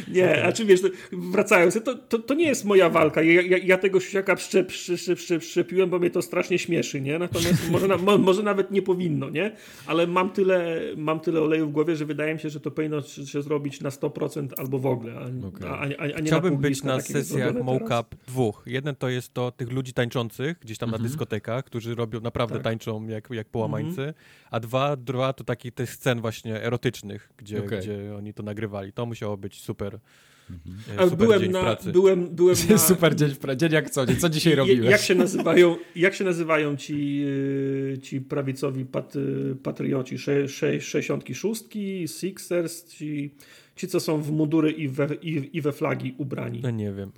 [0.08, 0.80] Nie, a czy wiesz,
[1.12, 3.22] wracając, to, to, to nie jest moja walka.
[3.22, 7.18] Ja, ja, ja tego siusiaka przyczep, przyczep, przyczep, przyczepiłem, bo mnie to strasznie śmieszy, nie?
[7.18, 9.52] Natomiast może, na, może nawet nie powinno, nie?
[9.86, 13.02] Ale mam tyle, mam tyle oleju w głowie, że wydaje mi się, że to powinno
[13.02, 15.68] się zrobić na 100% albo w ogóle, a, okay.
[15.68, 18.62] a, a, a nie Chciałbym na być na sesjach mocap dwóch.
[18.66, 21.02] Jeden to jest to tych ludzi tańczących gdzieś tam mhm.
[21.02, 22.64] na dyskotekach, którzy robią, naprawdę tak.
[22.64, 24.14] tańczą jak, jak połamańcy, mhm.
[24.50, 27.78] a dwa, dwa to takich tych scen właśnie erotycznych, gdzie, okay.
[27.78, 28.92] gdzie oni to nagrywali.
[28.92, 29.98] To musiało być super.
[30.50, 30.98] Mhm.
[30.98, 32.78] Ale byłem na, byłem, byłem na...
[32.78, 33.56] Super dzień w pracy.
[33.56, 34.06] Dzień jak co?
[34.20, 34.90] Co dzisiaj robiłeś?
[34.90, 37.22] Jak się nazywają, jak się nazywają ci,
[37.94, 39.14] y, ci prawicowi pat,
[39.62, 40.18] patrioci?
[40.18, 41.08] 66,
[42.06, 43.34] Sixers, ci,
[43.76, 46.60] ci co są w mundury i we, i, i we flagi ubrani.
[46.62, 47.12] No nie wiem.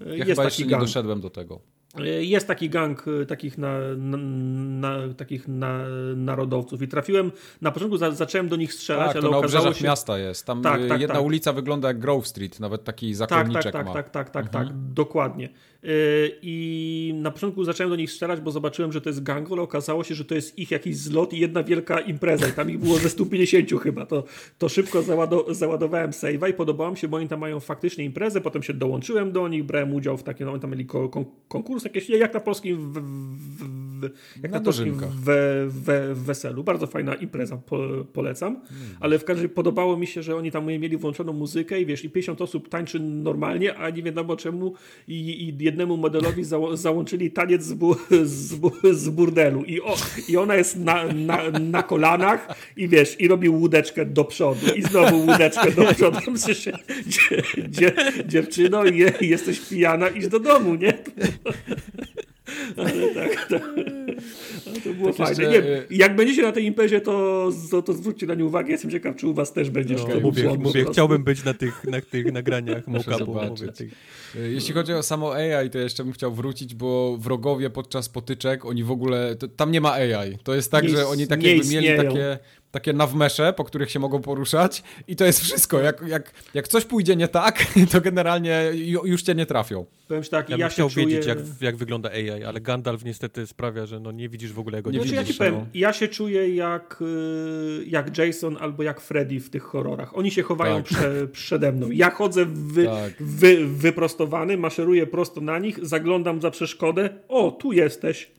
[0.00, 1.60] Ja jest chyba jeszcze nie doszedłem do tego.
[2.20, 5.78] Jest taki gang y, takich, na, na, na, takich na,
[6.16, 9.84] narodowców i trafiłem, na początku za, zacząłem do nich strzelać, tak, ale na obrzeżach się...
[9.84, 10.46] miasta jest.
[10.46, 11.24] Tam tak, tak, jedna tak.
[11.24, 13.92] ulica wygląda jak Grove Street, nawet taki zakonniczek tak, tak, ma.
[13.92, 14.68] Tak, tak, tak, tak, mhm.
[14.68, 15.48] tak, dokładnie.
[15.84, 19.62] Y, I na początku zacząłem do nich strzelać, bo zobaczyłem, że to jest gang, ale
[19.62, 22.48] okazało się, że to jest ich jakiś zlot i jedna wielka impreza.
[22.48, 24.06] I tam ich było ze 150 chyba.
[24.06, 24.24] To,
[24.58, 25.02] to szybko
[25.48, 28.40] załadowałem save'a i podobało mi się, bo oni tam mają faktycznie imprezę.
[28.40, 30.86] Potem się dołączyłem do nich, brałem udział w takim, no, oni tam mieli
[31.48, 33.64] konkurs jakieś, jak na polskim, w, w,
[34.00, 36.64] w, jak na, na polskim we, we, weselu.
[36.64, 37.78] Bardzo fajna impreza, po,
[38.12, 38.54] polecam.
[38.54, 38.96] Hmm.
[39.00, 42.04] Ale w każdym razie podobało mi się, że oni tam mieli włączoną muzykę i wiesz,
[42.04, 44.74] i 50 osób tańczy normalnie, a nie wiadomo czemu
[45.08, 49.96] i, i jednemu modelowi zało załączyli taniec z, bu z, bu z, burdelu i, o,
[50.28, 54.82] i ona jest na, na, na, kolanach i wiesz, i robi łódeczkę do przodu i
[54.82, 56.18] znowu łódeczkę do przodu.
[56.36, 56.72] Że
[57.06, 57.92] dzie, dzie,
[58.26, 60.92] dziewczyno, je, jesteś pijana, idź do domu, nie?
[62.76, 63.62] Ale tak, tak.
[64.66, 65.44] Ale to było tak fajne.
[65.44, 65.86] Jeszcze...
[65.90, 68.72] Nie, jak będziecie na tej imprezie, to, to, to, zwróćcie na nie uwagę.
[68.72, 72.00] Jestem ciekaw, czy u was też będzie no, Mówię, mówię chciałbym być na tych, na
[72.00, 73.56] tych nagraniach mock-upu.
[74.34, 78.84] Jeśli chodzi o samo AI, to jeszcze bym chciał wrócić, bo wrogowie podczas potyczek, oni
[78.84, 80.38] w ogóle, to, tam nie ma AI.
[80.42, 82.38] To jest tak, nie, że oni takie mieli takie
[82.74, 85.80] takie nawmesze, po których się mogą poruszać i to jest wszystko.
[85.80, 88.70] Jak, jak, jak coś pójdzie nie tak, to generalnie
[89.04, 89.86] już cię nie trafią.
[90.08, 91.06] Powiem tak, ja, ja chciał czuję...
[91.06, 94.78] wiedzieć, jak, jak wygląda AI, ale Gandalf niestety sprawia, że no nie widzisz w ogóle
[94.78, 99.00] jego nie znaczy, ja, ci powiem, ja się czuję jak, y, jak Jason albo jak
[99.00, 100.18] Freddy w tych horrorach.
[100.18, 100.84] Oni się chowają tak.
[100.84, 101.90] prze, przede mną.
[101.90, 103.12] Ja chodzę wy, tak.
[103.20, 103.66] wy,
[104.58, 107.10] maszeruję prosto na nich, zaglądam za przeszkodę.
[107.28, 108.30] O, tu jesteś.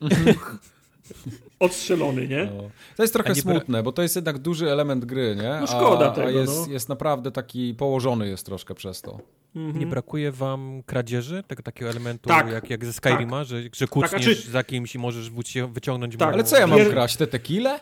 [1.60, 2.48] odstrzelony, nie?
[2.56, 2.70] No.
[2.96, 5.58] To jest trochę smutne, bo to jest jednak duży element gry, nie?
[5.60, 6.72] No szkoda a, tego, a jest, no.
[6.72, 9.18] jest naprawdę taki położony jest troszkę przez to.
[9.56, 9.78] Mhm.
[9.78, 13.46] Nie brakuje wam kradzieży, tego takiego elementu tak, jak, jak ze Skyrima, tak.
[13.46, 15.30] że, że kucniesz tak, za kimś i możesz
[15.72, 16.16] wyciągnąć...
[16.16, 16.90] Tak, ale co ja mam Pier...
[16.90, 17.16] kraść?
[17.16, 17.80] Te tequile?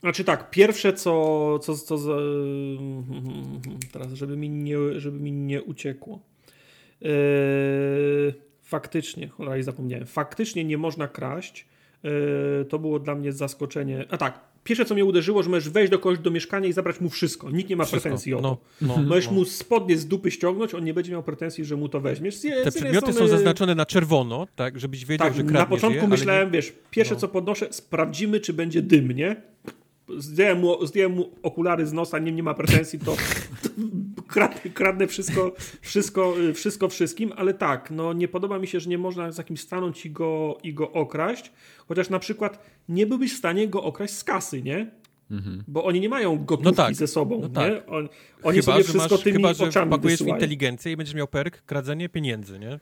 [0.00, 2.12] Znaczy tak, pierwsze co, co, co za...
[3.92, 6.18] teraz, żeby mi nie, żeby mi nie uciekło.
[7.00, 10.06] Yy, faktycznie, cholera, i zapomniałem.
[10.06, 11.66] Faktycznie nie można kraść,
[12.04, 14.04] E, to było dla mnie zaskoczenie.
[14.10, 17.00] A tak, pierwsze co mnie uderzyło, że możesz wejść do kogoś do mieszkania i zabrać
[17.00, 17.50] mu wszystko.
[17.50, 18.02] Nikt nie ma wszystko.
[18.02, 18.58] pretensji o to.
[18.80, 19.32] No, no, możesz no.
[19.32, 22.36] mu spodnie z dupy ściągnąć, on nie będzie miał pretensji, że mu to weźmiesz.
[22.36, 23.30] Z, Te przedmioty strony...
[23.30, 26.52] są zaznaczone na czerwono, tak, żebyś wiedział, tak, że kradniesz Na początku je, myślałem, nie...
[26.52, 27.20] wiesz, pierwsze no.
[27.20, 29.36] co podnoszę, sprawdzimy, czy będzie dym, nie?
[30.18, 33.16] zdjąłem mu, zdjąłem mu okulary z nosa, nie, nie ma pretensji, to
[34.30, 38.98] kradnę, kradnę wszystko, wszystko, wszystko wszystkim, ale tak, no nie podoba mi się, że nie
[38.98, 41.52] można z kimś stanąć i go, i go okraść,
[41.88, 44.99] chociaż na przykład nie byłbyś w stanie go okraść z kasy, nie?
[45.30, 45.64] Mhm.
[45.68, 47.72] Bo oni nie mają gotówki no tak, ze sobą, no tak.
[47.72, 47.86] nie?
[47.86, 48.08] On,
[48.42, 51.28] oni chyba, sobie wszystko masz, tymi chyba, że oczami pakujesz w inteligencję i będziesz miał
[51.28, 52.80] perk kradzenie pieniędzy, nie?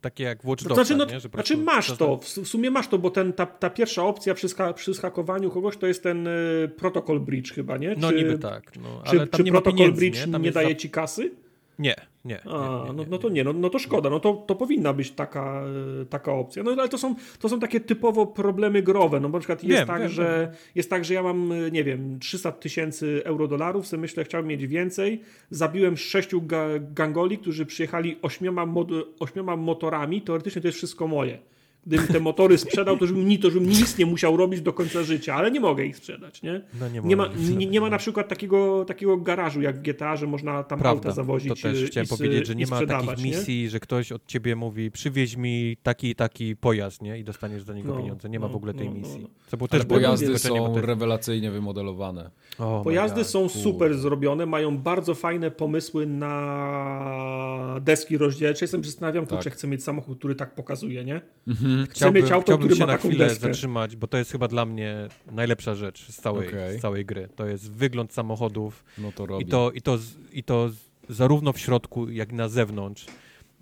[0.00, 1.20] Takie jak Watch Dogs, znaczy, no, nie?
[1.20, 4.72] Znaczy masz to, w sumie masz to, bo ten, ta, ta pierwsza opcja przy, ska,
[4.72, 7.94] przy skakowaniu kogoś to jest ten y, protocol bridge chyba, nie?
[7.98, 8.72] No czy, niby tak.
[8.76, 10.74] No, ale czy, czy protocol bridge nie, nie daje za...
[10.74, 11.30] ci kasy?
[11.78, 11.94] Nie,
[12.24, 12.40] nie.
[12.46, 14.92] A, nie, nie, no, no, to nie, no, no to szkoda, no to, to powinna
[14.92, 15.62] być taka,
[16.02, 16.62] e, taka opcja.
[16.62, 19.20] No ale to są, to są takie typowo problemy growe.
[19.20, 20.60] No na przykład jest wiem, tak, wiem, że wiem.
[20.74, 24.48] jest tak, że ja mam, e, nie wiem, 300 tysięcy euro dolarów, sobie myślę, chciałbym
[24.48, 25.20] mieć więcej.
[25.50, 28.88] Zabiłem sześciu ga gangoli, którzy przyjechali ośmioma, mod,
[29.20, 30.22] ośmioma motorami.
[30.22, 31.38] Teoretycznie to jest wszystko moje
[31.86, 35.34] gdybym te motory sprzedał, to żebym, to żebym nic nie musiał robić do końca życia,
[35.34, 36.60] ale nie mogę ich sprzedać, nie?
[36.80, 40.16] No nie, nie, ma, nie, nie, ma na przykład takiego, takiego garażu jak w GTA,
[40.16, 43.62] że można tam Prawda, auta zawozić to też chciałem powiedzieć, że nie ma takich misji,
[43.62, 43.70] nie?
[43.70, 47.18] że ktoś od ciebie mówi przywieź mi taki taki pojazd, nie?
[47.18, 48.28] I dostaniesz za niego no, pieniądze.
[48.28, 49.26] Nie ma no, w ogóle tej no, no misji.
[49.46, 52.30] Co było też pojazdy są rewelacyjnie wymodelowane.
[52.58, 58.64] Oh pojazdy są super zrobione, mają bardzo fajne pomysły na deski rozdzielcze.
[58.64, 59.34] Jestem zastanawiam, tak.
[59.34, 61.20] kurczę, chcę mieć samochód, który tak pokazuje, nie?
[61.48, 61.75] Mhm.
[61.84, 63.48] Chcę chciałbym, mieć auto, chciałbym się na chwilę deskę.
[63.48, 66.78] zatrzymać, bo to jest chyba dla mnie najlepsza rzecz z całej, okay.
[66.78, 67.28] z całej gry.
[67.36, 68.84] To jest wygląd samochodów.
[68.98, 69.44] No to robi.
[69.44, 69.98] I to, i to,
[70.32, 70.70] i to
[71.08, 73.06] zarówno w środku, jak i na zewnątrz.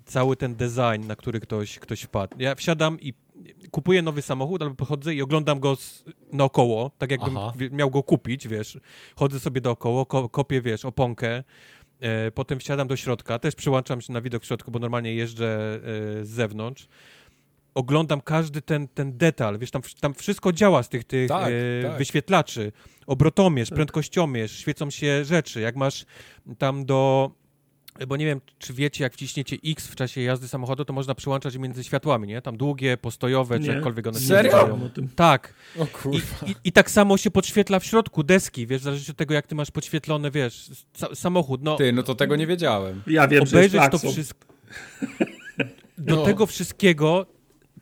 [0.05, 2.35] Cały ten design, na który ktoś, ktoś wpadł.
[2.39, 3.13] Ja wsiadam i
[3.71, 7.53] kupuję nowy samochód, albo pochodzę i oglądam go z, naokoło, tak jakbym Aha.
[7.71, 8.77] miał go kupić, wiesz.
[9.15, 11.43] Chodzę sobie dookoło, ko, kopię, wiesz, oponkę,
[11.99, 15.79] e, potem wsiadam do środka, też przyłączam się na widok w środku, bo normalnie jeżdżę
[16.21, 16.87] e, z zewnątrz.
[17.75, 21.87] Oglądam każdy ten, ten detal, wiesz, tam, tam wszystko działa z tych, tych Tak, e,
[21.89, 21.97] tak.
[21.97, 22.71] wyświetlaczy.
[23.07, 25.61] Obrotomierz, prędkościomierz, świecą się rzeczy.
[25.61, 26.05] Jak masz
[26.57, 27.31] tam do...
[28.07, 31.57] Bo nie wiem, czy wiecie, jak wciśniecie X w czasie jazdy samochodu, to można przyłączać
[31.57, 32.41] między światłami, nie?
[32.41, 33.73] Tam długie, postojowe, czy Nie.
[33.73, 34.51] jakkolwiek one się Serio?
[34.51, 34.89] nazywają.
[34.89, 35.07] tym.
[35.15, 35.53] Tak.
[35.79, 36.47] O I, kurwa.
[36.47, 39.47] i, I tak samo się podświetla w środku deski, wiesz, w zależności od tego, jak
[39.47, 41.61] ty masz podświetlone, wiesz, sa samochód.
[41.63, 43.01] No, Ty, no to tego nie wiedziałem.
[43.07, 44.11] Ja wiem, że to klakson.
[44.11, 44.45] wszystko.
[45.97, 46.23] Do No.
[46.25, 47.25] tego wszystkiego,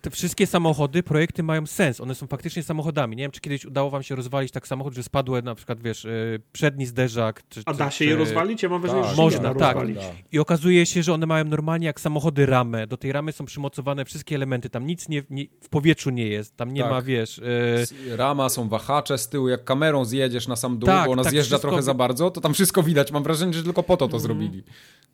[0.03, 2.01] te wszystkie samochody, projekty mają sens.
[2.01, 3.15] One są faktycznie samochodami.
[3.15, 6.05] Nie wiem, czy kiedyś udało wam się rozwalić tak samochód, że spadły na przykład, wiesz,
[6.05, 7.43] y, przedni zderzak.
[7.49, 8.05] Czy, A czy, da się czy...
[8.05, 8.63] je rozwalić?
[8.63, 9.75] Ja mam wrażenie, Tak, że się Można, tak.
[9.75, 9.99] rozwalić.
[10.31, 12.87] I okazuje się, że one mają normalnie jak samochody ramę.
[12.87, 14.69] Do tej ramy są przymocowane wszystkie elementy.
[14.69, 16.57] Tam nic nie, nie, w powietrzu nie jest.
[16.57, 16.91] Tam nie Tak.
[16.91, 17.37] ma, wiesz...
[17.37, 17.43] y,
[17.81, 21.23] S- Rama, są wahacze z tyłu, jak kamerą zjedziesz na sam dół, Tak, bo ona
[21.23, 23.11] tak, zjeżdża wszystko- trochę za bardzo, to tam wszystko widać.
[23.11, 24.63] Mam wrażenie, że tylko po to to zrobili.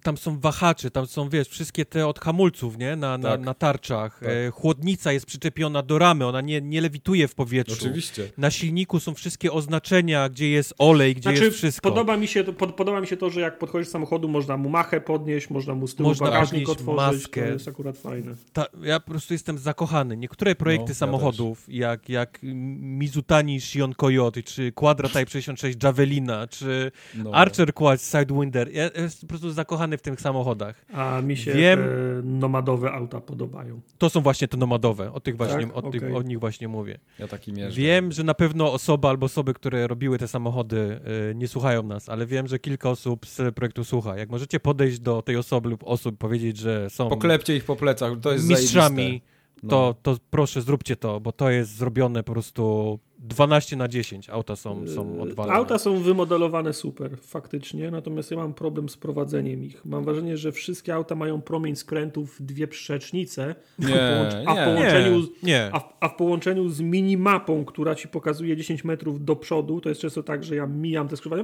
[0.04, 2.96] Tam są wahacze, tam są, wiesz, wszystkie te od hamulców, nie?
[2.96, 3.42] Na, na, Tak.
[3.42, 4.20] na tarczach.
[4.20, 4.30] Tak.
[4.30, 7.76] E, chłodnica jest przyczepiona do ramy, ona nie, nie lewituje w powietrzu.
[7.80, 8.30] Oczywiście.
[8.38, 11.90] Na silniku są wszystkie oznaczenia, gdzie jest olej, gdzie Znaczy, jest wszystko.
[11.90, 14.58] podoba mi, się, to- pod, podoba mi się to, że jak podchodzisz do samochodu, można
[14.58, 17.42] mu machę podnieść, można mu z tyłu Można bagażnik podnieść otworzyć, maskę.
[17.42, 18.36] to jest akurat fajne.
[18.54, 20.18] Ta, ja po prostu jestem zakochany.
[20.18, 22.40] Niektóre projekty No, ja samochodów, jak, jak
[22.80, 27.32] Mizutani Shion Coyote, czy Quadra Type 66 Javelina, czy No.
[27.34, 30.86] Archer Quad Sidewinder, ja jestem po prostu zakochany w tych samochodach.
[30.94, 31.86] A mi się Wiem- te
[32.24, 33.82] nomadowe auta podobają.
[33.98, 35.78] To są właśnie te nomadowe, o tych właśnie, Tak?
[35.78, 36.16] o, tych, Okej.
[36.16, 37.00] o nich właśnie mówię.
[37.20, 37.82] Ja taki mierzę.
[37.82, 41.00] Wiem, że na pewno osoba albo osoby, które robiły te samochody
[41.32, 44.18] y, nie słuchają nas, ale wiem, że kilka osób z projektu słucha.
[44.18, 48.14] Jak możecie podejść do tej osoby lub osób powiedzieć, że są Poklepcie ich po plecach,
[48.22, 49.68] to jest mistrzami, zajebiste.
[49.70, 54.30] to, to proszę zróbcie to, bo to jest zrobione po prostu 12 na 10.
[54.30, 55.56] Auta są, są odwalone.
[55.58, 59.86] Auta są wymodelowane super, faktycznie, natomiast ja mam problem z prowadzeniem ich.
[59.86, 64.66] Mam wrażenie, że wszystkie auta mają promień skrętów dwie przecznice, Nie, a, w nie.
[64.66, 65.70] połączeniu, Nie, nie.
[65.74, 69.90] a, w, a w połączeniu z minimapą, która ci pokazuje 10 metrów do przodu, to
[69.90, 71.44] jest często tak, że ja mijam te skrzyżowania,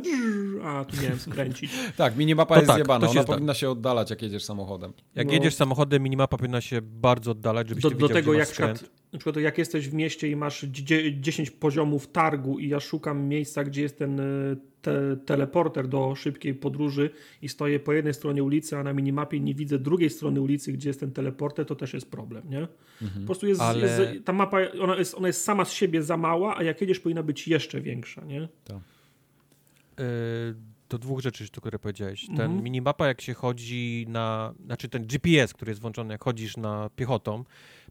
[0.63, 1.71] a tu miałem skręcić.
[1.97, 4.93] Tak, minimapa To jest tak, zjebana, to się ona powinna się oddalać, jak jedziesz samochodem.
[5.15, 5.33] Jak No.
[5.33, 8.53] jedziesz samochodem, minimapa powinna się bardzo oddalać, żebyś Do, ty do tego, gdzie jak, masz
[8.53, 8.91] przykład, skręt.
[9.15, 13.27] Na przykład jak jesteś w mieście i masz dzie- 10 poziomów targu i ja szukam
[13.27, 17.09] miejsca, gdzie jest ten y, te, teleporter do szybkiej podróży
[17.41, 20.89] i stoję po jednej stronie ulicy, a na minimapie nie widzę drugiej strony ulicy, gdzie
[20.89, 22.67] jest ten teleporter, to też jest problem, nie?
[23.19, 26.17] Po prostu jest, Ale- jest ta mapa, ona jest, ona jest sama z siebie za
[26.17, 28.41] mała, a jak jedziesz powinna być jeszcze większa, nie?
[28.43, 28.47] Y,
[30.89, 32.25] do dwóch rzeczy, które powiedziałeś.
[32.27, 32.63] Ten Mhm.
[32.63, 34.53] minimapa, jak się chodzi na.
[34.65, 37.43] Znaczy ten GPS, który jest włączony, jak chodzisz na piechotą,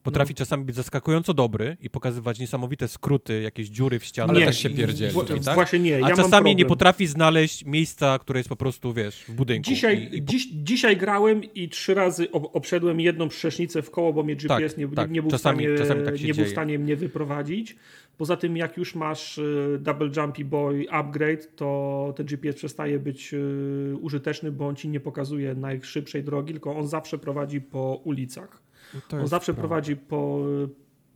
[0.05, 0.37] potrafi No.
[0.39, 4.31] czasami być zaskakująco dobry i pokazywać niesamowite skróty, jakieś dziury w ścianach.
[4.31, 5.55] Ale nie, też się pierdzieli w- tutaj, tak?
[5.55, 6.05] Właśnie nie.
[6.05, 9.71] A czasami nie potrafi znaleźć miejsca, które jest po prostu, wiesz, w budynku.
[9.71, 10.33] Dzisiaj, I, i po...
[10.33, 14.73] dziś, dzisiaj grałem i trzy razy ob- obszedłem jedną przecznicę w koło, bo mnie GPS
[14.75, 15.11] Tak, nie, tak.
[15.11, 17.77] nie, był, Czasami- w stanie, czasami tak nie był w stanie mnie wyprowadzić.
[18.19, 23.35] Poza tym, jak już masz y, Double Jumpy Boy upgrade, to ten GPS przestaje być
[23.35, 28.63] y, użyteczny, bo on ci nie pokazuje najszybszej drogi, tylko on zawsze prowadzi po ulicach.
[29.09, 29.69] To On zawsze prawda.
[29.69, 30.41] prowadzi po,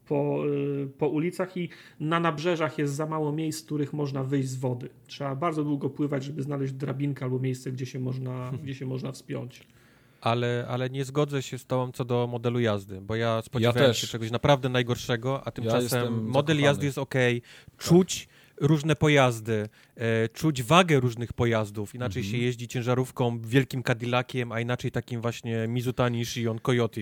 [0.07, 0.39] po,
[0.99, 1.69] po ulicach i
[2.01, 4.89] na nabrzeżach jest za mało miejsc, z których można wyjść z wody.
[5.07, 9.13] Trzeba bardzo długo pływać, żeby znaleźć drabinkę albo miejsce, gdzie się można, gdzie się można
[9.13, 9.67] wspiąć.
[10.21, 14.01] Ale, ale nie zgodzę się z tobą co do modelu jazdy, bo ja spodziewałem też.
[14.01, 16.61] się czegoś naprawdę najgorszego, a tymczasem jestem model zakochany.
[16.61, 17.15] jazdy jest ok.
[17.79, 18.29] Czuć
[18.61, 21.95] różne pojazdy, e, czuć wagę różnych pojazdów.
[21.95, 22.37] Inaczej Mhm.
[22.41, 27.01] się jeździ ciężarówką, wielkim Cadillaciem, a inaczej takim właśnie Mizutani, Shion, Coyote.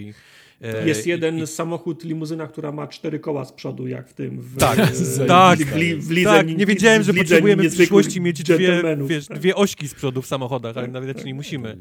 [0.63, 4.41] E, Jest jeden i- samochód, limuzyna, która ma cztery koła z przodu, jak w tym.
[4.41, 8.21] W, Tak, w, tak, w, li- w lidze, tak, nie wiedziałem, że potrzebujemy w przyszłości
[8.21, 9.39] mieć dwie, wiesz, Tak.
[9.39, 11.77] dwie ośki z przodu w samochodach, ale nawet nie musimy.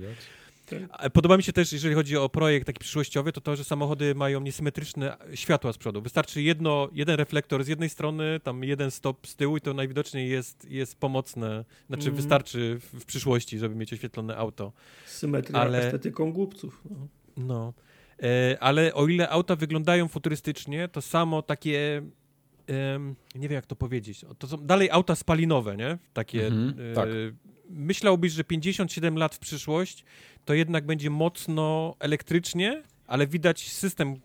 [0.92, 4.16] A Podoba mi się też, jeżeli chodzi o projekt taki przyszłościowy, to to, że samochody
[4.16, 6.02] mają niesymetryczne światła z przodu.
[6.02, 10.30] Wystarczy jedno, jeden reflektor z jednej strony, tam jeden stop z tyłu i to najwidoczniej
[10.30, 11.66] jest, jest pomocne.
[11.88, 12.16] Znaczy Mhm.
[12.16, 14.72] wystarczy w, w przyszłości, żeby mieć oświetlone auto.
[15.06, 16.82] Symetria Ale- estetyką głupców.
[16.90, 17.08] No.
[17.38, 17.74] No.
[18.24, 22.02] E, ale o ile auta wyglądają futurystycznie, to samo takie...
[23.36, 24.26] nie wiem, jak to powiedzieć.
[24.40, 25.98] To są dalej auta spalinowe, nie?
[26.14, 26.48] Takie...
[26.48, 27.10] Mhm, e, tak.
[27.70, 30.04] Myślałbyś, że 57 lat w przyszłość
[30.46, 34.16] to jednak będzie mocno elektrycznie, ale widać system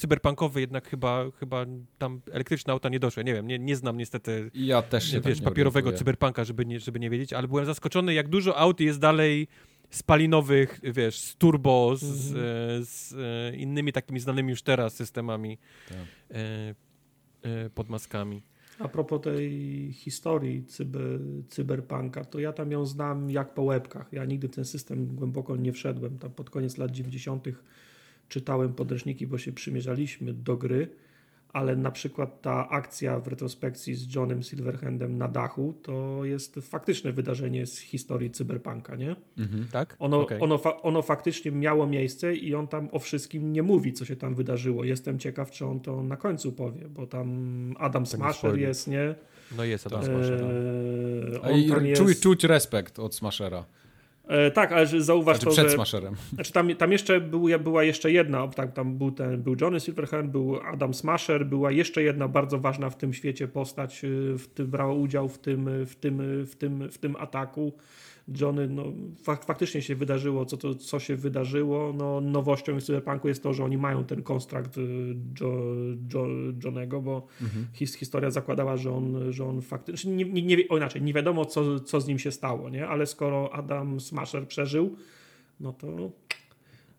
[0.00, 1.66] cyberpunkowy jednak chyba, chyba
[1.98, 3.24] tam elektryczne auta nie doszły.
[3.24, 5.98] Nie wiem, nie, nie znam niestety ja też wiesz, tak nie papierowego orientuję.
[5.98, 9.48] cyberpunka, żeby nie, żeby nie wiedzieć, ale byłem zaskoczony, jak dużo aut jest dalej
[9.90, 12.46] spalinowych, wiesz, z turbo, z, Mhm.
[12.80, 13.12] e, z
[13.52, 15.58] e, innymi takimi znanymi już teraz systemami
[15.88, 15.98] Tak.
[16.30, 16.74] e,
[17.42, 18.42] e, pod maskami.
[18.78, 24.08] A propos tej historii cyber, cyberpunka, to ja tam ją znam jak po łebkach.
[24.12, 26.18] Ja nigdy w ten system głęboko nie wszedłem.
[26.18, 27.44] Tam pod koniec lat 90.
[28.28, 30.88] czytałem podręczniki, bo się przymierzaliśmy do gry,
[31.52, 37.12] ale na przykład ta akcja w retrospekcji z Johnem Silverhandem na dachu to jest faktyczne
[37.12, 39.16] wydarzenie z historii cyberpunka, nie?
[39.38, 39.66] Mhm.
[39.72, 39.96] Tak?
[39.98, 40.38] Ono, Okej.
[40.40, 44.16] ono, fa- ono faktycznie miało miejsce i on tam o wszystkim nie mówi, co się
[44.16, 44.84] tam wydarzyło.
[44.84, 47.30] Jestem ciekaw, czy on to na końcu powie, bo tam
[47.78, 48.60] Adam Smasher spoiler.
[48.60, 49.14] jest, nie?
[49.56, 50.10] No jest Adam Tak.
[50.10, 50.42] Smasher.
[51.44, 52.22] Eee, on i czuć, jest...
[52.22, 53.64] czuć respekt od Smashera.
[54.28, 55.74] E, tak, ale zauważ Znaczy to, przed że...
[55.74, 56.14] Smasherem.
[56.32, 60.30] Znaczy tam, tam jeszcze był, była jeszcze jedna, tak, tam był, ten, był Johnny Silverhand,
[60.30, 64.66] był Adam Smasher, była jeszcze jedna bardzo ważna w tym świecie postać, y, w tym,
[64.66, 67.72] brała udział w tym, w tym, w tym, w tym ataku.
[68.40, 68.84] Johnny, no,
[69.22, 71.92] fak, faktycznie się wydarzyło, co, to, co się wydarzyło.
[71.98, 75.52] No, nowością w Cyberpunku jest to, że oni mają ten kontrakt y, jo,
[76.14, 76.26] jo,
[76.64, 77.26] Johnego, bo
[77.72, 81.12] his, historia zakładała, że on, że on faktycznie, nie, nie, nie, wie- o inaczej, nie
[81.12, 82.88] wiadomo, co, co z nim się stało, nie?
[82.88, 84.96] ale skoro Adam Smasher przeżył,
[85.60, 86.10] no to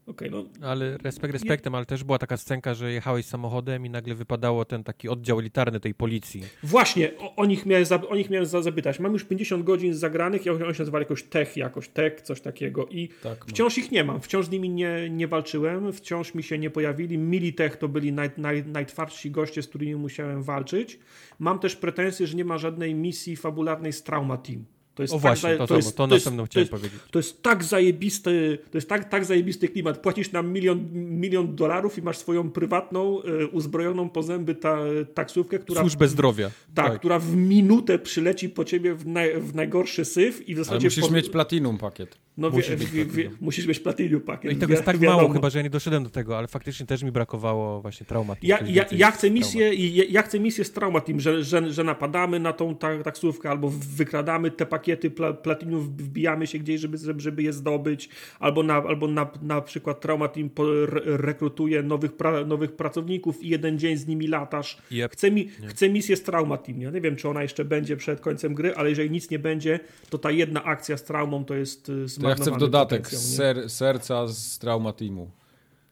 [0.08, 4.16] okej, no Ale respekt respektem, ale też była taka scenka, że jechałeś samochodem i nagle
[4.16, 6.44] wypadało ten taki oddział elitarny tej policji.
[6.64, 9.00] właśnie, o, o, nich miałem, za- o nich miałem za- zapytać.
[9.00, 12.88] Mam już 50 godzin zagranych, ja oni się nazywali jakoś tech, jakoś tech, coś takiego
[12.88, 13.46] i Tak, no.
[13.48, 17.18] wciąż ich nie mam, wciąż z nimi nie, nie walczyłem, wciąż mi się nie pojawili.
[17.18, 21.00] Militech to byli naj, naj, najtwardsi goście, z którymi musiałem walczyć.
[21.40, 24.66] Mam też pretensje, że nie ma żadnej misji fabularnej z Trauma Team.
[24.96, 27.00] To jest O tak właśnie, to, to, jest- to, to następną to chciałem jest- powiedzieć.
[27.12, 29.98] To jest tak zajebisty, to jest tak, tak zajebisty klimat.
[29.98, 34.78] Płacisz nam milion, milion dolarów i masz swoją prywatną, e, uzbrojoną po zęby ta,
[35.14, 36.52] taksówkę, która, Służbę zdrowia.
[36.76, 40.66] tak, która w minutę przyleci po ciebie w, naj, w najgorszy syf i w Ale
[40.66, 40.88] zasadzie...
[40.88, 42.18] musisz po, mieć platinum pakiet.
[42.42, 44.52] No, wie, musisz mieć wie, wie, musisz mieć platinum pakiet.
[44.52, 45.22] No i tego jest tak wiadomo.
[45.22, 48.36] mało chyba, że ja nie doszedłem do tego, ale faktycznie też mi brakowało właśnie trauma.
[48.44, 49.34] Ja, ja, ja chcę trauma.
[49.34, 53.04] misję, ja, ja chcę misję z Trauma Team, że, że, że napadamy na tą ta,
[53.04, 58.10] taksówkę albo wykradamy te pakiety pla, platinum, wbijamy się gdzieś, żeby, żeby- je zdobyć,
[58.40, 63.44] albo na, albo na, na przykład Trauma Team po, re, rekrutuje nowych, pra, nowych pracowników
[63.44, 64.78] i jeden dzień z nimi latasz.
[64.92, 65.12] Yep.
[65.12, 66.82] Chcę, mi, chcę misję z Trauma Team.
[66.82, 69.80] Ja nie wiem, czy ona jeszcze będzie przed końcem gry, ale jeżeli nic nie będzie,
[70.10, 73.70] to ta jedna akcja z traumą to jest y, To ja chcę w dodatek ser,
[73.70, 75.32] serca z Trauma Teamu.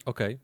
[0.06, 0.40] Okej.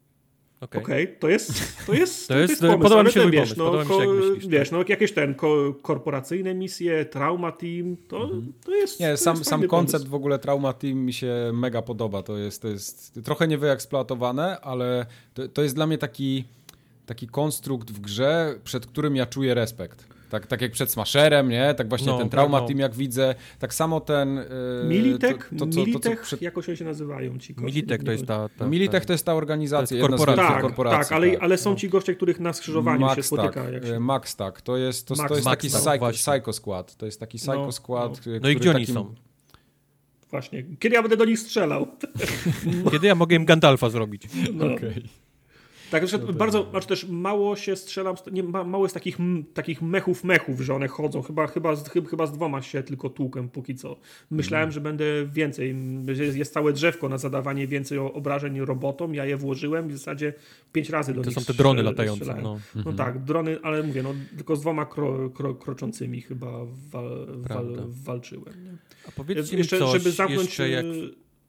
[0.62, 0.84] Okej.
[0.84, 1.54] Okej, to jest
[1.88, 3.90] to jest, To jest- pomysł, podoba mi się te, twój wiesz, pomysł, no, podoba mi
[3.90, 8.30] się, jak myślisz, wiesz, no jakieś ten ko, korporacyjne misje, trauma team, to,
[8.66, 10.12] to jest Nie, to sam, jest sam koncept pomysł.
[10.12, 12.24] w ogóle Trauma Team mi się mega podoba.
[12.24, 16.44] To jest, to jest trochę niewyeksploatowane, ale to, to jest dla mnie taki,
[17.06, 20.08] taki konstrukt w grze, przed którym ja czuję respekt.
[20.36, 21.74] Tak, tak jak przed Smasherem, nie?
[21.74, 22.68] Tak właśnie No, ten Trauma no.
[22.68, 23.36] Team jak widzę.
[23.60, 24.36] Tak samo ten...
[24.36, 26.42] Yy, Militech, to, to, to, co przed...
[26.42, 28.50] jakoś oni się nazywają ci goście, Militech nie to jest ta...
[28.50, 30.54] ta, Militech ta to jest ta organizacja, to jest korporacja.
[30.54, 31.00] tak, korporacji.
[31.00, 31.44] tak, ale, tak.
[31.44, 33.64] ale są ci goście, których na skrzyżowaniu się Max spotyka.
[33.64, 34.00] tak, Jak e, się...
[34.00, 36.34] Max tak, to jest, to, Max to jest tak, taki no, psycho, właśnie.
[36.34, 36.96] psycho Squad.
[36.96, 38.10] To jest taki Psycho No, no.
[38.10, 39.16] który No i gdzie oni takim- są?
[40.32, 40.64] Właśnie.
[40.80, 41.88] Kiedy ja będę do nich strzelał?
[42.92, 44.24] Kiedy ja mogę im Gandalfa zrobić?
[44.54, 44.74] No.
[44.74, 45.25] Okej.
[46.00, 49.82] Tak, że bardzo, znaczy też mało się strzelam, nie, ma, mało jest takich, m- takich
[49.82, 51.22] mechów mechów, że one chodzą.
[51.22, 53.98] Chyba, chyba, z, chyba, chyba z dwoma się tylko tłukę póki co.
[54.32, 54.72] Myślałem, Mhm.
[54.72, 55.76] że będę więcej,
[56.08, 60.34] jest, jest całe drzewko na zadawanie więcej obrażeń robotom, ja je włożyłem i w zasadzie
[60.72, 62.38] pięć razy do To nich są te drony latające.
[62.44, 62.60] No.
[62.86, 66.52] No tak, drony, ale mówię, no tylko z dwoma kro, kro, kroczącymi chyba
[66.92, 68.78] wal, wal, walczyłem.
[69.08, 70.86] A powiedzcie Jeszcze, mi coś, żeby zamknąć, jeszcze jak...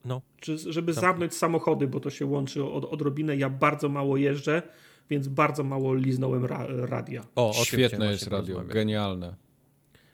[0.07, 0.23] No.
[0.41, 1.11] czy, żeby Zamknij.
[1.11, 4.63] zamknąć samochody, bo to się łączy od, odrobinę, ja bardzo mało jeżdżę,
[5.11, 7.25] więc bardzo mało liznąłem ra, radia.
[7.35, 9.35] O, Świetne jest radio, genialne.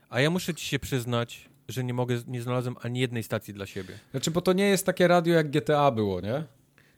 [0.09, 3.67] A ja muszę ci się przyznać, że nie mogę, nie znalazłem ani jednej stacji dla
[3.67, 3.95] siebie.
[4.11, 6.45] Znaczy, bo to nie jest takie radio jak GTA było, nie?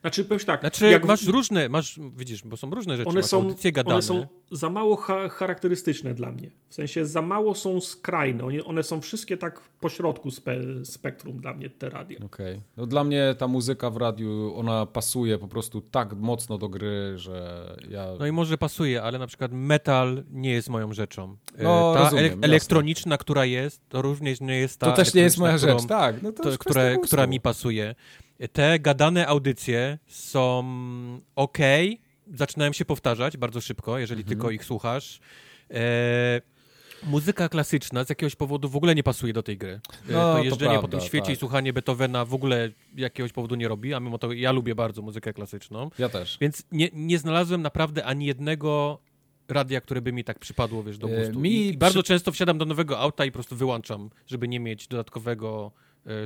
[0.04, 3.30] Znaczy, powiem tak, Znaczy, jak masz różne, masz, widzisz, bo są różne rzeczy, one masz
[3.30, 3.94] są, audycje gadane.
[3.94, 6.50] one są za mało cha, charakterystyczne dla mnie.
[6.68, 8.44] W sensie za mało są skrajne.
[8.44, 12.18] One, one są wszystkie tak po środku spe, spektrum dla mnie, te radia.
[12.24, 12.60] Okej.
[12.76, 17.12] No dla mnie ta muzyka w radiu, ona pasuje po prostu tak mocno do gry,
[17.16, 18.06] że ja...
[18.18, 21.36] No i może pasuje, ale na przykład metal nie jest moją rzeczą.
[21.58, 22.46] E, No, ta rozumiem, ele- jasne.
[22.46, 25.88] elektroniczna, która jest, to również nie jest ta to też nie jest moja rzecz, którą-
[25.88, 26.22] tak.
[26.22, 27.94] No to to, która, która mi pasuje.
[28.52, 30.64] Te gadane audycje są
[31.36, 31.58] ok,
[32.34, 34.28] zaczynają się powtarzać bardzo szybko, jeżeli Mhm.
[34.36, 35.20] tylko ich słuchasz.
[35.70, 36.40] E,
[37.02, 39.72] muzyka klasyczna z jakiegoś powodu w ogóle nie pasuje do tej gry.
[39.72, 41.34] E, No, to to jeżdżenie po prawda, tym świecie tak.
[41.34, 45.02] i słuchanie Beethovena w ogóle jakiegoś powodu nie robi, a mimo to ja lubię bardzo
[45.02, 45.90] muzykę klasyczną.
[45.98, 46.38] Ja też.
[46.40, 48.98] Więc nie, nie znalazłem naprawdę ani jednego
[49.48, 51.40] radia, które by mi tak przypadło, wiesz, do E, gustu.
[51.40, 54.60] mi I, bardzo przy- często wsiadam do nowego auta i po prostu wyłączam, żeby nie
[54.60, 55.72] mieć dodatkowego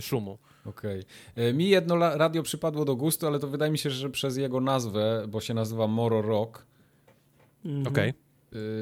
[0.01, 0.39] szumu.
[0.65, 1.05] Okej.
[1.33, 1.53] Okay.
[1.53, 5.25] Mi jedno radio przypadło do gustu, ale to wydaje mi się, że przez jego nazwę,
[5.29, 6.67] bo się nazywa Moro Rock.
[7.65, 7.87] Mhm.
[7.87, 8.11] Okej.
[8.11, 8.29] Okay.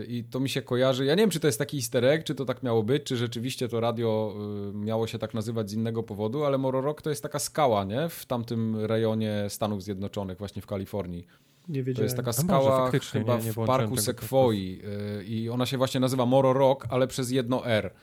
[0.09, 1.05] I to mi się kojarzy.
[1.05, 3.17] Ja nie wiem, czy to jest taki easter egg, czy to tak miało być, czy
[3.17, 4.35] rzeczywiście to radio
[4.75, 8.09] miało się tak nazywać z innego powodu, ale Moro Rock to jest taka skała, nie?
[8.09, 11.27] W tamtym rejonie Stanów Zjednoczonych, właśnie w Kalifornii.
[11.69, 11.97] Nie wiedziałem.
[11.97, 14.83] To jest taka skała chyba nie, nie w parku Sekwoi
[15.27, 17.95] i ona się właśnie nazywa Moro Rock, ale przez jedno R.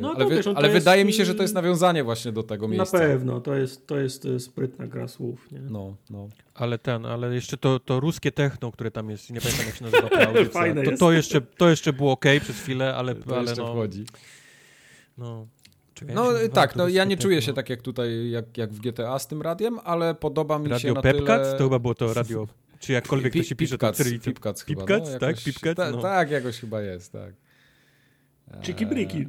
[0.00, 2.98] No, ale, wiesz, ale wydaje mi się, że to jest nawiązanie właśnie do tego miejsca.
[2.98, 5.52] Na pewno, to jest, to jest e, sprytna gra słów.
[5.52, 5.60] Nie?
[5.60, 6.28] No, no.
[6.54, 9.84] Ale ten, ale jeszcze to, to ruskie techno, które tam jest, nie pamiętam jak się
[9.84, 10.08] nazywa
[10.60, 13.72] Fajne to, to, jeszcze, to jeszcze było ok przez chwilę, ale, to ale jeszcze no,
[13.72, 14.04] wchodzi.
[15.18, 15.46] No,
[15.94, 19.18] Czekaj, no tak, no ja nie czuję się tak jak tutaj, jak, jak w GTA
[19.18, 21.46] z tym radiem, ale podoba mi radio się na Pepcats?
[21.46, 21.58] tyle...
[21.58, 22.46] To chyba było to radio,
[22.80, 23.78] czy jakkolwiek to się pisze.
[24.22, 25.36] Pipcats chyba, Pipcats, no, tak?
[25.36, 25.76] Pipcats?
[25.76, 26.02] Ta, no.
[26.02, 27.34] Tak, jakoś chyba jest, tak.
[28.62, 29.28] Czyki briki.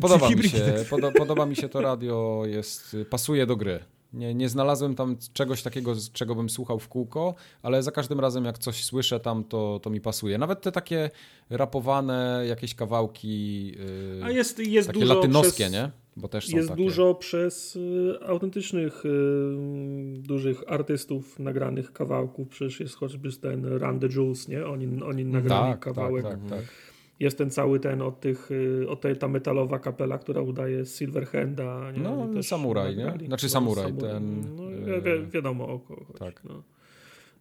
[0.00, 3.80] Podoba mi, się, podo, podoba mi się to radio, jest, pasuje do gry.
[4.12, 8.44] Nie, nie znalazłem tam czegoś takiego, czego bym słuchał w kółko, ale za każdym razem
[8.44, 10.38] jak coś słyszę tam, to, to mi pasuje.
[10.38, 11.10] Nawet te takie
[11.50, 15.90] rapowane jakieś kawałki yy, A jest, jest takie dużo latynoskie, przez, nie?
[16.16, 16.82] Bo też są jest takie.
[16.82, 19.08] dużo przez y, autentycznych y,
[20.18, 22.48] dużych artystów nagranych kawałków.
[22.48, 24.66] Przecież jest choćby ten Run the Juice, nie?
[24.66, 26.24] Oni, oni nagrali tak, kawałek.
[26.24, 26.89] Tak, tak, tak
[27.20, 31.92] jest ten cały ten od tych, y, od tej, ta metalowa kapela, która udaje Silverhanda.
[31.92, 32.02] Nie?
[32.02, 33.26] No, samuraj, nie?
[33.26, 34.44] Znaczy samuraj, ten...
[34.56, 34.62] No,
[35.00, 36.18] wi wiadomo o kogo chodzi.
[36.18, 36.44] Tak.
[36.44, 36.62] No.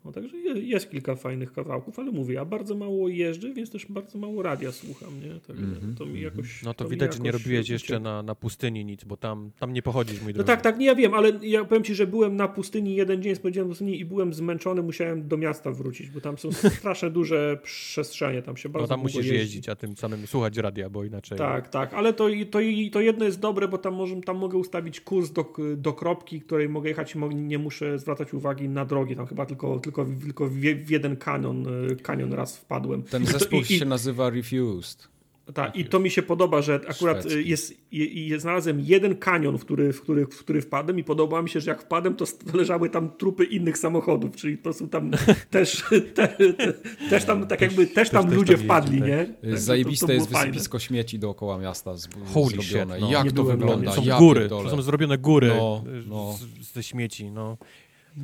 [0.05, 4.19] No, także jest kilka fajnych kawałków, ale mówię, ja bardzo mało jeżdżę, więc też bardzo
[4.19, 5.39] mało radia słucham, nie?
[5.39, 6.23] Także mm -hmm, to mi mhm.
[6.23, 6.63] jakoś...
[6.63, 9.73] No to, to widać, że nie robiłeś jeszcze na, na pustyni nic, bo tam, tam
[9.73, 10.37] nie pochodzisz, mój no drogi.
[10.37, 13.21] No tak, tak, nie, ja wiem, ale ja powiem ci, że byłem na pustyni jeden
[13.21, 17.09] dzień, spędziłem na pustyni i byłem zmęczony, musiałem do miasta wrócić, bo tam są strasznie
[17.09, 19.33] duże przestrzenie, tam się bardzo No tam musisz jeździć.
[19.33, 21.37] jeździć, a tym samym słuchać radia, bo inaczej...
[21.37, 22.59] Tak, tak, ale to, to,
[22.91, 26.69] to jedno jest dobre, bo tam, może, tam mogę ustawić kurs do, do kropki, której
[26.69, 30.89] mogę jechać i nie muszę zwracać uwagi na drogi, tam chyba tylko, tylko, tylko w
[30.89, 33.03] jeden kanion, e, kanion raz wpadłem.
[33.03, 35.07] Ten zespół I, się i, nazywa Refused.
[35.53, 39.61] Tak, i to mi się podoba, że akurat e, jest, je, znalazłem jeden kanion, w
[39.61, 42.89] który, w, który, w który wpadłem i podoba mi się, że jak wpadłem, to leżały
[42.89, 45.11] tam trupy innych samochodów, czyli po prostu tam
[45.49, 45.83] też,
[46.15, 46.73] te, te,
[47.09, 49.43] też tam tak jakby też tam też, ludzie też tam wpadli, jeździ, tak.
[49.43, 49.51] nie?
[49.51, 52.93] Tak, Zajebiste to, to jest wysypisko śmieci dookoła miasta z, Holy zrobione.
[52.93, 53.11] Shit, no.
[53.11, 53.91] Jak nie to wygląda?
[53.91, 56.37] To są góry, to są zrobione góry no, no.
[56.61, 57.57] Z, ze śmieci, no.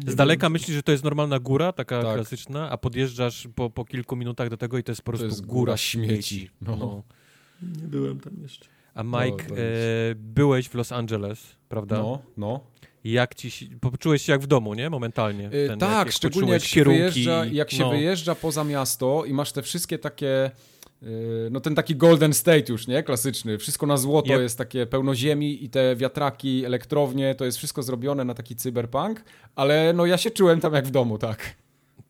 [0.08, 2.16] Z daleka myślisz, że to jest normalna góra, taka tak.
[2.16, 5.42] klasyczna, a podjeżdżasz po, po kilku minutach do tego i to jest po prostu jest
[5.42, 6.50] góra, góra śmieci.
[6.62, 6.76] No.
[6.76, 7.04] no.
[7.82, 8.66] Nie byłem tam jeszcze.
[8.94, 9.62] A Mike, no, e,
[10.16, 11.98] byłeś w Los Angeles, prawda?
[11.98, 12.60] No, no.
[13.04, 14.90] Jak ci, poczułeś się jak w domu, nie?
[14.90, 15.48] Momentalnie.
[15.48, 17.90] E, Ten, tak, jak, jak szczególnie jak się, wyjeżdża, jak się no.
[17.90, 20.52] wyjeżdża poza miasto i masz te wszystkie takie
[21.52, 23.04] no ten taki Golden State już, nie?
[23.04, 23.58] Klasyczny.
[23.58, 24.42] Wszystko na złoto yep.
[24.42, 29.24] jest takie pełno ziemi i te wiatraki, elektrownie, to jest wszystko zrobione na taki cyberpunk,
[29.56, 31.56] ale no ja się czułem tam jak w domu, tak.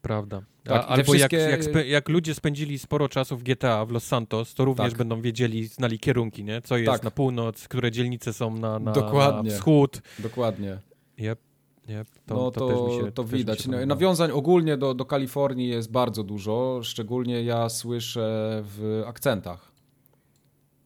[0.01, 0.41] Prawda.
[0.64, 1.38] Tak, A, albo wszystkie...
[1.38, 4.97] jak, jak, jak, ludzie spędzili sporo czasu w GTA, w Los Santos, to również tak.
[4.97, 6.61] będą wiedzieli, znali kierunki, nie?
[6.61, 7.03] Co jest tak.
[7.03, 9.51] na północ, które dzielnice są na, na, Dokładnie.
[9.51, 10.01] na wschód.
[10.19, 10.80] Dokładnie.
[11.19, 11.39] Yep.
[11.88, 13.67] Nie, to, no to, to, się, to widać.
[13.67, 19.74] No, nawiązań ogólnie do, do Kalifornii jest bardzo dużo, szczególnie ja słyszę w akcentach.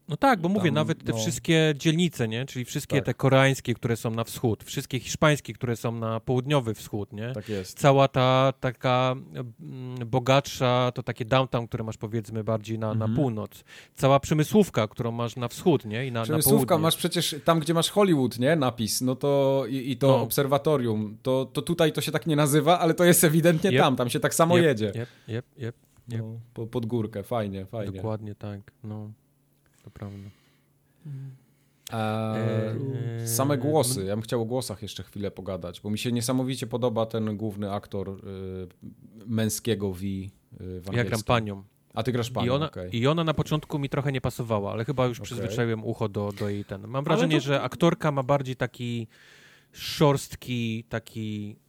[0.10, 1.18] No tak, bo mówię, Tam, nawet te no...
[1.18, 2.46] wszystkie dzielnice, nie?
[2.46, 3.06] Czyli wszystkie tak.
[3.06, 7.32] te koreańskie, które są na wschód, wszystkie hiszpańskie, które są na południowy wschód, nie?
[7.34, 7.80] Tak jest.
[7.80, 13.12] Cała ta taka mm, bogatsza, to takie downtown, które masz powiedzmy bardziej na, mhm.
[13.12, 13.64] na północ.
[13.96, 16.08] Cała przemysłówka, którą masz na wschód, nie?
[16.08, 18.56] I na, przemysłówka na masz przecież tam, gdzie masz Hollywood, nie?
[18.56, 20.22] Napis, no to i, i to no.
[20.22, 23.80] obserwatorium, to, to tutaj to się tak nie nazywa, ale to jest ewidentnie yep.
[23.80, 24.66] tam, tam się tak samo yep.
[24.66, 24.88] jedzie.
[24.88, 25.76] Yep, yep, yep.
[26.10, 26.22] yep.
[26.22, 27.92] No, po, pod górkę, fajnie, fajnie.
[27.92, 29.12] Dokładnie tak, no
[29.90, 30.30] to prawda.
[31.93, 34.06] Eee, same głosy.
[34.06, 37.72] Ja bym chciał o głosach jeszcze chwilę pogadać, bo mi się niesamowicie podoba ten główny
[37.72, 38.16] aktor y,
[39.26, 40.01] męskiego V.
[40.06, 40.30] Y,
[40.93, 41.64] ja gram panią.
[41.93, 42.90] A ty grasz panią, I ona, okay.
[42.90, 45.26] I ona na początku mi trochę nie pasowała, ale chyba już okay.
[45.26, 46.88] przyzwyczaiłem ucho do, do jej ten.
[46.88, 47.42] Mam wrażenie, to...
[47.42, 49.08] że aktorka ma bardziej taki
[49.72, 51.69] szorstki, taki E,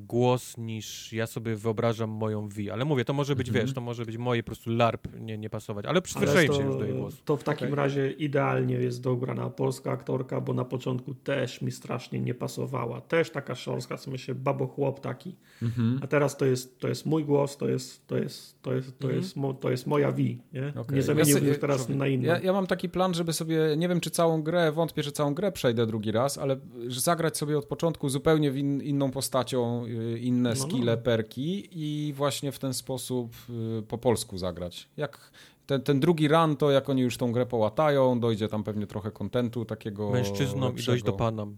[0.00, 2.72] głos niż ja sobie wyobrażam moją V.
[2.72, 3.66] Ale mówię, to może być, mhm.
[3.66, 6.76] wiesz, to może być moje po prostu larp, nie, nie pasować, ale przyzwyczaiłem się już
[6.76, 7.16] do jej głosu.
[7.24, 7.76] To w takim okay.
[7.76, 13.00] razie idealnie jest dobrana polska aktorka, bo na początku też mi strasznie nie pasowała.
[13.00, 15.36] Też taka szorstka, co myślę, babochłop taki.
[15.62, 16.00] Mhm.
[16.02, 19.04] A teraz to jest, to jest mój głos, to jest, to jest, to jest, to
[19.04, 19.22] mhm.
[19.22, 20.22] jest, mo, to jest moja V.
[20.22, 20.96] Nie, okay.
[20.96, 22.26] nie zamieniłbym ja teraz na inną.
[22.26, 25.34] Ja, ja mam taki plan, żeby sobie, nie wiem czy całą grę, wątpię, że całą
[25.34, 26.56] grę przejdę drugi raz, ale
[26.88, 31.02] zagrać sobie od początku zupełnie w in, inną postacią Y, inne no, skille, no.
[31.02, 33.32] perki i właśnie w ten sposób
[33.78, 34.88] y, po polsku zagrać.
[34.96, 35.30] Jak
[35.66, 39.10] ten, ten drugi run to jak oni już tą grę połatają, dojdzie tam pewnie trochę
[39.10, 41.56] kontentu takiego Mężczyzną i dojść do Panam.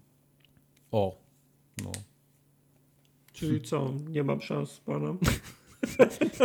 [0.91, 1.17] O,
[1.84, 1.93] no.
[3.33, 5.18] Czyli co, nie mam szans z panem?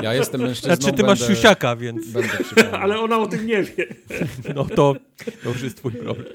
[0.04, 2.06] Ja jestem mężczyzną, Znaczy ty masz będę, siusiaka, więc.
[2.82, 3.96] Ale ona o tym nie wie.
[4.56, 4.96] no to,
[5.44, 6.28] to już jest twój problem.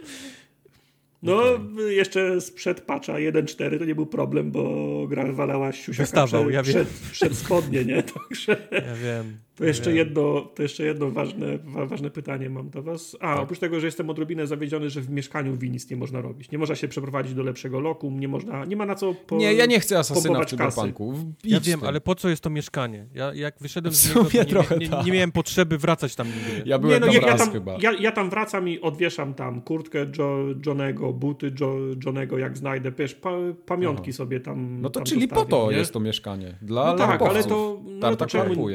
[1.25, 1.43] No,
[1.89, 6.63] jeszcze sprzed patcha 1.4 to nie był problem, bo gra walała siusiaka Wystawał, przed, ja
[6.63, 6.75] wiem.
[6.75, 8.03] przed, przed spodnie, nie?
[8.29, 9.39] Także Ja wiem.
[9.57, 13.17] To jeszcze jedno, to jeszcze jedno ważne, wa, ważne pytanie mam do was.
[13.21, 13.43] A, Tak.
[13.45, 16.51] oprócz tego, że jestem odrobinę zawiedziony, że w mieszkaniu w nic nie można robić.
[16.51, 19.55] Nie można się przeprowadzić do lepszego lokum, nie można, nie ma na co po, Nie,
[19.55, 21.15] ja nie chcę asasyna w cyberpunku.
[21.45, 23.07] Ja wiem, ale po co jest to mieszkanie?
[23.15, 25.07] Ja jak wyszedłem W z niego, nie, trochę nie, tak.
[25.07, 26.63] nie miałem potrzeby wracać tam nigdy.
[26.71, 27.77] Ja Nie, byłem no tam ja, ja, raz tam, chyba.
[27.81, 31.77] ja, ja tam wracam i odwieszam tam kurtkę jo, Johnego, buty jo,
[32.07, 33.31] Johnego, jak znajdę, wiesz, pa,
[33.67, 34.17] pamiątki Aha.
[34.17, 35.77] sobie tam No to tam czyli po to nie?
[35.77, 36.55] jest to mieszkanie.
[36.63, 38.69] Dla No tak, ale to, no, to czemu.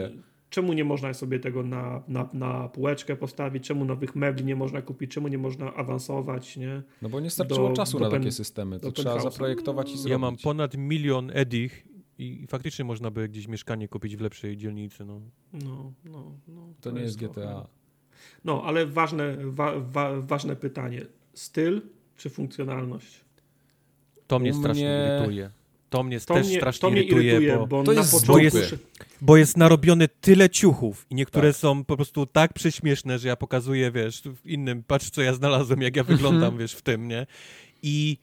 [0.49, 4.81] Czemu nie można sobie tego na, na, na półeczkę postawić, czemu nowych mebli nie można
[4.81, 6.81] kupić, czemu nie można awansować, nie?
[7.01, 8.79] No bo nie starczyło do- czasu do na pen- takie systemy.
[8.79, 9.31] To trzeba penthouse'a.
[9.31, 10.11] zaprojektować i zrobić.
[10.11, 11.87] Ja mam ponad milion edich
[12.17, 15.05] i, faktycznie można by gdzieś mieszkanie kupić w lepszej dzielnicy.
[15.05, 15.21] No.
[15.53, 17.67] No, no, no, To nie jest trochę- GTA.
[18.45, 21.05] No, ale ważne, wa, wa, ważne pytanie.
[21.33, 21.81] Styl
[22.17, 23.25] czy funkcjonalność?
[24.27, 25.51] To mnie U strasznie mnie- irytuje.
[25.89, 28.11] To mnie To też mnie, strasznie to mnie irytuje, irytuje, bo, bo, to na jest
[28.11, 28.49] początku...
[28.49, 28.77] zdupy.
[29.21, 31.57] bo jest narobione tyle ciuchów i niektóre Tak.
[31.61, 35.81] są po prostu tak prześmieszne, że ja pokazuję, wiesz, w innym, patrz co ja znalazłem,
[35.81, 36.17] jak ja Mhm.
[36.17, 37.27] wyglądam, wiesz, w tym, nie?
[37.83, 38.17] I...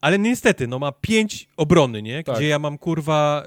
[0.00, 2.24] Ale niestety, no ma pięć obrony, nie?
[2.24, 2.36] Tak.
[2.36, 3.44] Gdzie ja mam, kurwa,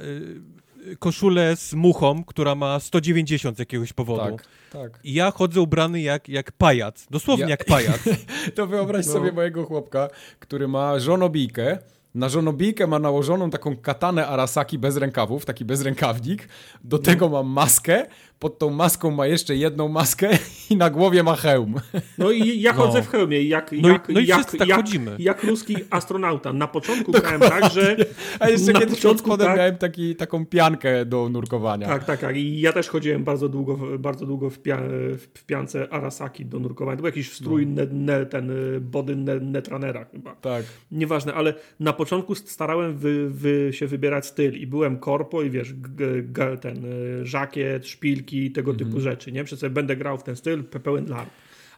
[0.92, 4.38] y, koszulę z muchą, która ma 190 z jakiegoś powodu.
[4.38, 5.00] Tak, tak.
[5.04, 8.00] I ja chodzę ubrany jak, jak pajac, dosłownie Ja- jak pajac.
[8.56, 9.14] To wyobraź No.
[9.14, 11.78] sobie mojego chłopka, który ma żonobijkę.
[12.16, 16.48] Na żonobijkę ma nałożoną taką katanę Arasaki bez rękawów, taki bezrękawnik.
[16.84, 18.08] Do tego ma maskę.
[18.42, 20.30] Pod tą maską ma jeszcze jedną maskę
[20.70, 21.76] i na głowie ma hełm.
[22.18, 23.04] No i ja chodzę No.
[23.04, 25.16] w hełmie, jak, No i- jak, no i jak, wszyscy tak jak, chodzimy.
[25.20, 26.54] jak ruski astronauta.
[26.54, 27.96] Na początku grałem tak, że...
[28.40, 29.58] A jeszcze Na kiedyś pod początku spodem tak.
[29.58, 31.88] miałem taki, taką piankę do nurkowania.
[31.88, 32.38] Tak, tak, tak.
[32.38, 34.78] I ja też chodziłem bardzo długo, w- bardzo długo w, pia,
[35.18, 36.98] w, w piance Arasaki do nurkowania.
[36.98, 37.76] To był jakiś strój, No.
[37.76, 40.36] ne, ne, ten y, body ne, netranera chyba.
[40.36, 40.64] Tak.
[40.92, 45.74] Nieważne, ale na początku starałem wy, wy, się wybierać styl i byłem korpo i wiesz,
[45.74, 48.90] g, g, ten y, żakiet, szpilki, tego Mhm.
[48.90, 49.44] typu rzeczy, nie?
[49.44, 51.26] Przecież będę grał w ten styl, pe- pełen dla.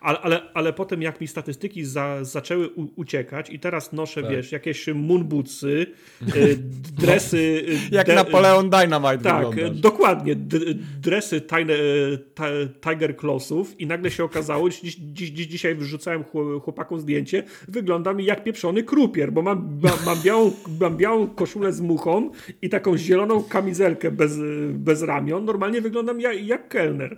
[0.04, 4.32] Ale, ale, ale potem jak mi statystyki za, zaczęły u, uciekać i teraz noszę, Tak.
[4.32, 5.86] wiesz, jakieś moonbootsy,
[6.36, 6.58] y,
[7.02, 7.38] dresy...
[7.38, 9.80] y, Jak de- Napoleon Dynamite tak, wyglądasz.
[9.82, 10.36] dokładnie.
[10.36, 10.58] D
[11.02, 11.74] dresy tajne,
[12.36, 12.46] ta,
[12.90, 18.20] Tiger Clawsów i nagle się okazało, dziś, dziś, dziś, dzisiaj wrzucałem chło- chłopakom zdjęcie, wyglądam
[18.20, 22.98] jak pieprzony krupier, bo mam, ma, mam, białą, mam białą koszulę z muchą i taką
[22.98, 24.38] zieloną kamizelkę bez,
[24.74, 25.46] bez ramion.
[25.46, 27.18] Normalnie wyglądam jak, jak kelner.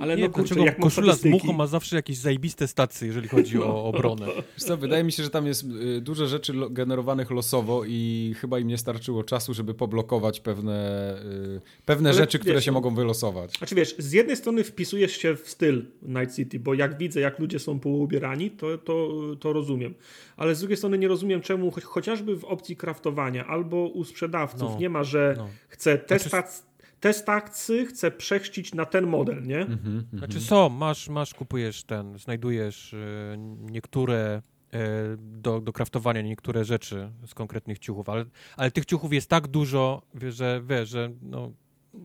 [0.00, 3.28] Ale Nie, no kurczę, dlaczego jak koszula z muchą ma zawsze jakieś zajebiste stacje, jeżeli
[3.28, 4.26] chodzi o obronę.
[4.26, 5.64] Wiesz co, wydaje mi się, że tam jest
[5.96, 11.16] y, dużo rzeczy generowanych losowo i chyba im nie starczyło czasu, żeby poblokować pewne,
[11.56, 13.58] y, pewne Ale rzeczy, które wiesz, się no- mogą wylosować.
[13.58, 17.38] Znaczy wiesz, z jednej strony wpisujesz się w styl Night City, bo jak widzę, jak
[17.38, 19.08] ludzie są poubierani, to, to,
[19.40, 19.94] to rozumiem.
[20.36, 24.70] Ale z drugiej strony nie rozumiem, czemu cho- chociażby w opcji kraftowania albo u sprzedawców
[24.72, 25.48] No, nie ma, że no.
[25.68, 25.98] chce
[27.00, 29.60] testac, testakcy, chce przechścić na ten model, nie?
[29.60, 32.98] Mhm, Znaczy są, masz, masz, kupujesz ten, znajdujesz e,
[33.70, 34.80] niektóre e,
[35.18, 38.24] do, do kraftowania niektóre rzeczy z konkretnych ciuchów, ale,
[38.56, 41.52] ale tych ciuchów jest tak dużo, że wiesz, że no,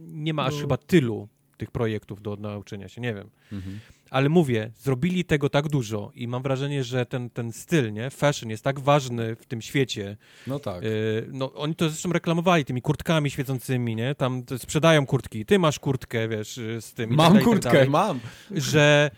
[0.08, 0.62] nie ma aż No.
[0.62, 3.30] chyba tylu tych projektów do nauczenia się, nie wiem.
[3.52, 3.80] Mhm.
[4.14, 8.50] Ale mówię, zrobili tego tak dużo i mam wrażenie, że ten, ten styl, nie, fashion
[8.50, 10.18] jest tak ważny w tym świecie.
[10.48, 10.84] No tak.
[10.84, 10.88] E,
[11.32, 14.16] no, oni to zresztą reklamowali tymi kurtkami świecącymi, nie?
[14.16, 15.46] Tam sprzedają kurtki.
[15.46, 17.10] Ty masz kurtkę, wiesz, y, z tym.
[17.10, 17.90] tak Mam tak kurtkę, dalej.
[17.90, 18.20] mam.
[18.52, 19.12] że,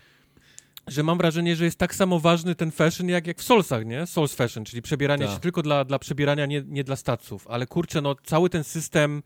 [0.86, 4.06] że mam wrażenie, że jest tak samo ważny ten fashion jak, jak w Soulsach, nie?
[4.06, 5.34] Souls fashion, czyli przebieranie Tak.
[5.34, 7.46] się tylko dla, dla przebierania, nie, nie dla staców.
[7.48, 9.22] Ale kurczę, no cały ten system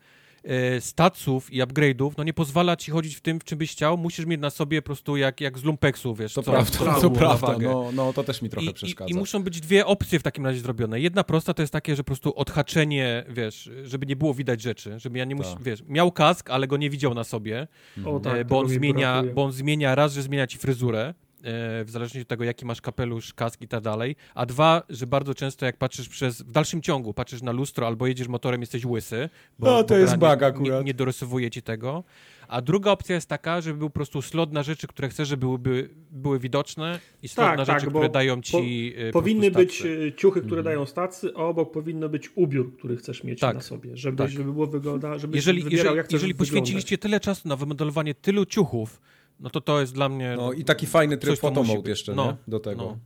[0.79, 3.97] staców i upgrade'ów, no nie pozwala ci chodzić w tym, w czym byś chciał.
[3.97, 6.33] Musisz mieć na sobie po prostu jak, jak z lumpeksu, wiesz.
[6.33, 7.55] To co- prawda, co to prawda.
[7.61, 9.09] No, no to też mi trochę I, i, przeszkadza.
[9.11, 10.99] I muszą być dwie opcje w takim razie zrobione.
[10.99, 14.99] Jedna prosta to jest takie, że po prostu odhaczenie, wiesz, żeby nie było widać rzeczy,
[14.99, 15.63] żeby ja nie musi, Tak.
[15.63, 17.67] wiesz, miał kask, ale go nie widział na sobie,
[18.05, 19.33] O, tak, e, bo, on zmienia, brakuje.
[19.33, 21.13] bo on zmienia raz, że zmienia ci fryzurę, e,
[21.43, 25.35] w zależności od tego, jaki masz kapelusz, kask i tak dalej, a dwa, że bardzo
[25.35, 29.29] często jak patrzysz przez, w dalszym ciągu, patrzysz na lustro albo jedziesz motorem, jesteś łysy,
[29.59, 30.79] bo, No, to bo jest bug nie, akurat.
[30.79, 32.03] nie, nie dorysowuje ci tego,
[32.47, 35.57] a druga opcja jest taka, żeby był po prostu slot na rzeczy, które chcesz, żeby
[35.59, 39.19] były, były widoczne i slot Tak, na tak, rzeczy, bo które dają ci e, po
[39.19, 43.39] Powinny być e, ciuchy, które dają stacy, a obok powinno być ubiór, który chcesz mieć
[43.39, 43.55] Tak.
[43.55, 44.29] na sobie, żeby, Tak.
[44.29, 46.49] żeby było wygląda, żeby jeżeli, wybierał, jeżeli, jak chcesz jeżeli wyglądać.
[46.49, 49.01] poświęciliście tyle czasu na wymodelowanie tylu ciuchów,
[49.41, 50.33] no to to jest dla mnie...
[50.37, 51.41] No i taki fajny tryb
[51.81, 51.87] być.
[51.89, 52.35] jeszcze, No, nie?
[52.47, 52.81] Do tego.
[52.81, 52.97] no.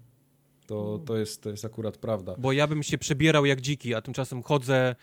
[0.67, 2.35] To, to, jest, to jest akurat prawda.
[2.37, 4.95] Bo ja bym się przebierał jak dziki, a tymczasem chodzę...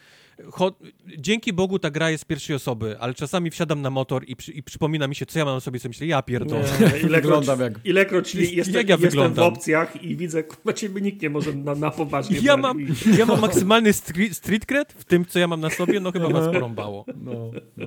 [0.50, 0.72] Cho...
[1.18, 4.52] Dzięki Bogu ta gra jest z pierwszej osoby, ale czasami wsiadam na motor i, przy...
[4.52, 6.64] i przypomina mi się, co ja mam na sobie, co myślę, ja pierdolę.
[6.80, 11.00] Nie, ilekroć, Wyglądam jak- ilekroć Jak jestem, ja jestem w opcjach i widzę, kurwa, ciebie
[11.00, 12.86] nikt nie może na, na poważnie Ja mam, i-
[13.18, 16.28] ja mam maksymalny street, street cred w tym, co ja mam na sobie, no chyba
[16.28, 17.04] was porąbało.
[17.16, 17.86] No, no.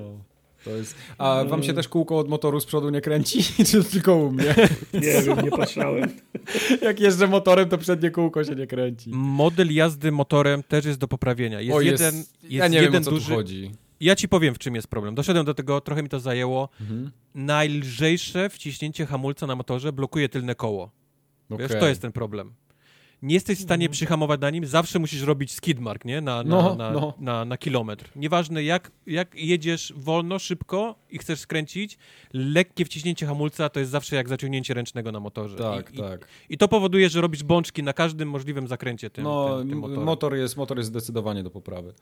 [0.66, 0.96] To jest...
[1.18, 3.44] A wam się też kółko od motoru z przodu nie kręci?
[3.72, 4.56] Czy tylko u mnie?
[4.94, 6.10] Nie wiem, nie patrzałem.
[6.82, 9.10] Jak jeżdżę motorem, to przednie kółko się nie kręci.
[9.14, 11.62] Model jazdy motorem też jest do poprawienia.
[11.62, 12.44] Jest o, jeden, jest...
[12.44, 13.30] jest ja nie jeden wiem, o co duży...
[13.30, 13.72] tu chodzi.
[14.00, 15.16] Ja ci powiem, w czym jest problem.
[15.16, 16.70] Doszedłem do tego, trochę mi to zajęło.
[16.82, 17.12] Mhm.
[17.36, 20.92] Najlżejsze wciśnięcie hamulca na motorze blokuje tylne koło.
[21.50, 21.80] Wiesz, Okej.
[21.80, 22.54] to jest ten problem.
[23.22, 26.22] Nie jesteś w stanie przyhamować na nim, zawsze musisz robić skid mark, nie?
[26.22, 27.14] Na, na, No, na, no.
[27.20, 28.10] Na, na kilometr.
[28.16, 31.98] Nieważne jak, jak jedziesz wolno, szybko i chcesz skręcić,
[32.34, 35.58] lekkie wciśnięcie hamulca to jest zawsze jak zaciągnięcie ręcznego na motorze.
[35.58, 36.28] Tak, I, tak.
[36.50, 39.78] I, I to powoduje, że robisz bączki na każdym możliwym zakręcie tym, No, tym, tym
[39.80, 40.04] motorem.
[40.04, 41.94] motor, jest, motor jest zdecydowanie do poprawy.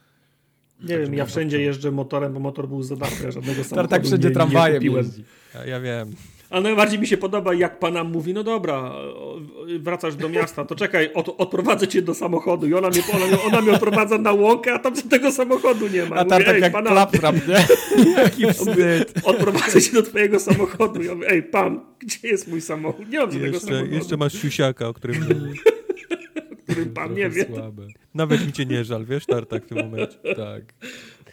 [0.82, 4.06] Nie wiem, ja wszędzie jeżdżę motorem, bo motor był za darmo, ja żadnego samochodu Tak
[4.06, 5.06] wszędzie nie, nie tramwajem kupiłem.
[5.06, 5.24] jeździ.
[5.53, 6.16] Ja, ja wiem.
[6.53, 9.38] A najbardziej mi się podoba, jak pana mówi, no dobra, o,
[9.80, 12.67] wracasz do miasta, to czekaj, od, odprowadzę cię do samochodu.
[12.67, 16.15] I ona mnie, ona, ona mnie odprowadza na łąkę, a tam tego samochodu nie ma.
[16.15, 17.65] A tam tak "Ej, jak pana, klaptrap, nie?
[18.23, 19.14] Jaki wstyd.
[19.23, 21.01] Odprowadzę cię do twojego samochodu.
[21.03, 23.09] Ja mówię, ej, pan, gdzie jest mój samochód?
[23.09, 25.15] Nie mam Jeszcze, samochodu, jeszcze masz siusiaka, o którym
[26.69, 27.45] którym pan nie wie.
[27.45, 27.88] Słabe.
[28.14, 30.17] nawet mi cię nie żal, wiesz, Tartak w tym momencie.
[30.35, 30.61] Tak.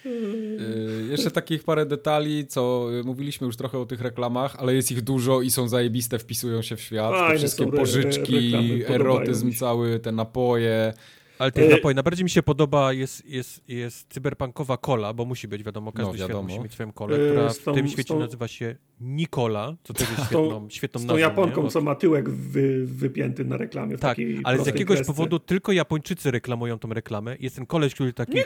[0.06, 4.92] Y, jeszcze takich parę detali, co y, mówiliśmy już trochę o tych reklamach, ale jest
[4.92, 7.10] ich dużo i są zajebiste, wpisują się w świat.
[7.12, 10.92] Fajne te wszystkie pożyczki, reklamy, erotyzm cały, te napoje.
[11.38, 15.62] Ale tych napoi, najbardziej mi się podoba jest, jest, jest cyberpunkowa kola, bo musi być,
[15.62, 16.48] wiadomo, każdy No, świat wiadomo.
[16.48, 20.08] musi mieć swoją kolę, która w tą- tym świecie tą- nazywa się Nikola, co też
[20.10, 21.18] jest świetną, świetną Z tą nazwą.
[21.28, 21.68] Japonką, nie?
[21.70, 23.98] co ma tyłek wy, wypięty na reklamie.
[23.98, 25.12] Tak, ale z jakiegoś kresce.
[25.12, 27.36] powodu tylko Japończycy reklamują tą reklamę.
[27.40, 28.38] Jest ten koleś, który taki...
[28.38, 28.42] A,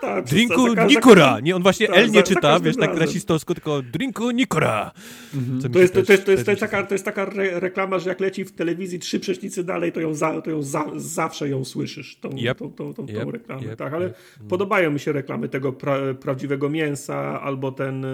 [0.00, 1.40] tak, za- Drinku za- za- Nikora!
[1.40, 2.98] Nie, on właśnie tak, L nie za czyta, wiesz, tak razem.
[3.02, 4.90] rasistowsko, tylko Drinku Nikora!
[5.34, 7.04] Mi To jest, to, jest, to, jest, też to, mi jest się taka, to jest
[7.04, 10.50] taka re, reklama, że jak leci w telewizji trzy przecznicy dalej, to ją, za, to
[10.50, 12.58] ją za, zawsze ją słyszysz, tą, Yep.
[12.58, 13.30] tą, tą, tą, tą Yep.
[13.30, 13.62] reklamę.
[13.62, 13.76] Yep.
[13.76, 14.16] Tak, ale Yep.
[14.48, 18.04] podobają mi się reklamy tego pra, prawdziwego mięsa, albo ten...
[18.04, 18.08] e,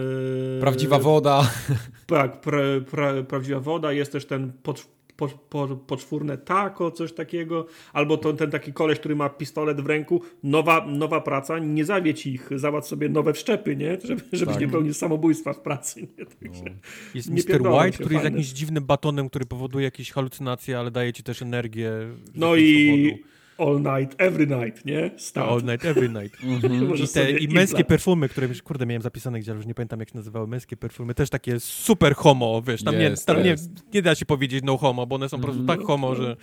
[0.61, 1.51] Prawdziwa woda.
[2.07, 2.59] Tak, pra,
[2.91, 4.87] pra, prawdziwa woda, jest też ten pod,
[5.17, 9.87] po, po, poczwórne taco, coś takiego, albo to, ten taki koleś, który ma pistolet w
[9.87, 13.99] ręku, nowa, nowa praca, nie zawiedź ich, załatw sobie nowe wszczepy, nie?
[14.05, 14.63] Żeby, żebyś Tak.
[14.63, 16.01] nie pełnił samobójstwa w pracy.
[16.19, 16.27] Nie?
[16.27, 16.65] Także,
[17.15, 17.63] Jest Nie Mr.
[17.63, 18.25] White, który jest fajne.
[18.25, 21.91] jakimś dziwnym batonem, który powoduje jakieś halucynacje, ale daje ci też energię.
[22.35, 23.36] No i powodu.
[23.59, 25.11] All night, every night, nie?
[25.17, 25.51] Start.
[25.51, 26.37] All night, every night.
[26.89, 27.89] Możesz I, te, I męskie implant.
[27.89, 30.77] perfumy, które już, kurde, miałem zapisane gdzie, ale już nie pamiętam jak się nazywały, męskie
[30.77, 33.57] perfumy, też takie super homo, wiesz, tam, Jest, nie, tam nie,
[33.95, 36.37] nie da się powiedzieć no homo, bo one są po prostu tak homo, że...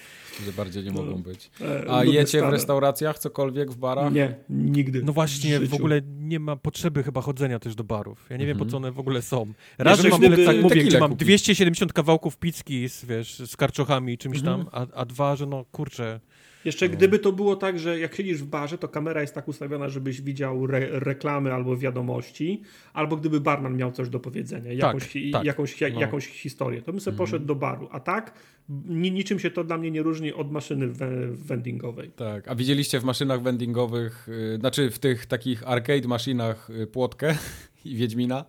[0.45, 1.51] Że bardziej nie mogą być.
[1.61, 2.51] E, A jecie w stare.
[2.51, 4.13] restauracjach cokolwiek w barach?
[4.13, 5.03] Nie, nigdy.
[5.03, 5.75] No właśnie, w życiu.
[5.75, 8.25] ogóle nie ma potrzeby chyba chodzenia też do barów.
[8.29, 9.45] Ja nie wiem, po co one w ogóle są.
[9.45, 11.25] Nie, Raz, że mam plecak, mówię, gdzie mam kupić.
[11.25, 15.65] 270 kawałków pizzki z, wiesz, z karczochami i czymś tam, a, a dwa, że no
[15.71, 16.19] kurczę,
[16.65, 19.89] Jeszcze gdyby to było tak, że jak siedzisz w barze, to kamera jest tak ustawiona,
[19.89, 22.61] żebyś widział re reklamy albo wiadomości,
[22.93, 26.01] albo gdyby barman miał coś do powiedzenia, jakąś, hi- tak, jakąś, no.
[26.01, 27.87] jakąś historię, to bym sobie poszedł do baru.
[27.91, 28.33] A tak,
[28.85, 32.11] ni niczym się to dla mnie nie różni od maszyny we vendingowej.
[32.11, 32.47] Tak.
[32.47, 37.37] A widzieliście w maszynach vendingowych, y, znaczy w tych takich arcade maszynach y, płotkę
[37.85, 38.45] i Wiedźmina?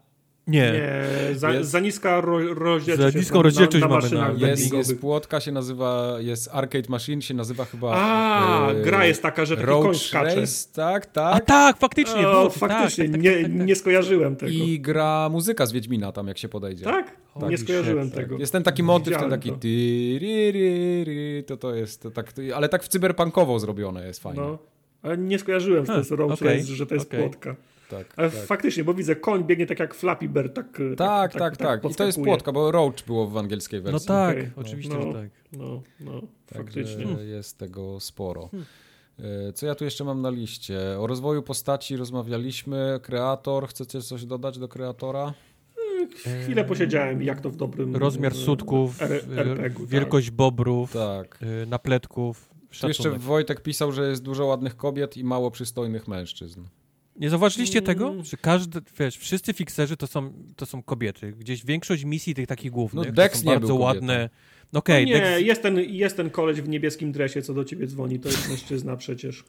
[0.47, 0.73] Nie.
[0.73, 3.12] Nie, za, Jest- za niska ro rozdzielczość.
[3.12, 7.23] Za niską rozdzielczość na, na mamy na- Jest, jest płotka, się nazywa, jest arcade machine,
[7.23, 7.92] się nazywa chyba...
[7.97, 10.40] A, y, gra jest taka, że taki koń Roach skacze.
[10.40, 11.44] Race, tak, A tak.
[11.44, 13.66] tak, faktycznie, O, było, faktycznie, tak, tak, nie, tak, tak, tak.
[13.66, 14.52] nie skojarzyłem tego.
[14.52, 16.84] I gra muzyka z Wiedźmina tam, jak się podejdzie.
[16.84, 17.16] Tak?
[17.34, 18.20] Holy nie skojarzyłem tak.
[18.23, 18.39] tego.
[18.39, 19.56] Jest ten taki motyw, ten taki to.
[19.56, 24.40] tyryryry, to to jest to tak, ale tak w cyberpunkowo zrobione jest fajnie.
[24.40, 24.58] No,
[25.02, 26.10] ale nie skojarzyłem, że to jest
[26.42, 27.20] Race, że to jest okej.
[27.20, 27.56] płotka.
[27.98, 28.44] Tak, Ale tak.
[28.47, 30.66] faktycznie, bo widzę, koń biegnie tak jak Flappy Bird, tak
[30.97, 31.84] Tak, tak, tak.
[31.90, 34.08] I to jest płotka, bo Roach było w angielskiej No wersji.
[34.08, 34.50] tak, Okej.
[34.56, 35.02] oczywiście, No.
[35.02, 35.31] że tak.
[35.52, 36.12] No, no,
[36.47, 37.05] Także faktycznie.
[37.24, 38.50] jest tego sporo.
[39.48, 40.78] E, Co ja tu jeszcze mam na liście?
[40.98, 43.00] O rozwoju postaci rozmawialiśmy.
[43.02, 45.34] Kreator, chcecie coś dodać do kreatora?
[46.44, 47.97] Chwilę posiedziałem, jak to w dobrym...
[47.97, 49.86] Rozmiar e, sutków, R- y, RPG-u, tak.
[49.89, 51.39] wielkość bobrów, Tak.
[51.66, 52.48] napletków,
[52.81, 53.10] Tu jeszcze.
[53.10, 56.60] Wojtek pisał, że jest dużo ładnych kobiet i mało przystojnych mężczyzn.
[57.17, 57.86] Nie zauważyliście Mm.
[57.86, 58.15] tego?
[58.25, 61.33] Że każdy, wiesz, wszyscy fikserzy to są, to są kobiety.
[61.33, 64.31] Gdzieś większość misji tych takich głównych No, Dex są nie bardzo ładne.
[64.73, 67.86] No No nie, Dex- jest, ten, jest ten koleś w niebieskim dresie, co do ciebie
[67.86, 69.44] dzwoni, to jest mężczyzna przecież.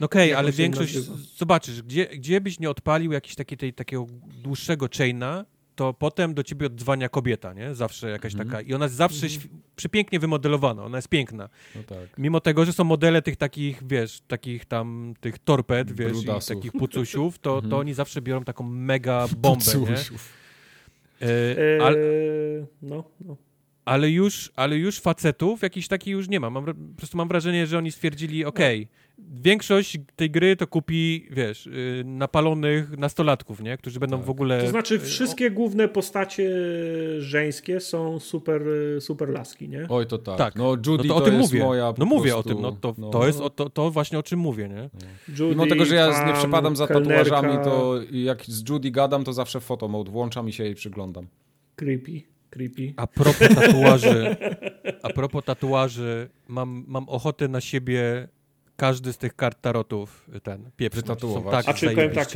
[0.00, 1.16] no okej, jak ale większość, nazywa?
[1.36, 4.06] zobaczysz, gdzie, gdzie byś nie odpalił jakiś taki, tej, takiego
[4.42, 5.44] dłuższego chaina,
[5.74, 7.74] to potem do ciebie odzwania kobieta, nie?
[7.74, 8.48] Zawsze jakaś Mhm.
[8.50, 8.60] taka.
[8.60, 11.48] I ona jest zawsze św- przepięknie wymodelowana, ona jest piękna.
[11.76, 12.18] No tak.
[12.18, 16.16] Mimo tego, że są modele tych takich, wiesz, takich tam, tych torped, wiesz,
[16.48, 17.70] takich pucusiów, to, Mhm.
[17.70, 19.86] to oni zawsze biorą taką mega bombę, nie?
[19.86, 20.28] Pucusiów.
[21.22, 21.26] E,
[21.58, 21.96] Eee, ale,
[22.82, 23.36] no, no.
[23.84, 26.50] ale, już, ale już facetów jakiś taki już nie ma.
[26.50, 31.66] Mam, po prostu mam wrażenie, że oni stwierdzili, okej, większość tej gry to kupi, wiesz,
[31.66, 33.76] y, napalonych nastolatków, nie?
[33.76, 34.26] Którzy będą Tak.
[34.26, 34.60] w ogóle...
[34.60, 36.50] To znaczy y, wszystkie główne postacie
[37.18, 38.62] żeńskie są super,
[39.00, 39.86] super laski, nie?
[39.88, 40.38] Oj, to tak.
[40.38, 40.56] Tak.
[40.56, 41.64] No Judy no to o to, tym jest mówię.
[41.64, 43.10] moja no mówię prostu, o tym, no to, no.
[43.10, 44.90] to jest o, to, to właśnie o czym mówię, nie?
[45.28, 48.90] Judy, Mimo tego, że ja tam, nie przepadam za kelnerka, tatuażami, to jak z Judy
[48.90, 51.26] gadam, to zawsze fotomode włączam i się jej przyglądam.
[51.76, 52.92] Creepy, creepy.
[52.96, 54.36] A propos tatuaży,
[55.02, 58.28] a propos tatuaży, mam, mam ochotę na siebie
[58.76, 60.98] każdy z tych kart tarotów ten pieprz.
[61.20, 62.28] Są tak A czy powiem tak.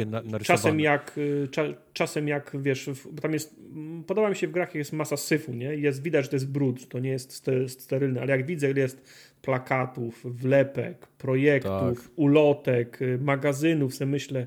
[0.42, 4.50] Czasem jak, y, cza, czasem jak wiesz, bo tam jest, mm, podoba mi się w
[4.50, 5.74] grach, jest masa syfu, nie?
[5.76, 8.80] Jest widać, że to jest brud, to nie jest ste- sterylne, ale jak widzę, ile
[8.80, 9.02] jest
[9.42, 12.10] plakatów, wlepek, projektów, Tak.
[12.16, 14.46] ulotek, y, magazynów, sobie myślę,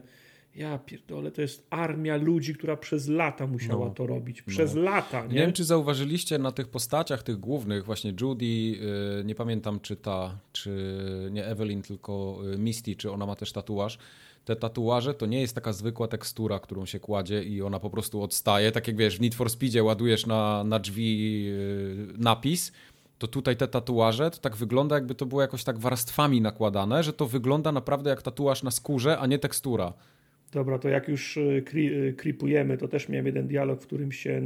[0.55, 3.93] ja pierdolę, to jest armia ludzi, która przez lata musiała No.
[3.93, 4.41] to robić.
[4.41, 5.41] Przez lata, Nie nie?
[5.41, 8.79] wiem, czy zauważyliście na tych postaciach, tych głównych, właśnie Judy, yy,
[9.25, 10.99] nie pamiętam czy ta, czy
[11.31, 13.97] nie Evelyn, tylko y, Misty, czy ona ma też tatuaż.
[14.45, 18.21] Te tatuaże to nie jest taka zwykła tekstura, którą się kładzie i ona po prostu
[18.21, 18.71] odstaje.
[18.71, 22.71] Tak jak wiesz, w Need for Speedzie ładujesz na, na drzwi yy, napis,
[23.17, 27.13] to tutaj te tatuaże to tak wygląda, jakby to było jakoś tak warstwami nakładane, że
[27.13, 29.93] to wygląda naprawdę jak tatuaż na skórze, a nie tekstura.
[30.51, 34.11] Dobra, to jak już y, kri, y, kripujemy, to też miałem jeden dialog, w którym
[34.11, 34.41] się,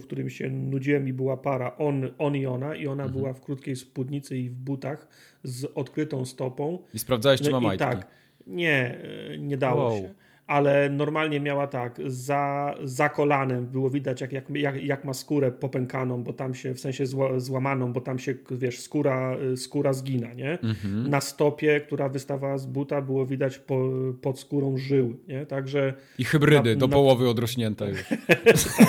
[0.00, 3.40] w którym się nudziłem i była para on, on i ona i ona była w
[3.40, 5.08] krótkiej spódnicy i w butach
[5.42, 6.78] z odkrytą stopą.
[6.94, 7.86] I sprawdzałeś, czy ma No i majtki.
[7.88, 8.06] tak,
[8.46, 8.98] nie,
[9.34, 9.98] y, nie dało Wow.
[9.98, 10.14] się.
[10.48, 15.52] Ale normalnie miała tak, za, za kolanem było widać, jak, jak, jak, jak ma skórę
[15.52, 20.32] popękaną, bo tam się, w sensie zła, złamaną, bo tam się, wiesz, skóra, skóra zgina,
[20.34, 20.58] nie?
[20.62, 21.10] Mhm.
[21.10, 23.90] Na stopie, która wystawała z buta, było widać po,
[24.22, 25.46] pod skórą żyły, nie?
[25.46, 28.04] Także I hybrydy, Na- do na- połowy odrośnięte już.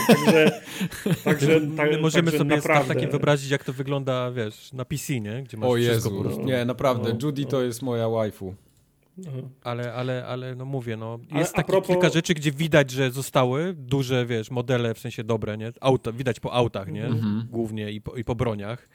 [0.07, 0.61] Także,
[1.23, 5.19] także My tak, możemy także sobie naprawdę, takie wyobrazić, jak to wygląda, wiesz, na PC,
[5.19, 5.43] nie?
[5.43, 6.41] Gdzie masz O Jezu, po prostu.
[6.43, 7.47] nie, naprawdę, No, Judy no.
[7.47, 8.55] to jest moja waifu.
[9.25, 9.49] No.
[9.63, 13.11] Ale, ale, ale no mówię, no jest a taki propos- kilka rzeczy, gdzie widać, że
[13.11, 15.71] zostały duże, wiesz, modele, w sensie dobre, nie?
[15.81, 17.05] Auta, widać po autach, nie?
[17.05, 17.47] Mhm.
[17.51, 18.89] Głównie i po, i po broniach.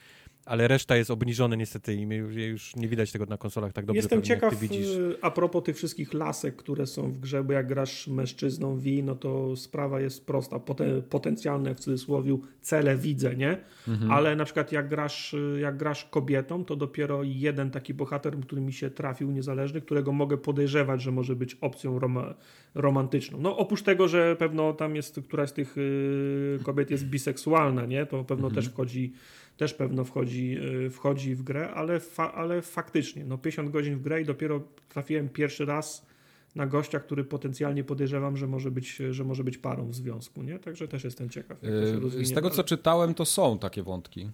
[0.47, 2.03] Ale reszta jest obniżone niestety i
[2.49, 5.77] już, nie widać tego na konsolach tak dobrze, Jestem pewnie, ciekaw y, a propos tych
[5.77, 10.27] wszystkich lasek, które są w grze, bo jak grasz mężczyzną V, no to sprawa jest
[10.27, 10.59] prosta.
[10.59, 13.59] Poten, potencjalne w cudzysłowie cele widzę, nie?
[13.89, 14.11] Mhm.
[14.11, 18.73] Ale na przykład jak grasz, jak grasz kobietą, to dopiero jeden taki bohater, który mi
[18.73, 22.35] się trafił niezależny, którego mogę podejrzewać, że może być opcją roma,
[22.75, 23.39] romantyczną.
[23.41, 28.07] No oprócz tego, że pewno tam jest, któraś z tych y, kobiet jest biseksualna, nie?
[28.07, 28.55] To pewno Mhm.
[28.55, 29.13] też wchodzi
[29.57, 34.03] też pewno wchodzi, y, wchodzi w grę, ale, fa, ale faktycznie, no 50 godzin w
[34.03, 36.07] grę i dopiero trafiłem pierwszy raz
[36.55, 40.59] na gościa, który potencjalnie podejrzewam, że może być, że może być parą w związku, nie?
[40.59, 41.63] Także też jestem ciekaw.
[41.63, 44.31] Jak to się Yy, Z tego, co czytałem, to są takie wątki.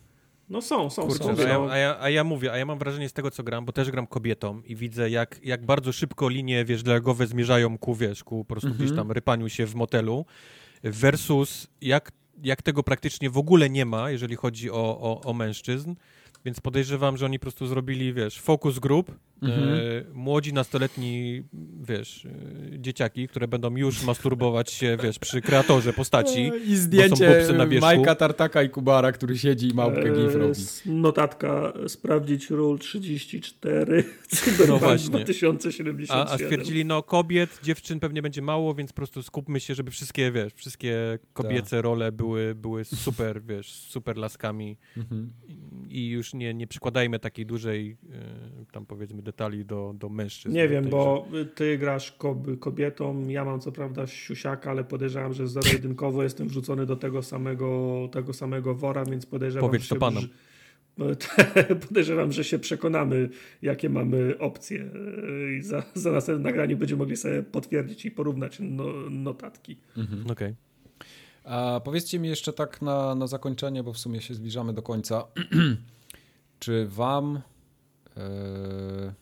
[0.49, 1.31] No są, są, Kurczę, są.
[1.31, 1.71] a, ja, są.
[1.71, 3.91] a, ja, a ja mówię, a ja mam wrażenie z tego, co gram, bo też
[3.91, 8.45] gram kobietą i widzę, jak, jak bardzo szybko linie, wiesz, dialogowe zmierzają ku, wiesz, ku
[8.45, 8.85] po prostu Mhm.
[8.85, 10.25] gdzieś tam rypaniu się w motelu
[10.83, 12.13] versus jak,
[12.43, 15.95] jak tego praktycznie w ogóle nie ma, jeżeli chodzi o, o, o mężczyzn.
[16.45, 19.13] Więc podejrzewam, że oni po prostu zrobili, wiesz, focus group,
[19.43, 19.69] Mhm.
[19.69, 19.79] e,
[20.15, 21.43] młodzi, nastoletni,
[21.83, 22.31] wiesz, e,
[22.81, 26.41] dzieciaki, które będą już masturbować się, wiesz, przy kreatorze postaci.
[26.47, 27.87] I bobsy zdjęcie na wierzchu.
[27.87, 30.51] Majka Tartaka i Kubara, który siedzi i małpkę gif E, robi.
[30.51, 35.11] s- Notatka, sprawdzić rule 34, Cyberpunk No właśnie.
[35.11, 36.19] 2077.
[36.19, 39.91] A, a stwierdzili, no kobiet, dziewczyn pewnie będzie mało, więc po prostu skupmy się, żeby
[39.91, 45.33] wszystkie, wiesz, wszystkie kobiece role były, były super, wiesz, super laskami Mhm.
[45.89, 50.55] i już nie, nie przykładajmy takiej dużej, e, tam powiedzmy, detali do, do mężczyzn.
[50.55, 55.33] Nie do wiem, bo ty grasz kob- kobietą, ja mam co prawda siusiaka, ale podejrzewam,
[55.33, 59.95] że zero-jedynkowo jestem wrzucony do tego samego, tego samego wora, więc podejrzewam, Powiedz że to
[59.95, 60.25] się panom.
[61.89, 63.29] podejrzewam, że się przekonamy,
[63.63, 64.91] jakie mamy opcje
[65.59, 69.77] i za, za następnym nagraniem będziemy mogli sobie potwierdzić i porównać no, notatki.
[69.97, 70.31] Mhm.
[70.31, 70.55] Okej.
[71.45, 75.25] A powiedzcie mi jeszcze tak na, na zakończenie, bo w sumie się zbliżamy do końca.
[76.59, 77.41] Czy wam...
[78.17, 79.13] e,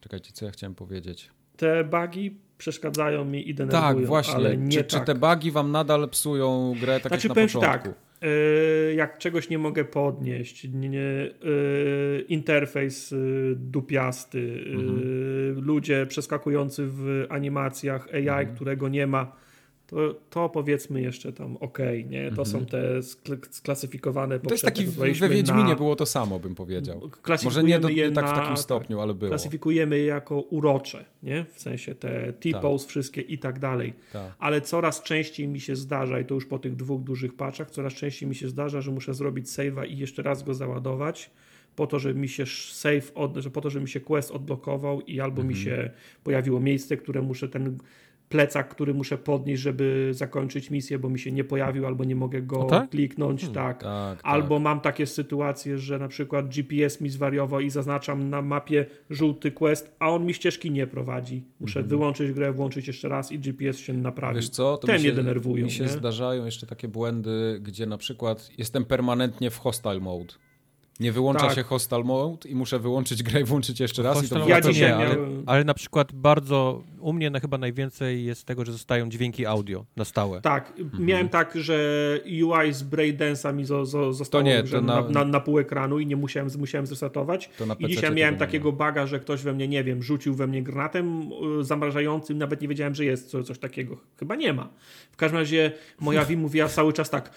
[0.00, 1.30] Czekajcie, co ja chciałem powiedzieć?
[1.56, 4.34] Te bugi przeszkadzają mi i denerwują, Tak, właśnie.
[4.34, 5.00] ale nie czy, tak.
[5.00, 7.88] czy te bugi wam nadal psują grę tak Znaczy, jak na ci początku?
[7.88, 16.86] tak, Yy, jak czegoś nie mogę podnieść, nie, yy, interfejs yy, dupiasty, yy, ludzie przeskakujący
[16.86, 19.32] w animacjach, AI, którego nie ma,
[19.88, 22.32] to, to powiedzmy jeszcze tam ok, nie?
[22.32, 23.02] To są te
[23.50, 25.74] sklasyfikowane To jest taki, we Wiedźminie na...
[25.74, 27.10] było to samo, bym powiedział.
[27.44, 29.28] Może nie, do, nie tak w takim stopniu, ale było.
[29.28, 31.44] Klasyfikujemy je jako urocze, nie?
[31.54, 32.90] W sensie te T-pose tak.
[32.90, 33.94] wszystkie i tak dalej.
[34.12, 34.32] Tak.
[34.38, 37.94] Ale coraz częściej mi się zdarza, i to już po tych dwóch dużych paczach, coraz
[37.94, 41.30] częściej mi się zdarza, że muszę zrobić save'a i jeszcze raz go załadować,
[41.76, 45.20] po to, żeby mi się save, od, po to, żeby mi się quest odblokował i
[45.20, 45.48] albo mhm.
[45.48, 45.90] mi się
[46.24, 47.78] pojawiło miejsce, które muszę ten
[48.28, 52.42] plecak, który muszę podnieść, żeby zakończyć misję, bo mi się nie pojawił, albo nie mogę
[52.42, 52.90] go tak?
[52.90, 53.54] kliknąć, hmm.
[53.54, 53.82] tak.
[53.82, 54.20] tak.
[54.22, 54.62] Albo tak.
[54.62, 59.90] mam takie sytuacje, że na przykład GPS mi zwariował i zaznaczam na mapie żółty quest,
[59.98, 61.44] a on mi ścieżki nie prowadzi.
[61.60, 61.88] Muszę hmm.
[61.88, 64.36] wyłączyć grę, włączyć jeszcze raz i GPS się naprawi.
[64.36, 64.76] Wiesz co?
[64.76, 65.64] To Te mnie denerwują.
[65.64, 65.90] Mi się nie?
[65.90, 70.34] zdarzają jeszcze takie błędy, gdzie na przykład jestem permanentnie w hostile mode
[71.00, 71.54] nie wyłącza tak.
[71.54, 74.20] się hostal mode i muszę wyłączyć grę i włączyć jeszcze raz.
[74.20, 77.58] Hostal i to ja dzisiaj nie, ale, ale, na przykład bardzo, u mnie na, chyba
[77.58, 80.40] najwięcej jest tego, że zostają dźwięki audio na stałe.
[80.40, 81.04] Tak, mhm.
[81.04, 81.78] miałem tak, że
[82.24, 85.98] UI z Braindance'a mi zo, zo, zostało to nie, to na, na, na, pół ekranu
[85.98, 87.50] i nie musiałem, musiałem zresetować.
[87.78, 91.30] I dzisiaj miałem takiego baga, że ktoś we mnie, nie wiem, rzucił we mnie granatem
[91.60, 93.96] y, zamrażającym, nawet nie wiedziałem, że jest coś takiego.
[94.18, 94.68] Chyba nie ma.
[95.12, 97.30] W każdym razie moja Wii mówiła cały czas tak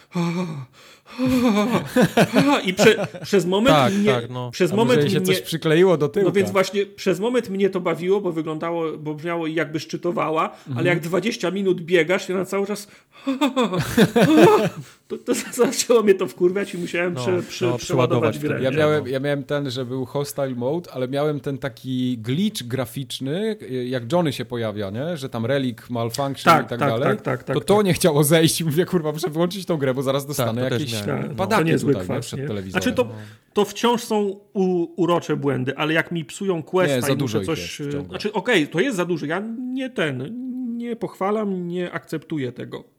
[2.65, 4.51] i prze, przez moment tak, mnie, tak, no.
[4.51, 6.25] przez moment się mnie, coś przykleiło do tyłu.
[6.25, 10.77] No więc właśnie przez moment mnie to bawiło, bo wyglądało, bo brzmiało jakby szczytowała, mhm.
[10.77, 12.87] ale jak 20 minut biegasz i na cały czas
[15.11, 15.33] to, to
[15.65, 18.63] zaczęło mnie to wkurwiać i musiałem no, przy, przy, no, przeładować grę.
[18.63, 23.57] Ja miałem, ja miałem ten, że był hostile mode, ale miałem ten taki glitch graficzny,
[23.85, 25.17] jak Johnny się pojawia, nie?
[25.17, 27.85] że tam relic malfunction tak, i tak, tak dalej, tak, tak, tak, to to tak.
[27.85, 30.95] nie chciało zejść i mówię, kurwa, muszę wyłączyć tą grę, bo zaraz dostanę tak, jakieś
[31.37, 32.47] padaki no, tutaj, kwas, przed nie?
[32.47, 32.83] telewizorem.
[32.83, 33.07] Znaczy to,
[33.53, 37.79] to wciąż są u, urocze błędy, ale jak mi psują questa nie, za dużo coś...
[37.79, 40.29] Jest znaczy okej, okay, to jest za dużo, ja nie ten,
[40.77, 42.90] nie pochwalam, nie akceptuję tego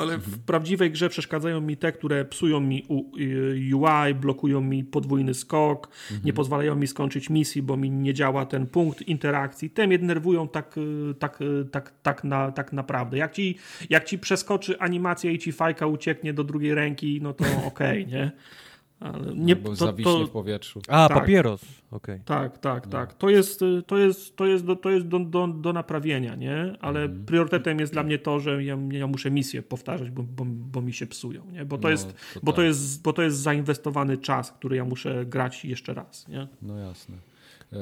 [0.00, 2.86] ale w prawdziwej grze przeszkadzają mi te, które psują mi
[3.74, 6.20] UI, blokują mi podwójny skok, mhm.
[6.24, 9.70] nie pozwalają mi skończyć misji, bo mi nie działa ten punkt interakcji.
[9.70, 10.74] Te mnie denerwują tak,
[11.18, 11.38] tak,
[11.70, 13.18] tak, tak, na, tak naprawdę.
[13.18, 13.58] Jak ci,
[13.90, 18.06] jak ci przeskoczy animacja i ci fajka ucieknie do drugiej ręki, no to okej, okay,
[18.06, 18.32] nie?
[19.00, 20.80] Ale nie, Albo to, to, w powietrzu.
[20.88, 21.60] A, tak, papieros.
[21.90, 22.20] Okay.
[22.24, 22.92] Tak, tak, no.
[22.92, 23.14] tak.
[23.14, 26.76] To jest, to jest, to jest, do, to jest do, do, do naprawienia, nie?
[26.80, 27.24] Ale mm.
[27.24, 30.92] priorytetem jest dla mnie to, że ja, ja muszę misję powtarzać, bo, bo, bo, mi
[30.92, 31.64] się psują, nie?
[31.64, 32.56] Bo to, no, jest, to bo, tak.
[32.56, 36.48] to jest, bo to jest zainwestowany czas, który ja muszę grać jeszcze raz, nie?
[36.62, 37.16] No jasne.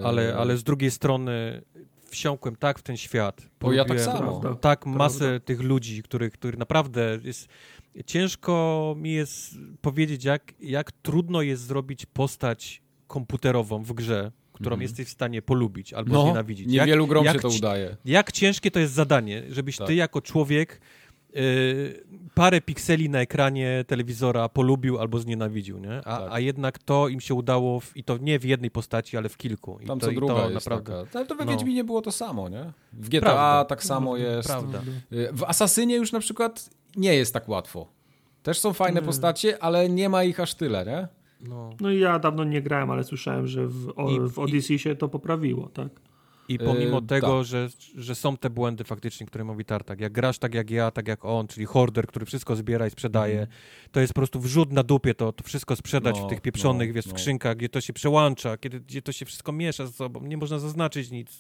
[0.05, 1.63] Ale, ale z drugiej strony
[2.11, 3.43] wsiąkłem tak w ten świat.
[3.61, 4.55] Bo ja tak samo.
[4.55, 5.41] Tak masę Prawda.
[5.41, 7.49] tych ludzi, których, których naprawdę jest
[8.07, 14.83] ciężko mi jest powiedzieć, jak, jak trudno jest zrobić postać komputerową w grze, którą mm.
[14.83, 16.67] jesteś w stanie polubić albo no, znienawidzić.
[16.67, 17.97] Niewielu grom jak, się to udaje.
[18.05, 19.87] Jak ciężkie to jest zadanie, żebyś tak.
[19.87, 20.81] ty jako człowiek
[22.35, 25.97] parę pikseli na ekranie telewizora polubił albo znienawidził, nie?
[25.99, 26.29] A, tak.
[26.31, 29.37] a jednak to im się udało w, i to nie w jednej postaci, ale w
[29.37, 29.79] kilku.
[29.81, 31.05] I Tam to, co druga to jest naprawdę...
[31.05, 31.19] taka.
[31.19, 31.53] Ale to we no.
[31.53, 32.73] Wiedźminie było to samo, nie?
[32.93, 33.65] W GTA Prawda.
[33.65, 34.49] tak samo jest.
[34.49, 34.83] Prawda.
[35.13, 37.89] Y, w Asasynie już na przykład nie jest tak łatwo.
[38.43, 41.09] Też są fajne postacie, ale nie ma ich aż tyle, nie?
[41.49, 41.71] No.
[41.81, 44.79] no i ja dawno nie grałem, ale słyszałem, że w, o, I, w Odyssey i...
[44.79, 45.89] się to poprawiło, tak?
[46.49, 47.47] I pomimo yy, tego, tak.
[47.47, 51.09] że, że są te błędy faktycznie, które mówi Tartak, jak grasz tak jak ja, tak
[51.09, 53.49] jak on, czyli horder, który wszystko zbiera i sprzedaje, mm.
[53.93, 56.89] to jest po prostu wrzut na dupie to, to wszystko sprzedać no, w tych pieprzonych
[56.89, 57.13] no, wiesz, no.
[57.13, 60.59] skrzynkach, gdzie to się przełącza, kiedy, gdzie to się wszystko miesza ze sobą, nie można
[60.59, 61.39] zaznaczyć nic.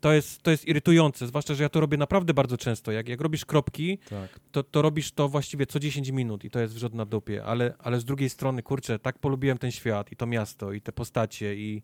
[0.00, 2.92] To jest, to jest irytujące, zwłaszcza, że ja to robię naprawdę bardzo często.
[2.92, 4.40] Jak, jak robisz kropki, tak.
[4.52, 7.74] to, to robisz to właściwie co 10 minut i to jest wrzut na dupie, ale,
[7.78, 11.54] ale z drugiej strony, kurczę, tak polubiłem ten świat i to miasto i te postacie
[11.54, 11.82] i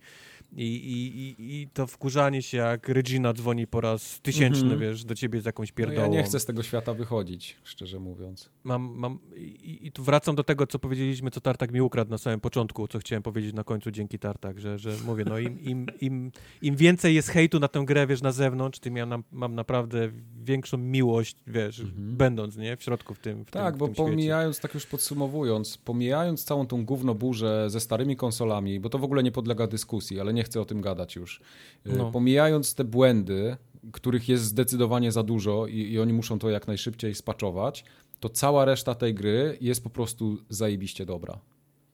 [0.57, 4.81] i, i, i, to wkurzanie się, jak Regina dzwoni po raz tysięczny, mm -hmm.
[4.81, 6.09] wiesz, do ciebie z jakąś pierdołą.
[6.09, 8.51] No ja nie chcę z tego świata wychodzić, szczerze mówiąc.
[8.65, 12.19] Mam, mam i, i tu wracam do tego, co powiedzieliśmy, co Tartak mi ukradł na
[12.19, 15.87] samym początku, co chciałem powiedzieć na końcu dzięki Tartak, że, że mówię, no im, im,
[16.01, 19.55] im, im więcej jest hejtu na tę grę, wiesz, na zewnątrz, tym ja nam, mam
[19.55, 20.11] naprawdę
[20.43, 22.17] większą miłość, wiesz, mm -hmm.
[22.17, 24.69] będąc, nie, w środku w tym w Tak, tym, bo tym pomijając, świecie.
[24.69, 29.33] tak już podsumowując, pomijając całą tą gównoburzę ze starymi konsolami, bo to w ogóle nie
[29.33, 31.41] podlega dyskusji, ale nie chcę o tym gadać już.
[31.87, 32.11] Y, no.
[32.11, 33.57] Pomijając te błędy,
[33.93, 37.85] których jest zdecydowanie za dużo i, i oni muszą to jak najszybciej spaczować,
[38.21, 41.39] to cała reszta tej gry jest po prostu zajebiście dobra.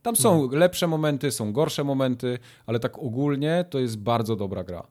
[0.02, 0.58] Tam są no.
[0.58, 4.86] lepsze momenty, są gorsze momenty, ale tak ogólnie to jest bardzo dobra gra.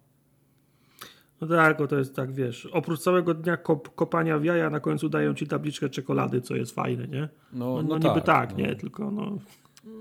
[1.41, 5.09] No tak, to jest tak, wiesz, oprócz całego dnia kop, kopania w jaja, na końcu
[5.09, 7.29] dają ci tabliczkę czekolady, co jest fajne, nie?
[7.53, 8.57] No, no, no, no niby tak, tak no.
[8.57, 8.75] nie?
[8.75, 9.37] Tylko no...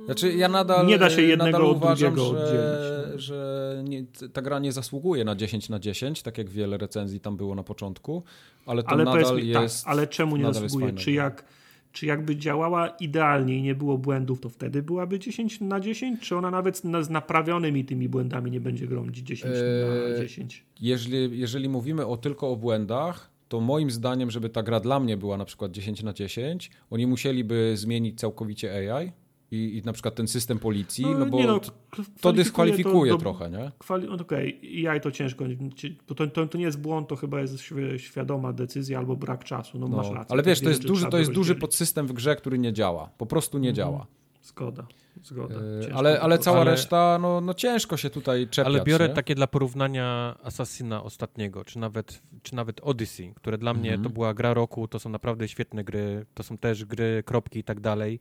[0.05, 3.19] Znaczy ja nadal Nie da się jednego nadal od uważam, drugiego że, oddzielić, no.
[3.19, 7.37] że nie, ta gra nie zasługuje na 10 na 10, tak jak wiele recenzji tam
[7.37, 8.23] było na początku,
[8.67, 9.87] ale to ale nadal tak, jest...
[9.87, 10.93] ale czemu nie zasługuje?
[10.93, 11.17] Czy no.
[11.17, 11.45] jak,
[11.93, 16.21] czy jakby działała idealnie i nie było błędów, to wtedy byłaby 10 na 10?
[16.21, 20.65] Czy ona nawet na, z naprawionymi tymi błędami nie będzie grą 10 na Eee, 10?
[20.81, 25.17] Jeżeli, jeżeli mówimy o, tylko o błędach, to moim zdaniem, żeby ta gra dla mnie
[25.17, 29.13] była na przykład 10 na 10, oni musieliby zmienić całkowicie AI
[29.55, 33.13] i, i na przykład ten system policji, no, bo nie no, to, to kwalifikuje dyskwalifikuje
[33.13, 33.71] do- trochę, nie?
[33.79, 37.17] Kwali- no Okej, ja to ciężko, ci- bo to, to, to nie jest błąd, to
[37.17, 40.33] chyba jest świ- świadoma decyzja albo brak czasu, no, No, masz rację.
[40.33, 43.11] ale wiesz, to jest, rzeczy duży, to jest duży podsystem w grze, który nie działa.
[43.19, 43.77] Po prostu nie Mhm.
[43.87, 44.07] działa.
[44.43, 44.87] Zgoda,
[45.23, 45.55] zgoda.
[45.55, 48.75] Yy, Ciężko ale, to ale cała Ale- reszta, no, no ciężko się tutaj czepiać.
[48.75, 49.15] Ale biorę nie?
[49.15, 54.03] takie dla porównania Assassina ostatniego, czy nawet, czy nawet Odyssey, które dla mnie Mhm.
[54.03, 57.65] to była gra roku, to są naprawdę świetne gry, to są też gry, kropki i
[57.65, 58.21] tak dalej.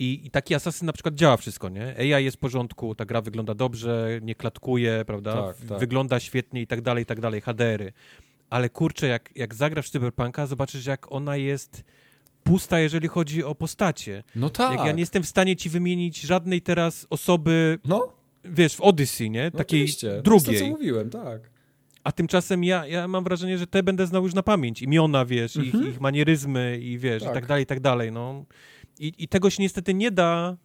[0.00, 1.94] I, I taki Assassin na przykład działa wszystko, nie?
[1.98, 5.34] AI jest w porządku, ta gra wygląda dobrze, nie klatkuje, prawda?
[5.42, 5.78] Tak, tak.
[5.78, 7.92] Wygląda świetnie i tak dalej, i tak dalej, HDR-y.
[8.50, 11.84] Ale kurczę, jak, jak zagrasz w Cyberpunka, zobaczysz jak ona jest
[12.44, 14.22] pusta, jeżeli chodzi o postacie.
[14.36, 14.76] No tak.
[14.78, 18.12] Jak ja nie jestem w stanie ci wymienić żadnej teraz osoby, No,
[18.44, 19.44] wiesz, w Odyssey, nie?
[19.54, 20.06] no Takiej oczywiście.
[20.06, 20.70] Jest to, co drugiej.
[20.70, 21.50] mówiłem, tak.
[22.04, 24.82] A tymczasem ja, ja mam wrażenie, że te będę znał już na pamięć.
[24.82, 27.32] Imiona, wiesz, ich, ich manieryzmy i wiesz, Tak.
[27.32, 28.44] i tak dalej, i tak dalej, no.
[29.00, 30.56] I, I tego się niestety nie da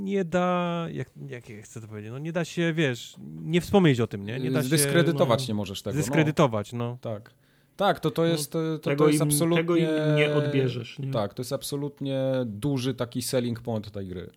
[0.00, 4.00] nie da, jak, jak ja chcę to powiedzieć, no nie da się, wiesz, nie wspomnieć
[4.00, 4.40] o tym, nie?
[4.40, 5.94] Nie da się, Zdyskredytować no, nie możesz tego.
[5.94, 6.78] Zdyskredytować, no.
[6.78, 6.98] No.
[7.00, 7.34] Tak.
[7.76, 9.56] Tak, to to jest, to, to, tego, to jest im, absolutnie...
[9.56, 10.98] tego im nie odbierzesz.
[10.98, 11.10] Nie?
[11.10, 14.30] Tak, to jest absolutnie duży taki selling point tej gry.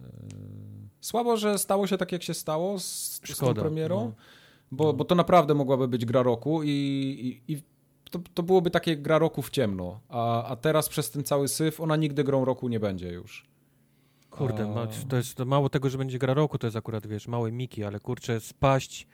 [0.00, 0.06] Yy,
[1.00, 4.12] Słabo, że stało się tak, jak się stało z, z tą Szkoda, premierą, no.
[4.70, 6.68] bo, bo to naprawdę mogłaby być gra roku i,
[7.48, 7.62] i, i
[8.12, 11.80] to, to byłoby takie gra roku w ciemno, a, a teraz przez ten cały syf
[11.80, 13.46] ona nigdy grą roku nie będzie już.
[14.30, 17.28] Kurde, A- to jest to mało tego, że będzie gra roku, to jest akurat, wiesz,
[17.28, 19.06] małe miki, ale kurczę, spaść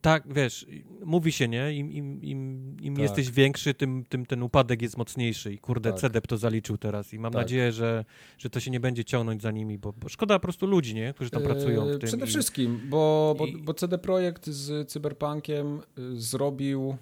[0.00, 0.66] tak, wiesz,
[1.04, 1.72] mówi się, nie?
[1.74, 3.02] Im, im, im, im Tak.
[3.02, 6.00] jesteś większy, tym, tym ten upadek jest mocniejszy i kurde, Tak.
[6.00, 7.42] CDEP to zaliczył teraz i mam Tak.
[7.42, 8.04] nadzieję, że,
[8.38, 11.14] że to się nie będzie ciągnąć za nimi, bo, bo szkoda po prostu ludzi, nie?
[11.14, 12.06] Którzy tam pracują Yy, w tym.
[12.08, 16.96] Przede i- wszystkim, bo, bo, i- bo CD Projekt z Cyberpunkiem y, zrobił.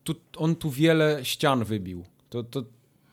[0.00, 2.04] On tu, on tu wiele ścian wybił.
[2.30, 2.64] To, to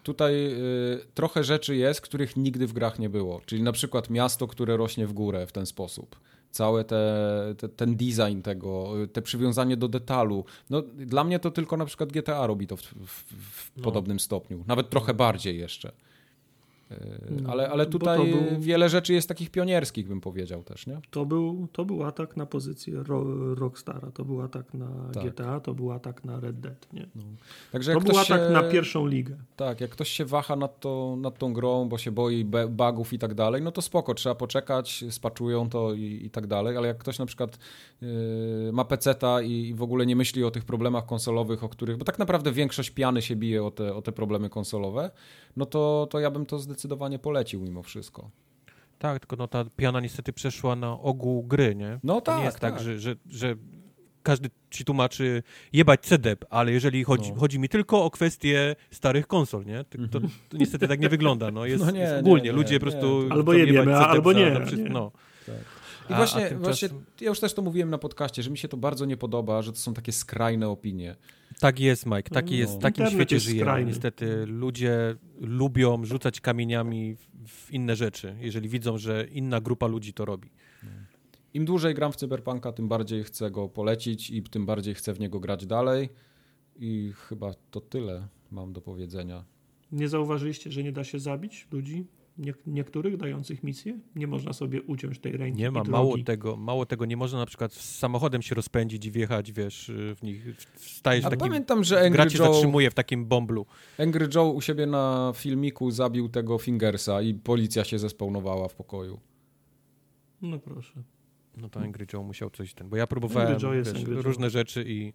[0.03, 3.41] tutaj y, trochę rzeczy jest, których nigdy w grach nie było.
[3.45, 6.19] Czyli na przykład miasto, które rośnie w górę w ten sposób.
[6.51, 10.45] Całe te, te, ten design tego, y, te przywiązanie do detalu.
[10.69, 13.83] No, dla mnie to tylko na przykład GTA robi to w, w, w No.
[13.83, 14.63] podobnym stopniu.
[14.67, 15.91] Nawet trochę bardziej jeszcze.
[16.91, 16.97] Y,
[17.41, 21.01] No, ale, ale tutaj był- wiele rzeczy jest takich pionierskich, bym powiedział też, nie?
[21.09, 23.25] To, był, to był atak na pozycję ro,
[23.55, 25.23] Rockstara, to był atak na Tak.
[25.23, 26.93] GTA, to był atak na Red Dead.
[26.93, 27.07] Nie?
[27.71, 29.37] Także To jak był ktoś atak się, na pierwszą ligę.
[29.55, 33.19] Tak, jak ktoś się waha nad, to, nad tą grą, bo się boi bugów i
[33.19, 36.97] tak dalej, no to spoko, trzeba poczekać, spaczują to i, i tak dalej, ale jak
[36.97, 37.59] ktoś na przykład
[38.01, 38.07] yy,
[38.73, 42.05] ma peceta i, i w ogóle nie myśli o tych problemach konsolowych, o których, bo
[42.05, 45.11] tak naprawdę większość piany się bije o te, o te problemy konsolowe,
[45.57, 48.29] no to, to ja bym to zdecydowanie polecił mimo wszystko.
[48.99, 51.99] Tak, tylko no ta piana niestety przeszła na ogół gry, nie?
[52.03, 52.83] No To tak, nie jest tak, tak.
[52.83, 53.55] że, że, że
[54.23, 57.39] każdy ci tłumaczy jebać CDEP, ale jeżeli chodzi, No.
[57.39, 59.83] chodzi mi tylko o kwestie starych konsol, nie?
[59.83, 61.65] To, to, to niestety tak nie wygląda, no.
[61.71, 63.27] Jest, No nie, jest nie, ogólnie, nie, ludzie nie, po prostu...
[63.29, 64.93] Albo jebiemy, CDEP albo za- nie, za wszystko, nie.
[64.93, 65.11] No.
[66.09, 66.89] I A- właśnie, a tymczasem- właśnie,
[67.21, 69.71] ja już też to mówiłem na podcaście, że mi się to bardzo nie podoba, że
[69.71, 71.15] to są takie skrajne opinie.
[71.59, 73.61] Tak jest, Mike, taki No, jest, w takim internet świecie jest żyjemy.
[73.65, 73.87] skrajny.
[73.91, 80.13] Niestety ludzie lubią rzucać kamieniami w, w inne rzeczy, jeżeli widzą, że inna grupa ludzi
[80.13, 80.49] to robi.
[81.53, 85.19] Im dłużej gram w Cyberpunka, tym bardziej chcę go polecić i tym bardziej chcę w
[85.19, 86.09] niego grać dalej.
[86.79, 89.43] I chyba to tyle mam do powiedzenia.
[89.91, 92.05] Nie zauważyliście, że nie da się zabić ludzi?
[92.37, 93.99] Nie, niektórych dających misję?
[94.15, 97.45] Nie można sobie uciąć tej ręki Nie ma, mało tego, mało tego, nie można na
[97.45, 101.83] przykład z samochodem się rozpędzić i wjechać, wiesz, w nich, stajesz w A takim, pamiętam,
[101.83, 103.65] że gra Angry cię Joe, zatrzymuje w takim bomblu.
[103.99, 109.19] Angry Joe u siebie na filmiku zabił tego Fingersa i policja się zespełnowała w pokoju.
[110.41, 111.03] No proszę.
[111.57, 114.21] No to Angry Joe musiał coś ten, bo ja próbowałem Joe jest wiesz, Angry Joe.
[114.21, 115.13] różne rzeczy i,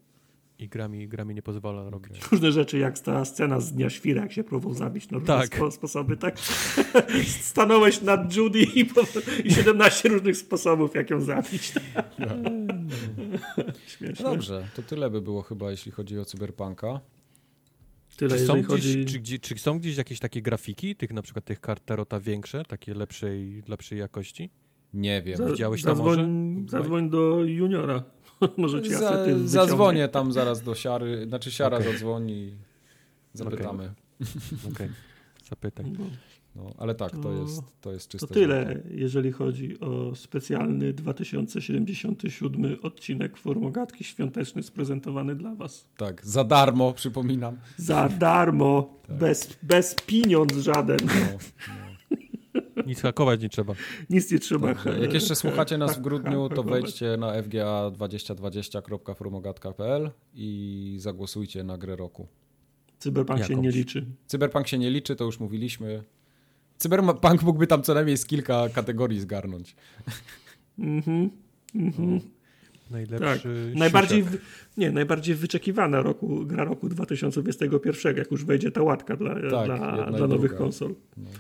[0.63, 2.21] i gra, mi, gra mi nie pozwala robić.
[2.33, 5.57] Różne rzeczy, jak ta scena z Dnia Świra, jak się próbował zabić na różne Tak.
[5.57, 6.39] spo, sposoby, tak?
[7.51, 9.01] Stanąłeś nad Judy i, po,
[9.45, 11.73] i 17 różnych sposobów, jak ją zabić.
[13.87, 14.25] Śmieszne.
[14.25, 17.01] No dobrze, to tyle by było chyba, jeśli chodzi o Cyberpunka.
[18.17, 19.05] Tyle, Czy są, gdzieś, chodzi...
[19.05, 22.95] czy, czy są gdzieś jakieś takie grafiki, tych na przykład tych kart Tarota większe, takie
[22.95, 24.51] lepszej, lepszej jakości?
[24.95, 25.37] Nie wiem.
[25.37, 28.03] Za- widziałeś to zadzwoń, zadzwoń do juniora.
[28.57, 31.93] Może ci Za, zadzwonię tam zaraz do Siary, znaczy Siara Okej.
[31.93, 32.53] zadzwoni i
[33.35, 33.93] zapytamy.
[34.73, 34.89] Okej,
[35.51, 35.87] zapytaj.
[35.99, 36.05] No.
[36.57, 38.81] No, ale tak, to, jest, to jest czyste To tyle, złoto.
[38.91, 45.89] jeżeli chodzi o specjalny 2077 odcinek Formogatki świąteczny sprezentowany dla Was.
[45.97, 47.57] Tak, za darmo, przypominam.
[47.77, 50.99] Za darmo, bez, bez pieniądz żaden.
[51.07, 51.39] No,
[52.87, 53.75] Nic hakować nie trzeba.
[54.11, 54.69] Nic nie trzeba.
[55.01, 62.27] Jak jeszcze słuchacie nas w grudniu, to wejdźcie na fga2020.formogatka.pl i zagłosujcie na grę roku.
[62.99, 63.65] Cyberpunk się Jakąś.
[63.65, 64.07] nie liczy.
[64.27, 66.03] Cyberpunk się nie liczy, to już mówiliśmy.
[66.79, 69.77] Cyberpunk mógłby tam co najmniej z kilka kategorii zgarnąć.
[70.79, 71.31] Mhm.
[71.75, 72.21] Mhm.
[72.21, 72.29] Tak.
[72.91, 74.41] Najlepszy Najbardziej, siusiak.
[74.41, 79.67] w, nie, najbardziej wyczekiwana roku, gra roku 2021, jak już wejdzie ta łatka dla, Tak,
[79.67, 80.95] dla, dla nowych konsol.
[81.17, 81.31] No.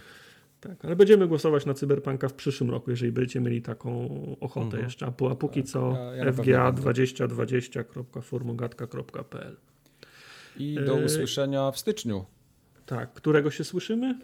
[0.62, 4.08] Tak, ale będziemy głosować na Cyberpunka w przyszłym roku, jeżeli będziecie mieli taką
[4.40, 4.84] ochotę Mhm.
[4.84, 5.06] jeszcze.
[5.06, 6.82] A, a póki co ja- ja na pewno będę.
[6.82, 9.56] fga2020.formogatka.pl
[10.56, 11.04] I do Yy.
[11.04, 12.24] usłyszenia w styczniu
[12.86, 14.18] Tak, którego się słyszymy?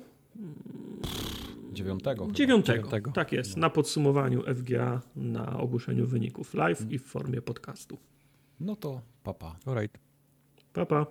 [1.73, 2.15] 9.
[2.15, 2.33] chyba.
[2.33, 2.33] Dziewiątego.
[2.33, 3.12] Dziewiątego.
[3.12, 7.99] Tak jest, na podsumowaniu FGA, na ogłoszeniu wyników live i w formie podcastu.
[8.60, 9.57] No to papa.
[9.67, 9.99] Alright.
[10.73, 11.07] Pa, pa.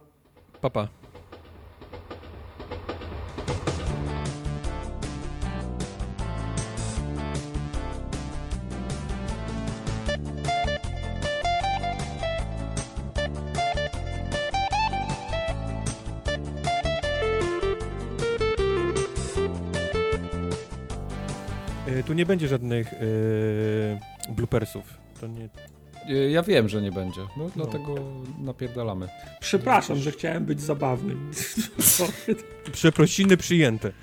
[0.61, 0.87] Papa.
[22.17, 24.83] Nie będzie żadnych y, bloopersów.
[25.21, 25.49] To nie,
[26.07, 27.95] Yy, Ja wiem, że nie będzie, no, dlatego
[28.39, 29.07] napierdalamy.
[29.39, 31.15] Przepraszam, że chciałem być zabawny.
[32.71, 33.91] przeprosiny przyjęte.